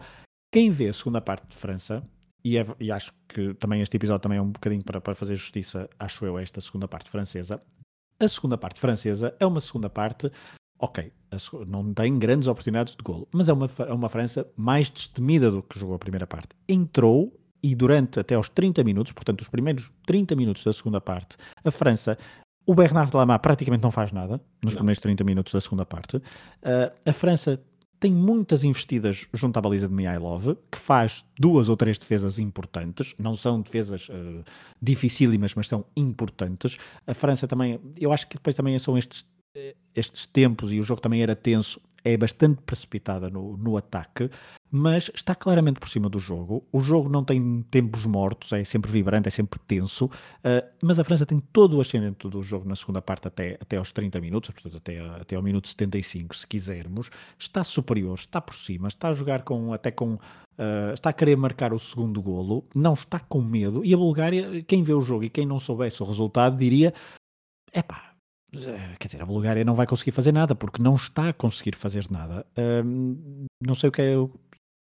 Quem 0.52 0.70
vê 0.70 0.90
a 0.90 0.94
segunda 0.94 1.22
parte 1.22 1.48
de 1.48 1.56
França 1.56 2.04
e, 2.44 2.58
é, 2.58 2.66
e, 2.80 2.92
acho 2.92 3.12
que 3.28 3.56
também 3.56 3.82
este 3.82 3.98
episódio 3.98 4.22
também 4.22 4.38
é 4.38 4.42
um 4.42 4.52
bocadinho 4.52 4.84
para, 4.84 5.02
para 5.02 5.16
fazer 5.16 5.36
justiça, 5.36 5.90
acho 5.98 6.26
eu, 6.26 6.38
a 6.38 6.42
esta 6.42 6.62
segunda 6.62 6.88
parte 6.88 7.10
francesa. 7.10 7.62
A 8.20 8.28
segunda 8.28 8.58
parte 8.58 8.80
francesa 8.80 9.36
é 9.40 9.46
uma 9.46 9.60
segunda 9.60 9.90
parte, 9.90 10.32
ok, 10.80 11.12
não 11.68 11.94
tem 11.94 12.18
grandes 12.20 12.48
oportunidades 12.48 12.96
de 12.96 13.04
golo, 13.04 13.28
mas 13.32 13.50
é 13.50 13.54
uma, 13.54 13.70
é 13.80 13.92
uma 13.92 14.08
França 14.10 14.48
mais 14.56 14.90
destemida 14.90 15.50
do 15.50 15.64
que 15.64 15.80
jogou 15.80 15.96
a 15.96 16.00
primeira 16.00 16.28
parte. 16.28 16.50
Entrou 16.70 17.38
e 17.64 17.74
durante 17.74 18.20
até 18.20 18.36
aos 18.36 18.48
30 18.48 18.84
minutos, 18.84 19.12
portanto, 19.12 19.42
os 19.42 19.50
primeiros 19.50 19.92
30 20.06 20.36
minutos 20.36 20.64
da 20.64 20.72
segunda 20.72 21.02
parte, 21.02 21.36
a 21.64 21.72
França 21.72 22.16
o 22.66 22.74
Bernard 22.74 23.16
Lama 23.16 23.38
praticamente 23.38 23.84
não 23.84 23.92
faz 23.92 24.12
nada 24.12 24.42
nos 24.64 24.74
não. 24.74 24.80
primeiros 24.80 25.00
30 25.00 25.24
minutos 25.24 25.54
da 25.54 25.62
segunda 25.62 25.86
parte. 25.86 26.18
Uh, 26.18 26.22
a 27.06 27.14
França 27.14 27.62
tem 28.00 28.12
muitas 28.12 28.64
investidas 28.64 29.28
junto 29.34 29.58
à 29.58 29.62
baliza 29.62 29.88
de 29.88 29.94
Mihailov, 29.94 30.56
que 30.72 30.78
faz 30.78 31.26
duas 31.40 31.70
ou 31.70 31.78
três 31.78 31.98
defesas 31.98 32.40
importantes, 32.40 33.16
não 33.18 33.36
são 33.36 33.62
defesas 33.62 34.10
uh, 34.10 34.44
dificílimas, 34.82 35.56
mas 35.56 35.68
são 35.68 35.86
importantes. 35.96 36.78
A 37.08 37.14
França 37.14 37.48
também, 37.48 37.80
eu 37.98 38.12
acho 38.12 38.28
que 38.28 38.36
depois 38.36 38.56
também 38.56 38.78
são 38.80 38.98
estes, 38.98 39.26
eh, 39.56 39.76
estes 39.96 40.26
tempos 40.26 40.72
e 40.72 40.80
o 40.80 40.84
jogo 40.84 41.02
também 41.02 41.22
era 41.22 41.36
tenso, 41.36 41.80
é 42.06 42.16
bastante 42.16 42.62
precipitada 42.62 43.32
no, 43.32 43.58
no 43.58 43.76
ataque, 43.76 44.30
mas 44.72 45.10
está 45.16 45.34
claramente 45.34 45.80
por 45.80 45.90
cima 45.90 46.08
do 46.08 46.20
jogo. 46.20 46.64
O 46.72 46.80
jogo 46.80 47.10
não 47.10 47.24
tem 47.24 47.64
tempos 47.72 48.06
mortos, 48.06 48.54
é 48.54 48.64
sempre 48.64 48.92
vibrante, 48.92 49.28
é 49.28 49.32
sempre 49.32 49.60
tenso, 49.60 50.06
uh, 50.06 50.70
mas 50.84 51.00
a 51.00 51.04
França 51.04 51.26
tem 51.26 51.40
todo 51.40 51.78
o 51.78 51.82
ascendente 51.82 52.30
do 52.30 52.44
jogo 52.44 52.70
na 52.70 52.76
segunda 52.76 53.02
parte 53.02 53.28
até, 53.28 53.58
até 53.60 53.78
aos 53.78 53.92
30 53.92 54.22
minutos, 54.22 54.52
portanto 54.52 54.78
até, 54.78 55.00
até 55.00 55.36
ao 55.36 55.42
minuto 55.42 55.68
75, 55.68 56.36
se 56.36 56.46
quisermos. 56.46 57.10
Está 57.40 57.64
superior, 57.64 58.14
está 58.14 58.40
por 58.40 58.54
cima, 58.54 58.88
está 58.88 59.10
a 59.10 59.14
jogar 59.14 59.42
com 59.42 59.74
até 59.74 59.90
com. 59.90 60.14
Uh, 60.14 60.94
está 60.94 61.10
a 61.10 61.14
querer 61.14 61.36
marcar 61.36 61.74
o 61.74 61.80
segundo 61.80 62.22
golo, 62.22 62.66
não 62.74 62.94
está 62.94 63.20
com 63.20 63.42
medo, 63.42 63.84
e 63.84 63.94
a 63.94 63.98
Bulgária, 63.98 64.64
quem 64.64 64.84
vê 64.84 64.94
o 64.94 65.02
jogo 65.02 65.26
e 65.26 65.30
quem 65.30 65.46
não 65.46 65.60
soubesse 65.60 66.02
o 66.02 66.06
resultado, 66.06 66.56
diria: 66.56 66.94
é 67.74 67.82
pá, 67.82 68.15
quer 69.00 69.08
dizer, 69.08 69.22
a 69.22 69.26
Bulgária 69.26 69.64
não 69.64 69.76
vai 69.76 69.88
conseguir 69.88 70.12
fazer 70.12 70.32
nada 70.32 70.56
porque 70.56 70.82
não 70.82 70.96
está 70.96 71.30
a 71.30 71.34
conseguir 71.34 71.76
fazer 71.76 72.06
nada. 72.10 72.46
não 73.62 73.76
sei 73.76 73.90
o 73.90 73.92
que 73.92 74.02
é, 74.02 74.16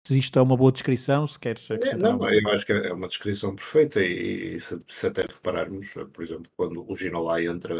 se 0.05 0.19
isto 0.19 0.37
é 0.37 0.41
uma 0.41 0.55
boa 0.55 0.71
descrição, 0.71 1.27
se 1.27 1.39
queres 1.39 1.69
é, 1.71 1.95
Não, 1.95 2.29
eu 2.29 2.49
acho 2.49 2.65
que 2.65 2.71
é 2.71 2.93
uma 2.93 3.07
descrição 3.07 3.55
perfeita 3.55 4.03
e, 4.03 4.55
e 4.55 4.59
se, 4.59 4.79
se, 4.87 5.07
até 5.07 5.23
repararmos, 5.23 5.93
por 6.13 6.23
exemplo, 6.23 6.51
quando 6.55 6.85
o 6.87 6.95
Ginolai 6.95 7.47
entra, 7.47 7.75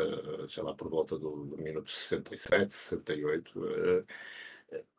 sei 0.48 0.64
lá, 0.64 0.74
por 0.74 0.90
volta 0.90 1.20
do, 1.20 1.46
do 1.46 1.58
minuto 1.58 1.92
67, 1.92 2.74
68, 2.74 3.60
uh, 3.60 4.02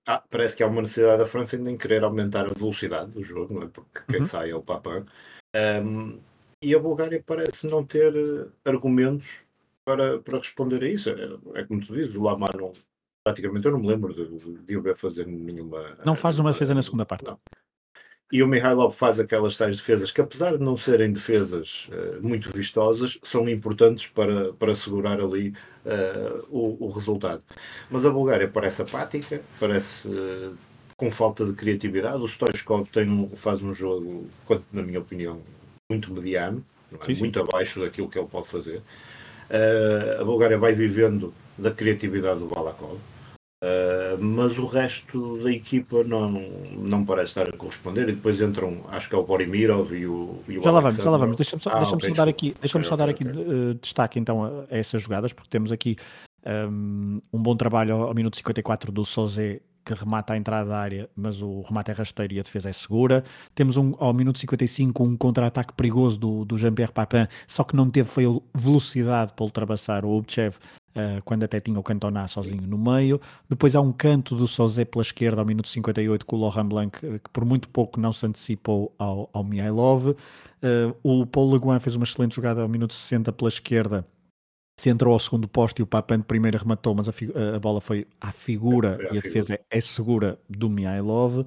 ah, 0.07 0.23
parece 0.31 0.57
que 0.57 0.63
há 0.63 0.69
uma 0.69 0.83
necessidade 0.83 1.19
da 1.19 1.27
França 1.27 1.57
ainda 1.57 1.69
em 1.69 1.77
querer 1.77 2.05
aumentar 2.05 2.47
a 2.47 2.55
velocidade 2.55 3.11
do 3.11 3.25
jogo, 3.25 3.55
não 3.55 3.65
é? 3.65 3.67
Porque 3.67 4.03
quem 4.09 4.21
uhum. 4.21 4.27
sai 4.27 4.51
é 4.51 4.55
o 4.55 4.63
Papin. 4.63 5.05
Um, 5.83 6.21
e 6.63 6.75
a 6.75 6.79
Bulgária 6.79 7.23
parece 7.27 7.67
não 7.67 7.85
ter 7.85 8.15
eh, 8.15 8.47
argumentos 8.71 9.46
para, 9.87 10.19
para 10.19 10.39
responder 10.39 10.83
a 10.83 10.89
isso. 10.89 11.11
É, 11.11 11.61
é 11.61 11.65
como 11.65 11.81
tu 11.81 11.95
dizes, 11.95 12.17
o 12.17 12.23
Lamar 12.23 12.57
não, 12.57 12.73
praticamente 13.25 13.65
eu 13.65 13.73
não 13.73 13.79
me 13.79 13.87
lembro 13.87 14.13
de, 14.13 14.63
de 14.63 14.77
o 14.77 14.83
ver 14.83 14.97
fazer 14.97 15.27
nenhuma. 15.27 15.97
Não 16.05 16.17
faz 16.17 16.39
uma 16.39 16.53
defesa 16.53 16.75
na 16.75 16.83
segunda 16.83 17.07
parte. 17.07 17.25
Não. 17.25 17.39
E 18.33 18.43
o 18.43 18.49
Mihailov 18.49 18.93
faz 18.93 19.21
aquelas 19.21 19.57
tais 19.57 19.77
defesas 19.77 20.11
que, 20.11 20.21
apesar 20.21 20.59
de 20.59 20.65
não 20.65 20.77
serem 20.77 21.13
defesas 21.13 21.89
uh, 21.93 22.27
muito 22.27 22.51
vistosas, 22.51 23.21
são 23.23 23.49
importantes 23.49 24.09
para, 24.09 24.53
para 24.55 24.75
segurar 24.75 25.21
ali 25.21 25.51
uh, 25.85 26.45
o, 26.51 26.87
o, 26.87 26.91
resultado. 26.91 27.41
Mas 27.89 28.05
a 28.05 28.11
Bulgária 28.11 28.49
parece 28.49 28.83
apática, 28.83 29.41
parece 29.61 30.09
uh, 30.09 30.57
com 30.97 31.09
falta 31.09 31.47
de 31.47 31.53
criatividade. 31.53 32.21
O 32.21 32.27
Stoichkov 32.27 32.89
tem 32.89 33.09
um, 33.09 33.31
faz 33.31 33.63
um 33.63 33.73
jogo, 33.73 34.27
na 34.73 34.83
minha 34.83 34.99
opinião, 34.99 35.41
muito 35.89 36.13
mediano, 36.13 36.65
é? 36.93 37.05
sim, 37.05 37.21
muito 37.21 37.39
sim. 37.39 37.47
abaixo 37.49 37.79
daquilo 37.79 38.09
que 38.09 38.19
ele 38.19 38.27
pode 38.27 38.49
fazer. 38.49 38.83
Uh, 39.51 40.21
a 40.21 40.25
Bulgária 40.25 40.59
vai 40.59 40.73
vivendo 40.73 41.33
da 41.57 41.71
criatividade 41.71 42.41
do 42.41 42.47
Balakov. 42.47 42.99
Uh, 43.65 44.23
mas 44.23 44.59
o 44.59 44.67
resto 44.67 45.39
da 45.43 45.51
equipa 45.51 46.05
não, 46.05 46.31
não 46.31 47.05
parece 47.05 47.31
estar 47.31 47.49
a 47.49 47.57
corresponder 47.57 48.09
e 48.09 48.13
depois 48.13 48.41
entram, 48.41 48.83
acho 48.89 49.09
que 49.09 49.15
é 49.15 49.19
o 49.19 49.25
Borimirov 49.25 49.93
e 49.93 50.07
o, 50.07 50.41
e 50.47 50.59
o 50.59 50.63
Já 50.63 50.71
lá 50.71 50.81
vamos, 50.81 51.03
já 51.03 51.11
lá 51.11 51.17
vamos. 51.17 51.37
Deixa-me 51.37 51.63
só, 51.63 51.71
ah, 51.71 51.77
deixa 51.77 51.97
okay, 51.97 52.11
só 52.11 52.15
dar 52.15 52.29
aqui, 52.29 52.55
deixa 52.61 52.83
só 52.83 52.97
dar 52.97 53.09
aqui 53.09 53.25
uh, 53.25 53.75
destaque 53.81 54.19
então 54.19 54.45
a, 54.45 54.49
a, 54.71 54.77
essas 54.77 55.01
jogadas, 55.01 55.33
porque 55.33 55.49
temos 55.49 55.73
aqui 55.73 55.97
um, 56.47 57.21
um 57.33 57.43
bom 57.43 57.57
trabalho 57.57 57.95
ao, 57.95 58.03
ao 58.09 58.15
minuto 58.15 58.37
54 58.37 58.93
do 58.93 59.05
Sozé 59.07 59.61
que 59.87 59.95
remata 59.95 60.33
a 60.33 60.37
entrada 60.37 60.69
da 60.69 60.79
área, 60.79 61.09
mas 61.15 61.41
o 61.41 61.61
remate 61.61 61.93
é 61.93 61.95
rasteiro 61.95 62.35
e 62.35 62.41
a 62.41 62.43
defesa 62.43 62.69
é 62.69 62.73
segura. 62.73 63.23
Temos 63.55 63.77
um, 63.77 63.95
ao 63.99 64.13
minuto 64.13 64.39
55 64.41 65.05
um 65.05 65.17
contra-ataque 65.17 65.73
perigoso 65.75 66.19
do, 66.19 66.45
do 66.45 66.59
Jean-Pierre 66.59 66.93
Papin, 66.93 67.29
só 67.47 67.63
que 67.63 67.77
não 67.77 67.89
teve 67.89 68.09
foi 68.09 68.25
velocidade 68.53 69.33
para 69.33 69.45
ultrapassar 69.45 70.05
o 70.05 70.19
Ubchev 70.19 70.57
Uh, 70.97 71.21
quando 71.27 71.43
até 71.43 71.61
tinha 71.61 71.79
o 71.79 71.83
Cantona 71.83 72.27
sozinho 72.27 72.67
no 72.67 72.79
meio. 72.79 73.21
Depois 73.51 73.77
há 73.77 73.83
um 73.83 73.93
canto 73.93 74.35
do 74.35 74.49
Sozé 74.49 74.83
pela 74.83 75.03
esquerda 75.03 75.43
ao 75.43 75.47
minuto 75.47 75.69
58 75.69 76.25
com 76.25 76.37
o 76.37 76.41
Laurent 76.41 76.67
Blanc, 76.67 76.99
eh, 77.05 77.19
que 77.23 77.29
por 77.29 77.45
muito 77.45 77.69
pouco 77.69 78.01
não 78.01 78.15
se 78.15 78.25
antecipou 78.25 78.95
ao, 78.99 79.29
ao 79.31 79.45
Mihailov. 79.45 80.09
Uh, 80.09 80.17
o 81.03 81.27
Paulo 81.27 81.53
Le 81.53 81.59
Guin 81.61 81.81
fez 81.81 81.97
uma 81.97 82.05
excelente 82.05 82.37
jogada 82.37 82.63
ao 82.63 82.69
minuto 82.69 82.95
60 82.95 83.31
pela 83.31 83.49
esquerda 83.49 84.07
se 84.79 84.91
entrou 84.91 85.15
ao 85.15 85.19
segundo 85.19 85.49
posto 85.49 85.79
e 85.79 85.83
o 85.83 85.87
Papan 85.87 86.21
primeiro 86.21 86.59
rematou, 86.59 86.95
mas 86.95 87.09
a, 87.09 87.13
a, 87.57 87.59
bola 87.59 87.81
foi 87.81 88.07
à 88.21 88.31
figura 88.31 88.97
foi 88.97 89.07
à 89.07 89.15
e 89.15 89.19
a 89.19 89.21
defesa 89.23 89.55
é, 89.55 89.61
é, 89.71 89.81
segura 89.81 90.39
do 90.51 90.69
Mihailov. 90.69 91.39
Uh, 91.39 91.47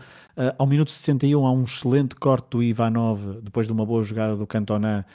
ao 0.57 0.65
minuto 0.65 0.89
61 0.89 1.45
há 1.45 1.51
um 1.51 1.63
excelente 1.63 2.15
corte 2.15 2.47
do 2.49 2.63
Ivanov, 2.63 3.39
depois 3.43 3.67
de 3.67 3.73
uma 3.73 3.85
boa 3.85 4.01
jogada 4.01 4.35
do 4.35 4.47
Cantona, 4.47 5.05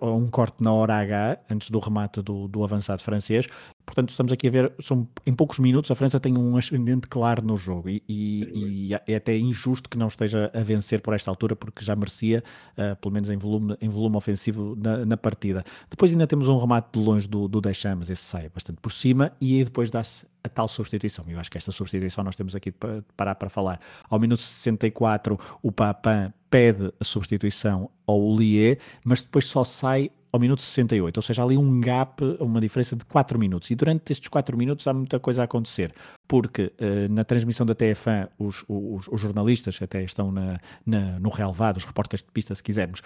uh, 0.00 0.06
um 0.06 0.26
corte 0.26 0.62
na 0.62 0.72
hora 0.72 0.94
H, 0.94 1.38
antes 1.50 1.70
do 1.70 1.78
remate 1.78 2.22
do, 2.22 2.48
do 2.48 2.64
avançado 2.64 3.02
francês. 3.02 3.46
Portanto, 3.84 4.10
estamos 4.10 4.32
aqui 4.32 4.46
a 4.46 4.50
ver, 4.50 4.72
são, 4.80 5.06
em 5.26 5.32
poucos 5.32 5.58
minutos 5.58 5.90
a 5.90 5.94
França 5.94 6.20
tem 6.20 6.38
um 6.38 6.56
ascendente 6.56 7.08
claro 7.08 7.44
no 7.44 7.56
jogo 7.56 7.88
e, 7.88 8.02
e, 8.08 8.88
e 8.88 8.94
é 8.94 9.16
até 9.16 9.36
injusto 9.36 9.90
que 9.90 9.98
não 9.98 10.06
esteja 10.06 10.50
a 10.54 10.60
vencer 10.60 11.00
por 11.02 11.12
esta 11.12 11.30
altura, 11.30 11.56
porque 11.56 11.84
já 11.84 11.96
merecia, 11.96 12.42
uh, 12.78 12.94
pelo 12.96 13.12
menos 13.12 13.28
em 13.28 13.36
volume, 13.36 13.76
em 13.80 13.88
volume 13.88 14.16
ofensivo 14.16 14.76
na, 14.80 15.04
na, 15.04 15.16
partida. 15.16 15.64
Depois 15.90 16.12
ainda 16.12 16.26
temos 16.26 16.48
um 16.48 16.56
remate 16.56 16.88
de 16.92 17.04
longe 17.04 17.28
do, 17.28 17.48
do 17.50 17.60
mas 17.96 18.10
esse 18.10 18.22
sai 18.22 18.48
bastante 18.48 18.80
por 18.80 18.92
cima 18.92 19.32
e 19.40 19.58
aí 19.58 19.64
depois 19.64 19.90
dá-se 19.90 20.26
a 20.42 20.48
tal 20.48 20.68
substituição. 20.68 21.24
Eu 21.28 21.38
acho 21.38 21.50
que 21.50 21.58
esta 21.58 21.72
substituição 21.72 22.24
nós 22.24 22.36
temos 22.36 22.54
aqui 22.54 22.70
para 22.70 23.02
parar 23.16 23.34
para 23.34 23.48
falar. 23.48 23.80
Ao 24.08 24.18
minuto 24.18 24.40
64, 24.40 25.38
o 25.62 25.72
Papin 25.72 26.32
pede 26.48 26.92
a 26.98 27.04
substituição 27.04 27.90
ao 28.06 28.34
Lier, 28.36 28.78
mas 29.04 29.20
depois 29.20 29.46
só 29.46 29.64
sai 29.64 30.10
ao 30.32 30.38
minuto 30.38 30.62
68, 30.62 31.16
ou 31.16 31.22
seja, 31.22 31.42
ali 31.42 31.56
um 31.56 31.80
gap, 31.80 32.22
uma 32.38 32.60
diferença 32.60 32.94
de 32.94 33.04
4 33.04 33.38
minutos. 33.38 33.70
E 33.70 33.74
durante 33.74 34.12
estes 34.12 34.28
4 34.28 34.56
minutos 34.56 34.86
há 34.86 34.94
muita 34.94 35.18
coisa 35.18 35.42
a 35.42 35.44
acontecer, 35.44 35.92
porque 36.28 36.72
uh, 36.80 37.12
na 37.12 37.24
transmissão 37.24 37.66
da 37.66 37.74
TF1 37.74 38.28
os, 38.38 38.64
os, 38.68 39.08
os 39.08 39.20
jornalistas 39.20 39.78
até 39.82 40.02
estão 40.02 40.30
na, 40.30 40.60
na, 40.86 41.18
no 41.18 41.30
relevado, 41.30 41.78
os 41.78 41.84
repórteres 41.84 42.24
de 42.24 42.30
pista, 42.30 42.54
se 42.54 42.62
quisermos, 42.62 43.02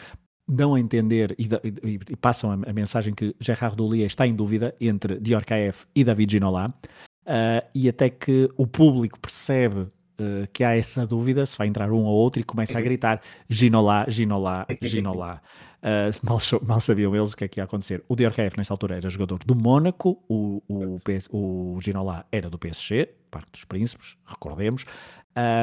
dão 0.47 0.75
a 0.75 0.81
entender 0.81 1.35
e, 1.39 1.49
e, 1.65 2.01
e 2.11 2.17
passam 2.17 2.51
a, 2.51 2.55
a, 2.71 2.73
mensagem 2.73 3.15
que 3.15 3.35
Gerard 3.41 3.77
Doulier 3.77 4.07
está 4.07 4.27
em 4.27 4.35
dúvida 4.35 4.75
entre 4.81 5.19
Dior 5.19 5.45
KF 5.45 5.87
e 5.95 6.05
David 6.05 6.33
Ginola, 6.33 6.69
uh, 7.27 7.67
e 7.75 7.89
até 7.89 8.11
que 8.11 8.51
o 8.57 8.67
público 8.67 9.19
percebe 9.19 9.89
Uh, 10.15 10.47
que 10.53 10.63
há 10.63 10.77
essa 10.77 11.05
dúvida 11.05 11.45
se 11.45 11.59
vai 11.59 11.67
entrar 11.67 11.91
um 11.91 12.05
ou 12.05 12.15
outro 12.15 12.41
e 12.41 12.45
começa 12.45 12.79
a 12.79 12.81
gritar 12.81 13.21
Ginolá, 13.49 14.07
Ginolá, 14.09 14.65
Ginolá. 14.81 15.43
Uh, 15.83 16.15
mal, 16.25 16.39
mal, 16.65 16.79
sabiam 16.79 17.17
eles 17.17 17.33
o 17.33 17.37
que 17.37 17.43
é 17.43 17.49
que 17.49 17.59
ia 17.59 17.65
acontecer. 17.65 18.01
O 18.09 18.15
Diorkaev, 18.15 18.55
nesta 18.57 18.73
altura, 18.73 18.95
era 18.95 19.11
jogador 19.11 19.41
do 19.45 19.57
Mónaco, 19.57 20.23
o, 20.29 20.63
o, 20.69 20.97
PS, 21.01 21.29
o 21.33 21.81
Ginolá 21.81 22.25
era 22.31 22.49
do 22.49 22.57
PSG, 22.57 23.13
Parque 23.29 23.51
dos 23.51 23.65
Príncipes, 23.65 24.17
recordemos, 24.25 24.85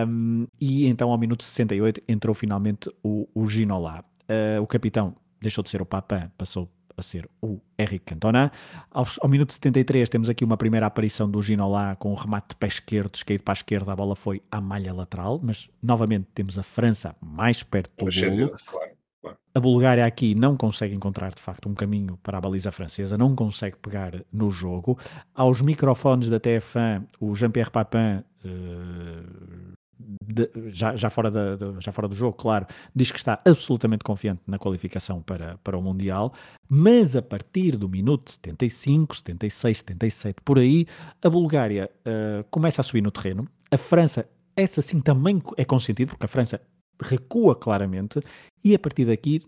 um, 0.06 0.46
e 0.60 0.86
então 0.86 1.12
ao 1.12 1.18
minuto 1.18 1.46
68 1.46 2.02
entrou 2.08 2.36
finalmente 2.36 2.90
o, 3.02 3.30
o 3.34 3.48
Ginolá. 3.48 4.04
Uh, 4.32 4.62
o 4.62 4.68
capitão 4.68 5.16
deixou 5.42 5.64
de 5.64 5.70
ser 5.70 5.82
o 5.82 5.86
Papin, 5.86 6.30
passou 6.38 6.72
a 6.96 7.02
ser 7.02 7.30
o 7.42 7.60
Henrique 7.78 8.06
Cantona. 8.06 8.52
Ao, 8.90 9.06
ao, 9.22 9.30
minuto 9.30 9.52
73 9.52 10.10
temos 10.10 10.30
aqui 10.30 10.46
uma 10.46 10.56
primeira 10.56 10.86
aparição 10.86 11.30
do 11.30 11.42
Ginolá 11.42 11.96
com 11.96 12.12
um 12.12 12.16
remate 12.16 12.50
de 12.50 12.56
pé 12.56 12.68
esquerdo, 12.68 13.12
descaído 13.12 13.44
para 13.44 13.54
a 13.54 13.56
esquerda, 13.56 13.92
a 13.92 13.96
bola 13.96 14.16
foi 14.16 14.42
à 14.50 14.62
malha 14.62 14.94
lateral, 14.94 15.40
mas 15.42 15.70
novamente 15.82 16.28
temos 16.34 16.58
a 16.58 16.64
França 16.64 17.16
mais 17.22 17.64
perto 17.64 17.92
do 17.98 18.06
golo. 18.06 18.56
Claro. 18.66 18.92
A 19.54 19.60
Bulgária 19.60 20.06
aqui 20.06 20.34
não 20.34 20.56
consegue 20.56 20.96
encontrar 20.96 21.34
de 21.34 21.42
facto 21.42 21.68
um 21.68 21.76
caminho 21.76 22.18
para 22.24 22.38
a 22.38 22.42
baliza 22.42 22.72
francesa, 22.72 23.18
não 23.18 23.36
consegue 23.36 23.78
pegar 23.78 24.14
no 24.32 24.50
jogo. 24.50 24.98
Aos 25.36 25.62
microfones 25.62 26.30
da 26.30 26.40
TF1, 26.40 27.06
o 27.20 27.36
Jean-Pierre 27.36 27.70
Papin, 27.70 28.24
uh, 28.46 29.74
de, 30.24 30.50
já, 30.72 30.96
já, 30.96 31.10
fora 31.10 31.30
da, 31.30 31.56
de, 31.56 31.80
já 31.80 31.92
fora 31.92 32.08
do 32.08 32.16
jogo, 32.16 32.34
claro, 32.34 32.66
diz 32.96 33.12
que 33.12 33.18
está 33.18 33.42
absolutamente 33.46 34.04
confiante 34.04 34.42
na 34.48 34.58
qualificação 34.58 35.22
para, 35.22 35.58
para 35.64 35.78
o 35.78 35.82
Mundial, 35.82 36.34
mas 36.70 37.16
a 37.16 37.22
partir 37.22 37.78
do 37.78 37.90
minuto 37.90 38.32
75, 38.32 39.18
76, 39.18 39.78
77, 39.80 40.42
por 40.44 40.60
aí, 40.60 40.86
a 41.24 41.30
Bulgária 41.30 41.90
uh, 42.02 42.44
começa 42.50 42.82
a 42.82 42.84
subir 42.84 43.02
no 43.02 43.12
terreno. 43.12 43.48
A 43.70 43.78
França, 43.78 44.28
essa 44.56 44.82
sim 44.82 45.00
também 45.00 45.42
é 45.58 45.66
consentido, 45.66 46.10
porque 46.10 46.26
a 46.26 46.30
França 46.30 46.62
recua 47.02 47.56
claramente 47.56 48.20
e 48.64 48.76
a 48.76 48.80
partir 48.80 49.06
daqui 49.06 49.42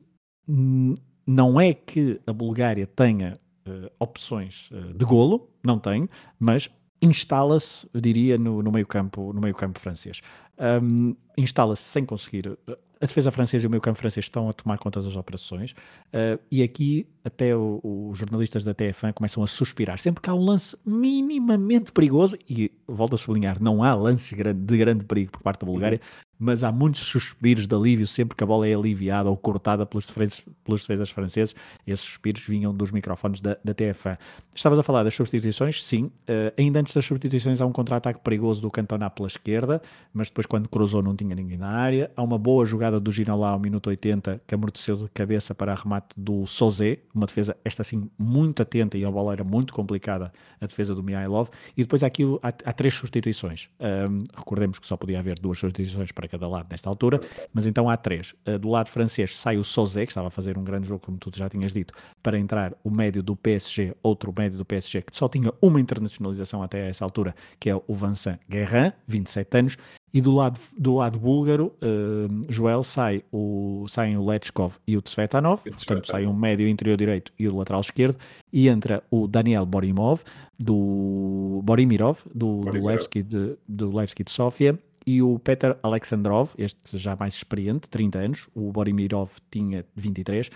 não 1.26 1.60
é 1.60 1.74
que 1.74 2.20
a 2.26 2.34
Bulgária 2.34 2.88
tenha 2.88 3.40
uh, 3.68 3.90
opções 4.00 4.70
uh, 4.72 4.94
de 4.94 5.06
golo, 5.06 5.50
não 5.64 5.80
tem, 5.80 6.10
mas 6.40 6.70
instala-se, 7.04 7.88
diria, 7.94 8.38
no, 8.38 8.64
no 8.64 8.72
meio 8.72 8.88
campo, 8.88 9.34
no 9.34 9.42
meio 9.42 9.54
campo 9.54 9.80
francês. 9.80 10.22
Um, 10.58 11.16
instala-se 11.38 11.84
sem 11.84 12.06
conseguir 12.06 12.58
a 12.68 13.06
defesa 13.06 13.32
francesa 13.32 13.66
e 13.66 13.68
o 13.68 13.70
meio 13.70 13.82
campo 13.82 14.00
francês 14.00 14.26
estão 14.26 14.48
a 14.48 14.54
tomar 14.54 14.78
conta 14.78 15.02
das 15.02 15.16
operações 15.18 15.72
uh, 15.72 16.40
e 16.50 16.64
aqui 16.64 17.06
até 17.26 17.54
os 17.56 18.18
jornalistas 18.18 18.64
da 18.64 18.74
TF1 18.74 19.14
começam 19.14 19.44
a 19.44 19.48
suspirar. 19.48 20.00
Sempre 20.00 20.22
que 20.22 20.30
há 20.30 20.34
um 20.34 20.44
lance 20.46 20.78
minimamente 20.86 21.92
perigoso, 21.92 22.38
e 22.50 22.72
volto 22.88 23.16
a 23.16 23.18
sublinhar, 23.18 23.62
não 23.62 23.84
há 23.84 23.94
lances 23.94 24.30
de 24.30 24.78
grande 24.78 25.04
perigo 25.04 25.32
por 25.32 25.42
parte 25.42 25.62
da 25.62 25.66
Bulgária, 25.66 26.00
mas 26.38 26.64
há 26.64 26.72
muitos 26.72 27.02
suspiros 27.02 27.68
de 27.68 27.76
alívio 27.76 28.06
sempre 28.06 28.36
que 28.36 28.44
a 28.44 28.48
bola 28.48 28.68
é 28.68 28.74
aliviada 28.74 29.30
ou 29.30 29.38
cortada 29.38 29.86
pelos 29.86 30.06
defesas, 30.06 30.44
pelos 30.64 30.82
defesas 30.82 31.10
franceses. 31.10 31.56
Esses 31.86 32.06
suspiros 32.06 32.44
vinham 32.44 32.74
dos 32.74 32.92
microfones 32.92 33.40
da, 33.40 33.58
da 33.64 33.74
TF1. 33.74 34.18
Estavas 34.54 34.78
a 34.78 34.84
falar 34.84 35.04
das 35.04 35.14
substituições? 35.14 35.84
Sim. 35.84 36.06
Uh, 36.06 36.54
ainda 36.58 36.80
antes 36.80 36.94
das 36.94 37.06
substituições 37.06 37.62
há 37.62 37.66
um 37.66 37.72
contra-ataque 37.72 38.20
perigoso 38.20 38.62
do 38.62 38.70
Cantona 38.70 39.10
pela 39.10 39.28
esquerda, 39.28 39.82
mas 40.14 40.28
depois 40.28 40.46
quando 40.46 40.68
cruzou 40.68 41.02
não 41.02 41.16
tinha 41.16 41.36
ninguém 41.36 41.58
na 41.58 41.70
área. 41.70 42.12
Há 42.16 42.22
uma 42.22 42.38
boa 42.38 42.66
jogada 42.66 43.00
do 43.00 43.12
Ginola 43.12 43.50
ao 43.50 43.60
minuto 43.60 43.88
80 43.88 44.42
que 44.46 44.54
amorteceu 44.54 44.98
de 44.98 45.08
cabeça 45.10 45.56
para 45.56 45.72
arremate 45.72 46.08
do 46.18 46.46
Sozé, 46.46 47.00
uma 47.14 47.26
defesa 47.26 47.56
esta 47.64 47.82
assim 47.82 48.10
muito 48.18 48.62
atenta 48.62 48.98
e 48.98 49.06
a 49.06 49.12
bola 49.12 49.34
era 49.34 49.44
muito 49.44 49.74
complicada, 49.74 50.32
a 50.60 50.66
defesa 50.66 50.94
do 50.94 51.02
Mihailov. 51.02 51.50
E 51.78 51.84
depois 51.84 52.04
há 52.04 52.08
aqui 52.08 52.24
há, 52.42 52.48
há 52.48 52.74
três 52.74 52.94
substituições. 52.94 53.70
Um, 53.80 54.24
recordemos 54.36 54.80
que 54.80 54.86
só 54.86 54.98
podia 54.98 55.20
haver 55.20 55.40
duas 55.40 55.58
substituições 55.58 56.12
para 56.12 56.23
cada 56.28 56.48
lado 56.48 56.68
nesta 56.70 56.90
altura, 56.90 57.22
mas 57.54 57.66
então 57.66 57.90
há 57.90 57.98
três. 57.98 58.34
Uh, 58.48 58.58
do 58.60 58.70
lado 58.70 58.90
francês 58.90 59.36
sai 59.36 59.58
o 59.58 59.64
Sozé, 59.64 60.06
que 60.06 60.12
estava 60.12 60.28
a 60.28 60.32
fazer 60.32 60.58
um 60.58 60.64
grande 60.64 60.88
jogo, 60.88 61.02
como 61.06 61.18
tu 61.18 61.32
já 61.36 61.50
tinhas 61.50 61.72
dito, 61.72 61.94
para 62.22 62.38
entrar 62.38 62.74
o 62.84 62.90
médio 62.90 63.24
do 63.24 63.36
PSG, 63.36 63.96
outro 64.02 64.34
médio 64.36 64.58
do 64.58 64.66
PSG, 64.66 65.02
que 65.02 65.16
só 65.16 65.28
tinha 65.28 65.54
uma 65.62 65.80
internacionalização 65.80 66.64
até 66.64 66.90
essa 66.90 67.04
altura, 67.04 67.36
que 67.60 67.70
é 67.70 67.76
o 67.76 67.94
Vincent 67.94 68.40
Guerrin, 68.50 68.92
27 69.08 69.58
anos, 69.58 69.78
e 70.14 70.22
do 70.22 70.32
lado, 70.32 70.60
do 70.78 70.94
lado 70.94 71.20
búlgaro, 71.20 71.74
uh, 71.82 72.46
Joel, 72.48 72.84
sai 72.84 73.24
o, 73.32 73.88
saem 73.88 74.16
o 74.16 74.24
Lechkov 74.24 74.76
e 74.86 74.96
o 74.96 75.02
Tsvetanov, 75.02 75.64
portanto 75.64 76.06
sai 76.06 76.28
um 76.28 76.34
médio 76.34 76.68
interior 76.68 76.96
direito 76.96 77.34
e 77.40 77.48
o 77.48 77.56
lateral 77.56 77.82
esquerdo, 77.82 78.18
e 78.52 78.70
entra 78.70 79.04
o 79.10 79.28
Daniel 79.28 79.66
Borimov, 79.66 80.22
do 80.60 81.62
Borimirov, 81.64 82.20
do, 82.34 82.62
do 82.62 82.86
Levski 82.86 83.24
de, 83.24 83.58
do 83.68 83.96
Levski 83.96 84.24
de 84.24 84.30
Sofia, 84.30 84.78
e 85.06 85.22
o 85.22 85.38
Peter 85.40 85.78
Alexandrov, 85.84 86.52
este 86.58 86.98
já 86.98 87.16
mais 87.16 87.34
experiente, 87.36 87.90
30 87.90 88.20
anos, 88.20 88.50
o 88.54 88.72
Borimirov 88.72 89.32
tinha 89.52 89.86
23, 89.96 90.48
uh, 90.48 90.52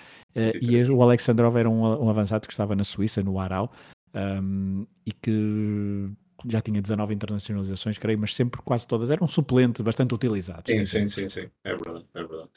e 0.61 0.81
o 0.89 1.01
Alexandrov 1.01 1.57
era 1.57 1.69
um, 1.69 2.05
um, 2.05 2.09
avançado 2.09 2.47
que 2.47 2.53
estava 2.53 2.75
na 2.75 2.83
Suíça, 2.83 3.21
no 3.21 3.39
Arau, 3.39 3.71
um, 4.13 4.85
e 5.05 5.11
que 5.11 6.09
já 6.47 6.61
tinha 6.61 6.81
19 6.81 7.13
internacionalizações, 7.13 7.97
creio, 7.97 8.19
mas 8.19 8.35
sempre 8.35 8.61
quase 8.61 8.87
todas 8.87 9.11
eram 9.11 9.25
um 9.25 9.27
suplente 9.27 9.83
bastante 9.83 10.13
utilizado. 10.13 10.63
Sim, 10.69 10.85
sim, 10.85 11.07
sim, 11.07 11.27
sim, 11.27 11.49
é 11.63 11.75
verdade, 11.75 12.05
é 12.13 12.23
verdade. 12.23 12.49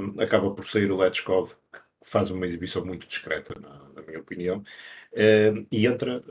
Um, 0.00 0.20
acaba 0.20 0.50
por 0.50 0.66
sair 0.66 0.90
o 0.90 0.96
Letchkov, 0.96 1.52
que 1.72 1.80
faz 2.02 2.30
uma 2.30 2.46
exibição 2.46 2.84
muito 2.84 3.06
discreta, 3.06 3.54
na, 3.60 3.88
na 3.94 4.02
minha 4.02 4.20
opinião, 4.20 4.62
um, 5.12 5.66
e 5.70 5.86
entra 5.86 6.24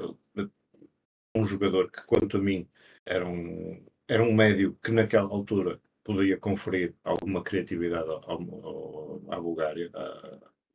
um 1.35 1.45
jogador 1.45 1.89
que, 1.89 2.03
quanto 2.05 2.37
a 2.37 2.39
mim, 2.39 2.67
era 3.05 3.25
um, 3.25 3.83
era 4.07 4.23
um 4.23 4.33
médio 4.33 4.77
que 4.83 4.91
naquela 4.91 5.29
altura 5.29 5.79
poderia 6.03 6.37
conferir 6.37 6.93
alguma 7.03 7.43
criatividade 7.43 8.09
ao, 8.09 8.21
ao, 8.25 9.21
à 9.29 9.39
Bulgária, 9.39 9.89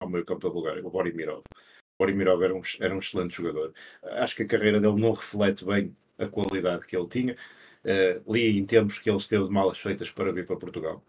ao 0.00 0.08
meio 0.08 0.24
campo 0.24 0.48
da 0.48 0.52
Bulgária, 0.52 0.84
o 0.84 0.90
Borimirov. 0.90 1.42
Borimirov 1.98 2.42
era 2.42 2.54
um, 2.54 2.62
era 2.80 2.94
um 2.94 2.98
excelente 2.98 3.36
jogador. 3.36 3.74
Acho 4.02 4.36
que 4.36 4.44
a 4.44 4.48
carreira 4.48 4.80
dele 4.80 5.00
não 5.00 5.12
reflete 5.12 5.64
bem 5.64 5.94
a 6.16 6.26
qualidade 6.26 6.86
que 6.86 6.96
ele 6.96 7.08
tinha. 7.08 7.36
Uh, 7.84 8.32
li 8.32 8.58
em 8.58 8.64
tempos 8.64 8.98
que 8.98 9.08
ele 9.08 9.18
esteve 9.18 9.44
de 9.44 9.50
malas 9.50 9.78
feitas 9.78 10.10
para 10.10 10.32
vir 10.32 10.44
para 10.46 10.56
Portugal 10.56 11.02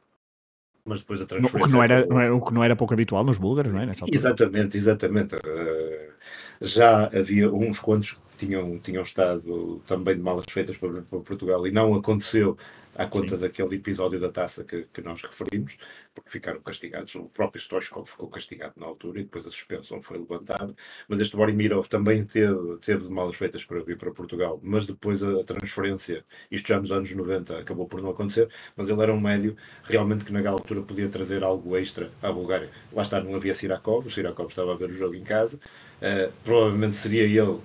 mas 0.85 1.01
depois 1.01 1.21
a 1.21 1.25
transferência. 1.25 1.59
O 1.59 1.67
que 1.67 1.73
não 1.73 1.83
era, 1.83 2.05
não 2.05 2.19
era, 2.19 2.35
o 2.35 2.41
que 2.43 2.53
não 2.53 2.63
era 2.63 2.75
pouco 2.75 2.93
habitual 2.93 3.23
nos 3.23 3.37
búlgaros, 3.37 3.71
não 3.71 3.81
é? 3.81 3.91
exatamente, 4.11 4.75
exatamente. 4.75 5.35
Uh, 5.35 6.13
já 6.61 7.05
havia 7.07 7.51
uns 7.53 7.79
quantos 7.79 8.17
tinham, 8.39 8.79
tinham 8.79 9.03
estado 9.03 9.81
também 9.85 10.15
de 10.15 10.21
malas 10.21 10.45
feitas 10.49 10.77
para, 10.77 11.01
para 11.01 11.19
Portugal 11.19 11.67
e 11.67 11.71
não 11.71 11.93
aconteceu 11.93 12.57
à 12.95 13.05
conta 13.05 13.37
Sim. 13.37 13.43
daquele 13.43 13.75
episódio 13.75 14.19
da 14.19 14.29
taça 14.29 14.61
que, 14.63 14.85
que, 14.93 15.01
nós 15.01 15.21
referimos, 15.21 15.77
porque 16.13 16.29
ficaram 16.29 16.59
castigados. 16.59 17.15
O 17.15 17.29
próprio 17.29 17.61
Stoichkov 17.61 18.05
ficou 18.05 18.27
castigado 18.27 18.73
na 18.75 18.85
altura 18.85 19.21
e 19.21 19.23
depois 19.23 19.47
a 19.47 19.51
suspensão 19.51 20.01
foi 20.01 20.17
levantada. 20.17 20.75
Mas 21.07 21.21
este 21.21 21.35
Borimirov 21.37 21.87
também 21.87 22.25
teve, 22.25 22.77
teve 22.81 23.03
de 23.03 23.09
malas 23.09 23.37
feitas 23.37 23.63
para 23.63 23.81
vir 23.81 23.97
para 23.97 24.11
Portugal, 24.11 24.59
mas 24.61 24.85
depois 24.85 25.23
a 25.23 25.43
transferência, 25.45 26.25
isto 26.51 26.67
já 26.67 26.77
nos 26.77 26.91
anos 26.91 27.09
90, 27.09 27.59
acabou 27.59 27.87
por 27.87 28.01
não 28.01 28.09
acontecer. 28.09 28.49
Mas 28.75 28.89
ele 28.89 29.01
era 29.01 29.13
um 29.13 29.19
médio 29.21 29.55
realmente 29.83 30.25
que 30.25 30.33
naquela 30.33 30.57
altura 30.57 30.81
podia 30.81 31.07
trazer 31.07 31.41
algo 31.41 31.77
extra 31.77 32.11
à 32.21 32.31
Bulgária. 32.31 32.69
Lá 32.91 33.03
está, 33.03 33.23
não 33.23 33.33
havia 33.33 33.53
Sirakov, 33.53 34.07
o 34.07 34.11
Sirakov 34.11 34.49
estava 34.49 34.73
a 34.73 34.75
ver 34.75 34.89
o 34.89 34.93
jogo 34.93 35.15
em 35.15 35.23
casa. 35.23 35.57
Uh, 36.01 36.31
provavelmente 36.43 36.97
seria 36.97 37.23
ele 37.23 37.59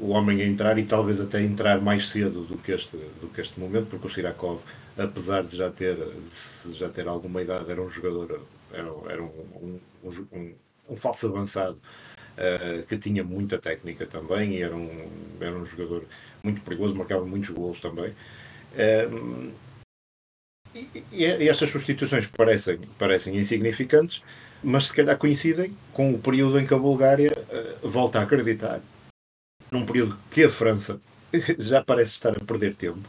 o 0.00 0.08
homem 0.08 0.40
a 0.42 0.46
entrar 0.46 0.78
e 0.78 0.84
talvez 0.84 1.20
até 1.20 1.42
entrar 1.42 1.80
mais 1.80 2.08
cedo 2.08 2.42
do 2.42 2.56
que 2.58 2.72
este, 2.72 2.96
do 3.20 3.28
que 3.28 3.40
este 3.40 3.58
momento, 3.58 3.86
porque 3.86 4.06
o 4.06 4.10
Sirakov, 4.10 4.60
apesar 4.96 5.42
de 5.44 5.56
já 5.56 5.70
ter, 5.70 5.96
de 5.96 6.72
já 6.72 6.88
ter 6.88 7.06
alguma 7.06 7.42
idade, 7.42 7.70
era 7.70 7.82
um 7.82 7.88
jogador, 7.88 8.40
era, 8.72 8.88
era 9.08 9.22
um, 9.22 9.78
um, 10.02 10.10
um, 10.32 10.54
um 10.90 10.96
falso 10.96 11.26
avançado 11.26 11.78
uh, 12.36 12.86
que 12.86 12.96
tinha 12.96 13.22
muita 13.22 13.58
técnica 13.58 14.06
também 14.06 14.54
e 14.54 14.62
era 14.62 14.74
um, 14.74 15.08
era 15.40 15.54
um 15.54 15.64
jogador 15.64 16.04
muito 16.42 16.60
perigoso, 16.62 16.94
marcava 16.94 17.24
muitos 17.24 17.50
gols 17.50 17.80
também. 17.80 18.14
Uh, 18.72 19.52
e, 21.12 21.24
estas 21.24 21.70
substituições 21.70 22.26
parecem, 22.26 22.78
parecem 22.98 23.36
insignificantes, 23.36 24.22
mas 24.62 24.86
se 24.86 24.92
calhar 24.94 25.16
coincidem 25.16 25.74
com 25.92 26.12
o 26.12 26.18
período 26.18 26.58
em 26.58 26.66
que 26.66 26.74
a 26.74 26.78
Bulgária 26.78 27.36
volta 27.82 28.18
a 28.18 28.22
acreditar 28.22 28.80
num 29.76 29.86
período 29.86 30.16
que 30.30 30.44
a 30.44 30.50
França 30.50 31.00
já 31.58 31.82
parece 31.82 32.12
estar 32.12 32.36
a 32.36 32.40
perder 32.40 32.74
tempo. 32.74 33.00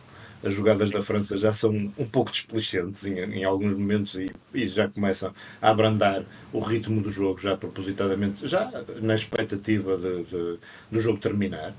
As 0.44 0.54
jogadas 0.54 0.92
da 0.92 1.02
França 1.02 1.36
já 1.36 1.52
são 1.52 1.72
um 1.98 2.06
pouco 2.06 2.32
desplicentes 2.32 3.06
em, 3.06 3.18
em 3.18 3.44
alguns 3.44 3.74
momentos 3.74 4.14
e, 4.16 4.32
e, 4.54 4.68
já 4.68 4.88
começam 4.88 5.34
a 5.60 5.70
abrandar 5.70 6.24
o 6.54 6.60
ritmo 6.60 7.02
do 7.02 7.10
jogo, 7.10 7.42
já 7.42 7.58
propositadamente, 7.58 8.48
já 8.48 8.72
na 9.02 9.16
expectativa 9.16 9.98
de, 9.98 10.24
de, 10.26 10.60
do 10.92 11.00
jogo 11.00 11.18
terminar. 11.18 11.74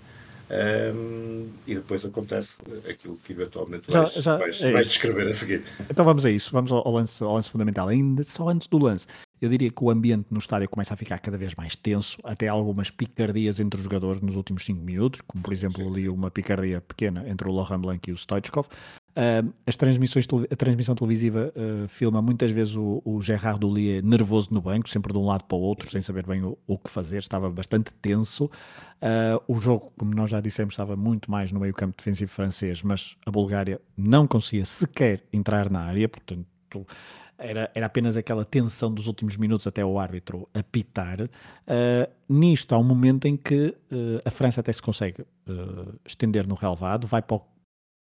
Um, 0.51 1.49
e 1.67 1.75
depois 1.75 2.05
acontece 2.05 2.57
aquilo 2.89 3.19
que 3.23 3.33
eventualmente 3.33 3.93
já, 3.93 4.03
vais, 4.03 4.15
já, 4.15 4.37
vais, 4.39 4.63
é 4.63 4.73
vais 4.73 4.87
descrever 4.87 5.27
a 5.27 5.33
seguir. 5.33 5.63
Então 5.91 6.05
vamos 6.05 6.25
a 6.25 6.31
isso, 6.31 6.51
vamos 6.53 6.73
ao, 6.73 6.87
ao, 6.87 6.95
lance, 6.95 7.23
ao 7.23 7.35
lance 7.35 7.51
fundamental. 7.51 7.89
Ainda 7.89 8.25
só 8.25 8.49
antes 8.49 8.67
do 8.67 8.79
lance, 8.79 9.07
eu 9.41 9.49
diria 9.51 9.71
que 9.71 9.85
o 9.85 9.91
ambiente 9.91 10.27
no 10.31 10.39
estádio 10.39 10.69
começa 10.69 10.95
a 10.95 10.97
ficar 10.97 11.19
cada 11.19 11.37
vez 11.37 11.55
mais 11.55 11.77
tenso, 11.77 12.17
até 12.25 12.49
algumas 12.49 12.91
picardias 12.91 13.61
entre 13.61 13.79
os 13.79 13.85
jogadores 13.85 14.23
nos 14.23 14.37
últimos 14.37 14.65
5 14.65 14.81
minutos, 14.83 15.21
como 15.21 15.43
por 15.43 15.53
exemplo 15.53 15.85
sim, 15.85 15.93
sim. 15.93 16.01
ali 16.01 16.09
uma 16.09 16.31
picardia 16.31 16.81
pequena 16.81 17.29
entre 17.29 17.49
o 17.49 17.53
Laurent 17.53 17.81
Blanc 17.81 18.09
e 18.09 18.13
o 18.13 18.17
Stoichkov. 18.17 18.69
Uh, 19.19 19.53
as 19.67 19.77
transmissões, 19.77 20.29
a 20.49 20.55
transmissão 20.55 20.95
televisiva 20.95 21.53
uh, 21.57 21.89
filma 21.89 22.23
muitas 22.23 22.53
vezes 22.53 22.77
o, 22.77 23.03
o 23.05 23.21
Gerard 23.21 23.59
Doulier 23.59 24.01
nervoso 24.01 24.55
no 24.55 24.61
banco, 24.61 24.89
sempre 24.89 25.13
de 25.13 25.19
um 25.19 25.27
lado 25.27 25.43
para 25.43 25.59
o 25.59 25.61
outro, 25.61 25.91
sem 25.91 26.01
saber 26.01 26.25
bem 26.25 26.45
o, 26.45 26.57
o 26.69 26.79
que 26.79 26.89
fazer, 26.89 27.19
estava 27.19 27.51
bastante 27.51 27.93
tenso. 27.95 28.45
Uh, 28.45 29.43
o 29.49 29.61
jogo, 29.61 29.93
como 29.99 30.15
nós 30.15 30.31
já 30.31 30.41
dissemos, 30.41 30.75
estava 30.75 30.95
muito 30.95 31.29
mais 31.29 31.51
no 31.51 31.59
meio 31.59 31.75
campo 31.75 31.97
defensivo 31.99 32.31
francês, 32.31 32.81
mas 32.85 33.17
a 33.27 33.31
Bulgária 33.33 33.81
não 33.97 34.25
conseguia 34.25 34.65
sequer 34.65 35.25
entrar 35.33 35.69
na 35.69 35.81
área, 35.81 36.09
portanto 36.09 36.87
era, 37.37 37.71
era 37.75 37.87
apenas 37.87 38.17
aquela 38.17 38.45
tensão 38.45 38.93
dos 38.93 39.09
últimos 39.09 39.37
minutos 39.37 39.67
até 39.67 39.85
o 39.85 39.99
árbitro 39.99 40.49
apitar. 40.55 41.23
Uh, 41.23 41.29
nisto 42.29 42.73
há 42.73 42.79
um 42.79 42.85
momento 42.85 43.27
em 43.27 43.37
que 43.37 43.75
uh, 43.91 44.21
a 44.25 44.31
França 44.31 44.61
até 44.61 44.73
se 44.73 44.83
consegue 44.83 45.23
uh, 45.23 45.99
estender 46.05 46.47
no 46.47 46.55
relevado, 46.55 47.07
vai 47.07 47.23
para 47.23 47.37
o, 47.37 47.43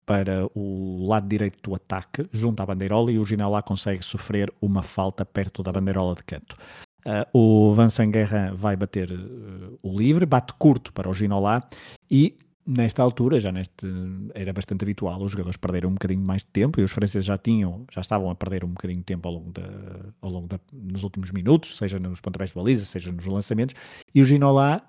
para 0.05 0.47
o 0.55 1.07
lado 1.07 1.29
direito 1.29 1.59
do 1.63 1.75
ataque, 1.75 2.29
junto 2.33 2.63
à 2.63 2.67
bandeirola, 2.67 3.13
e 3.13 3.19
o 3.19 3.25
Ginalá 3.25 3.63
consegue 3.63 4.05
sofrer 4.05 4.53
uma 4.61 4.83
falta 4.83 5.25
perto 5.25 5.63
da 5.63 5.73
bandeirola 5.73 6.15
de 6.15 6.25
canto. 6.25 6.57
o 7.33 7.73
Vincent 7.75 8.11
Guerrin 8.11 8.55
vai 8.55 8.77
bater 8.77 9.11
o 9.83 9.97
livre, 9.97 10.27
bate 10.27 10.53
curto 10.55 10.93
para 10.93 11.09
o 11.09 11.15
Ginolá 11.15 11.63
e 12.11 12.37
nesta 12.67 13.03
altura, 13.03 13.41
já 13.41 13.51
neste 13.51 13.87
era 14.35 14.53
bastante 14.53 14.85
habitual 14.85 15.21
os 15.23 15.33
jogadores 15.33 15.57
perderem 15.57 15.89
um 15.89 15.95
bocadinho 15.95 16.23
mais 16.23 16.43
de 16.43 16.49
tempo 16.49 16.81
e 16.81 16.85
os 16.85 16.93
franceses 16.93 17.25
já 17.25 17.37
tinham, 17.37 17.85
já 17.91 18.01
estavam 18.01 18.31
a 18.31 18.35
perder 18.35 18.65
um 18.65 18.69
bocadinho 18.69 19.01
de 19.01 19.05
tempo 19.05 19.27
ao 19.29 19.35
longo, 19.35 19.53
da, 19.53 19.69
ao 20.21 20.31
longo 20.31 20.49
da, 20.49 20.61
nos 20.73 21.03
últimos 21.03 21.31
minutos, 21.31 21.77
seja 21.77 21.99
nos 21.99 22.21
pontapés 22.21 22.51
de 22.51 22.57
baliza, 22.57 22.85
seja 22.85 23.11
nos 23.11 23.27
lançamentos, 23.27 23.75
e 24.15 24.23
o 24.23 24.25
Ginola, 24.25 24.83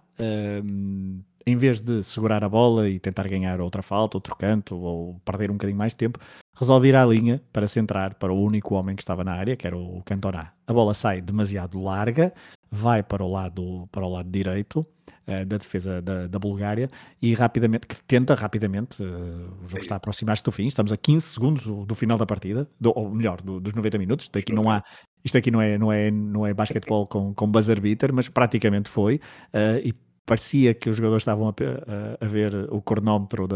um, 0.64 1.22
em 1.46 1.56
vez 1.56 1.80
de 1.80 2.04
segurar 2.04 2.44
a 2.44 2.50
bola 2.50 2.90
e 2.90 3.00
tentar 3.00 3.28
ganhar 3.28 3.60
outra 3.60 3.82
falta, 3.82 4.18
outro 4.18 4.36
canto, 4.36 4.76
ou 4.76 5.20
perder 5.26 5.50
um 5.50 5.54
bocadinho 5.54 5.78
mais 5.78 5.92
de 5.92 5.98
tempo, 5.98 6.20
resolve 6.58 6.88
ir 6.88 6.96
à 6.96 7.06
linha 7.06 7.42
para 7.52 7.68
centrar 7.68 8.16
para 8.16 8.32
o 8.32 8.42
único 8.42 8.76
homem 8.76 8.96
que 8.96 9.02
estava 9.02 9.24
na 9.24 9.34
área, 9.34 9.56
que 9.56 9.68
era 9.68 9.78
o 9.78 10.02
Cantona. 10.04 10.54
A 10.66 10.74
bola 10.74 10.94
sai 10.94 11.22
demasiado 11.22 11.82
larga, 11.82 12.34
vai 12.72 13.04
para 13.04 13.24
o 13.24 13.32
lado, 13.32 13.88
para 13.92 14.06
o 14.06 14.10
lado 14.10 14.30
direito, 14.30 14.86
uh, 15.28 15.46
da 15.46 15.58
defesa 15.58 16.02
da, 16.02 16.28
da, 16.28 16.40
Bulgária 16.40 16.90
e 17.22 17.34
rapidamente, 17.34 17.88
que 17.88 18.04
tenta 18.04 18.36
rapidamente, 18.36 19.02
uh, 19.04 19.64
o 19.64 19.68
jogo 19.68 19.82
está 19.82 19.96
a 19.96 19.98
aproximar-se 19.98 20.44
do 20.44 20.52
fim, 20.52 20.68
estamos 20.68 20.92
a 20.92 20.98
15 20.98 21.28
segundos 21.28 21.64
do, 21.64 21.86
do 21.86 21.96
final 21.96 22.18
da 22.18 22.26
partida, 22.26 22.68
do, 22.80 22.94
ou 22.96 23.10
melhor, 23.10 23.42
do, 23.42 23.60
dos 23.60 23.74
90 23.74 23.98
minutos, 23.98 24.26
isto 24.26 24.40
aqui 24.40 24.54
não 24.54 24.70
há, 24.70 24.84
isto 25.24 25.38
aqui 25.38 25.52
não 25.52 25.62
é, 25.62 25.78
não 25.78 25.92
é, 25.92 26.12
não 26.12 26.48
é 26.48 26.54
basquetebol 26.54 27.08
com, 27.08 27.34
com 27.34 27.52
buzzer 27.52 27.80
beater, 27.80 28.14
mas 28.14 28.28
praticamente 28.30 28.90
foi, 28.90 29.16
uh, 29.54 29.80
e 29.84 29.94
parecia 30.26 30.74
que 30.74 30.90
os 30.90 30.96
jogadores 30.96 31.22
estavam 31.22 31.48
a, 31.48 31.52
a, 31.52 32.26
a 32.26 32.28
ver 32.28 32.54
o 32.72 32.82
cronómetro 32.82 33.48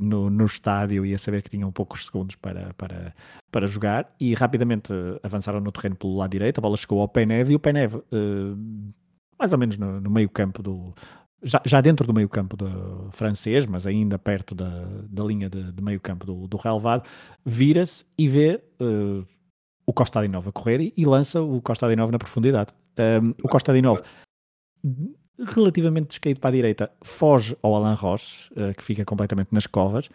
no, 0.00 0.30
no, 0.30 0.46
estádio 0.46 1.04
e 1.04 1.14
a 1.14 1.18
saber 1.18 1.42
que 1.42 1.50
tinham 1.50 1.72
poucos 1.72 2.06
segundos 2.06 2.36
para, 2.36 2.72
para, 2.74 3.14
para 3.50 3.66
jogar 3.66 4.14
e 4.20 4.34
rapidamente 4.34 4.92
avançaram 5.22 5.60
no 5.60 5.72
terreno 5.72 5.96
pelo 5.96 6.16
lado 6.16 6.30
direito, 6.30 6.58
a 6.58 6.62
bola 6.62 6.76
chegou 6.76 7.00
ao 7.00 7.08
Penev 7.08 7.50
e 7.50 7.54
o 7.54 7.58
Penev 7.58 7.96
uh, 7.96 8.92
mais 9.38 9.52
ou 9.52 9.58
menos 9.58 9.76
no, 9.76 10.00
no 10.00 10.10
meio 10.10 10.28
campo 10.28 10.62
do. 10.62 10.94
Já, 11.40 11.62
já 11.64 11.80
dentro 11.80 12.04
do 12.04 12.12
meio 12.12 12.28
campo 12.28 12.56
do 12.56 13.10
francês, 13.12 13.64
mas 13.64 13.86
ainda 13.86 14.18
perto 14.18 14.56
da, 14.56 14.84
da 15.08 15.22
linha 15.22 15.48
de, 15.48 15.70
de 15.72 15.82
meio 15.82 16.00
campo 16.00 16.26
do, 16.26 16.48
do 16.48 16.56
relevado, 16.56 17.08
vira-se 17.46 18.04
e 18.18 18.26
vê 18.26 18.60
uh, 18.80 19.24
o 19.86 19.92
Costa 19.92 20.18
Adinov 20.18 20.48
a 20.48 20.52
correr 20.52 20.80
e, 20.80 20.92
e, 20.96 21.06
lança 21.06 21.40
o 21.40 21.62
Costa 21.62 21.86
Adinov 21.86 22.10
na 22.10 22.18
profundidade. 22.18 22.74
Um, 22.98 23.30
o 23.40 23.48
Costa 23.48 23.70
Adinov, 23.70 24.02
relativamente 25.38 26.08
descaído 26.08 26.40
para 26.40 26.50
a 26.50 26.52
direita, 26.52 26.90
foge 27.02 27.56
ao 27.62 27.74
Alain 27.74 27.94
Roche, 27.94 28.50
uh, 28.52 28.74
que 28.74 28.84
fica 28.84 29.04
completamente 29.04 29.48
nas 29.52 29.66
covas, 29.66 30.08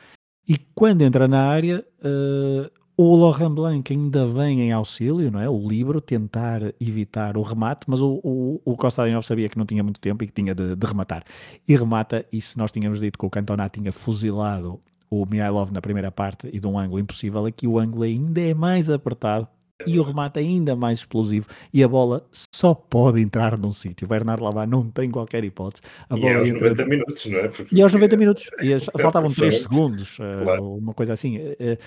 e 0.47 0.57
quando 0.75 1.01
entra 1.03 1.27
na 1.27 1.45
área, 1.47 1.85
uh, 2.03 2.69
o 2.95 3.15
Laurent 3.15 3.51
Blanc 3.51 3.91
ainda 3.91 4.25
vem 4.25 4.61
em 4.61 4.71
auxílio, 4.71 5.31
não 5.31 5.39
é? 5.39 5.49
O 5.49 5.67
livro, 5.67 5.99
tentar 5.99 6.61
evitar 6.79 7.37
o 7.37 7.41
remate, 7.41 7.85
mas 7.87 8.01
o, 8.01 8.19
o, 8.23 8.61
o 8.63 8.77
Costa 8.77 9.05
Dinov 9.05 9.23
sabia 9.25 9.49
que 9.49 9.57
não 9.57 9.65
tinha 9.65 9.81
muito 9.81 9.99
tempo 9.99 10.23
e 10.23 10.27
que 10.27 10.33
tinha 10.33 10.53
de, 10.53 10.75
de, 10.75 10.87
rematar. 10.87 11.23
E 11.67 11.75
remata, 11.75 12.25
e 12.31 12.39
se 12.39 12.57
nós 12.57 12.71
tínhamos 12.71 12.99
dito 12.99 13.17
que 13.17 13.25
o 13.25 13.29
Cantona 13.29 13.67
tinha 13.69 13.91
fuzilado 13.91 14.79
o 15.09 15.25
Mihailov 15.25 15.71
na 15.71 15.81
primeira 15.81 16.11
parte 16.11 16.49
e 16.51 16.59
de 16.59 16.67
um 16.67 16.77
ângulo 16.77 16.99
impossível, 16.99 17.45
aqui 17.45 17.67
o 17.67 17.79
ângulo 17.79 18.03
ainda 18.03 18.41
é 18.41 18.53
mais 18.53 18.89
apertado 18.89 19.47
e 19.85 19.99
o 19.99 20.03
remate 20.03 20.39
ainda 20.39 20.75
mais 20.75 20.99
explosivo 20.99 21.47
e 21.73 21.83
a 21.83 21.87
bola 21.87 22.25
só 22.53 22.73
pode 22.73 23.21
entrar 23.21 23.57
num 23.57 23.71
sítio. 23.71 24.05
O 24.05 24.09
Bernardo 24.09 24.43
Lavá 24.43 24.65
não 24.65 24.89
tem 24.89 25.09
qualquer 25.09 25.43
hipótese. 25.43 25.81
A 26.09 26.17
e 26.17 26.21
bola 26.21 26.39
aos 26.39 26.49
entra... 26.49 26.69
90 26.69 26.85
minutos, 26.85 27.25
não 27.25 27.39
é? 27.39 27.47
Porque... 27.49 27.75
E 27.75 27.81
aos 27.81 27.93
90 27.93 28.17
minutos. 28.17 28.49
E 28.61 28.79
faltavam 29.01 29.31
3 29.31 29.61
segundos, 29.61 30.17
eh, 30.19 30.43
claro. 30.43 30.75
uma 30.75 30.93
coisa 30.93 31.13
assim. 31.13 31.37
Eh, 31.37 31.77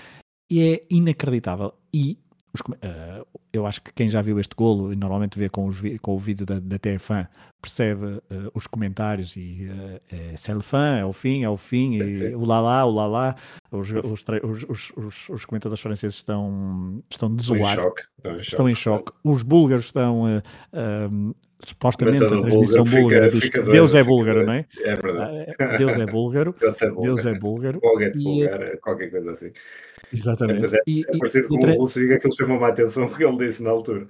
e 0.51 0.73
é 0.73 0.85
inacreditável. 0.89 1.73
E 1.93 2.19
os, 2.57 2.61
uh, 2.61 3.27
eu 3.53 3.65
acho 3.65 3.81
que 3.81 3.93
quem 3.93 4.09
já 4.09 4.21
viu 4.21 4.39
este 4.39 4.55
golo 4.55 4.91
e 4.91 4.95
normalmente 4.95 5.37
vê 5.37 5.49
com, 5.49 5.67
os, 5.67 5.79
com 6.01 6.15
o 6.15 6.17
vídeo 6.17 6.45
da, 6.45 6.59
da 6.59 6.77
TFAN 6.77 7.27
percebe 7.61 8.05
uh, 8.05 8.21
os 8.53 8.67
comentários 8.67 9.35
e 9.35 9.69
uh, 9.69 10.01
é 10.11 10.99
é 10.99 11.05
o 11.05 11.13
fim, 11.13 11.43
é 11.43 11.49
o 11.49 11.57
fim, 11.57 11.95
e 11.95 12.35
o 12.35 12.45
lalá, 12.45 12.85
o 12.85 12.91
lalá. 12.91 13.35
Os, 13.71 13.91
os, 13.91 14.23
os, 14.69 14.91
os, 14.95 15.29
os 15.29 15.45
comentadores 15.45 15.81
franceses 15.81 16.17
estão, 16.17 17.03
estão 17.09 17.33
desolados, 17.33 17.69
estão 17.77 17.89
em 17.89 18.35
choque. 18.35 18.41
Estão 18.41 18.69
em 18.69 18.75
choque. 18.75 19.11
Os 19.23 19.43
búlgaros 19.43 19.85
estão 19.85 20.41
supostamente 21.63 22.23
a 22.23 22.27
transmissão 22.27 22.83
búlgara 22.83 23.29
diz 23.29 23.49
que 23.49 23.61
Deus 23.61 23.95
é 23.95 24.03
búlgaro, 24.03 24.45
não 24.45 24.53
é? 24.53 24.65
É 24.81 24.95
verdade. 24.95 25.77
Deus 25.77 25.93
é 25.97 26.05
búlgaro. 26.05 26.55
Deus 27.01 27.25
é 27.25 27.33
búlgaro. 27.33 27.79
Qualquer, 27.79 28.15
e, 28.15 28.77
qualquer 28.77 29.09
coisa 29.09 29.31
assim. 29.31 29.51
Exatamente. 30.11 30.75
É, 30.75 30.79
e, 30.87 31.03
é 31.07 31.17
parecido 31.17 31.47
com 31.47 31.55
o 31.55 31.77
Russo, 31.79 31.99
que 31.99 32.05
ele 32.05 32.35
chamou 32.35 32.63
a 32.63 32.69
atenção 32.69 33.07
porque 33.07 33.23
ele 33.23 33.37
disse 33.37 33.63
na 33.63 33.69
altura. 33.69 34.07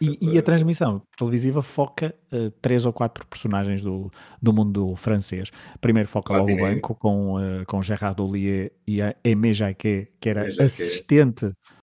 E, 0.00 0.18
e, 0.20 0.38
a 0.38 0.42
transmissão 0.42 1.00
televisiva 1.16 1.62
foca 1.62 2.14
uh, 2.32 2.50
três 2.60 2.84
ou 2.84 2.92
quatro 2.92 3.24
personagens 3.26 3.80
do, 3.80 4.10
do 4.42 4.52
mundo 4.52 4.94
francês. 4.96 5.50
Primeiro 5.80 6.08
foca 6.08 6.36
logo 6.36 6.52
o 6.52 6.56
banco 6.56 6.94
com, 6.96 7.36
uh, 7.36 7.64
com 7.66 7.80
Gerard 7.80 8.20
Ollier 8.20 8.72
e 8.86 9.00
a 9.00 9.14
Aimé 9.24 9.52
Jacquet, 9.52 10.08
que 10.20 10.28
era 10.28 10.46
assistente 10.46 11.52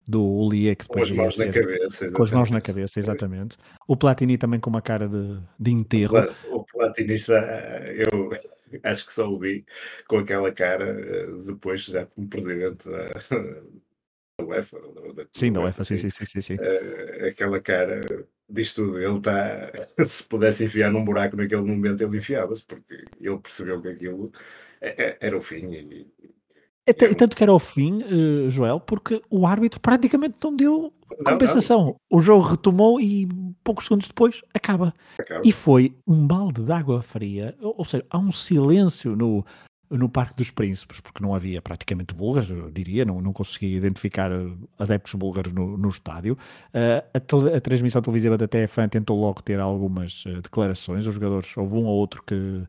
do 0.07 0.23
Ollier, 0.23 0.75
que 0.77 0.87
depois 0.87 1.11
com 1.11 1.11
as 1.11 1.17
mãos 1.17 1.37
na 1.37 1.51
cabeça. 1.51 2.11
Com 2.11 2.23
as 2.23 2.31
mãos 2.31 2.51
na 2.51 2.61
cabeça, 2.61 2.99
exatamente. 2.99 3.57
O 3.87 3.97
Platini 3.97 4.37
também 4.37 4.59
com 4.59 4.69
uma 4.69 4.81
cara 4.81 5.07
de, 5.07 5.37
de 5.59 5.71
enterro. 5.71 6.17
O 6.51 6.63
Platini 6.63 7.13
está, 7.13 7.35
eu 7.35 8.31
acho 8.83 9.05
que 9.05 9.13
só 9.13 9.29
o 9.29 9.39
vi 9.39 9.65
com 10.07 10.17
aquela 10.17 10.51
cara 10.51 10.85
eh, 10.85 11.27
depois 11.45 11.83
já 11.83 12.05
como 12.05 12.27
presidente 12.27 12.89
da, 12.89 13.13
da 14.39 14.45
UEFA. 14.45 14.79
Da, 15.13 15.25
sim, 15.33 15.51
da 15.51 15.61
UEFA, 15.61 15.83
sim, 15.83 15.97
sim, 15.97 16.09
sim, 16.09 16.25
sim, 16.25 16.41
sim. 16.41 16.55
Uh, 16.55 17.27
aquela 17.27 17.59
cara 17.59 18.05
diz 18.49 18.73
tudo. 18.73 18.99
Ele 18.99 19.17
está, 19.17 19.71
se 20.03 20.23
pudesse 20.23 20.65
enfiar 20.65 20.91
num 20.91 21.03
buraco 21.03 21.35
naquele 21.35 21.61
momento, 21.61 22.03
ele 22.03 22.17
enfiava-se, 22.17 22.65
porque 22.65 23.05
ele 23.19 23.39
percebeu 23.39 23.81
que 23.81 23.89
aquilo 23.89 24.31
é, 24.81 25.17
era 25.19 25.37
o 25.37 25.41
fim 25.41 25.71
e, 25.73 26.07
é, 26.89 26.93
tanto 26.93 27.35
que 27.35 27.43
era 27.43 27.53
o 27.53 27.59
fim, 27.59 28.03
uh, 28.03 28.49
Joel, 28.49 28.79
porque 28.79 29.21
o 29.29 29.45
árbitro 29.45 29.79
praticamente 29.79 30.35
não 30.43 30.55
deu 30.55 30.93
compensação. 31.25 31.85
Não. 31.85 31.95
O 32.09 32.21
jogo 32.21 32.47
retomou 32.47 32.99
e 32.99 33.27
poucos 33.63 33.85
segundos 33.85 34.07
depois 34.07 34.41
acaba. 34.53 34.93
acaba. 35.17 35.41
E 35.43 35.51
foi 35.51 35.93
um 36.07 36.25
balde 36.25 36.63
de 36.63 36.71
água 36.71 37.01
fria, 37.01 37.55
ou 37.61 37.85
seja, 37.85 38.05
há 38.09 38.17
um 38.17 38.31
silêncio 38.31 39.15
no, 39.15 39.45
no 39.89 40.07
Parque 40.07 40.35
dos 40.35 40.51
Príncipes, 40.51 40.99
porque 40.99 41.21
não 41.21 41.33
havia 41.33 41.61
praticamente 41.61 42.13
búlgaros, 42.13 42.49
eu 42.49 42.69
diria, 42.69 43.03
não, 43.03 43.21
não 43.21 43.33
conseguia 43.33 43.75
identificar 43.77 44.31
eh, 44.31 44.47
adeptos 44.77 45.13
búlgaros 45.15 45.51
no, 45.51 45.77
no 45.77 45.89
estádio. 45.89 46.37
Uh, 46.73 47.03
a, 47.13 47.19
tele, 47.19 47.55
a, 47.55 47.61
transmissão 47.61 48.01
televisiva 48.01 48.37
da 48.37 48.47
TFAN 48.47 48.87
tentou 48.87 49.19
logo 49.19 49.41
ter 49.41 49.59
algumas 49.59 50.25
uh, 50.25 50.41
declarações, 50.41 51.07
os 51.07 51.13
jogadores, 51.13 51.55
houve 51.57 51.75
um 51.75 51.85
ou 51.85 51.97
outro 51.97 52.23
que, 52.23 52.63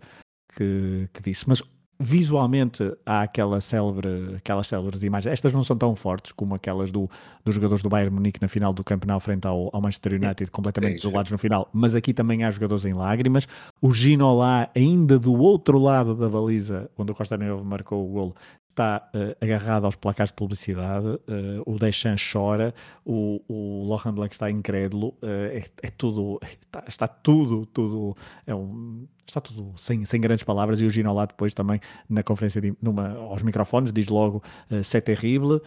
que, 0.56 1.08
que 1.12 1.22
disse, 1.22 1.48
mas 1.48 1.62
visualmente 2.00 2.96
há 3.04 3.20
aquela 3.20 3.60
célebre, 3.60 4.36
aquelas 4.36 4.66
célebres 4.66 5.02
imagens. 5.02 5.30
Estas 5.30 5.52
não 5.52 5.62
são 5.62 5.76
tão 5.76 5.94
fortes 5.94 6.32
como 6.32 6.54
aquelas 6.54 6.90
do, 6.90 7.10
dos 7.44 7.54
jogadores 7.54 7.82
do 7.82 7.90
Bayern 7.90 8.14
Munique 8.14 8.40
na 8.40 8.48
final 8.48 8.72
do 8.72 8.82
campeonato 8.82 9.20
frente 9.20 9.46
ao, 9.46 9.68
ao 9.70 9.82
Manchester 9.82 10.14
United, 10.14 10.50
completamente 10.50 11.02
sim, 11.02 11.06
isolados 11.06 11.28
sim. 11.28 11.34
no 11.34 11.38
final. 11.38 11.68
Mas 11.74 11.94
aqui 11.94 12.14
também 12.14 12.42
há 12.42 12.50
jogadores 12.50 12.86
em 12.86 12.94
lágrimas. 12.94 13.46
O 13.82 13.92
Gino 13.92 14.34
lá, 14.34 14.70
ainda 14.74 15.18
do 15.18 15.34
outro 15.34 15.78
lado 15.78 16.14
da 16.14 16.26
baliza, 16.26 16.90
onde 16.96 17.12
o 17.12 17.14
Costa 17.14 17.36
Neves 17.36 17.62
marcou 17.62 18.08
o 18.08 18.10
golo, 18.10 18.34
está 18.70 19.10
uh, 19.14 19.36
agarrado 19.44 19.84
aos 19.84 19.96
placares 19.96 20.30
de 20.30 20.36
publicidade, 20.36 21.06
uh, 21.06 21.20
o 21.66 21.78
Deschamps 21.78 22.30
chora, 22.32 22.74
o, 23.04 23.42
o 23.48 23.88
Laurent 23.88 24.14
Blanc 24.14 24.34
está 24.34 24.50
incrédulo, 24.50 25.08
uh, 25.22 25.26
é, 25.26 25.64
é, 25.82 25.90
tudo, 25.90 26.40
está, 26.42 26.84
está, 26.88 27.08
tudo, 27.08 27.66
tudo, 27.66 28.16
é 28.46 28.54
um, 28.54 29.06
está 29.26 29.40
tudo 29.40 29.72
sem, 29.76 30.04
sem 30.04 30.20
grandes 30.20 30.44
palavras 30.44 30.80
e 30.80 30.84
o 30.84 30.90
Gino 30.90 31.12
lá 31.12 31.26
depois 31.26 31.52
também 31.52 31.80
na 32.08 32.22
conferência 32.22 32.60
de, 32.60 32.72
numa, 32.80 33.10
aos 33.10 33.42
microfones 33.42 33.92
diz 33.92 34.08
logo 34.08 34.42
uh, 34.70 34.82
c'est 34.82 35.04
terrible, 35.04 35.60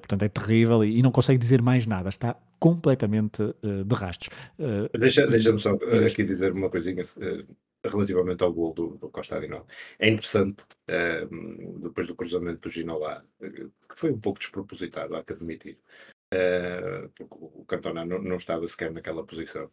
portanto 0.00 0.22
é 0.22 0.28
terrível 0.28 0.84
e, 0.84 0.98
e, 0.98 1.02
não 1.02 1.10
consegue 1.10 1.38
dizer 1.38 1.62
mais 1.62 1.86
nada, 1.86 2.08
está 2.08 2.36
completamente 2.58 3.42
de 3.62 3.94
rastros. 3.94 4.34
Deixa-me 4.98 5.30
deixa 5.30 5.56
só 5.58 5.74
aqui 6.04 6.24
dizer 6.24 6.52
uma 6.52 6.68
coisinha 6.68 7.04
relativamente 7.84 8.42
ao 8.42 8.52
gol 8.52 8.72
do, 8.74 8.88
do 8.96 9.08
Costa 9.08 9.36
Arinal. 9.36 9.66
É 9.98 10.08
interessante, 10.08 10.62
uh, 10.62 11.78
depois 11.78 12.06
do 12.06 12.14
cruzamento 12.14 12.60
do 12.60 12.70
Ginolá, 12.70 13.24
que 13.40 13.70
foi 13.96 14.10
um 14.10 14.20
pouco 14.20 14.38
despropositado, 14.38 15.14
há 15.16 15.22
que 15.22 15.32
admitir, 15.32 15.78
uh, 16.34 17.08
porque 17.14 17.36
o 17.38 17.64
Cantona 17.66 18.04
não, 18.04 18.20
não, 18.20 18.36
estava 18.36 18.66
sequer 18.66 18.90
naquela 18.92 19.24
posição. 19.24 19.66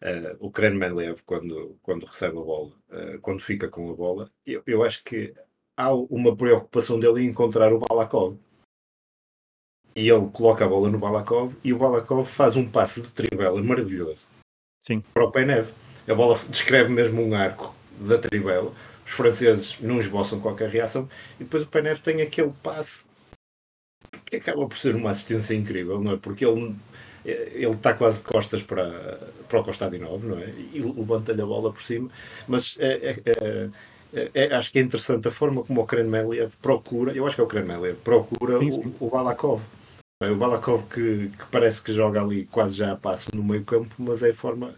Uh, 0.00 0.36
o 0.38 0.50
Kren 0.50 0.74
Menlev, 0.74 1.20
quando, 1.26 1.78
quando 1.82 2.06
recebe 2.06 2.38
a 2.38 2.42
bola, 2.42 2.72
eh, 2.90 3.18
quando 3.20 3.40
fica 3.40 3.68
com 3.68 3.90
a 3.90 3.94
bola, 3.94 4.30
eu, 4.46 4.62
eu 4.66 4.82
acho 4.82 5.04
que 5.04 5.34
há 5.76 5.92
uma 5.94 6.34
preocupação 6.34 6.98
dele 6.98 7.22
em 7.22 7.28
encontrar 7.28 7.72
o 7.72 7.78
Balakov. 7.78 8.38
E 9.94 10.08
ele 10.08 10.30
coloca 10.30 10.64
a 10.64 10.68
bola 10.68 10.88
no 10.88 10.98
Balakov 10.98 11.54
e 11.64 11.72
o 11.72 11.78
Balakov 11.78 12.24
faz 12.24 12.56
um 12.56 12.70
passe 12.70 13.02
de 13.02 13.12
trivela 13.12 13.60
maravilhoso 13.60 14.24
Sim. 14.80 15.02
para 15.12 15.24
o 15.24 15.32
Penev 15.32 15.72
a 16.10 16.14
bola 16.14 16.38
descreve 16.48 16.90
mesmo 16.90 17.22
um 17.22 17.34
arco 17.34 17.74
da 17.98 18.18
trivela. 18.18 18.72
Os 19.06 19.12
franceses 19.12 19.76
não 19.80 19.98
esboçam 20.00 20.40
qualquer 20.40 20.68
reação. 20.68 21.08
E 21.38 21.44
depois 21.44 21.62
o 21.62 21.66
Penev 21.66 21.98
tem 21.98 22.22
aquele 22.22 22.52
passe 22.62 23.06
que 24.24 24.36
acaba 24.36 24.66
por 24.66 24.78
ser 24.78 24.94
uma 24.94 25.10
assistência 25.10 25.54
incrível, 25.54 26.00
não 26.00 26.12
é? 26.12 26.16
Porque 26.16 26.44
ele 26.44 26.74
ele 27.24 27.70
está 27.70 27.92
quase 27.94 28.18
de 28.18 28.24
costas 28.24 28.62
para, 28.62 29.18
para 29.48 29.60
o 29.60 29.64
Costa 29.64 29.90
de 29.90 29.98
Novo, 29.98 30.26
não 30.26 30.38
é? 30.38 30.48
E 30.72 30.80
levanta-lhe 30.80 31.42
a 31.42 31.46
bola 31.46 31.72
por 31.72 31.82
cima, 31.82 32.08
mas 32.48 32.76
é, 32.78 33.20
é, 33.26 33.70
é, 34.14 34.30
é 34.34 34.54
acho 34.54 34.72
que 34.72 34.78
é 34.78 34.82
interessante 34.82 35.28
a 35.28 35.30
forma 35.30 35.62
como 35.62 35.82
o 35.82 35.86
Krenmeliev 35.86 36.52
procura, 36.62 37.12
eu 37.12 37.26
acho 37.26 37.34
que 37.34 37.40
é 37.40 37.44
o 37.44 37.46
Krenmeliev, 37.46 37.98
procura 37.98 38.58
sim, 38.58 38.70
sim. 38.70 38.94
O, 38.98 39.06
o 39.06 39.10
Balakov. 39.10 39.62
O 40.22 40.34
Balakov 40.34 40.82
que, 40.88 41.30
que, 41.38 41.46
parece 41.50 41.82
que 41.82 41.92
joga 41.92 42.22
ali 42.22 42.46
quase 42.46 42.76
já 42.76 42.92
a 42.92 42.96
passo 42.96 43.30
no 43.34 43.42
meio 43.42 43.64
campo, 43.64 43.94
mas 43.98 44.22
é 44.22 44.30
a 44.30 44.34
forma, 44.34 44.74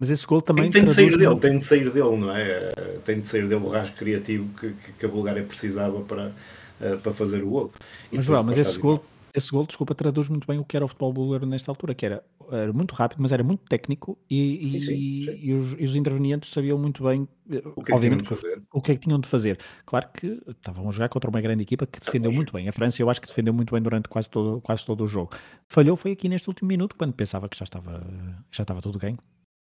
mas 0.00 0.08
esse 0.08 0.26
gol 0.26 0.40
também. 0.40 0.70
Tem, 0.70 0.80
tem 0.80 0.84
de 0.86 0.94
sair 0.94 1.18
dele, 1.18 1.36
tem 1.36 1.58
de 1.58 1.64
sair 1.64 1.90
dele, 1.90 2.16
não 2.16 2.34
é? 2.34 2.72
Tem 3.04 3.20
de 3.20 3.28
sair 3.28 3.46
dele 3.46 3.62
o 3.62 3.68
rasgo 3.68 3.94
criativo 3.96 4.48
que, 4.58 4.72
que 4.98 5.04
a 5.04 5.08
Bulgária 5.08 5.42
precisava 5.42 6.00
para, 6.00 6.32
eh, 6.80 6.96
para 6.96 7.12
fazer 7.12 7.44
o 7.44 7.50
gol. 7.50 7.72
E 8.10 8.16
mas, 8.16 8.24
João, 8.24 8.42
mas 8.42 8.56
esse 8.56 8.78
gol, 8.78 9.04
esse 9.34 9.50
gol, 9.50 9.66
desculpa, 9.66 9.94
traduz 9.94 10.30
muito 10.30 10.46
bem 10.46 10.58
o 10.58 10.64
que 10.64 10.74
era 10.74 10.86
o 10.86 10.88
futebol 10.88 11.12
búlgaro 11.12 11.44
nesta 11.44 11.70
altura, 11.70 11.94
que 11.94 12.06
era, 12.06 12.24
era 12.50 12.72
muito 12.72 12.94
rápido, 12.94 13.18
mas 13.20 13.30
era 13.30 13.44
muito 13.44 13.60
técnico 13.68 14.16
e, 14.30 14.76
e, 14.76 14.80
sim, 14.80 14.86
sim. 14.86 15.38
e, 15.38 15.52
os, 15.52 15.72
os, 15.74 15.94
intervenientes 15.94 16.50
sabiam 16.50 16.78
muito 16.78 17.04
bem, 17.04 17.28
eh, 17.50 17.60
o 17.76 17.82
que, 17.82 17.92
é 17.92 17.94
obviamente, 17.94 18.24
que 18.24 18.34
o 18.72 18.80
que 18.80 18.92
é 18.92 18.94
que 18.94 19.00
tinham 19.02 19.20
de 19.20 19.28
fazer. 19.28 19.58
Claro 19.84 20.08
que 20.14 20.40
estavam 20.48 20.88
a 20.88 20.92
jogar 20.92 21.10
contra 21.10 21.28
uma 21.28 21.42
grande 21.42 21.62
equipa 21.62 21.86
que 21.86 22.00
defendeu 22.00 22.32
muito 22.32 22.54
bem. 22.54 22.66
A 22.70 22.72
França, 22.72 23.02
eu 23.02 23.10
acho 23.10 23.20
que 23.20 23.28
defendeu 23.28 23.52
muito 23.52 23.74
bem 23.74 23.82
durante 23.82 24.08
quase 24.08 24.30
todo, 24.30 24.62
quase 24.62 24.86
todo 24.86 25.04
o 25.04 25.06
jogo. 25.06 25.30
Falhou 25.68 25.94
foi 25.94 26.12
aqui 26.12 26.26
neste 26.26 26.48
último 26.48 26.68
minuto, 26.68 26.96
quando 26.96 27.12
pensava 27.12 27.50
que 27.50 27.58
já 27.58 27.64
estava, 27.64 28.02
já 28.50 28.62
estava 28.62 28.80
tudo 28.80 28.98
ganho. 28.98 29.18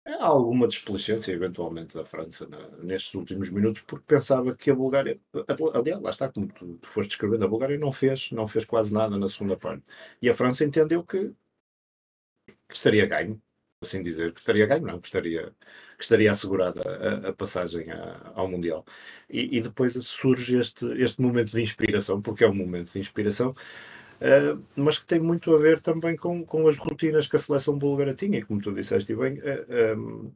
Há 0.06 0.24
alguma 0.24 0.68
desplicência, 0.68 1.32
eventualmente, 1.32 1.94
da 1.96 2.04
França 2.04 2.46
na, 2.46 2.68
nestes 2.78 3.12
últimos 3.14 3.50
minutos, 3.50 3.82
porque 3.82 4.04
pensava 4.06 4.54
que 4.54 4.70
a 4.70 4.74
Bulgária, 4.74 5.20
aliás, 5.74 6.00
lá 6.00 6.10
está, 6.10 6.28
como 6.28 6.46
tu, 6.46 6.78
tu 6.78 6.88
foste 6.88 7.10
descrevendo, 7.10 7.44
a 7.44 7.48
Bulgária 7.48 7.76
não 7.76 7.92
fez, 7.92 8.30
não 8.30 8.46
fez 8.46 8.64
quase 8.64 8.94
nada 8.94 9.18
na 9.18 9.28
segunda 9.28 9.56
parte. 9.56 9.82
E 10.22 10.30
a 10.30 10.34
França 10.34 10.64
entendeu 10.64 11.02
que, 11.02 11.34
que 12.68 12.74
estaria 12.74 13.06
ganho, 13.06 13.40
assim 13.82 14.02
dizer, 14.02 14.32
que 14.32 14.40
estaria 14.40 14.66
ganho, 14.66 14.82
não, 14.86 15.00
que 15.00 15.08
estaria, 15.08 15.52
que 15.96 16.02
estaria 16.02 16.30
assegurada 16.30 16.82
a, 17.26 17.28
a 17.30 17.32
passagem 17.32 17.90
a, 17.90 18.32
ao 18.34 18.48
Mundial. 18.48 18.84
E, 19.28 19.58
e, 19.58 19.60
depois 19.60 19.92
surge 20.06 20.56
este, 20.56 20.86
este 21.00 21.20
momento 21.20 21.50
de 21.52 21.62
inspiração, 21.62 22.22
porque 22.22 22.44
é 22.44 22.48
um 22.48 22.54
momento 22.54 22.92
de 22.92 22.98
inspiração, 23.00 23.54
Uh, 24.20 24.62
mas 24.74 24.98
que 24.98 25.06
tem 25.06 25.20
muito 25.20 25.54
a 25.54 25.58
ver 25.58 25.80
também 25.80 26.16
com, 26.16 26.44
com 26.44 26.66
as 26.66 26.76
rotinas 26.76 27.26
que 27.26 27.36
a 27.36 27.38
seleção 27.38 27.78
búlgara 27.78 28.14
tinha, 28.14 28.38
e 28.38 28.42
como 28.44 28.60
tu 28.60 28.72
disseste 28.72 29.14
bem, 29.14 29.38
uh, 29.40 29.98
um, 29.98 30.32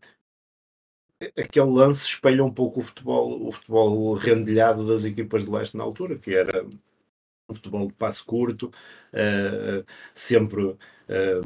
aquele 1.39 1.71
lance 1.71 2.07
espelha 2.07 2.45
um 2.45 2.53
pouco 2.53 2.81
o 2.81 2.83
futebol, 2.83 3.47
o 3.47 3.53
futebol 3.53 4.15
rendilhado 4.15 4.87
das 4.87 5.05
equipas 5.05 5.45
de 5.45 5.51
leste 5.51 5.77
na 5.77 5.85
altura, 5.85 6.19
que 6.19 6.35
era 6.35 6.65
um 6.65 7.55
futebol 7.55 7.87
de 7.87 7.95
passo 7.95 8.25
curto, 8.25 8.67
uh, 8.67 9.85
sempre 10.15 10.77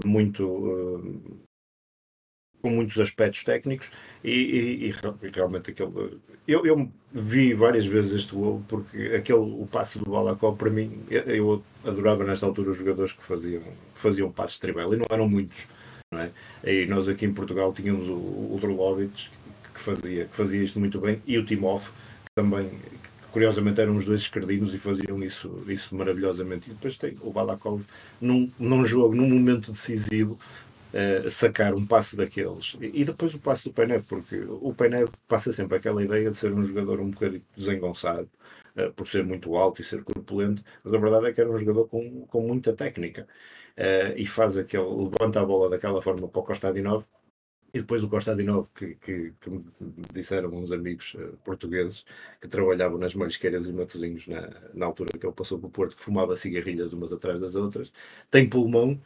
muito 0.04 1.38
com 2.60 2.70
muitos 2.70 2.98
aspectos 2.98 3.44
técnicos 3.44 3.90
e, 4.22 4.30
e, 4.30 4.86
e 4.86 4.94
realmente 5.30 5.70
aquele. 5.70 6.20
Eu, 6.46 6.66
eu, 6.66 6.90
vi 7.14 7.54
várias 7.54 7.86
vezes 7.86 8.12
este 8.12 8.34
gol 8.34 8.60
porque 8.66 9.12
aquele 9.16 9.38
o 9.38 9.68
passe 9.70 10.00
do 10.00 10.10
Balakov 10.10 10.58
para 10.58 10.68
mim 10.68 10.98
eu 11.08 11.62
adorava 11.84 12.24
nesta 12.24 12.44
altura 12.44 12.72
os 12.72 12.76
jogadores 12.76 13.12
que 13.12 13.22
faziam 13.22 13.62
faziam 13.94 14.32
passos 14.32 14.58
de 14.58 14.68
e 14.68 14.72
não 14.74 15.06
eram 15.08 15.28
muitos 15.28 15.64
não 16.10 16.20
é? 16.20 16.30
e 16.64 16.86
nós 16.86 17.08
aqui 17.08 17.24
em 17.24 17.32
Portugal 17.32 17.72
tínhamos 17.72 18.08
o, 18.08 18.14
o 18.14 18.58
Drolovic 18.60 19.28
que 19.72 19.80
fazia 19.80 20.24
que 20.24 20.36
fazia 20.36 20.60
isto 20.60 20.80
muito 20.80 20.98
bem 20.98 21.22
e 21.24 21.38
o 21.38 21.44
Timov 21.44 21.84
que 21.84 22.32
também 22.34 22.68
que 22.68 23.28
curiosamente 23.30 23.80
eram 23.80 23.94
os 23.94 24.04
dois 24.04 24.22
escardinos 24.22 24.74
e 24.74 24.78
faziam 24.78 25.22
isso 25.22 25.62
isso 25.68 25.94
maravilhosamente 25.94 26.68
e 26.68 26.74
depois 26.74 26.98
tem 26.98 27.16
o 27.20 27.30
Balakov 27.30 27.80
num, 28.20 28.50
num 28.58 28.84
jogo 28.84 29.14
num 29.14 29.28
momento 29.28 29.70
decisivo 29.70 30.36
uh, 30.94 31.30
sacar 31.30 31.74
um 31.74 31.86
passe 31.86 32.16
daqueles. 32.16 32.76
E, 32.80 33.02
e, 33.02 33.04
depois 33.04 33.34
o 33.34 33.38
passe 33.38 33.64
do 33.64 33.72
Penev, 33.72 34.04
porque 34.04 34.36
o 34.38 34.72
Penev 34.74 35.10
passa 35.28 35.52
sempre 35.52 35.76
aquela 35.76 36.02
ideia 36.02 36.30
de 36.30 36.36
ser 36.36 36.52
um 36.52 36.64
jogador 36.64 37.00
um 37.00 37.10
bocadinho 37.10 37.42
desengonçado, 37.56 38.30
uh, 38.76 38.92
por 38.92 39.06
ser 39.06 39.24
muito 39.24 39.56
alto 39.56 39.80
e 39.80 39.84
ser 39.84 40.04
corpulento, 40.04 40.62
mas 40.82 40.94
a 40.94 40.98
verdade 40.98 41.26
é 41.26 41.32
que 41.32 41.40
era 41.40 41.50
um 41.50 41.58
jogador 41.58 41.88
com, 41.88 42.26
com 42.26 42.46
muita 42.46 42.72
técnica. 42.72 43.26
Uh, 43.76 44.14
e 44.16 44.26
faz 44.26 44.56
aquele, 44.56 44.84
levanta 44.84 45.40
a 45.40 45.44
bola 45.44 45.68
daquela 45.68 46.00
forma 46.00 46.28
para 46.28 46.40
o 46.40 46.44
Costa 46.44 46.72
de 46.72 46.80
Novo 46.80 47.04
E 47.72 47.80
depois 47.80 48.04
o 48.04 48.08
Costa 48.08 48.36
Dinov, 48.36 48.68
que, 48.72 48.94
que, 48.96 49.32
que 49.40 49.50
me 49.50 49.64
disseram 50.14 50.50
uns 50.50 50.70
amigos 50.70 51.16
portugueses 51.44 52.04
que 52.40 52.46
trabalhavam 52.46 52.98
nas 52.98 53.16
Marisqueiras 53.16 53.68
e 53.68 53.72
Matosinhos 53.72 54.28
na, 54.28 54.48
na 54.72 54.86
altura 54.86 55.18
que 55.18 55.26
ele 55.26 55.34
passou 55.34 55.58
para 55.58 55.66
o 55.66 55.70
Porto, 55.70 55.96
que 55.96 56.02
fumava 56.04 56.36
cigarrilhas 56.36 56.92
umas 56.92 57.12
atrás 57.12 57.40
das 57.40 57.56
outras, 57.56 57.92
tem 58.30 58.48
pulmão 58.48 59.00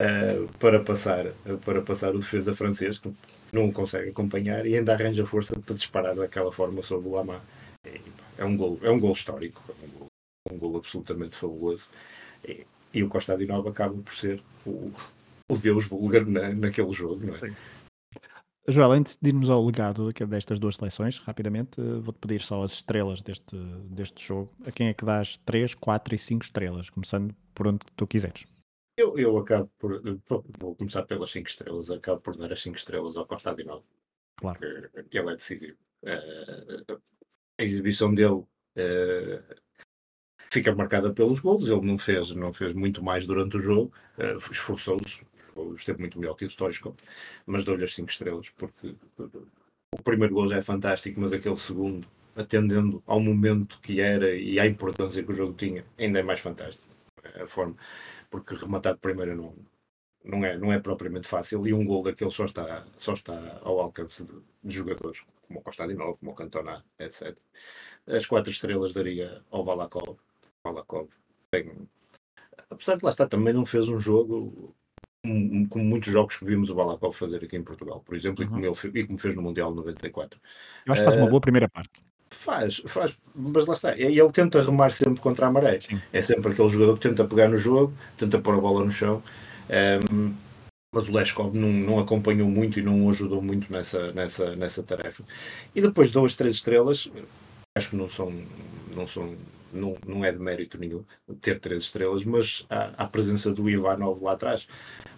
uh, 0.00 0.48
para, 0.58 0.80
passar, 0.80 1.26
uh, 1.26 1.58
para 1.64 1.82
passar 1.82 2.14
o 2.14 2.18
defesa 2.18 2.54
francês, 2.54 2.98
que 2.98 3.12
não 3.52 3.68
o 3.68 3.72
consegue 3.72 4.10
acompanhar 4.10 4.66
e 4.66 4.76
ainda 4.76 4.92
arranja 4.92 5.24
força 5.26 5.58
para 5.58 5.74
disparar 5.74 6.14
daquela 6.14 6.52
forma 6.52 6.82
sobre 6.82 7.08
o 7.08 7.12
Lama. 7.12 7.40
É, 7.84 8.00
é 8.38 8.44
um 8.44 8.56
gol, 8.56 8.78
é 8.82 8.90
um 8.90 9.00
gol 9.00 9.12
histórico, 9.12 9.62
é 9.68 9.86
um 9.86 9.98
gol, 9.98 10.08
um 10.52 10.58
gol 10.58 10.76
absolutamente 10.76 11.36
fabuloso. 11.36 11.86
E, 12.46 12.66
e 12.92 13.02
o 13.02 13.08
Costa 13.08 13.36
Dinov 13.36 13.68
acaba 13.68 13.94
por 13.94 14.14
ser 14.14 14.42
o, 14.66 14.92
o 15.50 15.56
deus 15.56 15.86
búlgaro 15.86 16.30
na, 16.30 16.50
naquele 16.50 16.92
jogo, 16.92 17.24
não 17.26 17.34
é? 17.34 17.38
Sim. 17.38 17.54
Joel, 18.70 18.92
antes 18.92 19.16
de 19.20 19.30
irmos 19.30 19.48
ao 19.48 19.64
legado 19.64 20.12
destas 20.12 20.58
duas 20.58 20.76
seleções, 20.76 21.18
rapidamente, 21.20 21.80
eh, 21.80 22.00
vou-te 22.00 22.18
pedir 22.18 22.42
só 22.42 22.62
as 22.62 22.72
estrelas 22.72 23.22
deste, 23.22 23.56
deste 23.88 24.22
jogo. 24.22 24.52
A 24.66 24.70
quem 24.70 24.88
é 24.88 24.94
que 24.94 25.06
dás 25.06 25.38
3, 25.38 25.74
4 25.74 26.14
e 26.14 26.18
5 26.18 26.44
estrelas, 26.44 26.90
começando 26.90 27.34
por 27.54 27.66
onde 27.66 27.78
tu 27.96 28.06
quiseres. 28.06 28.44
Eu, 28.98 29.16
eu 29.16 29.38
acabo 29.38 29.70
por. 29.78 30.02
Vou 30.58 30.74
começar 30.74 31.04
pelas 31.04 31.30
5 31.30 31.48
estrelas. 31.48 31.88
Acabo 31.88 32.20
por 32.20 32.36
dar 32.36 32.52
as 32.52 32.60
5 32.60 32.76
estrelas 32.76 33.16
ao 33.16 33.24
Costa 33.24 33.54
Dinov. 33.54 33.84
Claro. 34.36 34.58
Ele 34.62 35.30
é 35.30 35.36
decisivo. 35.36 35.78
Eh, 36.02 36.84
a 37.58 37.62
exibição 37.62 38.12
dele 38.12 38.44
eh, 38.74 39.40
fica 40.50 40.74
marcada 40.74 41.14
pelos 41.14 41.38
gols. 41.38 41.68
Ele 41.68 41.86
não 41.86 41.96
fez, 41.96 42.34
não 42.34 42.52
fez 42.52 42.74
muito 42.74 43.00
mais 43.00 43.24
durante 43.24 43.56
o 43.56 43.60
jogo. 43.60 43.92
Esforçou-se 44.50 45.24
esteve 45.76 46.00
muito 46.00 46.18
melhor 46.18 46.34
que 46.34 46.44
o 46.44 46.50
Stoichkov, 46.50 46.96
mas 47.46 47.64
dou-lhe 47.64 47.84
as 47.84 47.94
5 47.94 48.10
estrelas, 48.10 48.48
porque 48.50 48.94
o 49.92 50.02
primeiro 50.02 50.34
gol 50.34 50.48
já 50.48 50.56
é 50.56 50.62
fantástico, 50.62 51.20
mas 51.20 51.32
aquele 51.32 51.56
segundo, 51.56 52.06
atendendo 52.36 53.02
ao 53.06 53.20
momento 53.20 53.80
que 53.80 54.00
era 54.00 54.34
e 54.34 54.60
à 54.60 54.66
importância 54.66 55.22
que 55.22 55.32
o 55.32 55.34
jogo 55.34 55.54
tinha, 55.54 55.84
ainda 55.98 56.20
é 56.20 56.22
mais 56.22 56.40
fantástico. 56.40 56.86
A 57.34 57.46
forma, 57.46 57.76
porque 58.30 58.54
rematar 58.54 58.94
de 58.94 59.00
primeira 59.00 59.34
não, 59.34 59.54
não, 60.24 60.44
é, 60.44 60.56
não 60.58 60.72
é 60.72 60.78
propriamente 60.78 61.28
fácil, 61.28 61.66
e 61.66 61.72
um 61.72 61.84
gol 61.84 62.02
daquele 62.02 62.30
só 62.30 62.44
está, 62.44 62.86
só 62.96 63.12
está 63.12 63.60
ao 63.62 63.80
alcance 63.80 64.24
de, 64.24 64.32
de 64.62 64.76
jogadores, 64.76 65.22
como 65.46 65.60
o 65.60 65.62
Costa 65.62 65.86
de 65.86 65.94
Novo, 65.94 66.18
como 66.18 66.32
o 66.32 66.34
Cantona, 66.34 66.84
etc. 66.98 67.36
As 68.06 68.26
quatro 68.26 68.50
estrelas 68.50 68.92
daria 68.92 69.42
ao 69.50 69.64
Balakov. 69.64 70.18
Balakov 70.62 71.08
tem, 71.50 71.88
apesar 72.70 72.96
de 72.96 73.04
lá 73.04 73.10
estar, 73.10 73.26
também 73.26 73.54
não 73.54 73.64
fez 73.66 73.88
um 73.88 73.98
jogo 73.98 74.74
como 75.68 75.84
muitos 75.84 76.10
jogos 76.10 76.36
que 76.36 76.44
vimos 76.44 76.70
o 76.70 76.74
Balakov 76.74 77.12
fazer 77.12 77.44
aqui 77.44 77.56
em 77.56 77.62
Portugal, 77.62 78.00
por 78.00 78.14
exemplo, 78.14 78.44
uhum. 78.44 78.48
e, 78.48 78.50
como 78.50 78.66
ele, 78.66 79.00
e 79.00 79.06
como 79.06 79.18
fez 79.18 79.34
no 79.34 79.42
Mundial 79.42 79.74
94. 79.74 80.40
Eu 80.86 80.92
acho 80.92 81.02
que 81.02 81.04
faz 81.04 81.16
uh, 81.16 81.20
uma 81.20 81.28
boa 81.28 81.40
primeira 81.40 81.68
parte. 81.68 82.07
Faz, 82.30 82.82
faz, 82.86 83.16
mas 83.34 83.66
lá 83.66 83.74
está. 83.74 83.96
E 83.96 84.18
ele 84.18 84.32
tenta 84.32 84.62
remar 84.62 84.90
sempre 84.90 85.20
contra 85.20 85.46
a 85.46 85.50
maré. 85.50 85.80
Sim. 85.80 86.00
É 86.12 86.20
sempre 86.20 86.52
aquele 86.52 86.68
jogador 86.68 86.94
que 86.98 87.08
tenta 87.08 87.24
pegar 87.24 87.48
no 87.48 87.56
jogo, 87.56 87.92
tenta 88.16 88.38
pôr 88.38 88.54
a 88.54 88.60
bola 88.60 88.84
no 88.84 88.90
chão. 88.90 89.22
Um, 90.10 90.34
mas 90.94 91.08
o 91.08 91.12
Leskov 91.12 91.54
não, 91.54 91.68
não 91.68 91.98
acompanhou 91.98 92.48
muito 92.48 92.78
e 92.78 92.82
não 92.82 93.08
ajudou 93.10 93.42
muito 93.42 93.70
nessa, 93.72 94.12
nessa, 94.12 94.56
nessa 94.56 94.82
tarefa. 94.82 95.22
E 95.74 95.80
depois 95.80 96.10
duas, 96.10 96.34
três 96.34 96.54
estrelas, 96.54 97.10
acho 97.76 97.90
que 97.90 97.96
não 97.96 98.08
são, 98.08 98.32
não 98.94 99.06
são 99.06 99.36
não, 99.72 99.96
não 100.06 100.24
é 100.24 100.32
de 100.32 100.38
mérito 100.38 100.78
nenhum 100.78 101.04
ter 101.40 101.60
três 101.60 101.84
estrelas, 101.84 102.24
mas 102.24 102.64
a, 102.70 103.04
a 103.04 103.06
presença 103.06 103.52
do 103.52 103.68
Ivanov 103.68 104.22
lá 104.22 104.32
atrás, 104.32 104.66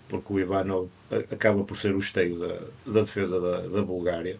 porque 0.08 0.32
o 0.32 0.40
Ivanov 0.40 0.88
acaba 1.30 1.62
por 1.64 1.76
ser 1.76 1.94
o 1.94 1.98
esteio 1.98 2.38
da, 2.38 2.60
da 2.86 3.00
defesa 3.02 3.40
da, 3.40 3.60
da 3.68 3.82
Bulgária, 3.82 4.38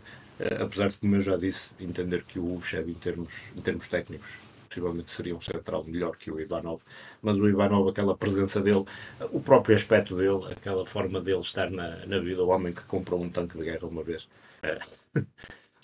apesar 0.63 0.89
de, 0.89 0.99
como 0.99 1.17
eu 1.17 1.21
já 1.21 1.37
disse, 1.37 1.75
entender 1.81 2.25
que 2.25 2.39
o 2.39 2.55
Uchev, 2.57 2.91
em 2.91 2.95
termos, 2.95 3.33
em 3.57 3.61
termos 3.61 3.89
técnicos, 3.89 4.31
possivelmente 4.69 5.11
seria 5.11 5.37
um 5.37 5.41
central 5.41 5.85
melhor 5.85 6.17
que 6.17 6.31
o 6.31 6.41
Ivanov, 6.41 6.81
mas 7.21 7.37
o 7.37 7.49
Ivanov, 7.49 7.89
aquela 7.89 8.17
presença 8.17 8.61
dele, 8.63 8.85
o 9.33 9.41
próprio 9.43 9.75
aspecto 9.77 10.17
dele, 10.17 10.53
aquela 10.53 10.87
forma 10.87 11.21
dele 11.21 11.41
estar 11.41 11.71
na, 11.71 12.07
na 12.07 12.19
vida, 12.21 12.43
o 12.45 12.49
homem 12.49 12.73
que 12.73 12.83
comprou 12.85 13.21
um 13.23 13.31
tanque 13.31 13.59
de 13.59 13.65
guerra 13.65 13.87
uma 13.89 14.03
vez. 14.05 14.25
Uh, 14.65 15.01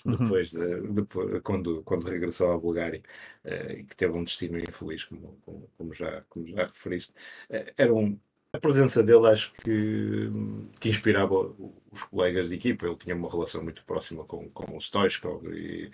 Uhum. 0.05 0.15
depois, 0.15 0.51
de, 0.51 0.81
depois 0.91 1.41
quando, 1.43 1.83
quando 1.83 2.07
regressou 2.07 2.51
à 2.53 2.57
Bulgária 2.57 3.01
uh, 3.43 3.71
e 3.73 3.83
que 3.83 3.95
teve 3.95 4.13
um 4.13 4.23
destino 4.23 4.57
infeliz, 4.59 5.03
como, 5.03 5.37
como, 5.43 5.69
como 5.77 5.93
já, 5.93 6.21
como 6.29 6.47
já 6.47 6.65
referiste. 6.67 7.13
Era 7.75 7.93
um, 7.93 8.17
a 8.57 8.59
presença 8.59 9.03
dele 9.03 9.27
acho 9.27 9.53
que, 9.53 10.29
que 10.79 10.89
inspirava 10.89 11.51
os 11.91 12.03
colegas 12.03 12.49
de 12.49 12.55
equipa. 12.55 12.85
Ele 12.85 12.95
tinha 12.95 13.15
uma 13.15 13.29
relação 13.29 13.63
muito 13.63 13.83
próxima 13.85 14.23
com, 14.23 14.49
com 14.49 14.75
o 14.75 14.81
Stoichkov 14.81 15.43
e 15.53 15.85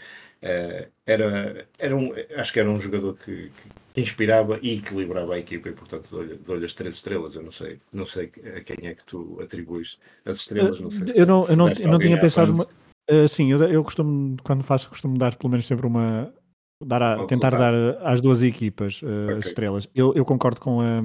uh, 0.41 0.87
era, 1.05 1.67
era 1.77 1.95
um, 1.95 2.11
acho 2.35 2.53
que 2.53 2.59
era 2.59 2.69
um 2.69 2.79
jogador 2.79 3.15
que, 3.15 3.51
que 3.93 4.01
inspirava 4.01 4.59
e 4.61 4.77
equilibrava 4.77 5.35
a 5.35 5.39
equipa 5.39 5.69
e 5.69 5.73
portanto 5.73 6.09
dou-lhe 6.11 6.35
dou 6.35 6.55
as 6.57 6.73
três 6.73 6.95
estrelas. 6.95 7.35
Eu 7.35 7.43
não 7.43 7.51
sei, 7.51 7.79
não 7.91 8.05
sei 8.05 8.31
a 8.55 8.61
quem 8.61 8.87
é 8.87 8.95
que 8.95 9.03
tu 9.03 9.39
atribuis 9.41 9.99
as 10.25 10.37
estrelas. 10.37 10.79
Não 10.79 10.91
sei 10.91 11.13
eu 11.15 11.25
não, 11.25 11.45
eu 11.47 11.55
não, 11.55 11.69
eu 11.69 11.87
não 11.87 11.99
tinha 11.99 12.19
pensado. 12.19 12.53
Uma 12.53 12.67
Uh, 13.11 13.27
sim, 13.27 13.51
eu, 13.51 13.61
eu 13.63 13.83
costumo, 13.83 14.37
quando 14.43 14.63
faço, 14.63 14.89
costumo 14.89 15.17
dar 15.17 15.35
pelo 15.35 15.51
menos 15.51 15.65
sempre 15.65 15.85
uma. 15.85 16.33
Dar 16.85 17.01
a, 17.01 17.25
tentar 17.25 17.51
dar 17.51 17.73
às 18.01 18.19
duas 18.19 18.43
equipas 18.43 19.01
uh, 19.01 19.05
okay. 19.05 19.37
as 19.37 19.45
estrelas. 19.45 19.89
Eu, 19.95 20.13
eu 20.13 20.25
concordo 20.25 20.59
com 20.59 20.81
a. 20.81 21.01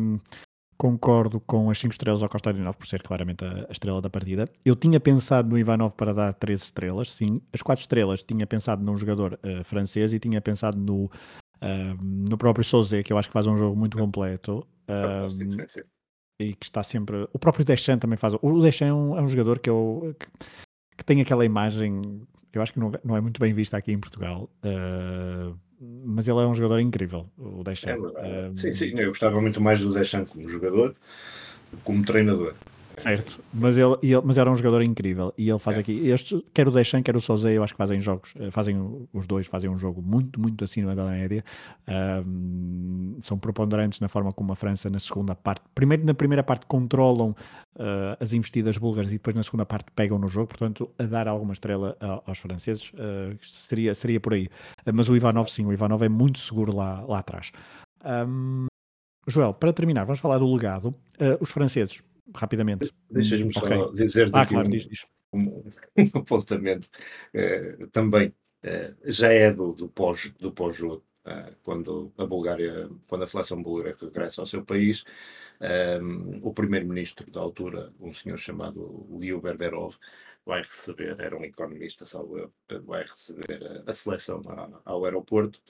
Concordo 0.78 1.40
com 1.40 1.68
as 1.70 1.78
5 1.80 1.92
estrelas 1.92 2.22
ao 2.22 2.28
Costa 2.28 2.50
Ivanov 2.50 2.76
por 2.76 2.86
ser 2.86 3.02
claramente 3.02 3.44
a, 3.44 3.66
a, 3.68 3.72
estrela 3.72 4.00
da 4.00 4.08
partida. 4.08 4.48
Eu 4.64 4.76
tinha 4.76 5.00
pensado 5.00 5.48
no 5.48 5.58
Ivanov 5.58 5.92
para 5.94 6.14
dar 6.14 6.32
3 6.32 6.62
estrelas, 6.62 7.10
sim. 7.10 7.42
As 7.52 7.62
4 7.62 7.80
estrelas 7.80 8.22
tinha 8.22 8.46
pensado 8.46 8.80
num 8.84 8.96
jogador 8.96 9.40
uh, 9.42 9.64
francês 9.64 10.12
e 10.12 10.20
tinha 10.20 10.40
pensado 10.40 10.78
no, 10.78 11.06
uh, 11.06 11.10
no 12.00 12.38
próprio 12.38 12.64
Souzé, 12.64 13.02
que 13.02 13.12
eu 13.12 13.18
acho 13.18 13.28
que 13.28 13.32
faz 13.32 13.48
um 13.48 13.58
jogo 13.58 13.76
muito 13.76 13.98
completo. 13.98 14.64
Uh, 14.88 15.28
sim, 15.28 15.50
sim, 15.50 15.64
sim. 15.66 15.80
E 16.40 16.54
que 16.54 16.64
está 16.64 16.84
sempre. 16.84 17.28
O 17.32 17.38
próprio 17.40 17.64
Deschamps 17.64 18.00
também 18.00 18.16
faz. 18.16 18.34
O 18.40 18.60
Deschamps 18.60 18.82
é 18.82 18.94
um, 18.94 19.18
é 19.18 19.20
um 19.20 19.26
jogador 19.26 19.58
que 19.58 19.68
eu. 19.68 20.14
Que, 20.16 20.26
que 20.98 21.04
tem 21.04 21.20
aquela 21.20 21.44
imagem, 21.44 22.22
eu 22.52 22.62
acho 22.62 22.72
que 22.72 22.78
não, 22.78 22.92
não 23.04 23.16
é 23.16 23.20
muito 23.20 23.40
bem 23.40 23.52
vista 23.52 23.76
aqui 23.76 23.92
em 23.92 23.98
Portugal, 23.98 24.48
uh, 24.64 25.58
mas 25.80 26.26
ele 26.26 26.38
é 26.38 26.46
um 26.46 26.54
jogador 26.54 26.80
incrível, 26.80 27.26
o 27.36 27.62
Deschamps. 27.62 28.12
É, 28.16 28.48
uh, 28.48 28.56
sim, 28.56 28.72
sim, 28.72 28.92
eu 28.98 29.08
gostava 29.08 29.40
muito 29.40 29.60
mais 29.60 29.80
do 29.80 29.92
Deschamps 29.92 30.30
como 30.30 30.48
jogador, 30.48 30.94
como 31.84 32.04
treinador. 32.04 32.54
Certo, 32.98 33.40
mas, 33.54 33.78
ele, 33.78 33.96
ele, 34.02 34.20
mas 34.24 34.36
era 34.38 34.50
um 34.50 34.56
jogador 34.56 34.82
incrível 34.82 35.32
e 35.38 35.48
ele 35.48 35.58
faz 35.58 35.76
é. 35.76 35.80
aqui, 35.80 36.08
este, 36.08 36.44
quer 36.52 36.66
o 36.66 36.70
Deschamps, 36.70 37.04
quer 37.04 37.16
o 37.16 37.20
Souzé, 37.20 37.52
eu 37.52 37.62
acho 37.62 37.72
que 37.72 37.78
fazem 37.78 38.00
jogos, 38.00 38.34
eh, 38.38 38.50
fazem 38.50 39.08
os 39.12 39.26
dois, 39.26 39.46
fazem 39.46 39.70
um 39.70 39.78
jogo 39.78 40.02
muito, 40.02 40.40
muito 40.40 40.64
acima 40.64 40.94
da 40.94 41.04
média, 41.04 41.44
um, 42.26 43.16
são 43.20 43.38
preponderantes 43.38 44.00
na 44.00 44.08
forma 44.08 44.32
como 44.32 44.52
a 44.52 44.56
França 44.56 44.90
na 44.90 44.98
segunda 44.98 45.34
parte, 45.34 45.62
primeiro 45.74 46.04
na 46.04 46.12
primeira 46.12 46.42
parte 46.42 46.66
controlam 46.66 47.30
uh, 47.76 48.16
as 48.18 48.32
investidas 48.32 48.76
búlgaras 48.76 49.10
e 49.12 49.14
depois 49.14 49.36
na 49.36 49.42
segunda 49.42 49.64
parte 49.64 49.86
pegam 49.94 50.18
no 50.18 50.28
jogo, 50.28 50.48
portanto 50.48 50.90
a 50.98 51.04
dar 51.04 51.28
alguma 51.28 51.52
estrela 51.52 51.96
aos 52.26 52.38
franceses 52.38 52.92
uh, 52.94 53.38
seria, 53.40 53.94
seria 53.94 54.18
por 54.20 54.34
aí, 54.34 54.46
uh, 54.86 54.92
mas 54.92 55.08
o 55.08 55.16
Ivanov 55.16 55.48
sim, 55.48 55.64
o 55.64 55.72
Ivanov 55.72 56.02
é 56.02 56.08
muito 56.08 56.38
seguro 56.38 56.74
lá, 56.74 57.02
lá 57.02 57.20
atrás. 57.20 57.52
Um, 58.04 58.66
Joel, 59.26 59.52
para 59.52 59.72
terminar, 59.72 60.04
vamos 60.04 60.20
falar 60.20 60.38
do 60.38 60.50
legado. 60.50 60.94
os 61.38 61.50
franceses 61.50 62.02
rapidamente. 62.34 62.92
Deixas-me 63.10 63.52
só 63.52 63.60
okay. 63.60 63.92
dizer 64.06 64.30
ah, 64.32 64.46
claro, 64.46 64.66
um, 64.66 64.70
diz, 64.70 64.86
diz. 64.86 65.06
Um, 65.32 65.40
um, 65.96 66.10
apontamento 66.18 66.88
uh, 67.34 67.86
também 67.88 68.28
uh, 68.28 68.96
já 69.04 69.32
é 69.32 69.52
do, 69.52 69.72
do 69.72 69.88
pós 69.88 70.30
do 70.38 70.52
pós-jogo 70.52 71.04
uh, 71.26 71.54
quando 71.62 72.12
a 72.16 72.24
Bulgária 72.24 72.88
quando 73.08 73.24
a 73.24 73.26
seleção 73.26 73.62
búlgara 73.62 73.96
regressa 74.00 74.40
ao 74.40 74.46
seu 74.46 74.64
país 74.64 75.04
o 76.40 76.54
primeiro-ministro 76.54 77.28
da 77.32 77.40
altura 77.40 77.92
um 77.98 78.12
senhor 78.12 78.38
chamado 78.38 79.04
Liu 79.18 79.40
Berberov 79.40 79.96
vai 80.46 80.62
receber 80.62 81.16
era 81.18 81.36
um 81.36 81.44
economista 81.44 82.06
salvo 82.06 82.48
vai 82.86 83.02
receber 83.02 83.82
a, 83.84 83.90
a 83.90 83.92
seleção 83.92 84.40
a, 84.46 84.68
ao 84.84 85.04
aeroporto 85.04 85.60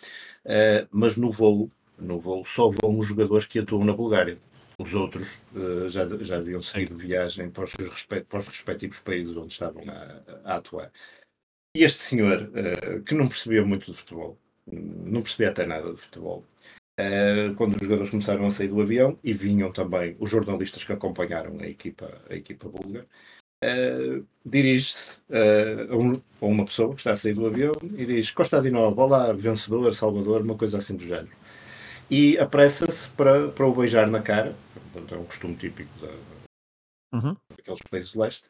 mas 0.90 1.16
no 1.16 1.30
voo 1.30 1.70
no 1.98 2.20
voo 2.20 2.44
só 2.44 2.68
vão 2.68 2.98
os 2.98 3.06
jogadores 3.06 3.46
que 3.46 3.60
atuam 3.60 3.82
na 3.82 3.94
Bulgária 3.94 4.36
os 4.78 4.94
outros 4.94 5.40
uh, 5.54 5.88
já, 5.88 6.06
já 6.06 6.36
haviam 6.36 6.62
saído 6.62 6.94
de 6.94 7.06
viagem 7.06 7.50
para 7.50 7.64
os, 7.64 7.72
seus 7.72 8.06
para 8.06 8.38
os 8.38 8.46
respectivos 8.46 9.00
países 9.00 9.36
onde 9.36 9.52
estavam 9.52 9.82
a, 9.90 10.22
a 10.44 10.56
atuar. 10.56 10.92
E 11.76 11.82
este 11.82 12.02
senhor, 12.02 12.48
uh, 12.48 13.02
que 13.02 13.14
não 13.14 13.28
percebia 13.28 13.64
muito 13.64 13.90
de 13.90 13.98
futebol, 13.98 14.38
não 14.66 15.20
percebia 15.20 15.50
até 15.50 15.66
nada 15.66 15.92
de 15.92 16.00
futebol, 16.00 16.44
uh, 17.00 17.54
quando 17.56 17.74
os 17.74 17.82
jogadores 17.82 18.10
começaram 18.10 18.46
a 18.46 18.50
sair 18.52 18.68
do 18.68 18.80
avião, 18.80 19.18
e 19.24 19.32
vinham 19.32 19.72
também 19.72 20.16
os 20.20 20.30
jornalistas 20.30 20.84
que 20.84 20.92
acompanharam 20.92 21.58
a 21.58 21.66
equipa, 21.66 22.22
a 22.30 22.34
equipa 22.34 22.68
búlgara, 22.68 23.06
dirige-se 24.46 25.20
a, 25.28 25.96
um, 25.96 26.12
a, 26.40 26.46
uma 26.46 26.64
pessoa 26.64 26.94
que 26.94 27.00
está 27.00 27.12
a 27.12 27.16
sair 27.16 27.34
do 27.34 27.44
avião 27.44 27.76
e 27.96 28.06
diz 28.06 28.30
Costa 28.30 28.60
Dinova, 28.62 29.02
olá, 29.02 29.32
vencedor, 29.32 29.92
salvador, 29.92 30.42
uma 30.42 30.56
coisa 30.56 30.78
assim 30.78 30.94
do 30.94 31.04
género 31.04 31.36
e 32.10 32.38
apressa-se 32.38 33.08
para, 33.10 33.48
para 33.48 33.66
o 33.66 33.74
beijar 33.74 34.06
na 34.06 34.20
cara. 34.20 34.54
Portanto, 34.92 35.14
é 35.14 35.18
um 35.18 35.24
costume 35.24 35.54
típico 35.54 35.90
da, 36.00 37.18
uhum. 37.18 37.36
daqueles 37.56 37.80
países 37.90 38.12
do 38.12 38.20
leste. 38.20 38.44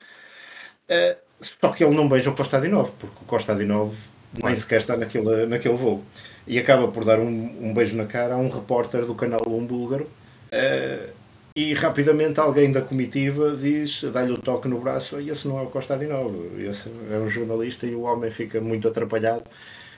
Uh, 0.89 1.17
Só 1.41 1.73
que 1.73 1.85
ele 1.85 1.95
não 1.95 2.09
beija 2.09 2.31
o 2.31 2.37
Kostadinov, 2.37 2.91
porque 2.99 3.17
o 3.23 3.27
Kostadinov 3.27 3.95
nem 4.33 4.55
sequer 4.55 4.81
está 4.81 4.97
naquele, 4.97 5.47
naquele 5.47 5.77
voo. 5.77 6.05
E 6.47 6.59
acaba 6.59 6.89
por 6.89 7.05
dar 7.05 7.19
um, 7.19 7.69
um 7.69 7.75
beijo 7.75 7.97
na 7.97 8.07
cara 8.07 8.35
a 8.35 8.39
um 8.39 8.49
repórter 8.49 9.05
do 9.05 9.15
canal 9.15 9.43
1 9.47 9.67
búlgaro. 9.67 10.05
Uh, 10.53 11.19
e 11.55 11.75
rapidamente 11.75 12.39
alguém 12.39 12.71
da 12.71 12.81
comitiva 12.81 13.57
diz, 13.57 14.05
dá-lhe 14.13 14.33
o 14.33 14.39
toque 14.39 14.69
no 14.69 14.81
braço, 14.81 15.21
e 15.21 15.29
esse 15.29 15.49
não 15.49 15.59
é 15.59 15.63
o 15.63 15.67
Kostadinov, 15.67 16.33
esse 16.61 16.89
é 17.11 17.19
um 17.19 17.29
jornalista 17.29 17.85
e 17.85 17.97
o 17.97 18.03
homem 18.03 18.31
fica 18.31 18.61
muito 18.61 18.87
atrapalhado 18.87 19.43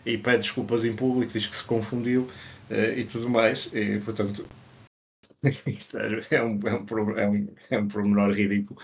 e 0.06 0.16
pede 0.16 0.38
desculpas 0.38 0.86
em 0.86 0.94
público, 0.94 1.34
diz 1.34 1.46
que 1.46 1.54
se 1.54 1.64
confundiu 1.64 2.28
e 2.70 3.04
tudo 3.04 3.28
mais. 3.28 3.68
E, 3.72 4.00
portanto, 4.00 4.46
isto 5.66 5.98
é, 5.98 6.20
é 6.30 6.42
um, 6.42 6.60
é, 6.66 6.74
um, 6.74 7.18
é, 7.18 7.28
um, 7.28 7.48
é 7.70 7.78
um 7.78 7.88
pormenor 7.88 8.32
ridículo, 8.32 8.78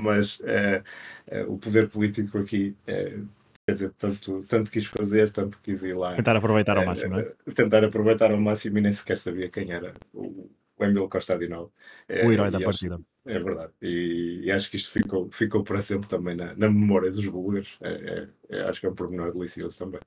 mas 0.00 0.40
uh, 0.40 0.82
uh, 1.30 1.52
o 1.52 1.58
poder 1.58 1.88
político 1.88 2.38
aqui, 2.38 2.76
uh, 2.88 3.26
quer 3.66 3.72
dizer, 3.72 3.92
tanto, 3.96 4.44
tanto 4.44 4.70
quis 4.70 4.86
fazer, 4.86 5.30
tanto 5.30 5.60
quis 5.62 5.82
ir 5.84 5.96
lá. 5.96 6.16
Tentar 6.16 6.36
aproveitar 6.36 6.76
ao 6.76 6.84
máximo, 6.84 7.18
é? 7.18 7.32
Tentar 7.54 7.84
aproveitar 7.84 8.32
ao 8.32 8.40
máximo 8.40 8.78
e 8.78 8.80
nem 8.80 8.92
sequer 8.92 9.18
sabia 9.18 9.48
quem 9.48 9.70
era 9.70 9.94
o, 10.12 10.50
o 10.76 10.84
Emílio 10.84 11.08
Costa 11.08 11.34
Adinol. 11.34 11.72
O 12.08 12.32
herói 12.32 12.50
da 12.50 12.60
partida. 12.60 13.00
É 13.26 13.38
verdade. 13.38 13.72
E, 13.80 14.42
e, 14.44 14.50
acho 14.50 14.70
que 14.70 14.76
isto 14.76 14.90
ficou, 14.90 15.30
ficou 15.32 15.64
para 15.64 15.80
sempre 15.80 16.06
também 16.08 16.36
na, 16.36 16.54
na 16.56 16.68
memória 16.68 17.10
dos 17.10 17.24
búlgaros. 17.24 17.78
É, 17.80 18.28
é, 18.50 18.62
acho 18.64 18.80
que 18.80 18.86
é 18.86 18.90
um 18.90 18.94
pormenor 18.94 19.32
delicioso 19.32 19.78
também. 19.78 20.00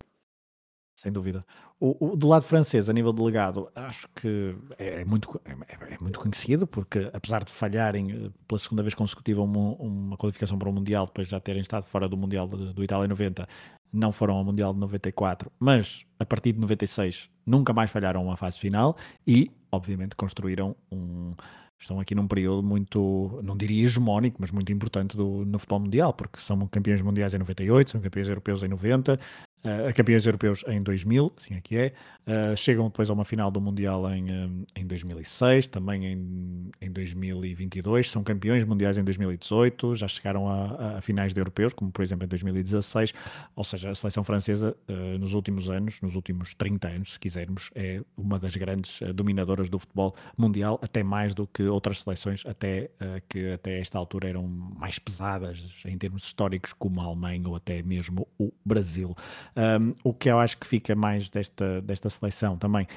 Sem 0.98 1.12
dúvida. 1.12 1.46
O, 1.80 2.14
o, 2.14 2.16
do 2.16 2.28
lado 2.28 2.42
francês, 2.42 2.90
a 2.90 2.94
nível 2.94 3.14
delegado, 3.14 3.70
acho 3.76 4.08
que 4.16 4.56
é, 4.80 5.02
é 5.02 5.06
muito, 5.06 5.40
é, 5.46 5.94
é, 5.94 5.98
muito 6.02 6.20
conhecido, 6.20 6.66
porque 6.66 7.12
apesar 7.14 7.44
de 7.44 7.52
falharem 7.52 8.12
eh, 8.12 8.30
pela 8.48 8.58
segunda 8.58 8.82
vez 8.82 8.96
consecutiva 8.96 9.44
uma, 9.44 9.76
uma, 9.76 10.18
qualificação 10.18 10.58
para 10.58 10.68
o 10.68 10.74
Mundial, 10.74 11.06
depois 11.06 11.28
de 11.28 11.32
já 11.32 11.40
terem 11.40 11.62
estado 11.62 11.86
fora 11.86 12.10
do 12.10 12.18
Mundial 12.18 12.48
do 12.48 12.84
Itália 12.84 13.08
90, 13.08 13.48
não 13.94 14.12
foram 14.12 14.38
ao 14.38 14.44
Mundial 14.44 14.74
de 14.74 14.80
94, 14.80 15.52
mas 15.60 16.04
a 16.20 16.26
partir 16.26 16.54
de 16.54 16.60
96 16.60 17.30
nunca 17.46 17.72
mais 17.74 17.92
falharam 17.92 18.24
uma 18.24 18.36
fase 18.36 18.58
final 18.58 18.98
e, 19.26 19.52
obviamente, 19.72 20.16
construíram 20.16 20.76
um. 20.92 21.36
Estão 21.80 22.00
aqui 22.00 22.16
num 22.16 22.28
período 22.28 22.64
muito, 22.64 23.40
não 23.44 23.56
diria 23.56 23.86
hegemónico, 23.86 24.38
mas 24.40 24.50
muito 24.50 24.72
importante 24.72 25.16
do, 25.16 25.46
no 25.46 25.60
futebol 25.60 25.82
mundial, 25.82 26.12
porque 26.12 26.40
são 26.40 26.68
campeões 26.68 27.04
mundiais 27.04 27.36
em 27.36 27.38
98, 27.38 27.92
são 27.92 28.02
campeões 28.02 28.28
europeus 28.28 28.64
em 28.64 28.68
90, 28.68 29.20
uh, 29.64 29.94
campeões 29.94 30.26
europeus 30.26 30.64
em 30.68 30.82
2000, 30.82 31.34
assim 31.38 31.56
aqui 31.56 31.78
é, 31.78 31.94
uh, 32.26 32.56
chegam 32.56 32.86
depois 32.86 33.10
a 33.10 33.14
uma 33.14 33.26
final 33.26 33.50
do 33.50 33.60
Mundial 33.60 34.10
em, 34.14 34.32
um, 34.32 34.66
em 34.76 34.86
2006, 34.86 35.68
também 35.68 36.06
em, 36.06 36.72
em 36.82 36.92
2022, 36.92 38.10
são 38.10 38.24
campeões 38.24 38.64
mundiais 38.64 38.98
em 38.98 39.04
2018, 39.04 39.96
já 39.96 40.08
chegaram 40.08 40.50
a, 40.50 40.98
a, 40.98 41.02
finais 41.02 41.34
de 41.34 41.40
europeus, 41.40 41.74
como 41.74 41.92
por 41.92 42.02
exemplo 42.02 42.26
em 42.26 42.28
2016, 42.28 43.14
ou 43.56 43.64
seja, 43.64 43.92
a 43.92 43.96
seleção 43.96 44.24
francesa 44.24 44.76
uh, 44.90 45.18
nos 45.18 45.34
últimos 45.34 45.70
anos, 45.70 46.02
nos 46.02 46.16
últimos 46.16 46.54
30 46.54 46.88
anos, 46.88 47.14
se 47.14 47.20
quisermos, 47.20 47.70
é 47.76 48.02
uma 48.16 48.40
das 48.40 48.56
grandes 48.56 49.00
dominadoras 49.14 49.70
do 49.70 49.80
futebol 49.80 50.16
mundial, 50.38 50.80
até 50.82 51.04
mais 51.04 51.34
do 51.34 51.48
que 51.48 51.64
outras 51.64 52.02
seleções, 52.02 52.46
até 52.46 52.90
que 53.30 53.52
até 53.52 53.80
esta 53.80 53.98
altura 53.98 54.30
eram 54.30 54.48
mais 54.48 55.00
pesadas 55.00 55.66
em 55.86 55.98
termos 55.98 56.24
históricos, 56.24 56.74
como 56.74 57.02
a 57.02 57.06
Alemanha 57.06 57.48
ou 57.48 57.56
até 57.56 57.82
mesmo 57.82 58.28
o 58.38 58.52
Brasil. 58.66 59.16
Um, 59.58 59.94
o 60.04 60.14
que 60.14 60.30
eu 60.30 60.40
acho 60.40 60.58
que 60.58 60.68
fica 60.68 60.96
mais 60.96 61.30
desta, 61.30 61.82
desta 61.82 62.12
seleção 62.12 62.58
também 62.58 62.88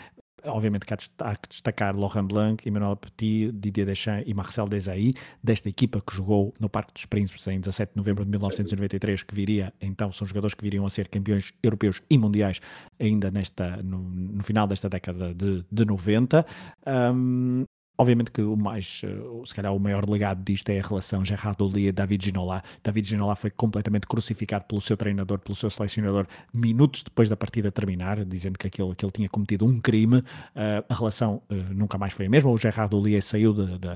obviamente 0.45 0.87
que 0.87 0.95
há 0.95 1.37
que 1.37 1.49
destacar 1.49 1.97
Laurent 1.97 2.27
Blanc, 2.27 2.69
Emmanuel 2.69 2.97
Petit, 2.97 3.53
Didier 3.53 3.87
Deschamps 3.87 4.25
e 4.27 4.35
Marcel 4.35 4.69
Desailly, 4.69 5.13
desta 5.43 5.69
equipa 5.69 6.01
que 6.01 6.15
jogou 6.15 6.55
no 6.59 6.69
Parque 6.69 6.93
dos 6.93 7.05
Príncipes 7.07 7.47
em 7.47 7.61
17 7.61 7.93
de 7.93 7.97
novembro 7.97 8.25
de 8.25 8.31
1993, 8.31 9.23
que 9.23 9.35
viria, 9.35 9.73
então 9.81 10.11
são 10.13 10.27
jogadores 10.27 10.55
que 10.55 10.63
viriam 10.63 10.87
a 10.87 10.91
ser 10.91 11.09
campeões 11.09 11.53
europeus 11.63 12.03
e 12.09 12.17
mundiais 12.17 12.61
ainda 12.99 13.31
nesta, 13.31 13.77
no, 13.83 13.99
no 13.99 14.43
final 14.43 14.67
desta 14.67 14.89
década 14.89 15.35
de, 15.35 15.65
de 15.71 15.85
90. 15.85 16.47
Um, 16.87 17.65
Obviamente 18.01 18.31
que 18.31 18.41
o 18.41 18.57
mais, 18.57 19.03
eh, 19.05 19.09
se 19.45 19.55
calhar 19.55 19.75
o 19.75 19.79
maior 19.79 20.09
legado 20.09 20.43
disto 20.43 20.71
é 20.71 20.81
a 20.81 20.83
relação 20.83 21.23
Gerard 21.23 21.63
Ollier-David 21.63 22.25
Ginola. 22.25 22.63
David 22.83 23.07
Ginola 23.07 23.37
foi 23.37 23.51
completamente 23.51 24.07
crucificado 24.07 24.65
pelo 24.65 24.81
seu 24.81 24.97
treinador, 24.97 25.39
pelo 25.39 25.55
seu 25.55 25.69
selecionador, 25.69 26.27
minutos 26.51 27.03
depois 27.03 27.29
da 27.29 27.37
partida 27.37 27.71
terminar, 27.71 28.25
dizendo 28.25 28.59
que 28.59 28.67
aquele, 28.67 28.95
que 28.95 29.05
ele 29.05 29.13
tinha 29.13 29.29
cometido 29.29 29.67
um 29.67 29.79
crime. 29.79 30.17
Uh, 30.17 30.83
a 30.89 30.95
relação 30.95 31.43
uh, 31.51 31.55
nunca 31.75 31.99
mais 31.99 32.15
foi 32.15 32.25
a 32.25 32.31
mesma. 32.31 32.51
O 32.51 32.57
Gerard 32.57 32.95
Ollier 32.97 33.21
saiu 33.21 33.53
de, 33.53 33.67
de, 33.67 33.89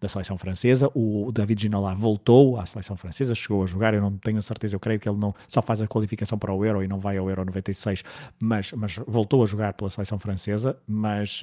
da 0.00 0.08
seleção 0.08 0.38
francesa, 0.38 0.90
o 0.94 1.30
David 1.30 1.60
Ginola 1.60 1.94
voltou 1.94 2.58
à 2.58 2.64
seleção 2.64 2.96
francesa, 2.96 3.34
chegou 3.34 3.62
a 3.62 3.66
jogar, 3.66 3.92
eu 3.92 4.00
não 4.00 4.16
tenho 4.16 4.40
certeza, 4.40 4.74
eu 4.74 4.80
creio 4.80 4.98
que 4.98 5.06
ele 5.06 5.18
não 5.18 5.34
só 5.48 5.60
faz 5.60 5.82
a 5.82 5.86
qualificação 5.86 6.38
para 6.38 6.50
o 6.50 6.64
Euro 6.64 6.82
e 6.82 6.88
não 6.88 6.98
vai 6.98 7.18
ao 7.18 7.28
Euro 7.28 7.44
96, 7.44 8.04
mas, 8.38 8.72
mas 8.72 8.98
voltou 9.06 9.42
a 9.42 9.46
jogar 9.46 9.74
pela 9.74 9.90
seleção 9.90 10.18
francesa, 10.18 10.78
mas 10.88 11.42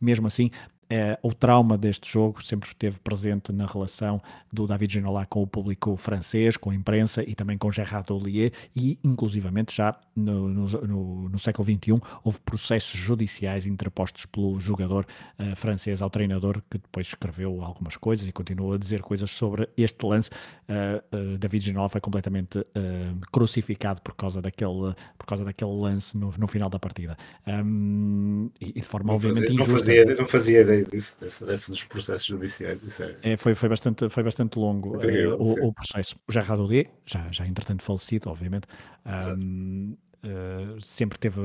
mesmo 0.00 0.28
assim 0.28 0.48
é, 0.88 1.18
o 1.22 1.32
trauma 1.32 1.76
deste 1.76 2.10
jogo 2.10 2.44
sempre 2.44 2.68
esteve 2.68 2.98
presente 3.00 3.52
na 3.52 3.66
relação 3.66 4.22
do 4.52 4.66
David 4.66 4.92
Ginola 4.92 5.26
com 5.26 5.42
o 5.42 5.46
público 5.46 5.96
francês, 5.96 6.56
com 6.56 6.70
a 6.70 6.74
imprensa 6.74 7.22
e 7.28 7.34
também 7.34 7.58
com 7.58 7.70
Gerard 7.70 8.12
Ollier 8.12 8.52
e 8.74 8.98
inclusivamente 9.02 9.74
já 9.74 9.98
no, 10.14 10.48
no, 10.48 11.28
no, 11.28 11.38
século 11.38 11.66
XXI 11.66 12.00
houve 12.22 12.40
processos 12.40 12.98
judiciais 12.98 13.66
interpostos 13.66 14.26
pelo 14.26 14.58
jogador 14.60 15.06
uh, 15.38 15.56
francês 15.56 16.00
ao 16.00 16.08
treinador 16.08 16.62
que 16.70 16.78
depois 16.78 17.08
escreveu 17.08 17.62
algumas 17.62 17.96
coisas 17.96 18.26
e 18.26 18.32
continuou 18.32 18.72
a 18.72 18.78
dizer 18.78 19.02
coisas 19.02 19.30
sobre 19.30 19.68
este 19.76 20.06
lance. 20.06 20.30
Uh, 20.68 21.34
uh, 21.34 21.38
David 21.38 21.64
Ginola 21.64 21.88
foi 21.88 22.00
completamente 22.00 22.64
crucificado 23.32 24.00
por 24.02 24.14
causa 24.14 24.40
daquele, 24.40 24.94
por 25.18 25.26
causa 25.26 25.44
daquele 25.44 25.70
lance 25.72 26.16
no, 26.16 26.32
no 26.36 26.46
final 26.46 26.68
da 26.68 26.78
partida 26.78 27.16
um, 27.46 28.50
e, 28.60 28.72
de 28.72 28.82
forma 28.82 29.08
não 29.08 29.14
obviamente 29.14 29.46
fazia, 29.46 29.54
injusta. 29.54 29.72
Não 29.72 29.78
fazia, 29.78 30.16
não 30.16 30.26
fazia 30.26 30.75
ideia 30.76 30.84
disso, 30.84 31.16
desse, 31.20 31.70
dos 31.70 31.84
processos 31.84 32.26
judiciais. 32.26 32.82
Isso 32.82 33.02
é... 33.02 33.16
é... 33.22 33.36
foi, 33.36 33.54
foi, 33.54 33.68
bastante, 33.68 34.08
foi 34.08 34.22
bastante 34.22 34.58
longo 34.58 34.96
uh, 34.96 35.36
o, 35.38 35.68
o, 35.68 35.72
processo. 35.72 36.16
O 36.28 36.32
Gerard 36.32 36.62
Odier, 36.62 36.90
já, 37.04 37.30
já 37.30 37.46
entretanto 37.46 37.82
falecido, 37.82 38.30
obviamente, 38.30 38.66
um, 39.38 39.96
uh, 40.24 40.80
sempre 40.80 41.18
teve 41.18 41.40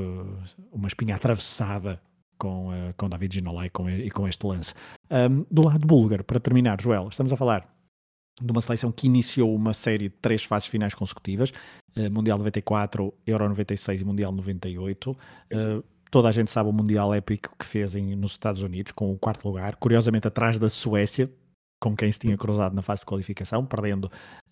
uma 0.70 0.88
espinha 0.88 1.16
atravessada 1.16 2.00
com, 2.38 2.68
uh, 2.68 2.94
com 2.96 3.08
David 3.08 3.34
Ginolai 3.34 3.66
e 3.66 3.70
com, 3.70 3.88
e 3.88 4.10
com 4.10 4.26
este 4.26 4.46
lance. 4.46 4.74
Um, 5.10 5.46
do 5.50 5.62
lado 5.62 5.86
búlgaro, 5.86 6.24
para 6.24 6.40
terminar, 6.40 6.80
Joel, 6.80 7.08
estamos 7.08 7.32
a 7.32 7.36
falar 7.36 7.68
de 8.40 8.50
uma 8.50 8.60
seleção 8.60 8.90
que 8.90 9.06
iniciou 9.06 9.54
uma 9.54 9.72
série 9.72 10.08
de 10.08 10.16
três 10.16 10.42
fases 10.42 10.68
finais 10.68 10.94
consecutivas, 10.94 11.52
uh, 11.96 12.10
Mundial 12.10 12.38
94, 12.38 13.14
Euro 13.26 13.48
96 13.48 14.00
e 14.00 14.04
Mundial 14.04 14.32
98. 14.32 15.10
Uh, 15.10 15.84
Toda 16.12 16.28
a 16.28 16.32
gente 16.32 16.50
sabe 16.50 16.68
o 16.68 16.72
Mundial 16.74 17.14
épico 17.14 17.56
que 17.58 17.64
fez 17.64 17.94
em, 17.94 18.14
nos 18.14 18.32
Estados 18.32 18.62
Unidos, 18.62 18.92
com 18.92 19.10
o 19.10 19.18
quarto 19.18 19.48
lugar, 19.48 19.76
curiosamente 19.76 20.28
atrás 20.28 20.58
da 20.58 20.68
Suécia, 20.68 21.32
com 21.80 21.96
quem 21.96 22.12
se 22.12 22.18
tinha 22.18 22.36
cruzado 22.36 22.74
na 22.74 22.82
fase 22.82 23.00
de 23.00 23.06
qualificação, 23.06 23.64
perdendo 23.64 24.04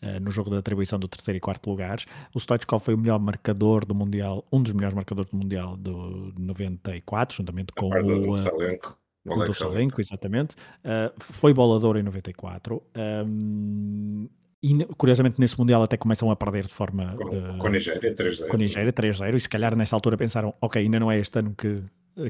uh, 0.03 0.19
no 0.23 0.31
jogo 0.31 0.49
de 0.49 0.57
atribuição 0.57 0.99
do 0.99 1.07
terceiro 1.07 1.37
e 1.37 1.41
quarto 1.41 1.69
lugares. 1.69 2.07
O 2.35 2.41
Stoichkov 2.41 2.83
foi 2.83 2.95
o 2.95 2.99
melhor 2.99 3.21
marcador 3.21 3.85
do 3.85 3.95
Mundial, 3.95 4.43
um 4.51 4.63
dos 4.63 4.73
melhores 4.73 4.95
marcadores 4.95 5.31
do 5.31 5.37
Mundial 5.37 5.77
do 5.77 6.33
94, 6.39 7.37
juntamente 7.37 7.75
com 7.75 7.91
o, 7.91 8.39
uh, 8.39 8.97
o 9.27 9.45
do 9.45 9.53
Salenco, 9.53 10.01
exatamente. 10.01 10.55
Uh, 10.79 11.13
foi 11.19 11.53
bolador 11.53 11.99
em 11.99 12.03
94. 12.03 12.83
Um, 12.97 14.31
e 14.63 14.85
curiosamente 14.97 15.41
nesse 15.41 15.59
Mundial 15.59 15.83
até 15.83 15.97
começam 15.97 16.31
a 16.31 16.37
perder 16.37 16.67
de 16.67 16.75
forma. 16.75 17.15
Com, 17.17 17.25
uh, 17.25 17.59
com 17.59 17.67
a 17.67 17.71
Nigéria 17.71 18.15
3-0. 18.15 18.49
Com 18.49 18.57
a 18.57 18.59
Nigéria 18.59 18.93
3-0. 18.93 19.35
E 19.35 19.41
se 19.41 19.49
calhar 19.49 19.75
nessa 19.75 19.97
altura 19.97 20.17
pensaram: 20.17 20.55
ok, 20.61 20.83
ainda 20.83 21.01
não 21.01 21.11
é 21.11 21.19
este 21.19 21.39
ano 21.39 21.55
que, 21.57 21.83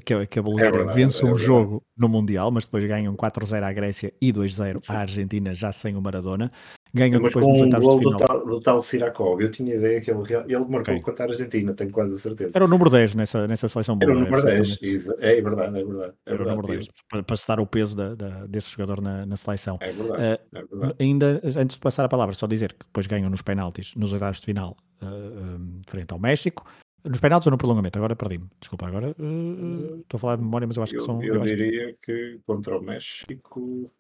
que, 0.05 0.27
que 0.27 0.39
a 0.39 0.43
Bulgária 0.43 0.81
é 0.81 0.85
vence 0.87 1.25
um 1.25 1.35
é 1.35 1.39
jogo 1.39 1.83
no 1.97 2.09
Mundial, 2.09 2.51
mas 2.51 2.65
depois 2.65 2.85
ganham 2.85 3.15
4-0 3.17 3.63
à 3.63 3.73
Grécia 3.73 4.13
e 4.21 4.33
2-0 4.33 4.83
à 4.87 4.99
Argentina, 4.99 5.55
já 5.55 5.73
sem 5.73 5.97
o 5.97 6.01
Maradona 6.01 6.51
ganham 6.93 7.23
depois 7.23 7.45
com 7.45 7.53
nos 7.53 7.61
oitavos 7.61 7.97
de 7.97 7.99
final. 7.99 8.13
Do 8.13 8.27
tal, 8.27 8.47
do 8.47 8.61
tal 8.61 8.83
Sirakov, 8.83 9.41
eu 9.41 9.51
tinha 9.51 9.75
ideia 9.75 10.01
que 10.01 10.11
ele, 10.11 10.21
ele 10.33 10.59
marcou 10.59 10.95
okay. 10.95 11.01
contra 11.01 11.25
a 11.25 11.29
Argentina, 11.29 11.73
tenho 11.75 11.91
quase 11.91 12.15
a 12.15 12.17
certeza. 12.17 12.53
Era 12.55 12.65
o 12.65 12.69
número 12.69 12.91
10 12.91 13.15
nessa, 13.15 13.47
nessa 13.47 13.69
seleção 13.69 13.97
boa. 13.97 14.11
Era 14.11 14.19
o 14.19 14.25
número 14.25 14.43
10, 14.43 14.79
é 15.21 15.41
verdade, 15.41 15.79
é 15.79 15.85
verdade. 15.85 16.15
É 16.27 16.33
Era 16.33 16.43
o 16.43 16.47
número 16.47 16.69
10, 16.69 16.89
para, 17.09 17.23
para 17.23 17.37
se 17.37 17.49
dar 17.49 17.61
o 17.61 17.67
peso 17.67 17.97
da, 17.97 18.15
da, 18.15 18.47
desse 18.47 18.71
jogador 18.71 19.01
na, 19.01 19.27
na 19.27 19.37
seleção. 19.37 19.79
É 19.81 19.93
verdade, 19.93 20.23
uh, 20.23 20.57
é 20.57 20.65
verdade. 20.65 20.95
Ainda, 20.99 21.41
antes 21.57 21.77
de 21.77 21.81
passar 21.81 22.05
a 22.05 22.09
palavra, 22.09 22.35
só 22.35 22.47
dizer 22.47 22.73
que 22.73 22.87
depois 22.87 23.07
ganham 23.07 23.31
nos 23.31 23.43
penaltis, 23.43 23.95
nos 23.95 24.13
oitavos 24.13 24.41
de 24.41 24.47
final, 24.47 24.77
uh, 25.03 25.07
um, 25.07 25.81
frente 25.87 26.13
ao 26.13 26.19
México. 26.19 26.65
Nos 27.03 27.19
penaltis 27.19 27.47
ou 27.47 27.51
no 27.53 27.59
prolongamento? 27.59 27.97
Agora 27.97 28.15
perdi-me. 28.15 28.47
Desculpa, 28.61 28.87
agora 28.87 29.15
uh, 29.19 30.01
estou 30.01 30.17
a 30.17 30.19
falar 30.19 30.37
de 30.37 30.43
memória, 30.43 30.67
mas 30.67 30.77
eu 30.77 30.83
acho 30.83 30.95
eu, 30.95 30.99
que 30.99 31.07
são. 31.07 31.23
Eu, 31.23 31.37
eu 31.37 31.41
diria 31.41 31.93
que... 32.03 32.35
que 32.35 32.41
contra 32.47 32.77
o 32.77 32.83
México 32.83 33.91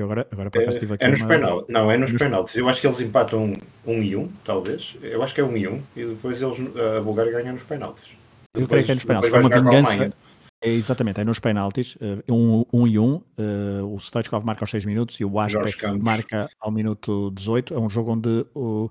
eu 0.00 0.06
agora, 0.06 0.26
agora 0.30 0.50
para 0.50 0.62
é, 0.62 0.68
aqui 0.68 0.86
é 1.00 1.08
nos 1.08 1.20
uma... 1.20 1.28
penaltis. 1.28 1.68
Não, 1.68 1.90
é 1.90 1.96
nos, 1.96 2.12
nos 2.12 2.22
penaltis. 2.22 2.56
Eu 2.56 2.68
acho 2.68 2.80
que 2.80 2.86
eles 2.86 3.00
empatam 3.00 3.54
um 3.86 4.02
e 4.02 4.16
um, 4.16 4.28
talvez. 4.44 4.96
Eu 5.02 5.22
acho 5.22 5.34
que 5.34 5.40
é 5.40 5.44
um 5.44 5.56
e 5.56 5.68
um. 5.68 5.82
E 5.96 6.04
depois 6.04 6.40
eles, 6.40 6.58
a 6.96 7.00
Bulgária 7.00 7.32
ganha 7.32 7.52
nos 7.52 7.62
penaltis. 7.62 8.04
Eu 8.54 8.66
creio 8.66 8.84
que 8.84 8.92
é 8.92 8.94
nos 8.94 9.04
penaltis. 9.04 9.30
Foi 9.30 9.40
uma 9.40 9.48
vingança. 9.48 10.12
É, 10.62 10.68
exatamente, 10.68 11.20
é 11.20 11.24
nos 11.24 11.38
penaltis. 11.38 11.96
Uh, 11.96 12.22
um, 12.34 12.64
um 12.72 12.86
e 12.86 12.98
um. 12.98 13.22
Uh, 13.38 13.94
o 13.94 13.98
Stoichkov 13.98 14.44
marca 14.44 14.62
aos 14.62 14.70
6 14.70 14.84
minutos 14.84 15.18
e 15.18 15.24
o 15.24 15.40
Aspect 15.40 15.86
marca 15.98 16.50
ao 16.60 16.70
minuto 16.70 17.30
18. 17.30 17.74
É 17.74 17.78
um 17.78 17.88
jogo 17.88 18.12
onde 18.12 18.46
o 18.54 18.84
Uh, 18.84 18.90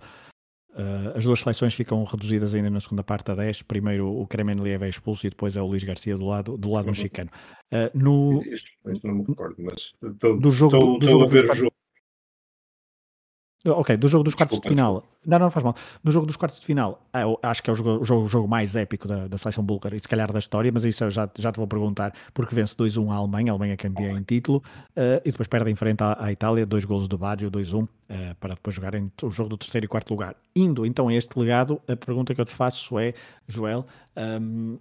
as 1.16 1.24
duas 1.26 1.40
seleções 1.40 1.74
ficam 1.74 2.04
reduzidas 2.04 2.56
ainda 2.56 2.70
na 2.70 2.80
segunda 2.80 3.04
parte 3.04 3.32
a 3.32 3.36
10. 3.36 3.64
Primeiro 3.64 4.08
o 4.08 4.26
Kremen 4.28 4.56
Liev 4.58 4.84
é 4.84 4.90
expulso 4.90 5.28
e 5.28 5.30
depois 5.30 5.56
é 5.56 5.62
o 5.62 5.66
Luís 5.66 5.84
Garcia 5.84 6.18
do 6.18 6.26
lado, 6.26 6.58
do 6.58 6.72
lado 6.72 6.88
mexicano. 6.88 7.30
Uh, 7.72 7.98
no, 7.98 8.44
não 9.04 9.16
me 9.16 9.26
recordo, 9.28 9.56
mas 9.60 9.92
estou, 10.02 10.40
do 10.40 10.52
jogo, 10.52 10.76
estou, 10.76 10.94
do, 10.94 11.00
do 11.00 11.06
estou 11.06 11.20
jogo 11.20 11.24
a 11.24 11.28
ver 11.28 11.50
o 11.50 11.54
jogo. 11.54 11.74
Ok, 13.66 13.98
do 13.98 14.08
jogo 14.08 14.24
dos 14.24 14.36
quartos 14.36 14.58
Desculpa, 14.58 14.70
de 14.70 14.76
final. 14.76 15.04
Não, 15.26 15.38
não 15.38 15.52
faz 15.52 15.64
mal. 15.64 15.76
No 16.02 16.12
jogo 16.12 16.26
dos 16.26 16.38
quartos 16.38 16.62
de 16.62 16.66
final, 16.66 17.06
ah, 17.12 17.24
acho 17.44 17.62
que 17.62 17.70
é 17.70 17.74
o 17.74 17.76
jogo, 17.76 18.02
o 18.02 18.06
jogo, 18.06 18.28
jogo 18.28 18.48
mais 18.48 18.78
épico 18.78 19.06
da, 19.06 19.28
da 19.28 19.38
seleção 19.38 19.62
búlgara 19.62 19.98
e 19.98 20.00
se 20.00 20.08
calhar 20.08 20.32
da 20.32 20.40
história, 20.40 20.72
mas 20.72 20.86
isso 20.86 21.04
eu 21.04 21.12
já, 21.12 21.30
já 21.38 21.52
te 21.52 21.58
vou 21.58 21.68
perguntar, 21.68 22.14
porque 22.34 22.56
vence 22.56 22.74
2-1 22.74 23.12
a 23.12 23.16
Alemanha, 23.16 23.52
a 23.52 23.54
Alemanha 23.54 23.76
campeã 23.76 24.18
em 24.18 24.24
título, 24.24 24.64
uh, 24.92 25.20
e 25.26 25.32
depois 25.32 25.48
perde 25.48 25.70
em 25.70 25.76
frente 25.76 26.02
à, 26.02 26.16
à 26.24 26.32
Itália, 26.32 26.66
dois 26.66 26.86
golos 26.86 27.10
do 27.10 27.18
Baggio, 27.18 27.52
2-1, 27.52 27.84
uh, 27.84 27.88
para 28.40 28.54
depois 28.54 28.74
jogarem 28.74 29.12
o 29.22 29.30
jogo 29.30 29.50
do 29.50 29.58
terceiro 29.58 29.84
e 29.84 29.88
quarto 29.90 30.10
lugar. 30.10 30.38
Indo 30.56 30.86
então 30.86 31.10
a 31.10 31.14
este 31.14 31.38
legado, 31.38 31.82
a 31.86 31.98
pergunta 31.98 32.34
que 32.34 32.40
eu 32.40 32.46
te 32.46 32.54
faço 32.54 32.98
é, 32.98 33.14
Joel, 33.46 33.86
um, 34.42 34.80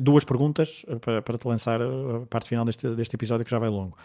duas 0.00 0.24
perguntas 0.24 0.84
para, 1.00 1.22
para 1.22 1.38
te 1.38 1.46
lançar 1.46 1.80
a 1.80 2.26
parte 2.28 2.48
final 2.48 2.64
deste, 2.64 2.88
deste 2.96 3.14
episódio 3.14 3.44
que 3.44 3.50
já 3.50 3.60
vai 3.60 3.68
longo 3.68 3.96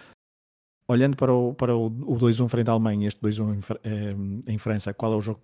olhando 0.88 1.18
para 1.18 1.34
o, 1.34 1.54
para 1.54 1.76
o, 1.76 1.88
o 1.88 2.18
2-1 2.18 2.48
frente 2.48 2.70
à 2.70 2.74
Alemanha, 2.74 3.08
este 3.08 3.22
2-1 3.22 3.54
em, 3.54 3.60
eh, 3.84 4.54
em, 4.54 4.58
França, 4.58 4.94
qual 4.94 5.14
é 5.14 5.16
o 5.16 5.22
jogo 5.22 5.42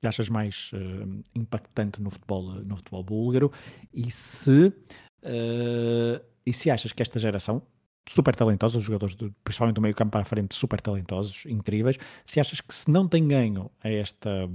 que 0.00 0.06
achas 0.06 0.28
mais 0.28 0.72
uh, 0.72 1.24
impactante 1.34 2.02
no 2.02 2.10
futebol, 2.10 2.54
no 2.64 2.76
futebol 2.76 3.04
búlgaro? 3.04 3.52
E 3.94 4.10
se, 4.10 4.68
uh, 5.22 6.24
e 6.44 6.52
se 6.52 6.70
achas 6.70 6.92
que 6.92 7.02
esta 7.02 7.20
geração, 7.20 7.62
super 8.08 8.34
talentosa, 8.34 8.78
os 8.78 8.84
jogadores, 8.84 9.14
de, 9.14 9.32
principalmente 9.44 9.76
do 9.76 9.80
meio 9.80 9.94
campo 9.94 10.10
para 10.10 10.22
a 10.22 10.24
frente, 10.24 10.56
super 10.56 10.80
talentosos, 10.80 11.46
incríveis, 11.46 11.98
se 12.24 12.40
achas 12.40 12.60
que 12.60 12.74
se 12.74 12.90
não 12.90 13.06
tem 13.06 13.26
ganho 13.28 13.70
a 13.82 13.88
esta 13.88 14.48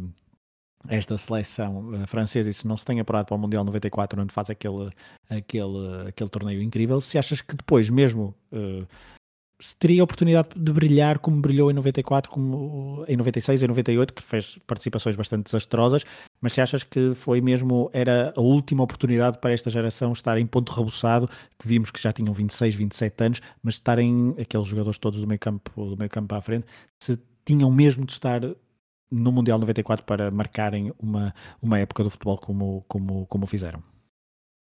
esta 0.90 1.18
seleção 1.18 1.92
francesa 2.08 2.50
e 2.50 2.54
se 2.54 2.68
não 2.68 2.78
se 2.78 2.86
tem 2.86 3.00
apurado 3.00 3.26
para 3.26 3.36
o 3.36 3.40
Mundial 3.40 3.64
94 3.64 4.22
onde 4.22 4.34
faz 4.34 4.50
aquele, 4.50 4.90
aquele, 5.30 6.08
aquele 6.08 6.30
torneio 6.30 6.62
incrível, 6.62 7.02
se 7.02 7.18
achas 7.18 7.42
que 7.42 7.56
depois 7.56 7.90
mesmo 7.90 8.34
uh, 8.52 8.88
se 9.60 9.76
teria 9.76 10.02
a 10.02 10.04
oportunidade 10.04 10.50
de 10.56 10.72
brilhar 10.72 11.20
como 11.20 11.42
brilhou 11.42 11.72
em 11.72 11.74
94, 11.74 12.30
como 12.30 13.04
em 13.08 13.18
96 13.18 13.64
e 13.64 13.68
98, 13.68 14.14
que 14.14 14.22
fez 14.22 14.60
participações 14.68 15.16
bastante 15.16 15.46
desastrosas, 15.46 16.04
mas 16.40 16.54
se 16.54 16.62
achas 16.62 16.84
que 16.84 17.14
foi 17.16 17.42
mesmo, 17.42 17.90
era 17.92 18.34
a 18.36 18.42
última 18.42 18.84
oportunidade 18.84 19.40
para 19.40 19.52
esta 19.52 19.70
geração 19.70 20.14
estar 20.14 20.38
em 20.38 20.46
ponto 20.46 20.72
rebuçado, 20.72 21.28
que 21.58 21.68
vimos 21.68 21.90
que 21.90 22.02
já 22.02 22.14
tinham 22.14 22.34
26, 22.34 22.76
27 22.76 23.24
anos, 23.24 23.42
mas 23.64 23.76
estarem 23.76 24.36
aqueles 24.40 24.68
jogadores 24.68 25.00
todos 25.00 25.20
do 25.20 25.28
meio 25.28 25.40
campo, 25.40 25.90
do 25.90 25.98
meio 25.98 26.10
campo 26.10 26.36
à 26.36 26.42
frente, 26.42 26.68
se 27.02 27.20
tinham 27.44 27.72
mesmo 27.72 28.06
de 28.06 28.12
estar 28.12 28.42
no 29.10 29.32
Mundial 29.32 29.58
94 29.58 30.06
para 30.06 30.30
marcarem 30.30 30.94
uma, 31.00 31.34
uma 31.62 31.80
época 31.80 32.04
do 32.04 32.10
futebol 32.10 32.38
como, 32.38 32.84
como, 32.88 33.26
como 33.26 33.48
fizeram? 33.48 33.82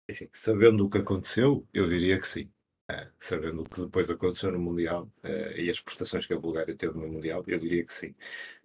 Assim, 0.09 0.29
sabendo 0.33 0.87
o 0.87 0.89
que 0.89 0.99
aconteceu, 0.99 1.67
eu 1.75 1.85
diria 1.85 2.19
que 2.19 2.27
sim. 2.27 2.49
Uh, 2.91 3.07
sabendo 3.19 3.63
o 3.63 3.65
que 3.69 3.83
depois 3.83 4.09
aconteceu 4.09 4.51
no 4.51 4.59
Mundial 4.59 5.07
uh, 5.23 5.61
e 5.61 5.69
as 5.69 5.79
prestações 5.79 6.25
que 6.27 6.33
a 6.33 6.39
Bulgária 6.39 6.75
teve 6.75 6.99
no 6.99 7.07
Mundial, 7.07 7.45
eu 7.47 7.59
diria 7.59 7.85
que 7.85 7.93
sim. 7.93 8.15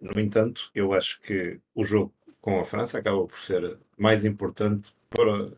No 0.00 0.18
entanto, 0.18 0.70
eu 0.74 0.94
acho 0.94 1.20
que 1.20 1.60
o 1.74 1.84
jogo 1.84 2.12
com 2.40 2.58
a 2.58 2.64
França 2.64 2.98
acaba 2.98 3.26
por 3.26 3.38
ser 3.38 3.78
mais 3.98 4.24
importante 4.24 4.94
para, 5.10 5.52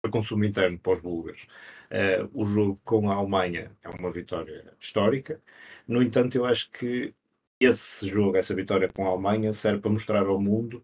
para 0.00 0.10
consumo 0.10 0.44
interno 0.44 0.78
para 0.78 0.92
os 0.94 1.00
búlgaros. 1.00 1.46
Uh, 1.90 2.30
o 2.32 2.44
jogo 2.46 2.80
com 2.84 3.10
a 3.10 3.14
Alemanha 3.14 3.76
é 3.82 3.88
uma 3.90 4.10
vitória 4.10 4.72
histórica. 4.80 5.40
No 5.86 6.02
entanto, 6.02 6.36
eu 6.36 6.44
acho 6.46 6.70
que 6.70 7.14
esse 7.60 8.08
jogo, 8.08 8.36
essa 8.36 8.54
vitória 8.54 8.88
com 8.88 9.06
a 9.06 9.10
Alemanha, 9.10 9.52
serve 9.52 9.80
para 9.80 9.90
mostrar 9.90 10.26
ao 10.26 10.40
mundo 10.40 10.82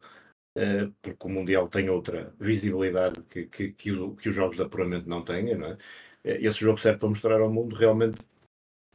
Uh, 0.57 0.93
porque 1.03 1.27
o 1.27 1.29
Mundial 1.31 1.69
tem 1.69 1.91
outra 1.91 2.33
visibilidade 2.39 3.21
que, 3.25 3.47
que, 3.47 3.73
que, 3.73 3.91
o, 3.91 4.15
que, 4.15 4.29
os 4.29 4.35
jogos 4.35 4.57
de 4.57 4.63
apuramento 4.63 5.09
não 5.09 5.25
têm, 5.25 5.57
não 5.57 5.67
é? 5.67 5.79
Esse 6.25 6.61
jogo 6.61 6.79
serve 6.79 6.99
para 6.99 7.09
mostrar 7.09 7.41
ao 7.41 7.53
mundo 7.53 7.77
realmente 7.77 8.19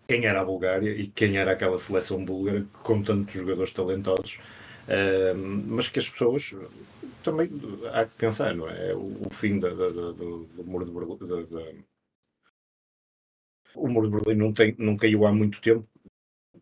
quem 0.07 0.25
era 0.25 0.41
a 0.41 0.45
Bulgária 0.45 0.89
e 0.89 1.07
quem 1.07 1.37
era 1.37 1.51
aquela 1.51 1.77
seleção 1.77 2.25
búlgara 2.25 2.65
com 2.81 3.03
tantos 3.03 3.35
jogadores 3.35 3.71
talentosos, 3.71 4.39
uh, 4.87 5.37
mas 5.67 5.87
que 5.87 5.99
as 5.99 6.09
pessoas 6.09 6.51
também 7.23 7.49
há 7.93 8.05
que 8.05 8.15
pensar, 8.15 8.55
não 8.55 8.67
é? 8.67 8.93
O, 8.95 9.27
o 9.27 9.29
fim 9.29 9.59
da, 9.59 9.69
da, 9.69 9.89
da, 9.89 10.11
do, 10.11 10.49
muro 10.65 10.85
de 10.85 10.91
Berlim. 10.91 11.83
o 13.75 13.87
muro 13.87 14.09
de 14.09 14.17
Berlim 14.17 14.35
não, 14.35 14.51
tem, 14.51 14.75
não 14.79 14.97
caiu 14.97 15.27
há 15.27 15.31
muito 15.31 15.61
tempo, 15.61 15.87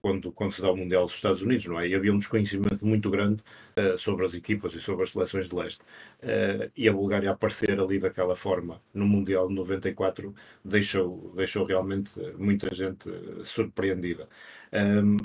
quando, 0.07 0.31
quando 0.31 0.53
se 0.53 0.61
dá 0.61 0.71
o 0.71 0.77
Mundial 0.77 1.05
dos 1.05 1.15
Estados 1.15 1.41
Unidos, 1.41 1.65
não 1.65 1.77
é? 1.77 1.87
E 1.89 1.93
havia 1.93 2.13
um 2.13 2.17
desconhecimento 2.17 2.85
muito 2.85 3.09
grande 3.09 3.43
uh, 3.75 3.97
sobre 3.97 4.23
as 4.23 4.33
equipas 4.33 4.73
e 4.73 4.79
sobre 4.79 5.03
as 5.03 5.11
seleções 5.11 5.49
de 5.49 5.55
leste. 5.55 5.81
Uh, 6.23 6.71
e 6.77 6.87
a 6.87 6.93
Bulgária 6.93 7.29
aparecer 7.29 7.77
ali 7.77 7.99
daquela 7.99 8.33
forma 8.33 8.81
no 8.93 9.05
Mundial 9.05 9.49
de 9.49 9.53
94 9.55 10.33
deixou, 10.63 11.33
deixou 11.35 11.65
realmente 11.65 12.11
muita 12.37 12.73
gente 12.73 13.09
surpreendida. 13.43 14.29
Um, 14.71 15.17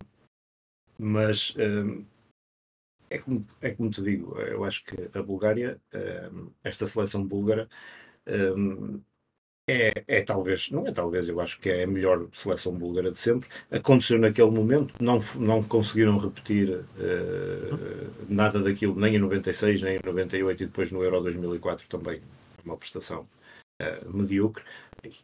mas 0.98 1.54
um, 1.56 2.04
é, 3.08 3.18
como, 3.18 3.46
é 3.60 3.70
como 3.70 3.90
te 3.90 4.02
digo, 4.02 4.36
eu 4.40 4.64
acho 4.64 4.84
que 4.84 4.96
a 5.16 5.22
Bulgária, 5.22 5.80
um, 6.32 6.50
esta 6.64 6.86
seleção 6.88 7.24
búlgara, 7.24 7.68
é, 9.72 10.04
é 10.06 10.22
talvez, 10.22 10.70
não 10.70 10.86
é 10.86 10.92
talvez, 10.92 11.28
eu 11.28 11.40
acho 11.40 11.58
que 11.58 11.70
é 11.70 11.84
a 11.84 11.86
melhor 11.86 12.26
seleção 12.32 12.72
búlgara 12.72 13.10
de 13.10 13.18
sempre. 13.18 13.48
Aconteceu 13.70 14.18
naquele 14.18 14.50
momento, 14.50 14.94
não, 15.00 15.20
não 15.36 15.62
conseguiram 15.62 16.18
repetir 16.18 16.70
uh, 16.70 16.84
nada 18.28 18.60
daquilo, 18.60 18.94
nem 18.94 19.16
em 19.16 19.18
96, 19.18 19.82
nem 19.82 19.96
em 19.96 20.00
98 20.04 20.62
e 20.62 20.66
depois 20.66 20.90
no 20.90 21.02
Euro 21.02 21.20
2004 21.22 21.86
também. 21.88 22.20
Uma 22.64 22.76
prestação 22.76 23.26
uh, 23.80 24.16
medíocre. 24.16 24.62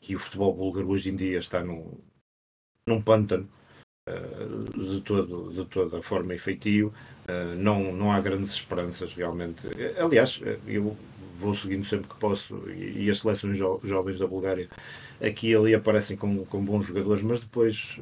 E 0.09 0.17
o 0.17 0.19
futebol 0.19 0.55
búlgaro 0.55 0.89
hoje 0.89 1.11
em 1.11 1.17
dia 1.17 1.39
está 1.39 1.63
num, 1.63 1.87
num 2.87 3.01
pântano 3.03 3.49
uh, 4.09 4.79
de, 4.79 5.01
todo, 5.03 5.53
de 5.53 5.65
toda 5.67 6.03
forma 6.03 6.35
e 6.35 6.39
feitio. 6.39 6.93
não, 7.59 7.93
não 7.93 8.11
há 8.11 8.21
grandes 8.21 8.53
esperanças 8.53 9.13
realmente. 9.13 9.61
Aliás, 9.99 10.41
eu 10.67 10.97
vou 11.39 11.55
seguindo 11.55 11.85
sempre 11.85 12.09
que 12.09 12.17
posso, 12.17 12.69
e, 12.71 13.05
e 13.05 13.11
as 13.11 13.21
seleções 13.21 13.57
jo, 13.57 13.81
jovens 13.85 14.19
da 14.19 14.27
Bulgária 14.27 14.69
aqui 15.23 15.51
e 15.51 15.57
ali 15.57 15.75
aparecem 15.75 16.17
com, 16.17 16.45
com 16.45 16.65
bons 16.65 16.87
jogadores, 16.87 17.23
mas 17.23 17.41
depois 17.41 17.97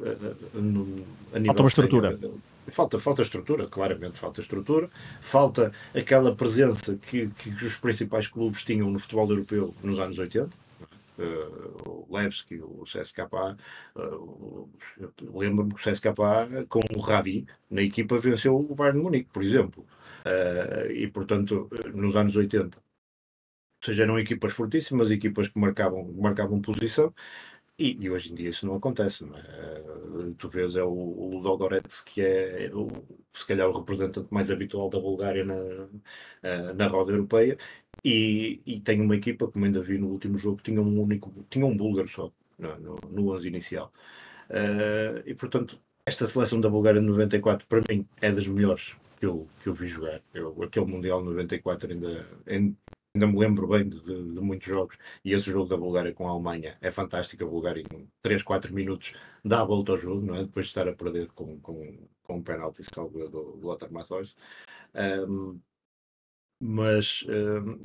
a, 0.53 0.57
no, 0.59 1.05
a 1.33 1.39
nível. 1.39 1.53
Falta 1.53 1.61
uma 1.61 1.69
estrutura. 1.69 2.19
Falta, 2.69 2.99
falta 2.99 3.21
estrutura, 3.21 3.67
claramente 3.67 4.17
falta 4.17 4.41
estrutura, 4.41 4.89
falta 5.21 5.71
aquela 5.95 6.35
presença 6.35 6.97
que, 6.97 7.29
que 7.29 7.49
os 7.65 7.77
principais 7.77 8.27
clubes 8.27 8.61
tinham 8.63 8.91
no 8.91 8.99
futebol 8.99 9.29
europeu 9.29 9.73
nos 9.81 9.99
anos 9.99 10.17
80, 10.17 10.49
Uh, 11.19 11.89
o 11.89 12.15
Levski, 12.15 12.61
o 12.61 12.83
CSKA, 12.83 13.57
uh, 13.95 14.69
lembro-me 15.33 15.73
que 15.73 15.81
o 15.81 15.91
CSKA 15.91 16.13
com 16.69 16.79
o 16.93 16.99
Ravi 16.99 17.43
na 17.71 17.81
equipa 17.81 18.19
venceu 18.19 18.55
o 18.55 18.75
Bayern 18.75 19.01
Munique, 19.01 19.29
por 19.33 19.41
exemplo. 19.41 19.83
Uh, 20.23 20.91
e 20.91 21.07
portanto, 21.07 21.67
nos 21.91 22.15
anos 22.15 22.35
80 22.35 22.77
seja, 23.81 24.03
eram 24.03 24.19
equipas 24.19 24.53
fortíssimas, 24.53 25.11
equipas 25.11 25.47
que 25.47 25.59
marcavam, 25.59 26.11
marcavam 26.13 26.61
posição, 26.61 27.13
e, 27.79 27.95
e, 28.03 28.09
hoje 28.09 28.31
em 28.31 28.35
dia 28.35 28.49
isso 28.49 28.65
não 28.65 28.75
acontece. 28.75 29.23
Não 29.23 29.37
é? 29.37 29.41
Eh, 29.41 30.33
tu 30.37 30.49
vês 30.49 30.75
é 30.75 30.83
o, 30.83 30.89
o 30.89 31.41
que 32.05 32.21
é 32.21 32.71
o, 32.73 32.87
se 33.31 33.45
calhar 33.45 33.69
o 33.69 33.77
representante 33.77 34.33
mais 34.33 34.49
habitual 34.49 34.89
da 34.89 34.99
Bulgária 34.99 35.45
na, 35.45 35.55
eh, 36.43 36.73
na 36.73 36.87
roda 36.87 37.11
europeia, 37.11 37.57
e, 38.03 38.61
e 38.65 38.79
tem 38.79 39.01
uma 39.01 39.15
equipa, 39.15 39.47
como 39.47 39.65
ainda 39.65 39.81
vi 39.81 39.97
no 39.97 40.07
último 40.07 40.37
jogo, 40.37 40.61
tinha 40.63 40.81
um 40.81 41.01
único, 41.01 41.31
tinha 41.49 41.65
um 41.65 41.75
búlgaro 41.75 42.07
só 42.07 42.31
no, 42.57 42.77
no, 42.79 42.95
no 43.09 43.33
11 43.33 43.47
inicial. 43.47 43.91
Uh, 44.49 45.21
e 45.25 45.35
portanto, 45.35 45.79
esta 46.05 46.25
seleção 46.27 46.59
da 46.61 46.69
Bulgária 46.69 47.01
de 47.01 47.07
94 47.07 47.67
para 47.67 47.81
mim 47.89 48.07
é 48.21 48.31
das 48.31 48.47
melhores 48.47 48.95
que 49.19 49.25
eu, 49.25 49.47
que 49.61 49.67
eu 49.67 49.73
vi 49.73 49.87
jogar. 49.87 50.21
Eu, 50.33 50.55
aquele 50.63 50.85
Mundial 50.85 51.23
94 51.23 51.91
ainda, 51.91 52.25
ainda 52.45 52.75
me 53.25 53.39
lembro 53.39 53.67
bem 53.67 53.87
de, 53.87 54.01
de, 54.01 54.33
de, 54.33 54.39
muitos 54.41 54.67
jogos, 54.67 54.97
e 55.23 55.33
esse 55.33 55.51
jogo 55.51 55.69
da 55.69 55.77
Bulgária 55.77 56.13
com 56.13 56.27
a 56.27 56.31
Alemanha 56.31 56.77
é 56.81 56.91
fantástico, 56.91 57.43
a 57.43 57.47
Bulgária 57.47 57.81
em 57.81 58.07
3, 58.21 58.43
4 58.43 58.73
minutos 58.73 59.13
dá 59.43 59.61
a 59.61 59.65
volta 59.65 59.93
ao 59.93 59.97
jogo, 59.97 60.25
não 60.25 60.35
é? 60.35 60.43
depois 60.43 60.65
de 60.67 60.71
estar 60.71 60.87
a 60.87 60.93
perder 60.93 61.27
com, 61.31 61.59
com, 61.61 62.07
com 62.23 62.37
um 62.37 62.43
penalti 62.43 62.81
do, 62.93 63.29
do 63.29 63.65
Lothar 63.65 63.91
Matthäus. 63.91 64.35
Um, 64.95 65.59
mas 66.59 67.23
um, 67.29 67.79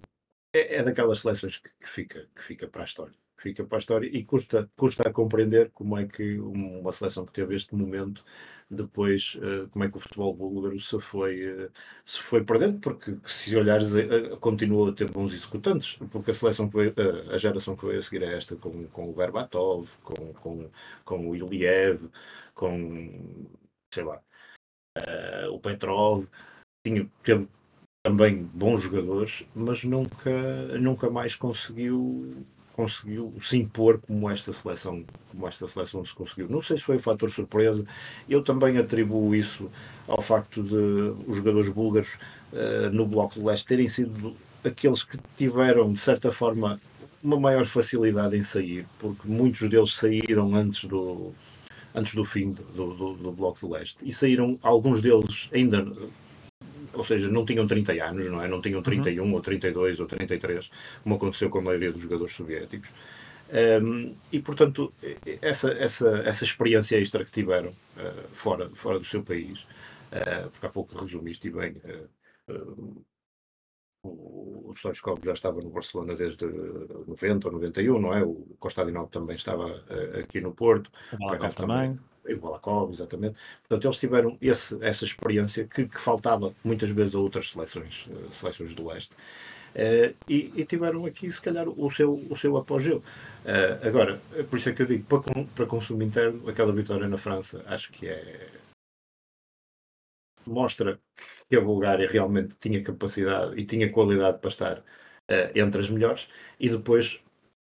é, 0.54 0.76
é, 0.76 0.82
daquelas 0.82 1.20
seleções 1.20 1.59
que, 1.59 1.70
que, 1.80 1.88
fica, 1.88 2.28
que 2.34 2.42
fica 2.42 2.68
para 2.68 2.82
a 2.82 2.84
história 2.84 3.22
fica 3.43 3.64
para 3.64 3.78
a 3.78 3.81
história 3.81 4.06
e 4.06 4.24
custa, 4.24 4.70
custa 4.77 5.09
a 5.09 5.12
compreender 5.12 5.70
como 5.73 5.98
é 5.98 6.06
que 6.06 6.39
uma 6.39 6.93
seleção 6.93 7.27
que 7.27 7.32
teve 7.32 7.55
este 7.56 7.74
momento 7.74 8.24
depois 8.70 9.36
uh, 9.36 9.69
como 9.70 9.85
é 9.85 9.90
que 9.90 9.97
o 9.97 10.01
futebol 10.01 10.35
búlgaro 10.35 10.81
se 10.81 10.98
foi, 11.01 11.66
uh, 11.66 11.70
se 12.05 12.20
foi 12.20 12.43
perdendo, 12.44 12.81
porque 12.81 13.16
se 13.24 13.55
olhares 13.56 13.89
uh, 13.93 14.36
continua 14.39 14.90
a 14.90 14.94
ter 14.94 15.10
bons 15.10 15.35
executantes, 15.35 15.97
porque 16.10 16.31
a 16.31 16.35
seleção 16.35 16.69
veio, 16.69 16.94
a 17.31 17.39
geração 17.39 17.77
que 17.77 17.86
veio 17.86 17.98
a 17.98 18.02
seguir 18.02 18.23
é 18.23 18.36
esta 18.36 18.56
com, 18.56 18.86
com 18.89 19.10
o 19.10 19.12
Berbatov, 19.12 19.89
com, 20.02 20.32
com, 20.35 20.70
com 21.05 21.28
o 21.28 21.36
Iliev, 21.36 22.09
com 22.55 23.48
sei 23.93 24.05
lá, 24.05 24.23
o 25.51 25.59
Petrov, 25.60 26.27
tinha, 26.86 27.09
teve 27.23 27.47
também 28.02 28.43
bons 28.43 28.82
jogadores, 28.82 29.47
mas 29.55 29.85
nunca, 29.85 30.31
nunca 30.78 31.10
mais 31.10 31.36
conseguiu 31.36 32.44
conseguiu 32.74 33.32
se 33.40 33.59
impor 33.59 34.01
como 34.01 34.28
esta 34.31 34.53
seleção 34.53 35.05
como 35.31 35.49
esta 35.49 35.66
seleção 35.66 36.05
se 36.05 36.15
conseguiu. 36.15 36.49
Não 36.49 36.62
sei 36.62 36.77
se 36.77 36.82
foi 36.82 36.97
o 36.97 37.01
fator 37.01 37.31
surpresa. 37.31 37.86
Eu 38.28 38.43
também 38.43 38.77
atribuo 38.77 39.35
isso 39.35 39.70
ao 40.07 40.20
facto 40.20 40.62
de 40.62 41.15
os 41.27 41.36
jogadores 41.36 41.69
búlgaros 41.70 42.19
uh, 42.53 42.90
no 42.93 43.07
bloco 43.07 43.40
de 43.40 43.44
leste 43.44 43.66
terem 43.66 43.89
sido 43.89 44.36
aqueles 44.65 45.03
que 45.03 45.19
tiveram 45.36 45.93
de 45.93 45.99
certa 45.99 46.31
forma 46.31 46.81
uma 47.23 47.39
maior 47.39 47.65
facilidade 47.65 48.36
em 48.36 48.43
sair, 48.43 48.85
porque 48.99 49.28
muitos 49.28 49.69
deles 49.69 49.94
saíram 49.94 50.55
antes 50.55 50.85
do 50.85 51.32
antes 51.94 52.15
do 52.15 52.24
fim 52.24 52.53
do, 52.74 52.94
do, 52.94 53.15
do 53.15 53.32
bloco 53.32 53.66
de 53.66 53.73
leste 53.73 53.99
e 54.03 54.12
saíram 54.12 54.59
alguns 54.62 55.03
deles 55.03 55.49
ainda 55.53 55.86
ou 56.94 57.05
seja, 57.05 57.28
não 57.28 57.44
tinham 57.44 57.66
30 57.66 57.93
anos, 58.05 58.27
não 58.27 58.43
é? 58.43 58.48
Não 58.48 58.60
tinham 58.60 58.82
31 58.82 59.23
uhum. 59.23 59.35
ou 59.35 59.40
32 59.40 60.01
ou 60.01 60.06
33, 60.06 60.70
como 61.02 61.14
aconteceu 61.16 61.51
com 61.51 61.59
a 61.59 61.62
maioria 61.62 61.93
dos 61.93 62.02
jogadores 62.02 62.35
soviéticos. 62.35 62.89
Um, 63.82 64.14
e 64.32 64.40
portanto, 64.40 64.93
essa, 65.43 65.73
essa, 65.73 66.09
essa 66.24 66.44
experiência 66.44 66.97
extra 66.97 67.24
que 67.24 67.31
tiveram 67.31 67.70
uh, 67.70 68.28
fora, 68.32 68.70
fora 68.74 68.98
do 68.98 69.05
seu 69.05 69.23
país, 69.23 69.60
uh, 70.10 70.48
porque 70.51 70.66
há 70.66 70.70
pouco 70.70 70.98
resumiste 70.98 71.51
bem, 71.51 71.77
uh, 72.48 73.05
o, 74.05 74.70
o 74.70 74.73
Stoichkov 74.74 75.23
já 75.23 75.35
estava 75.35 75.60
no 75.60 75.70
Barcelona 75.70 76.16
desde 76.16 76.47
90 76.47 77.48
ou 77.48 77.52
91, 77.55 78.01
não 78.01 78.14
é? 78.14 78.23
O 78.23 78.56
Costadinov 78.59 79.10
também 79.10 79.36
estava 79.36 79.85
aqui 80.19 80.40
no 80.40 80.52
Porto, 80.55 80.90
o 81.12 81.19
Balakov 81.19 81.55
também. 81.55 81.90
também 81.90 82.11
e 82.27 82.35
o 82.35 82.40
Balakov, 82.40 82.90
exatamente. 82.90 83.39
Portanto, 83.61 83.86
eles 83.86 83.99
tiveram 83.99 84.39
esse, 84.40 84.77
essa 84.82 85.05
experiência 85.05 85.66
que, 85.66 85.86
que, 85.86 85.99
faltava 85.99 86.55
muitas 86.65 86.90
vezes 86.90 87.15
a 87.15 87.19
outras 87.19 87.51
seleções, 87.51 88.07
uh, 88.07 88.32
seleções 88.32 88.74
do 88.74 88.86
leste. 88.86 89.12
Uh, 89.74 90.15
e, 90.28 90.53
e, 90.55 90.65
tiveram 90.65 91.07
aqui, 91.07 91.31
se 91.31 91.40
calhar, 91.40 91.69
o 91.69 91.90
seu, 91.90 92.15
o 92.31 92.36
seu 92.36 92.57
apogeu. 92.57 92.99
Uh, 92.99 93.86
agora, 93.86 94.20
por 94.51 94.59
isso 94.59 94.69
é 94.69 94.73
que 94.73 94.82
eu 94.82 94.86
digo, 94.86 95.05
para, 95.05 95.44
para 95.55 95.66
consumo 95.66 96.03
interno, 96.03 96.49
aquela 96.49 96.73
vitória 96.73 97.09
na 97.09 97.19
França, 97.19 97.65
acho 97.66 97.90
que 97.93 98.07
é. 98.07 98.51
mostra 100.47 101.01
que 101.49 101.57
a 101.57 101.61
Bulgária 101.61 102.09
realmente 102.09 102.57
tinha 102.61 102.82
capacidade 102.82 103.59
e 103.59 103.65
tinha 103.65 103.90
qualidade 103.90 104.39
para 104.39 104.49
estar 104.49 104.85
entre 105.55 105.81
as 105.81 105.89
melhores, 105.89 106.28
e 106.61 106.69
depois 106.69 107.23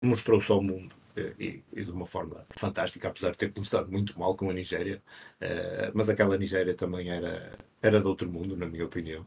mostrou-se 0.01 0.51
ao 0.51 0.63
mundo 0.63 0.95
e, 1.39 1.63
e, 1.73 1.81
de 1.83 1.91
uma 1.91 2.05
forma 2.05 2.45
fantástica, 2.51 3.07
apesar 3.09 3.31
de 3.31 3.37
ter 3.37 3.53
começado 3.53 3.91
muito 3.91 4.17
mal 4.19 4.35
com 4.35 4.49
a 4.49 4.53
Nigéria, 4.53 5.01
uh, 5.41 5.91
mas 5.93 6.09
aquela 6.09 6.37
Nigéria 6.37 6.73
também 6.73 7.09
era, 7.09 7.57
era 7.81 7.99
de 7.99 8.07
outro 8.07 8.29
mundo, 8.31 8.55
na 8.57 8.65
minha 8.65 8.85
opinião. 8.85 9.25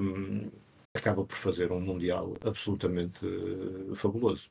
Um, 0.00 0.50
acaba 0.94 1.24
por 1.24 1.36
fazer 1.36 1.72
um 1.72 1.80
Mundial 1.80 2.34
absolutamente 2.42 3.26
uh, 3.26 3.94
fabuloso 3.94 4.50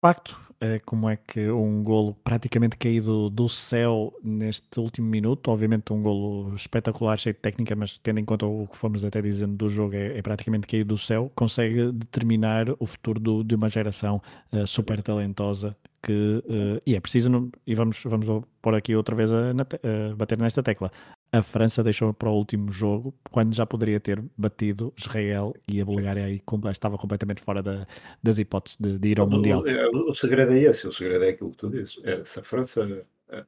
facto, 0.00 0.36
é 0.60 0.78
como 0.80 1.08
é 1.08 1.16
que 1.16 1.50
um 1.50 1.82
golo 1.82 2.14
praticamente 2.24 2.76
caído 2.76 3.30
do 3.30 3.48
céu 3.48 4.12
neste 4.22 4.80
último 4.80 5.06
minuto, 5.08 5.50
obviamente 5.50 5.92
um 5.92 6.02
golo 6.02 6.54
espetacular, 6.54 7.18
cheio 7.18 7.34
de 7.34 7.40
técnica, 7.40 7.74
mas 7.74 7.98
tendo 7.98 8.20
em 8.20 8.24
conta 8.24 8.46
o 8.46 8.66
que 8.66 8.76
fomos 8.76 9.04
até 9.04 9.20
dizendo 9.22 9.56
do 9.56 9.68
jogo, 9.68 9.94
é, 9.94 10.18
é 10.18 10.22
praticamente 10.22 10.66
caído 10.66 10.94
do 10.94 10.98
céu, 10.98 11.30
consegue 11.34 11.92
determinar 11.92 12.66
o 12.78 12.86
futuro 12.86 13.20
do, 13.20 13.44
de 13.44 13.54
uma 13.54 13.68
geração 13.68 14.20
uh, 14.52 14.66
super 14.66 15.02
talentosa 15.02 15.76
que, 16.02 16.12
uh, 16.12 16.82
e 16.86 16.94
é 16.94 17.00
preciso, 17.00 17.50
e 17.66 17.74
vamos, 17.74 18.02
vamos 18.04 18.44
pôr 18.62 18.74
aqui 18.74 18.94
outra 18.96 19.14
vez 19.14 19.32
a, 19.32 19.50
a, 19.50 20.14
bater 20.16 20.38
nesta 20.38 20.62
tecla, 20.62 20.90
a 21.32 21.42
França 21.42 21.82
deixou 21.82 22.12
para 22.12 22.28
o 22.28 22.34
último 22.34 22.72
jogo, 22.72 23.14
quando 23.30 23.54
já 23.54 23.64
poderia 23.64 24.00
ter 24.00 24.22
batido 24.36 24.92
Israel 24.96 25.54
e 25.70 25.80
a 25.80 25.84
Bulgária 25.84 26.24
aí 26.24 26.42
estava 26.70 26.98
completamente 26.98 27.40
fora 27.40 27.62
da, 27.62 27.86
das 28.22 28.38
hipóteses 28.38 28.76
de, 28.78 28.98
de, 28.98 29.08
ir 29.08 29.20
ao 29.20 29.28
Mundial. 29.28 29.62
O, 29.92 30.10
o, 30.10 30.14
segredo 30.14 30.52
é 30.52 30.62
esse, 30.62 30.88
o 30.88 30.92
segredo 30.92 31.24
é 31.24 31.28
aquilo 31.28 31.50
que 31.50 31.56
tu 31.56 31.70
dizes. 31.70 32.00
É, 32.04 32.22
se 32.24 32.40
a 32.40 32.42
França, 32.42 33.06
a, 33.30 33.38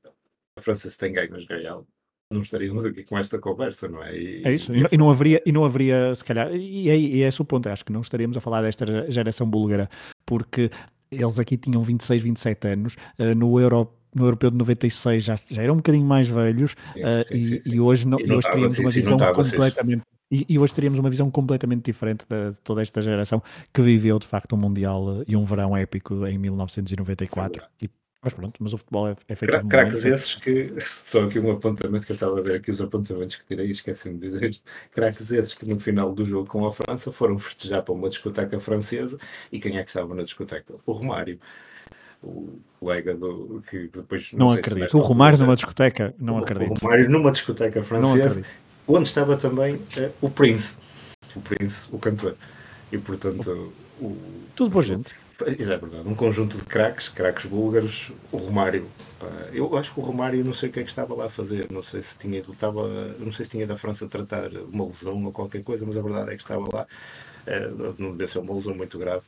a 0.56 0.60
França 0.60 0.88
se 0.88 0.96
tem 0.96 1.12
ganho 1.12 1.36
Israel, 1.36 1.86
não 2.30 2.40
estaríamos 2.40 2.84
aqui 2.84 3.02
com 3.02 3.18
esta 3.18 3.38
conversa, 3.38 3.88
não 3.88 4.02
é? 4.02 4.16
E, 4.16 4.42
é 4.44 4.54
isso, 4.54 4.74
e, 4.74 4.84
e, 4.92 4.96
não 4.96 5.10
haveria, 5.10 5.42
e 5.44 5.52
não 5.52 5.64
haveria, 5.64 6.14
se 6.14 6.24
calhar, 6.24 6.54
e 6.54 6.88
é, 6.88 6.96
e 6.96 7.22
é 7.22 7.28
esse 7.28 7.42
o 7.42 7.44
ponto, 7.44 7.68
acho 7.68 7.84
que 7.84 7.92
não 7.92 8.00
estaríamos 8.00 8.36
a 8.36 8.40
falar 8.40 8.62
desta 8.62 9.10
geração 9.10 9.48
búlgara, 9.48 9.88
porque 10.24 10.70
eles 11.10 11.38
aqui 11.38 11.56
tinham 11.56 11.82
26, 11.82 12.22
27 12.22 12.68
anos, 12.68 12.96
uh, 13.18 13.34
no 13.36 13.60
Euro 13.60 13.92
no 14.14 14.24
Europeu 14.24 14.51
de 14.51 14.56
96 14.56 15.24
já, 15.24 15.36
já 15.51 15.62
eram 15.62 15.74
um 15.74 15.78
bocadinho 15.78 16.05
mais 16.05 16.28
velhos 16.28 16.76
sim, 16.94 17.44
sim, 17.52 17.70
e, 17.70 17.74
e, 17.74 17.80
hoje, 17.80 18.06
no, 18.06 18.20
e 18.20 18.32
hoje 18.32 18.48
teríamos 18.51 18.78
uma 18.78 18.90
visão 18.90 19.18
completamente 19.18 20.02
e, 20.30 20.47
e, 20.48 20.59
hoje 20.59 20.72
teríamos 20.72 20.98
uma 20.98 21.10
visão 21.10 21.30
completamente 21.30 21.84
diferente 21.84 22.24
de, 22.26 22.52
de, 22.52 22.60
toda 22.62 22.80
esta 22.80 23.02
geração 23.02 23.43
que 23.72 23.82
viveu 23.82 24.18
de 24.18 24.26
facto 24.26 24.55
um 24.55 24.59
Mundial 24.59 25.22
e 25.26 25.36
um 25.36 25.44
verão 25.44 25.76
épico 25.76 26.26
em 26.26 26.39
1994 26.39 27.62
e, 27.82 27.90
mas 28.22 28.32
pronto, 28.32 28.62
mas 28.62 28.72
o 28.72 28.78
futebol 28.78 29.09
é, 29.09 29.16
é 29.28 29.34
feito 29.34 29.51
Cra 29.51 29.64
Craques 29.64 30.05
esses 30.05 30.36
que, 30.36 30.72
só 30.86 31.24
aqui 31.24 31.39
um 31.39 31.51
apontamento 31.51 32.06
que 32.06 32.12
eu 32.12 32.14
estava 32.14 32.39
a 32.39 32.43
ver 32.43 32.56
aqui, 32.56 32.70
os 32.70 32.80
apontamentos 32.80 33.36
que 33.36 33.44
tirei, 33.44 33.68
esqueci-me 33.70 34.18
de 34.18 34.30
dizer 34.30 34.51
isto, 34.51 34.64
craques 34.93 35.30
esses 35.30 35.55
que 35.55 35.68
no 35.68 35.78
final 35.78 36.14
do 36.14 36.24
jogo 36.24 36.48
com 36.48 36.64
a 36.64 36.72
França 36.72 37.10
foram 37.10 37.39
festejar 37.39 37.82
para 37.82 37.93
uma 37.93 38.09
discoteca 38.09 38.60
francesa 38.60 39.18
e 39.51 39.59
quem 39.59 39.76
é 39.76 39.82
que 39.82 39.90
estava 39.90 40.14
na 40.14 40.22
discoteca? 40.22 40.74
O 40.86 40.93
Romário 40.93 41.39
o 42.23 42.61
colega 42.78 43.15
do, 43.15 43.62
que 43.69 43.89
depois. 43.89 44.32
Não, 44.32 44.47
não 44.47 44.53
acredito. 44.53 44.97
o 44.97 45.01
Romário 45.01 45.39
numa 45.39 45.55
discoteca, 45.55 46.15
não 46.19 46.36
o, 46.36 46.39
acredito. 46.39 46.73
O 46.73 46.74
Romário 46.74 47.11
numa 47.11 47.31
discoteca 47.31 47.82
francesa, 47.82 48.43
onde 48.86 49.09
estava 49.09 49.36
também 49.36 49.74
uh, 49.74 50.12
o 50.20 50.31
Prince, 50.31 50.77
o 51.35 51.40
Prince, 51.40 51.89
o 51.90 51.99
cantor. 51.99 52.36
E 52.90 52.99
portanto. 52.99 53.73
O, 54.01 54.16
Tudo 54.55 54.70
boa 54.70 54.85
gente. 54.85 55.15
É 55.40 55.55
verdade, 55.55 56.07
um 56.07 56.15
conjunto 56.15 56.57
de 56.57 56.62
craques, 56.62 57.09
craques 57.09 57.47
búlgaros, 57.47 58.12
o 58.31 58.36
Romário. 58.36 58.86
Pá, 59.19 59.27
eu 59.53 59.77
acho 59.77 59.93
que 59.93 59.99
o 59.99 60.03
Romário 60.03 60.44
não 60.44 60.53
sei 60.53 60.69
o 60.69 60.73
que 60.73 60.81
é 60.81 60.82
que 60.85 60.89
estava 60.89 61.15
lá 61.15 61.27
a 61.27 61.31
fazer, 61.31 61.66
não 61.70 61.82
sei 61.82 62.01
se 62.01 62.16
tinha 62.16 62.39
ido, 62.39 62.53
estava, 62.53 62.86
não 63.19 63.32
sei 63.32 63.44
se 63.44 63.51
tinha 63.51 63.66
da 63.66 63.77
França 63.77 64.07
tratar 64.07 64.53
uma 64.53 64.86
lesão 64.86 65.24
ou 65.24 65.32
qualquer 65.32 65.62
coisa, 65.65 65.85
mas 65.85 65.97
a 65.97 66.03
verdade 66.03 66.32
é 66.32 66.36
que 66.36 66.43
estava 66.43 66.69
lá, 66.73 66.86
uh, 67.47 67.94
não 67.99 68.12
devia 68.12 68.28
ser 68.28 68.39
uma 68.39 68.55
lesão 68.55 68.74
muito 68.74 68.99
grave, 68.99 69.24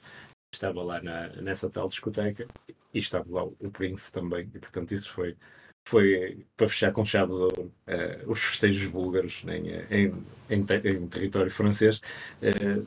estava 0.52 0.82
lá 0.84 1.02
na, 1.02 1.28
nessa 1.40 1.68
tal 1.68 1.88
discoteca 1.88 2.46
e 2.94 2.98
estava 3.00 3.26
lá 3.28 3.44
o 3.44 3.70
Prince 3.70 4.10
também, 4.12 4.48
e 4.54 4.58
portanto 4.58 4.94
isso 4.94 5.12
foi, 5.12 5.36
foi 5.84 6.46
para 6.56 6.68
fechar 6.68 6.92
com 6.92 7.04
chave 7.04 7.32
de 7.32 7.38
ouro 7.38 7.72
uh, 7.88 8.30
os 8.30 8.40
festejos 8.42 8.86
búlgaros 8.86 9.44
em, 9.48 9.70
em, 9.90 10.24
em, 10.48 10.60
em 10.60 11.08
território 11.08 11.50
francês, 11.50 12.00
uh, 12.40 12.86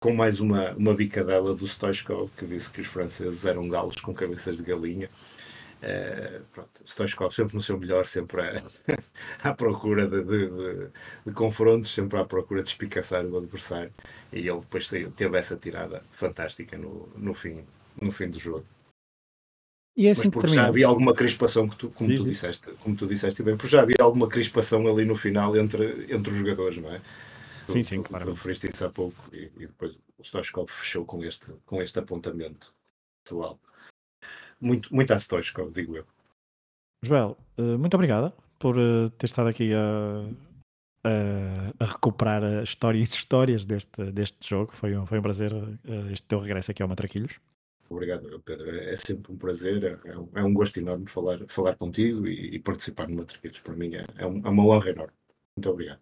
com 0.00 0.14
mais 0.14 0.38
uma, 0.38 0.72
uma 0.74 0.94
bicadela 0.94 1.54
do 1.54 1.66
Stoichkov, 1.66 2.30
que 2.36 2.46
disse 2.46 2.70
que 2.70 2.80
os 2.80 2.86
franceses 2.86 3.44
eram 3.44 3.68
galos 3.68 3.96
com 3.96 4.14
cabeças 4.14 4.58
de 4.58 4.62
galinha. 4.62 5.10
Uh, 5.82 6.42
pronto, 6.52 6.82
Stoichkov 6.86 7.34
sempre 7.34 7.54
no 7.54 7.60
seu 7.60 7.78
melhor, 7.78 8.06
sempre 8.06 8.40
à, 8.40 8.62
à 9.50 9.54
procura 9.54 10.06
de, 10.06 10.22
de, 10.22 10.48
de, 10.48 10.90
de, 11.26 11.32
confrontos, 11.32 11.90
sempre 11.90 12.18
à 12.18 12.24
procura 12.24 12.62
de 12.62 12.68
espicaçar 12.68 13.24
o 13.26 13.36
adversário. 13.36 13.92
E 14.32 14.38
ele 14.38 14.60
depois 14.60 14.88
teve 14.88 15.38
essa 15.38 15.56
tirada 15.56 16.02
fantástica 16.12 16.78
no, 16.78 17.08
no, 17.16 17.34
fim, 17.34 17.64
no 18.00 18.12
fim 18.12 18.28
do 18.30 18.38
jogo. 18.38 18.64
E 19.96 20.08
é 20.08 20.10
assim 20.10 20.26
Mas 20.26 20.34
porque 20.34 20.48
já 20.48 20.66
havia 20.66 20.86
alguma 20.86 21.14
crispação, 21.14 21.68
que 21.68 21.76
tu, 21.76 21.90
como, 21.90 22.10
Diz 22.10 22.20
tu 22.20 22.28
disseste, 22.28 22.70
como 22.80 22.96
tu 22.96 23.06
disseste 23.06 23.42
bem, 23.42 23.56
porque 23.56 23.70
já 23.70 23.82
havia 23.82 23.96
alguma 24.00 24.28
crispação 24.28 24.86
ali 24.88 25.04
no 25.04 25.14
final 25.14 25.56
entre, 25.56 26.12
entre 26.12 26.32
os 26.32 26.36
jogadores, 26.36 26.78
não 26.78 26.92
é? 26.92 27.00
Sim, 27.66 27.82
sim, 27.82 28.02
claro. 28.02 28.30
Referiste 28.30 28.66
isso 28.66 28.84
há 28.84 28.90
pouco 28.90 29.16
e, 29.32 29.50
e 29.56 29.66
depois 29.66 29.96
o 30.18 30.24
Stoichkov 30.24 30.68
fechou 30.68 31.04
com 31.04 31.24
este, 31.24 31.46
com 31.64 31.80
este 31.80 31.98
apontamento 31.98 32.74
pessoal 33.24 33.58
muito, 34.64 34.94
muito 34.94 35.12
a 35.12 35.18
Stoichkov, 35.18 35.72
digo 35.72 35.96
eu. 35.96 36.06
Joel, 37.04 37.36
eh, 37.58 37.76
muito 37.76 37.94
obrigada 37.94 38.32
por 38.58 38.78
eh, 38.78 39.10
ter 39.18 39.26
estado 39.26 39.48
aqui 39.48 39.72
a, 39.74 40.24
a, 41.04 41.84
a 41.84 41.84
recuperar 41.84 42.42
as 42.42 42.70
histórias, 42.70 43.12
histórias 43.12 43.64
deste, 43.64 44.10
deste 44.10 44.48
jogo. 44.48 44.72
Foi 44.74 44.96
um, 44.96 45.06
foi 45.06 45.18
um 45.18 45.22
prazer 45.22 45.52
eh, 45.52 46.12
este 46.12 46.26
teu 46.26 46.38
regresso 46.38 46.70
aqui 46.70 46.82
ao 46.82 46.88
Matraquilhos. 46.88 47.38
Obrigado, 47.88 48.40
Pedro. 48.40 48.70
É 48.70 48.96
sempre 48.96 49.32
um 49.32 49.36
prazer, 49.36 50.00
é 50.04 50.18
um, 50.18 50.28
é 50.34 50.42
um 50.42 50.52
gosto 50.52 50.78
enorme 50.78 51.06
falar, 51.08 51.38
falar 51.48 51.76
contigo 51.76 52.26
e, 52.26 52.56
e 52.56 52.58
participar 52.58 53.08
no 53.08 53.16
Matraquilhos. 53.16 53.60
Para 53.60 53.74
mim 53.74 53.94
é, 53.94 54.06
é, 54.16 54.22
é, 54.22 54.26
uma 54.26 54.64
honra 54.64 54.90
enorme. 54.90 55.12
Muito 55.56 55.70
obrigado. 55.70 56.00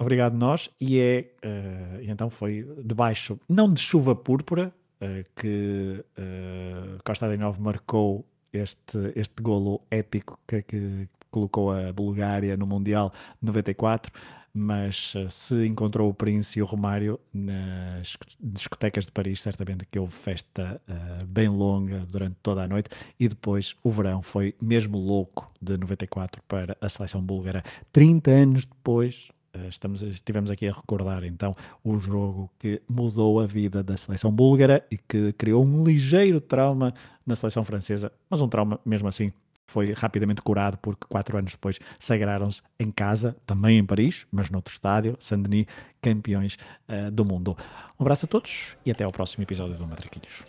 Obrigado 0.00 0.34
nós. 0.34 0.70
E 0.80 0.98
é, 0.98 1.32
uh, 1.44 2.02
então 2.02 2.30
foi 2.30 2.66
debaixo, 2.84 3.38
não 3.48 3.72
de 3.72 3.80
chuva 3.80 4.14
púrpura, 4.14 4.72
uh, 5.00 5.40
que 5.40 6.04
uh, 6.18 7.02
Costa 7.04 7.28
de 7.28 7.36
Novo 7.36 7.60
marcou 7.60 8.24
este, 8.52 9.12
este 9.14 9.42
golo 9.42 9.82
épico 9.90 10.38
que, 10.46 10.62
que, 10.62 11.08
colocou 11.30 11.70
a 11.70 11.92
Bulgária 11.92 12.56
no 12.56 12.66
Mundial 12.66 13.12
94, 13.40 14.12
mas 14.52 15.14
uh, 15.14 15.28
se 15.30 15.66
encontrou 15.66 16.08
o 16.08 16.14
Prince 16.14 16.58
e 16.58 16.62
o 16.62 16.64
Romário 16.64 17.18
nas 17.32 18.16
discotecas 18.40 19.06
de 19.06 19.12
Paris, 19.12 19.40
certamente 19.40 19.86
que 19.86 19.98
houve 19.98 20.12
festa 20.12 20.80
uh, 20.88 21.26
bem 21.26 21.48
longa 21.48 22.06
durante 22.10 22.36
toda 22.42 22.62
a 22.62 22.68
noite 22.68 22.90
e 23.18 23.28
depois 23.28 23.76
o 23.82 23.90
verão 23.90 24.22
foi 24.22 24.54
mesmo 24.60 24.98
louco 24.98 25.50
de 25.60 25.76
94 25.76 26.42
para 26.48 26.76
a 26.80 26.88
seleção 26.88 27.22
búlgara. 27.22 27.62
30 27.92 28.30
anos 28.30 28.64
depois 28.64 29.30
Uh, 29.52 29.66
estamos, 29.68 30.00
estivemos 30.02 30.48
aqui 30.48 30.68
a 30.68 30.72
recordar 30.72 31.24
então 31.24 31.56
o 31.82 31.98
jogo 31.98 32.48
que 32.56 32.80
mudou 32.88 33.40
a 33.40 33.46
vida 33.48 33.82
da 33.82 33.96
seleção 33.96 34.30
búlgara 34.30 34.86
e 34.88 34.96
que 34.96 35.32
criou 35.32 35.64
um 35.64 35.82
ligeiro 35.82 36.40
trauma 36.40 36.94
na 37.26 37.34
seleção 37.34 37.64
francesa, 37.64 38.12
mas 38.30 38.40
um 38.40 38.48
trauma 38.48 38.78
mesmo 38.84 39.08
assim 39.08 39.32
foi 39.70 39.92
rapidamente 39.92 40.42
curado 40.42 40.76
porque 40.78 41.06
quatro 41.08 41.38
anos 41.38 41.52
depois 41.52 41.78
sagraram-se 41.98 42.60
em 42.78 42.90
casa, 42.90 43.36
também 43.46 43.78
em 43.78 43.86
Paris, 43.86 44.26
mas 44.30 44.50
noutro 44.50 44.72
estádio, 44.72 45.16
Saint-Denis, 45.20 45.66
campeões 46.02 46.58
uh, 46.88 47.10
do 47.10 47.24
mundo. 47.24 47.56
Um 47.98 48.02
abraço 48.02 48.26
a 48.26 48.28
todos 48.28 48.76
e 48.84 48.90
até 48.90 49.04
ao 49.04 49.12
próximo 49.12 49.44
episódio 49.44 49.76
do 49.76 49.86
Matraquilhos. 49.86 50.44